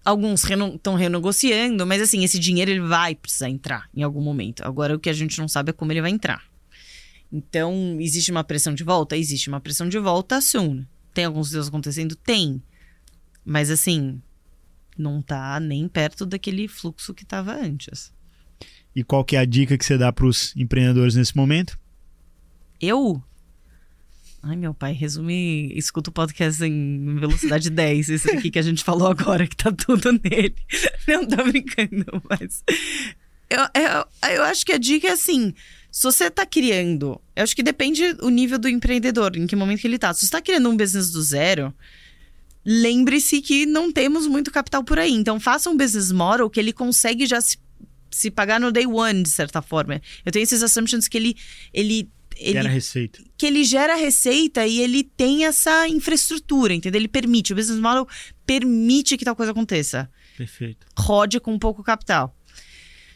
Alguns 0.06 0.44
estão 0.44 0.70
reno... 0.94 0.96
renegociando, 0.96 1.86
mas 1.88 2.00
assim, 2.00 2.24
esse 2.24 2.38
dinheiro 2.38 2.70
ele 2.70 2.82
vai 2.82 3.16
precisar 3.16 3.50
entrar 3.50 3.90
em 3.96 4.04
algum 4.04 4.22
momento. 4.22 4.62
Agora, 4.62 4.96
o 4.96 5.00
que 5.00 5.10
a 5.10 5.14
gente 5.14 5.40
não 5.40 5.48
sabe 5.48 5.72
é 5.72 5.74
como 5.74 5.92
ele 5.92 6.02
vai 6.02 6.12
entrar. 6.12 6.44
Então, 7.34 7.98
existe 8.00 8.30
uma 8.30 8.44
pressão 8.44 8.76
de 8.76 8.84
volta? 8.84 9.18
Existe 9.18 9.50
uma 9.50 9.60
pressão 9.60 9.90
de 9.90 9.98
volta 9.98 10.40
soon. 10.42 10.86
Tem 11.12 11.26
alguns 11.26 11.50
deus 11.50 11.68
acontecendo? 11.68 12.16
Tem. 12.16 12.62
Mas 13.50 13.72
assim, 13.72 14.22
não 14.98 15.22
tá 15.22 15.58
nem 15.58 15.88
perto 15.88 16.26
daquele 16.26 16.68
fluxo 16.68 17.14
que 17.14 17.24
estava 17.24 17.54
antes. 17.54 18.12
E 18.94 19.06
qual 19.06 19.24
que 19.24 19.38
é 19.38 19.40
a 19.40 19.46
dica 19.46 19.78
que 19.78 19.86
você 19.86 19.98
dá 19.98 20.12
para 20.12 20.26
os 20.26 20.54
empreendedores 20.58 21.16
nesse 21.16 21.34
momento? 21.38 21.80
Eu? 22.82 23.24
Ai, 24.44 24.58
meu 24.58 24.74
pai, 24.74 24.92
resume, 24.92 25.72
escuta 25.78 26.10
o 26.10 26.14
podcast 26.14 26.62
em 26.66 27.16
velocidade 27.16 27.70
10, 27.72 28.10
esse 28.10 28.30
aqui 28.30 28.52
que 28.52 28.60
a 28.60 28.64
gente 28.64 28.84
falou 28.84 29.08
agora, 29.08 29.48
que 29.48 29.56
tá 29.56 29.72
tudo 29.72 30.12
nele. 30.12 30.56
Não 31.08 31.26
tô 31.26 31.42
brincando, 31.46 32.22
mas. 32.30 32.66
Eu, 33.50 33.62
eu, 33.82 34.30
eu 34.36 34.44
acho 34.44 34.66
que 34.66 34.74
a 34.74 34.78
dica 34.78 35.08
é 35.08 35.12
assim: 35.12 35.54
se 35.90 36.04
você 36.04 36.30
tá 36.30 36.46
criando, 36.46 37.22
eu 37.34 37.44
acho 37.44 37.56
que 37.56 37.64
depende 37.64 38.04
o 38.20 38.30
nível 38.30 38.60
do 38.60 38.68
empreendedor, 38.68 39.38
em 39.38 39.48
que 39.48 39.56
momento 39.56 39.80
que 39.80 39.88
ele 39.88 39.98
tá. 39.98 40.14
Se 40.14 40.26
você 40.26 40.32
tá 40.32 40.42
criando 40.42 40.70
um 40.70 40.76
business 40.76 41.10
do 41.12 41.22
zero, 41.22 41.74
lembre-se 42.70 43.42
que 43.42 43.66
não 43.66 43.94
temos 43.94 44.28
muito 44.28 44.52
capital 44.52 44.84
por 44.84 45.00
aí. 45.00 45.14
Então, 45.14 45.40
faça 45.40 45.70
um 45.70 45.78
business 45.78 46.12
model 46.12 46.50
que 46.50 46.60
ele 46.60 46.74
consegue 46.74 47.26
já 47.26 47.40
se, 47.40 47.58
se 48.12 48.30
pagar 48.30 48.60
no 48.60 48.74
day 48.74 48.86
one, 48.86 49.24
de 49.24 49.30
certa 49.30 49.62
forma. 49.62 50.02
Eu 50.26 50.34
tenho 50.34 50.44
esses 50.44 50.62
assumptions 50.62 51.08
que 51.08 51.18
ele. 51.18 51.36
ele 51.74 52.10
ele, 52.40 52.54
gera 52.54 52.70
receita. 52.70 53.24
Que 53.36 53.46
ele 53.48 53.64
gera 53.64 53.96
receita 53.96 54.68
e 54.68 54.80
ele 54.80 55.04
tem 55.04 55.46
essa 55.46 55.88
infraestrutura, 55.88 56.72
entendeu? 56.72 57.00
Ele 57.00 57.08
permite, 57.08 57.52
o 57.52 57.56
business 57.56 57.80
model 57.80 58.08
permite 58.46 59.18
que 59.18 59.26
tal 59.26 59.36
coisa 59.36 59.54
aconteça. 59.54 60.08
Perfeito. 60.38 60.86
Rode 60.96 61.40
com 61.40 61.58
pouco 61.58 61.82
capital. 61.82 62.36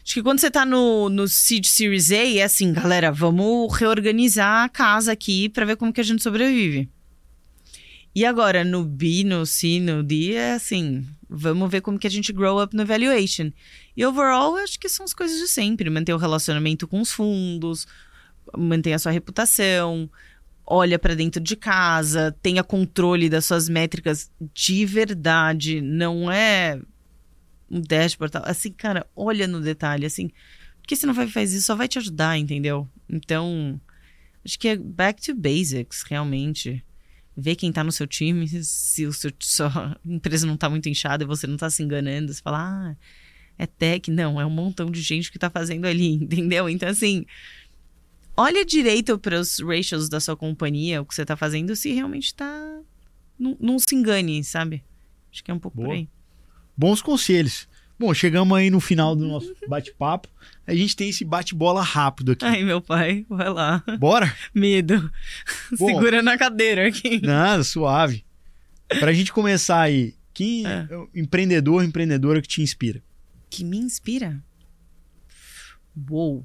Acho 0.04 0.14
que 0.14 0.22
quando 0.24 0.40
você 0.40 0.50
tá 0.50 0.66
no, 0.66 1.08
no 1.08 1.28
Seed 1.28 1.66
Series 1.66 2.10
A, 2.10 2.16
é 2.16 2.42
assim, 2.42 2.72
galera, 2.72 3.12
vamos 3.12 3.72
reorganizar 3.76 4.64
a 4.64 4.68
casa 4.68 5.12
aqui 5.12 5.48
para 5.48 5.66
ver 5.66 5.76
como 5.76 5.92
que 5.92 6.00
a 6.00 6.04
gente 6.04 6.20
sobrevive. 6.20 6.90
E 8.14 8.26
agora, 8.26 8.62
no 8.62 8.84
B, 8.84 9.24
no 9.24 9.46
C, 9.46 9.80
no 9.80 10.02
D, 10.02 10.34
é 10.34 10.52
assim, 10.52 11.06
vamos 11.28 11.70
ver 11.70 11.80
como 11.80 11.98
que 11.98 12.06
a 12.06 12.10
gente 12.10 12.32
grow 12.32 12.62
up 12.62 12.76
no 12.76 12.84
valuation. 12.84 13.50
E 13.96 14.04
overall, 14.04 14.56
acho 14.56 14.78
que 14.78 14.88
são 14.88 15.04
as 15.04 15.14
coisas 15.14 15.38
de 15.38 15.48
sempre. 15.48 15.88
Manter 15.88 16.12
o 16.12 16.18
relacionamento 16.18 16.86
com 16.86 17.00
os 17.00 17.10
fundos, 17.10 17.86
manter 18.56 18.92
a 18.92 18.98
sua 18.98 19.12
reputação, 19.12 20.10
olha 20.66 20.98
para 20.98 21.14
dentro 21.14 21.42
de 21.42 21.56
casa, 21.56 22.36
tenha 22.42 22.62
controle 22.62 23.30
das 23.30 23.46
suas 23.46 23.68
métricas 23.68 24.30
de 24.52 24.84
verdade. 24.84 25.80
Não 25.80 26.30
é 26.30 26.78
um 27.70 27.80
dashboard. 27.80 28.38
Assim, 28.44 28.72
cara, 28.72 29.06
olha 29.16 29.46
no 29.46 29.60
detalhe, 29.60 30.04
assim. 30.04 30.30
Porque 30.82 30.96
se 30.96 31.06
não 31.06 31.14
vai 31.14 31.28
fazer 31.28 31.56
isso, 31.56 31.66
só 31.66 31.74
vai 31.74 31.88
te 31.88 31.98
ajudar, 31.98 32.36
entendeu? 32.36 32.86
Então, 33.08 33.80
acho 34.44 34.58
que 34.58 34.68
é 34.68 34.76
back 34.76 35.22
to 35.22 35.34
basics, 35.34 36.02
realmente. 36.02 36.84
Ver 37.36 37.56
quem 37.56 37.72
tá 37.72 37.82
no 37.82 37.90
seu 37.90 38.06
time, 38.06 38.46
se 38.46 39.06
o 39.06 39.12
seu, 39.12 39.32
sua 39.38 39.98
empresa 40.04 40.46
não 40.46 40.56
tá 40.56 40.68
muito 40.68 40.88
inchada 40.88 41.24
e 41.24 41.26
você 41.26 41.46
não 41.46 41.56
tá 41.56 41.70
se 41.70 41.82
enganando, 41.82 42.32
você 42.32 42.42
fala, 42.42 42.58
ah, 42.58 42.96
é 43.58 43.66
tech. 43.66 44.10
Não, 44.10 44.40
é 44.40 44.44
um 44.44 44.50
montão 44.50 44.90
de 44.90 45.00
gente 45.00 45.32
que 45.32 45.38
tá 45.38 45.48
fazendo 45.48 45.86
ali, 45.86 46.12
entendeu? 46.22 46.68
Então, 46.68 46.88
assim, 46.88 47.24
olha 48.36 48.64
direito 48.64 49.18
para 49.18 49.40
os 49.40 49.60
ratios 49.60 50.08
da 50.08 50.20
sua 50.20 50.36
companhia, 50.36 51.00
o 51.00 51.06
que 51.06 51.14
você 51.14 51.24
tá 51.24 51.36
fazendo, 51.36 51.74
se 51.74 51.92
realmente 51.92 52.34
tá. 52.34 52.80
Não, 53.38 53.56
não 53.58 53.78
se 53.78 53.94
engane, 53.94 54.44
sabe? 54.44 54.84
Acho 55.32 55.42
que 55.42 55.50
é 55.50 55.54
um 55.54 55.58
pouco 55.58 55.78
Boa. 55.78 55.88
por 55.88 55.94
aí. 55.94 56.08
Bons 56.76 57.00
conselhos. 57.00 57.68
Bom, 58.02 58.12
chegamos 58.12 58.58
aí 58.58 58.68
no 58.68 58.80
final 58.80 59.14
do 59.14 59.28
nosso 59.28 59.54
bate-papo. 59.68 60.28
A 60.66 60.74
gente 60.74 60.96
tem 60.96 61.08
esse 61.10 61.24
bate-bola 61.24 61.80
rápido 61.82 62.32
aqui. 62.32 62.44
Ai, 62.44 62.64
meu 62.64 62.80
pai, 62.80 63.24
vai 63.28 63.48
lá. 63.48 63.80
Bora? 64.00 64.34
Medo. 64.52 65.08
Bom. 65.78 65.86
Segura 65.86 66.20
na 66.20 66.36
cadeira 66.36 66.88
aqui. 66.88 67.20
Nada, 67.24 67.62
suave. 67.62 68.24
Pra 68.98 69.12
gente 69.12 69.32
começar 69.32 69.82
aí, 69.82 70.16
quem 70.34 70.66
É. 70.66 70.88
é 70.90 70.96
o 70.96 71.08
empreendedor, 71.14 71.84
empreendedora 71.84 72.42
que 72.42 72.48
te 72.48 72.60
inspira? 72.60 73.00
Que 73.48 73.62
me 73.62 73.78
inspira? 73.78 74.42
Uou. 76.10 76.44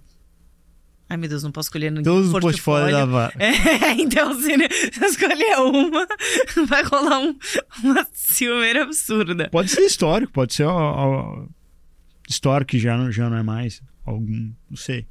Ai, 1.10 1.16
meu 1.16 1.30
Deus, 1.30 1.42
não 1.44 1.52
posso 1.54 1.68
escolher 1.68 1.90
no 1.90 2.04
Todos 2.04 2.28
os 2.34 2.40
portfólios 2.40 2.92
da 2.92 3.06
Va- 3.06 3.32
É, 3.40 3.94
então 3.94 4.34
se 4.42 4.52
eu 4.52 5.08
escolher 5.08 5.56
uma, 5.60 6.06
vai 6.68 6.84
rolar 6.84 7.20
um, 7.20 7.38
uma 7.84 8.06
ciumeira 8.12 8.84
absurda. 8.84 9.50
Pode 9.50 9.70
ser 9.72 9.82
histórico, 9.82 10.34
pode 10.34 10.54
ser 10.54 10.66
ó, 10.66 10.76
ó, 10.76 11.48
histórico 12.30 12.72
que 12.72 12.80
já 12.80 12.98
não, 12.98 13.10
já 13.12 13.30
não 13.30 13.38
é 13.38 13.44
mais. 13.44 13.82
Algum, 14.06 14.52
não 14.70 14.76
sei. 14.78 15.08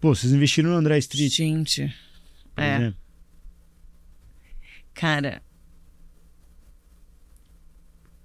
Pô, 0.00 0.14
vocês 0.14 0.32
investiram 0.32 0.70
no 0.70 0.76
André 0.76 0.98
Street, 0.98 1.32
Gente, 1.32 1.92
é. 2.56 2.76
exemplo. 2.76 2.98
cara. 4.94 5.42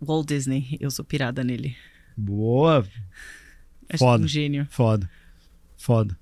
Walt 0.02 0.28
Disney, 0.28 0.78
eu 0.80 0.90
sou 0.92 1.04
pirada 1.04 1.44
nele. 1.44 1.76
Boa, 2.16 2.88
Acho 3.90 3.98
Foda. 4.00 4.24
um 4.24 4.28
gênio. 4.28 4.68
foda. 4.70 5.10
Foda. 5.80 6.20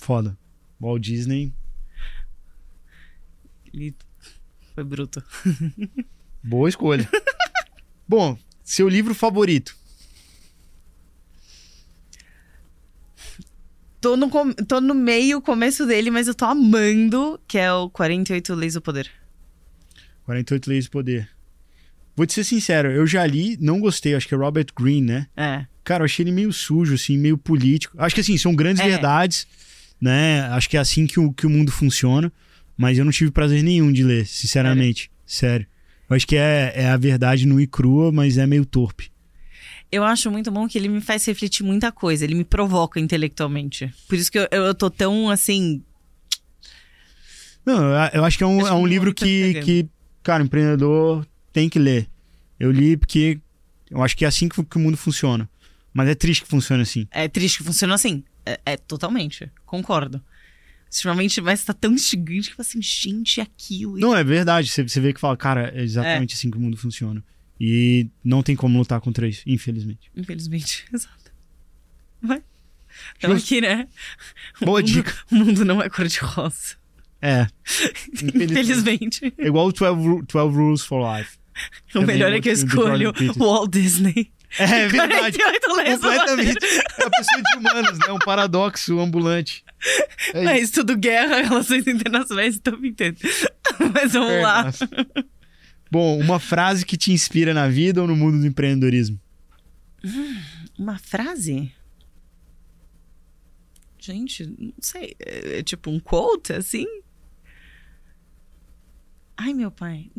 Foda. 0.00 0.38
Walt 0.80 1.02
Disney, 1.02 1.52
Ele 3.74 3.94
foi 4.74 4.84
bruto. 4.84 5.22
boa 6.42 6.68
escolha. 6.68 7.08
Bom, 8.08 8.38
seu 8.62 8.88
livro 8.88 9.12
favorito? 9.14 9.76
Tô 14.00 14.16
no, 14.16 14.28
com- 14.28 14.52
tô 14.52 14.80
no 14.80 14.94
meio, 14.94 15.40
começo 15.40 15.86
dele, 15.86 16.10
mas 16.10 16.26
eu 16.28 16.34
tô 16.34 16.44
amando, 16.44 17.40
que 17.46 17.56
é 17.58 17.72
o 17.72 17.88
48 17.90 18.54
Leis 18.54 18.74
do 18.74 18.82
Poder. 18.82 19.08
48 20.24 20.68
Leis 20.68 20.84
do 20.86 20.90
Poder. 20.90 21.30
Vou 22.16 22.26
te 22.26 22.34
ser 22.34 22.44
sincero, 22.44 22.90
eu 22.90 23.06
já 23.06 23.24
li, 23.26 23.56
não 23.60 23.80
gostei, 23.80 24.14
acho 24.14 24.26
que 24.28 24.34
é 24.34 24.38
Robert 24.38 24.66
Greene, 24.76 25.06
né? 25.06 25.26
É. 25.36 25.66
Cara, 25.84 26.02
eu 26.02 26.04
achei 26.04 26.22
ele 26.24 26.32
meio 26.32 26.52
sujo, 26.52 26.94
assim, 26.94 27.18
meio 27.18 27.36
político. 27.36 27.96
Acho 27.98 28.14
que, 28.14 28.20
assim, 28.20 28.38
são 28.38 28.54
grandes 28.54 28.82
É. 28.82 28.88
verdades, 28.88 29.46
né? 30.00 30.42
Acho 30.50 30.68
que 30.70 30.76
é 30.76 30.80
assim 30.80 31.06
que 31.06 31.18
o, 31.18 31.32
que 31.32 31.46
o 31.46 31.50
mundo 31.50 31.72
funciona. 31.72 32.32
Mas 32.76 32.98
eu 32.98 33.04
não 33.04 33.12
tive 33.12 33.30
prazer 33.30 33.62
nenhum 33.62 33.92
de 33.92 34.02
ler, 34.02 34.26
sinceramente. 34.26 35.10
Sério. 35.26 35.66
Eu 36.08 36.16
acho 36.16 36.26
que 36.26 36.36
é, 36.36 36.72
é 36.74 36.88
a 36.88 36.96
verdade 36.96 37.46
nua 37.46 37.62
e 37.62 37.66
crua, 37.66 38.10
mas 38.12 38.38
é 38.38 38.46
meio 38.46 38.64
torpe. 38.64 39.10
Eu 39.90 40.04
acho 40.04 40.30
muito 40.30 40.50
bom 40.50 40.66
que 40.66 40.78
ele 40.78 40.88
me 40.88 41.00
faz 41.00 41.24
refletir 41.26 41.62
muita 41.62 41.92
coisa, 41.92 42.24
ele 42.24 42.34
me 42.34 42.44
provoca 42.44 42.98
intelectualmente. 42.98 43.92
Por 44.08 44.16
isso 44.16 44.32
que 44.32 44.38
eu, 44.38 44.48
eu 44.50 44.74
tô 44.74 44.88
tão 44.90 45.28
assim. 45.28 45.82
Não, 47.64 47.82
eu, 47.82 48.10
eu 48.14 48.24
acho 48.24 48.38
que 48.38 48.44
é 48.44 48.46
um, 48.46 48.66
é 48.66 48.72
um 48.72 48.86
livro 48.86 49.12
que, 49.14 49.60
que, 49.62 49.86
cara, 50.22 50.42
empreendedor 50.42 51.26
tem 51.52 51.68
que 51.68 51.78
ler. 51.78 52.08
Eu 52.58 52.70
li 52.72 52.96
porque 52.96 53.38
eu 53.90 54.02
acho 54.02 54.16
que 54.16 54.24
é 54.24 54.28
assim 54.28 54.48
que, 54.48 54.62
que 54.64 54.76
o 54.76 54.80
mundo 54.80 54.96
funciona. 54.96 55.48
Mas 55.92 56.08
é 56.08 56.14
triste 56.14 56.42
que 56.42 56.48
funcione 56.48 56.82
assim. 56.82 57.06
É 57.10 57.28
triste 57.28 57.58
que 57.58 57.64
funciona 57.64 57.94
assim. 57.94 58.24
É, 58.46 58.60
é 58.64 58.76
totalmente. 58.76 59.50
Concordo. 59.66 60.22
Extremamente, 60.90 61.40
mas 61.40 61.64
tá 61.64 61.72
tão 61.72 61.92
instigante 61.92 62.48
que 62.48 62.52
eu 62.52 62.56
falo 62.56 62.68
assim, 62.68 62.82
gente, 62.82 63.40
é 63.40 63.42
aquilo. 63.42 63.96
Não, 63.98 64.14
é 64.16 64.22
verdade. 64.22 64.68
Você, 64.70 64.82
você 64.86 65.00
vê 65.00 65.12
que 65.12 65.20
fala, 65.20 65.36
cara, 65.36 65.72
é 65.74 65.82
exatamente 65.82 66.34
assim 66.34 66.50
que 66.50 66.56
o 66.58 66.60
mundo 66.60 66.76
funciona. 66.76 67.24
E 67.58 68.08
não 68.24 68.42
tem 68.42 68.54
como 68.56 68.78
lutar 68.78 69.00
contra 69.00 69.26
isso, 69.28 69.42
infelizmente. 69.46 70.10
Infelizmente, 70.16 70.84
exato. 70.92 71.32
Vai. 72.20 72.42
Justo. 73.20 73.36
aqui, 73.46 73.60
né? 73.62 73.88
Boa 74.60 74.80
O 74.80 74.82
mundo- 74.82 74.92
dica. 74.92 75.14
O 75.30 75.34
mundo 75.34 75.64
não 75.64 75.80
é 75.82 75.88
cor-de-rosa. 75.88 76.76
É. 77.22 77.46
Infelizmente. 78.22 79.32
É 79.38 79.46
igual 79.46 79.68
o 79.68 79.72
12, 79.72 79.94
Ru- 79.94 80.22
12 80.26 80.56
Rules 80.56 80.82
for 80.82 81.16
Life. 81.16 81.38
O 81.90 81.92
Também 81.92 82.16
melhor 82.16 82.32
é 82.32 82.40
que 82.40 82.48
eu 82.48 82.52
escolho 82.52 83.12
Peterson. 83.12 83.38
Walt 83.38 83.70
Disney. 83.72 84.32
É 84.58 84.88
verdade. 84.88 85.38
48 85.38 85.74
leis 85.74 85.98
do 85.98 86.02
poder. 86.02 86.18
Completamente. 86.18 86.66
É 86.98 87.04
a 87.04 87.10
pessoa 87.10 87.42
de 87.42 87.56
humanos, 87.58 87.98
né? 87.98 88.12
Um 88.12 88.18
paradoxo 88.18 88.98
ambulante. 89.00 89.64
É 90.34 90.44
É, 90.44 90.54
isso. 90.56 90.64
estudo 90.64 90.96
guerra, 90.96 91.40
relações 91.42 91.86
internacionais 91.86 92.56
e 92.56 92.60
tô 92.60 92.76
pintando. 92.78 93.16
Mas 93.94 94.12
vamos 94.12 94.30
É, 94.30 94.42
lá. 94.42 94.64
nossa. 94.64 94.88
Bom, 95.90 96.18
uma 96.20 96.38
frase 96.40 96.84
que 96.86 96.96
te 96.96 97.12
inspira 97.12 97.52
na 97.52 97.68
vida 97.68 98.00
ou 98.00 98.06
no 98.08 98.16
mundo 98.16 98.38
do 98.40 98.46
empreendedorismo? 98.46 99.20
Uma 100.78 100.98
frase? 100.98 101.72
Gente, 103.98 104.44
não 104.58 104.72
sei. 104.80 105.14
É, 105.20 105.58
é 105.58 105.62
tipo 105.62 105.90
um 105.90 106.00
quote, 106.00 106.52
assim? 106.52 106.86
Ai, 109.36 109.54
meu 109.54 109.70
pai. 109.70 110.10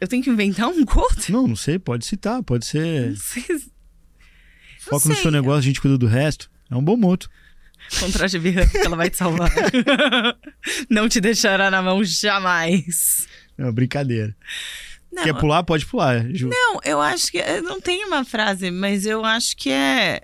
Eu 0.00 0.06
tenho 0.08 0.22
que 0.22 0.30
inventar 0.30 0.68
um 0.68 0.84
quote? 0.84 1.32
Não, 1.32 1.46
não 1.46 1.56
sei, 1.56 1.78
pode 1.78 2.04
citar, 2.04 2.42
pode 2.42 2.66
ser. 2.66 3.10
Não 3.10 3.16
sei. 3.16 3.42
Foca 4.80 5.08
no 5.08 5.14
sei. 5.14 5.22
seu 5.22 5.30
negócio, 5.30 5.58
a 5.58 5.62
gente 5.62 5.80
cuida 5.80 5.96
do 5.98 6.06
resto. 6.06 6.50
É 6.70 6.76
um 6.76 6.82
bom 6.84 6.96
moto. 6.96 7.28
Contrate 8.00 8.38
birra, 8.38 8.62
ela 8.74 8.96
vai 8.96 9.08
te 9.10 9.16
salvar. 9.16 9.50
não 10.90 11.08
te 11.08 11.20
deixará 11.20 11.70
na 11.70 11.80
mão 11.82 12.02
jamais. 12.04 13.26
É 13.56 13.70
brincadeira. 13.70 14.36
Não, 15.12 15.22
Quer 15.22 15.34
pular? 15.34 15.62
Pode 15.62 15.86
pular, 15.86 16.28
Ju. 16.34 16.48
Não, 16.48 16.80
eu 16.84 17.00
acho 17.00 17.30
que. 17.30 17.42
Não 17.62 17.80
tem 17.80 18.04
uma 18.04 18.24
frase, 18.24 18.70
mas 18.70 19.06
eu 19.06 19.24
acho 19.24 19.56
que 19.56 19.70
é. 19.70 20.22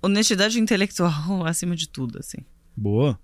Honestidade 0.00 0.58
intelectual 0.58 1.44
acima 1.46 1.76
de 1.76 1.88
tudo, 1.88 2.18
assim. 2.18 2.38
Boa, 2.76 3.18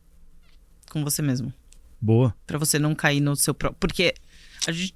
Com 0.91 1.03
você 1.03 1.23
mesmo. 1.23 1.53
boa. 2.01 2.35
Pra 2.47 2.59
você 2.59 2.79
não 2.79 2.95
cair 2.95 3.21
no 3.21 3.35
seu 3.35 3.55
próprio. 3.55 3.79
Porque 3.81 4.15
a 4.67 4.73
gente. 4.73 4.95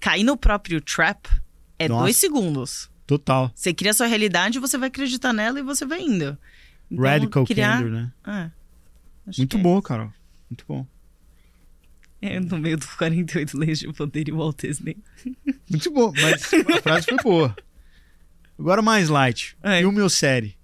Cair 0.00 0.24
no 0.24 0.36
próprio 0.36 0.80
trap 0.80 1.28
é 1.78 1.88
Nossa. 1.88 2.02
dois 2.02 2.16
segundos. 2.16 2.90
Total. 3.06 3.50
Você 3.54 3.72
cria 3.72 3.92
a 3.92 3.94
sua 3.94 4.06
realidade, 4.06 4.58
você 4.58 4.76
vai 4.76 4.88
acreditar 4.88 5.32
nela 5.32 5.58
e 5.58 5.62
você 5.62 5.86
vai 5.86 6.00
indo. 6.02 6.36
Então, 6.90 7.04
Radical 7.04 7.46
criar... 7.46 7.78
Candor, 7.78 7.90
né? 7.90 8.12
Ah, 8.24 8.50
Muito 9.36 9.56
que 9.56 9.62
bom, 9.62 9.80
Carol. 9.80 10.12
Muito 10.50 10.64
bom. 10.66 10.86
É, 12.20 12.34
é 12.34 12.40
no 12.40 12.58
meio 12.58 12.76
dos 12.76 12.88
48 12.94 13.56
leis 13.56 13.78
de 13.78 13.92
poder 13.92 14.28
e 14.28 14.32
Walt 14.32 14.60
Disney. 14.60 14.96
Muito 15.70 15.90
bom, 15.90 16.12
mas 16.20 16.42
a 16.52 16.82
frase 16.82 17.06
foi 17.06 17.16
boa. 17.22 17.56
Agora 18.58 18.82
mais 18.82 19.08
light. 19.08 19.56
É. 19.62 19.78
Filme 19.78 20.00
ou 20.00 20.10
série? 20.10 20.56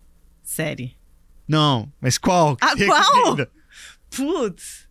Série. 0.42 0.96
Não, 1.46 1.92
mas 2.00 2.18
qual? 2.18 2.56
Ah, 2.60 2.74
qual? 2.76 3.36
Putz! 4.10 4.83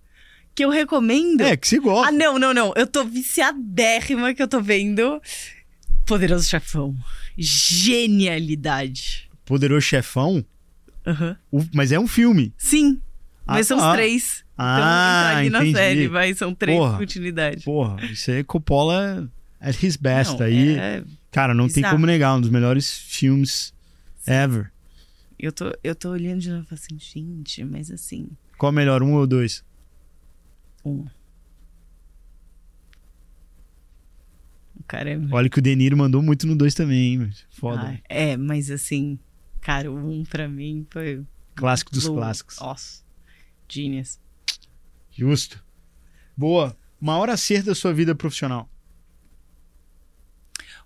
Que 0.56 0.64
eu 0.66 0.70
recomendo. 0.70 1.42
É, 1.42 1.58
que 1.58 1.68
você 1.68 1.80
gosta. 1.80 2.10
Ah, 2.10 2.12
não, 2.12 2.38
não, 2.38 2.54
não. 2.54 2.74
Eu 2.76 2.86
tô 2.86 3.04
viciadérrima 3.04 4.34
que 4.34 4.42
eu 4.44 4.48
tô 4.48 4.62
vendo. 4.62 5.22
Poderoso 6.06 6.48
Chefão. 6.48 6.96
Genialidade. 7.38 9.30
Poderoso 9.46 9.82
Chefão, 9.86 10.44
Aham. 11.06 11.36
o- 11.52 11.66
mas 11.74 11.92
é 11.92 12.00
um 12.00 12.08
filme. 12.08 12.54
Sim. 12.58 13.00
Ah, 13.46 13.54
Mas 13.54 13.68
são 13.68 13.78
tá. 13.78 13.90
os 13.90 13.94
três. 13.96 14.44
Ah, 14.58 14.64
então, 14.74 15.32
entra 15.34 15.38
aqui 15.40 15.48
entendi. 15.48 15.72
na 15.74 15.78
série, 15.80 16.08
vai, 16.08 16.34
são 16.34 16.54
três 16.56 16.78
Porra. 16.78 16.98
continuidades. 16.98 17.64
Porra, 17.66 18.06
isso 18.06 18.32
aí 18.32 18.44
Coppola 18.44 19.30
at 19.60 19.84
his 19.84 19.98
best. 19.98 20.38
Não, 20.40 20.46
aí, 20.46 20.78
é- 20.78 21.04
cara, 21.32 21.54
não 21.54 21.66
tem 21.68 21.76
bizarro. 21.76 21.96
como 21.96 22.06
negar, 22.06 22.36
um 22.36 22.42
dos 22.42 22.50
melhores 22.50 22.90
filmes 22.98 23.74
ever. 24.26 24.72
eu, 25.38 25.52
tô, 25.52 25.74
eu 25.84 25.94
tô 25.94 26.12
olhando 26.12 26.40
de 26.40 26.50
novo 26.52 26.66
e 26.72 26.74
assim, 26.74 26.98
gente, 26.98 27.64
mas 27.66 27.92
assim, 27.92 28.30
Qual 28.58 28.72
é 28.72 28.76
melhor, 28.76 29.04
um 29.04 29.14
ou 29.16 29.28
dois? 29.28 29.62
Um. 30.86 31.06
O 34.80 34.84
cara 34.86 35.12
é. 35.12 35.20
Olha 35.32 35.50
que 35.50 35.60
o 35.60 35.62
De 35.62 35.76
Niro 35.76 35.96
mandou 35.96 36.22
muito 36.22 36.46
no 36.46 36.56
dois 36.56 36.74
também, 36.74 37.14
hein? 37.14 37.30
Foda. 37.50 37.94
Ah, 37.96 38.02
é, 38.10 38.36
mas 38.36 38.70
assim, 38.70 39.18
cara, 39.62 39.92
o 39.92 39.96
um 39.96 40.24
pra 40.24 40.48
mim 40.48 40.86
foi. 40.90 41.24
Clássico 41.56 41.92
dos 41.92 42.06
louco. 42.06 42.20
clássicos. 42.20 42.60
Nossa. 42.60 43.04
Genius. 43.68 44.20
Justo. 45.12 45.64
Boa. 46.36 46.76
Maior 47.00 47.30
acerto 47.30 47.68
da 47.68 47.76
sua 47.76 47.94
vida 47.94 48.16
profissional. 48.16 48.70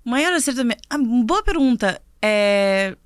O 0.05 0.09
maior 0.09 0.33
acerto. 0.33 0.61
Ah, 0.89 0.97
boa 0.97 1.43
pergunta. 1.43 2.01
É... 2.21 2.97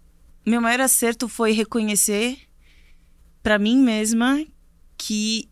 Meu 0.46 0.60
maior 0.62 0.82
acerto 0.82 1.28
foi 1.28 1.52
reconhecer 1.52 2.40
pra 3.44 3.60
mim 3.60 3.78
mesma 3.78 4.44
que 4.98 5.51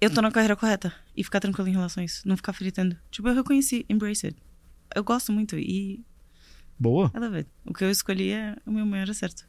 eu 0.00 0.10
tô 0.10 0.22
na 0.22 0.30
carreira 0.30 0.56
correta. 0.56 0.92
E 1.16 1.22
ficar 1.22 1.40
tranquila 1.40 1.68
em 1.68 1.72
relação 1.72 2.00
a 2.00 2.04
isso. 2.04 2.26
Não 2.26 2.36
ficar 2.36 2.52
fritando. 2.52 2.96
Tipo, 3.10 3.28
eu 3.28 3.34
reconheci, 3.34 3.84
embrace 3.88 4.26
it. 4.26 4.38
Eu 4.94 5.04
gosto 5.04 5.32
muito 5.32 5.58
e 5.58 6.04
Boa. 6.80 7.12
O 7.66 7.74
que 7.74 7.84
eu 7.84 7.90
escolhi 7.90 8.30
é 8.32 8.56
o 8.64 8.70
meu 8.70 8.86
maior 8.86 9.10
acerto. 9.10 9.46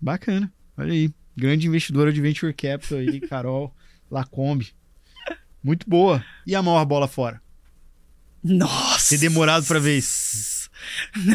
Bacana. 0.00 0.50
Olha 0.78 0.92
aí. 0.92 1.12
Grande 1.36 1.66
investidora 1.66 2.10
de 2.10 2.20
Venture 2.20 2.52
Capital 2.54 2.98
aí, 2.98 3.20
Carol 3.28 3.74
Lacombe. 4.10 4.74
Muito 5.62 5.88
boa. 5.88 6.24
E 6.46 6.54
a 6.54 6.62
maior 6.62 6.84
bola 6.86 7.06
fora? 7.06 7.42
Nossa! 8.42 9.10
Ter 9.10 9.18
demorado 9.18 9.66
pra 9.66 9.78
ver 9.78 9.98
isso. 9.98 10.70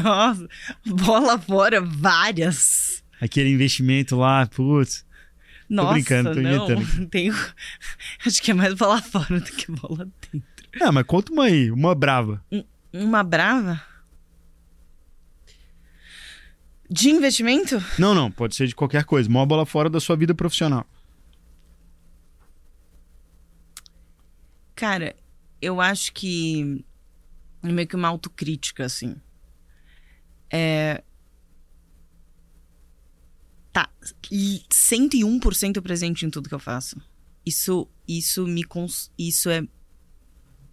Nossa! 0.01 0.47
Bola 0.85 1.39
fora, 1.39 1.81
várias. 1.81 3.03
Aquele 3.21 3.51
investimento 3.51 4.15
lá, 4.15 4.45
putz. 4.47 5.05
Nossa, 5.69 5.93
brincando, 5.93 6.33
tô 6.33 6.41
não. 6.41 6.65
inventando. 6.65 7.07
Tenho... 7.09 7.35
Acho 8.25 8.41
que 8.41 8.51
é 8.51 8.53
mais 8.53 8.73
bola 8.73 9.01
fora 9.01 9.39
do 9.39 9.51
que 9.51 9.71
bola 9.71 10.07
dentro. 10.31 10.47
Ah, 10.81 10.91
mas 10.91 11.05
conta 11.05 11.31
uma 11.31 11.45
aí, 11.45 11.71
uma 11.71 11.93
brava. 11.95 12.43
Uma 12.93 13.23
brava? 13.23 13.81
De 16.89 17.09
investimento? 17.09 17.83
Não, 17.99 18.15
não, 18.15 18.31
pode 18.31 18.55
ser 18.55 18.67
de 18.67 18.75
qualquer 18.75 19.03
coisa. 19.03 19.29
Maior 19.29 19.45
bola 19.45 19.65
fora 19.65 19.89
da 19.89 19.99
sua 19.99 20.15
vida 20.15 20.33
profissional. 20.33 20.85
Cara, 24.73 25.15
eu 25.61 25.81
acho 25.81 26.13
que 26.13 26.85
é 27.63 27.67
meio 27.71 27.87
que 27.87 27.95
uma 27.95 28.07
autocrítica, 28.07 28.85
assim. 28.85 29.15
É. 30.51 31.03
Tá. 33.77 33.87
e 34.31 34.63
101% 34.71 35.79
presente 35.83 36.25
em 36.25 36.31
tudo 36.31 36.49
que 36.49 36.55
eu 36.55 36.59
faço. 36.59 36.99
Isso, 37.45 37.87
isso 38.07 38.47
me. 38.47 38.63
Cons... 38.63 39.11
Isso 39.15 39.51
é 39.51 39.67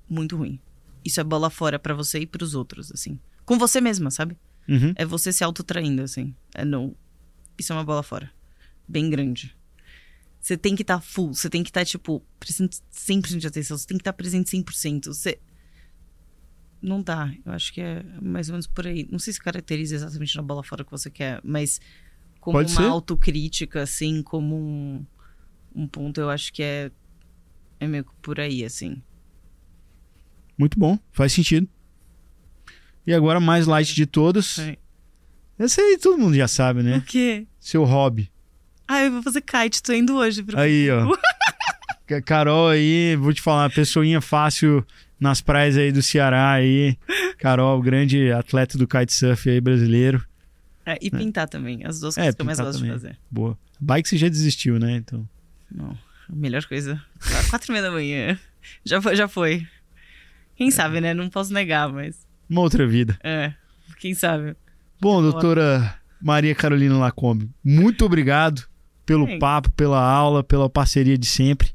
muito 0.09 0.39
ruim. 0.39 0.59
Isso 1.05 1.21
é 1.21 1.25
bola 1.25 1.51
fora 1.51 1.79
pra 1.79 1.93
você 1.93 2.21
e 2.21 2.27
pros 2.27 2.55
outros, 2.55 2.91
assim. 2.91 3.21
Com 3.45 3.59
você 3.59 3.79
mesma, 3.79 4.11
sabe? 4.11 4.39
Uhum. 4.67 4.95
É 4.97 5.05
você 5.05 5.35
se 5.35 5.45
autotraindo, 5.45 6.01
assim. 6.01 6.35
É 6.55 6.65
não. 6.65 6.97
Isso 7.59 7.75
é 7.75 7.77
uma 7.77 7.85
bola 7.85 8.03
fora. 8.03 8.33
Bem 8.89 9.11
grande. 9.11 9.55
Você 10.41 10.57
tem 10.57 10.75
que 10.75 10.81
estar 10.81 10.99
full, 10.99 11.35
você 11.35 11.51
tem 11.51 11.63
que 11.63 11.69
estar, 11.69 11.85
tipo, 11.85 12.25
presente 12.41 12.79
100% 12.91 13.37
de 13.37 13.47
atenção, 13.47 13.77
você 13.77 13.87
tem 13.87 13.99
que 13.99 14.03
estar 14.03 14.15
presente 14.15 14.57
100%. 14.57 15.09
Você. 15.09 15.39
Não 16.81 17.03
dá. 17.03 17.31
Eu 17.45 17.53
acho 17.53 17.71
que 17.71 17.83
é 17.83 18.03
mais 18.23 18.49
ou 18.49 18.55
menos 18.55 18.67
por 18.67 18.87
aí. 18.87 19.07
Não 19.11 19.19
sei 19.19 19.35
se 19.35 19.41
caracteriza 19.41 19.95
exatamente 19.95 20.35
na 20.37 20.43
bola 20.43 20.63
fora 20.63 20.83
que 20.83 20.91
você 20.91 21.11
quer, 21.11 21.43
mas 21.45 21.83
como 22.45 22.59
Pode 22.59 22.71
uma 22.73 22.83
ser. 22.83 22.87
autocrítica, 22.89 23.81
assim, 23.81 24.23
como 24.23 24.55
um, 24.55 25.07
um 25.75 25.89
ponto, 25.89 26.21
eu 26.21 26.29
acho 26.29 26.53
que 26.53 26.63
é. 26.63 26.91
É 27.81 27.87
meio 27.87 28.05
que 28.05 28.11
por 28.21 28.39
aí, 28.39 28.63
assim. 28.63 29.03
Muito 30.59 30.79
bom, 30.79 30.99
faz 31.11 31.33
sentido. 31.33 31.67
E 33.07 33.15
agora, 33.15 33.41
mais 33.41 33.67
light 33.67 33.95
de 33.95 34.05
todos. 34.05 34.59
É. 34.59 34.77
Essa 35.59 35.81
aí 35.81 35.97
todo 35.99 36.19
mundo 36.19 36.37
já 36.37 36.47
sabe, 36.47 36.81
O 36.81 36.83
né? 36.83 37.03
quê? 37.07 37.47
Seu 37.59 37.83
hobby. 37.85 38.31
Ah, 38.87 39.03
eu 39.05 39.13
vou 39.13 39.23
fazer 39.23 39.41
kite, 39.41 39.83
tô 39.83 39.93
indo 39.95 40.15
hoje 40.17 40.43
pra 40.43 40.61
Aí, 40.61 40.91
ó. 40.91 41.17
Ca- 42.07 42.21
Carol 42.21 42.69
aí, 42.69 43.17
vou 43.17 43.33
te 43.33 43.41
falar, 43.41 43.71
pessoinha 43.71 44.21
fácil 44.21 44.87
nas 45.19 45.41
praias 45.41 45.77
aí 45.79 45.91
do 45.91 46.03
Ceará 46.03 46.53
aí. 46.53 46.99
Carol, 47.39 47.81
grande 47.81 48.31
atleta 48.31 48.77
do 48.77 48.87
kitesurf 48.87 49.49
aí 49.49 49.61
brasileiro. 49.63 50.23
É, 50.87 50.99
e 51.01 51.11
pintar 51.11 51.49
também, 51.49 51.85
as 51.85 51.99
duas 52.01 52.17
É, 52.19 52.21
coisas 52.23 52.35
que 52.37 52.43
eu 52.43 52.47
mais 52.47 52.59
gosto 52.61 52.79
também. 52.79 52.93
de 52.95 53.01
fazer. 53.01 53.19
Boa. 53.31 53.59
Bike 53.81 54.09
você 54.09 54.17
já 54.17 54.29
desistiu, 54.29 54.79
né? 54.79 54.97
Então. 54.97 55.29
Não, 55.71 55.97
a 56.29 56.35
melhor 56.35 56.65
coisa. 56.67 57.03
Qu- 57.19 57.51
Quatro 57.51 57.71
e 57.71 57.73
meia 57.73 57.83
da 57.83 57.91
manhã. 57.91 58.39
Já 58.85 59.01
foi, 59.01 59.17
já 59.17 59.27
foi. 59.29 59.67
Quem 60.57 60.71
sabe, 60.71 61.01
né? 61.01 61.13
Não 61.15 61.29
posso 61.29 61.53
negar, 61.53 61.91
mas. 61.93 62.27
Uma 62.49 62.61
outra 62.61 62.87
vida. 62.87 63.19
É. 63.23 63.53
Quem 63.99 64.15
sabe? 64.15 64.55
Bom, 65.01 65.21
doutora 65.23 65.99
Maria 66.21 66.55
Carolina 66.55 66.97
Lacombe, 66.99 67.51
muito 67.65 68.05
obrigado 68.05 68.63
pelo 69.05 69.27
Sim. 69.27 69.39
papo, 69.39 69.71
pela 69.73 70.01
aula, 70.01 70.43
pela 70.45 70.69
parceria 70.71 71.19
de 71.19 71.27
sempre. 71.27 71.71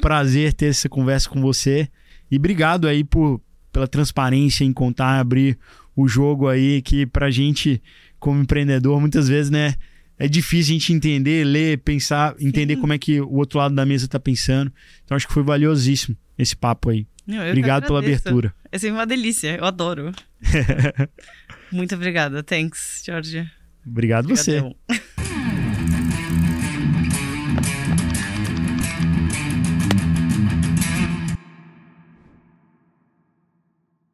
Prazer 0.00 0.52
ter 0.54 0.66
essa 0.66 0.88
conversa 0.88 1.28
com 1.28 1.40
você. 1.40 1.88
E 2.30 2.36
obrigado 2.36 2.86
aí 2.88 3.04
por, 3.04 3.40
pela 3.72 3.86
transparência 3.88 4.64
em 4.64 4.72
contar, 4.72 5.18
abrir 5.18 5.58
o 5.96 6.08
jogo 6.08 6.48
aí, 6.48 6.80
que 6.80 7.04
pra 7.06 7.30
gente, 7.30 7.82
como 8.20 8.40
empreendedor, 8.40 9.00
muitas 9.00 9.28
vezes, 9.28 9.50
né, 9.50 9.74
é 10.18 10.28
difícil 10.28 10.72
a 10.72 10.78
gente 10.78 10.92
entender, 10.92 11.44
ler, 11.44 11.78
pensar, 11.78 12.36
entender 12.38 12.76
como 12.76 12.92
é 12.92 12.98
que 12.98 13.20
o 13.20 13.36
outro 13.36 13.58
lado 13.58 13.74
da 13.74 13.86
mesa 13.86 14.06
tá 14.06 14.20
pensando. 14.20 14.70
Então 15.02 15.16
acho 15.16 15.26
que 15.26 15.32
foi 15.32 15.42
valiosíssimo 15.42 16.14
esse 16.36 16.54
papo 16.54 16.90
aí. 16.90 17.06
Não, 17.26 17.48
Obrigado 17.48 17.86
pela 17.86 18.00
abertura. 18.00 18.54
É 18.70 18.78
sempre 18.78 18.98
uma 18.98 19.06
delícia. 19.06 19.56
Eu 19.56 19.64
adoro. 19.64 20.12
Muito 21.72 21.94
obrigada. 21.94 22.42
Thanks, 22.42 23.02
Georgia. 23.04 23.50
Obrigado 23.86 24.28
você. 24.28 24.62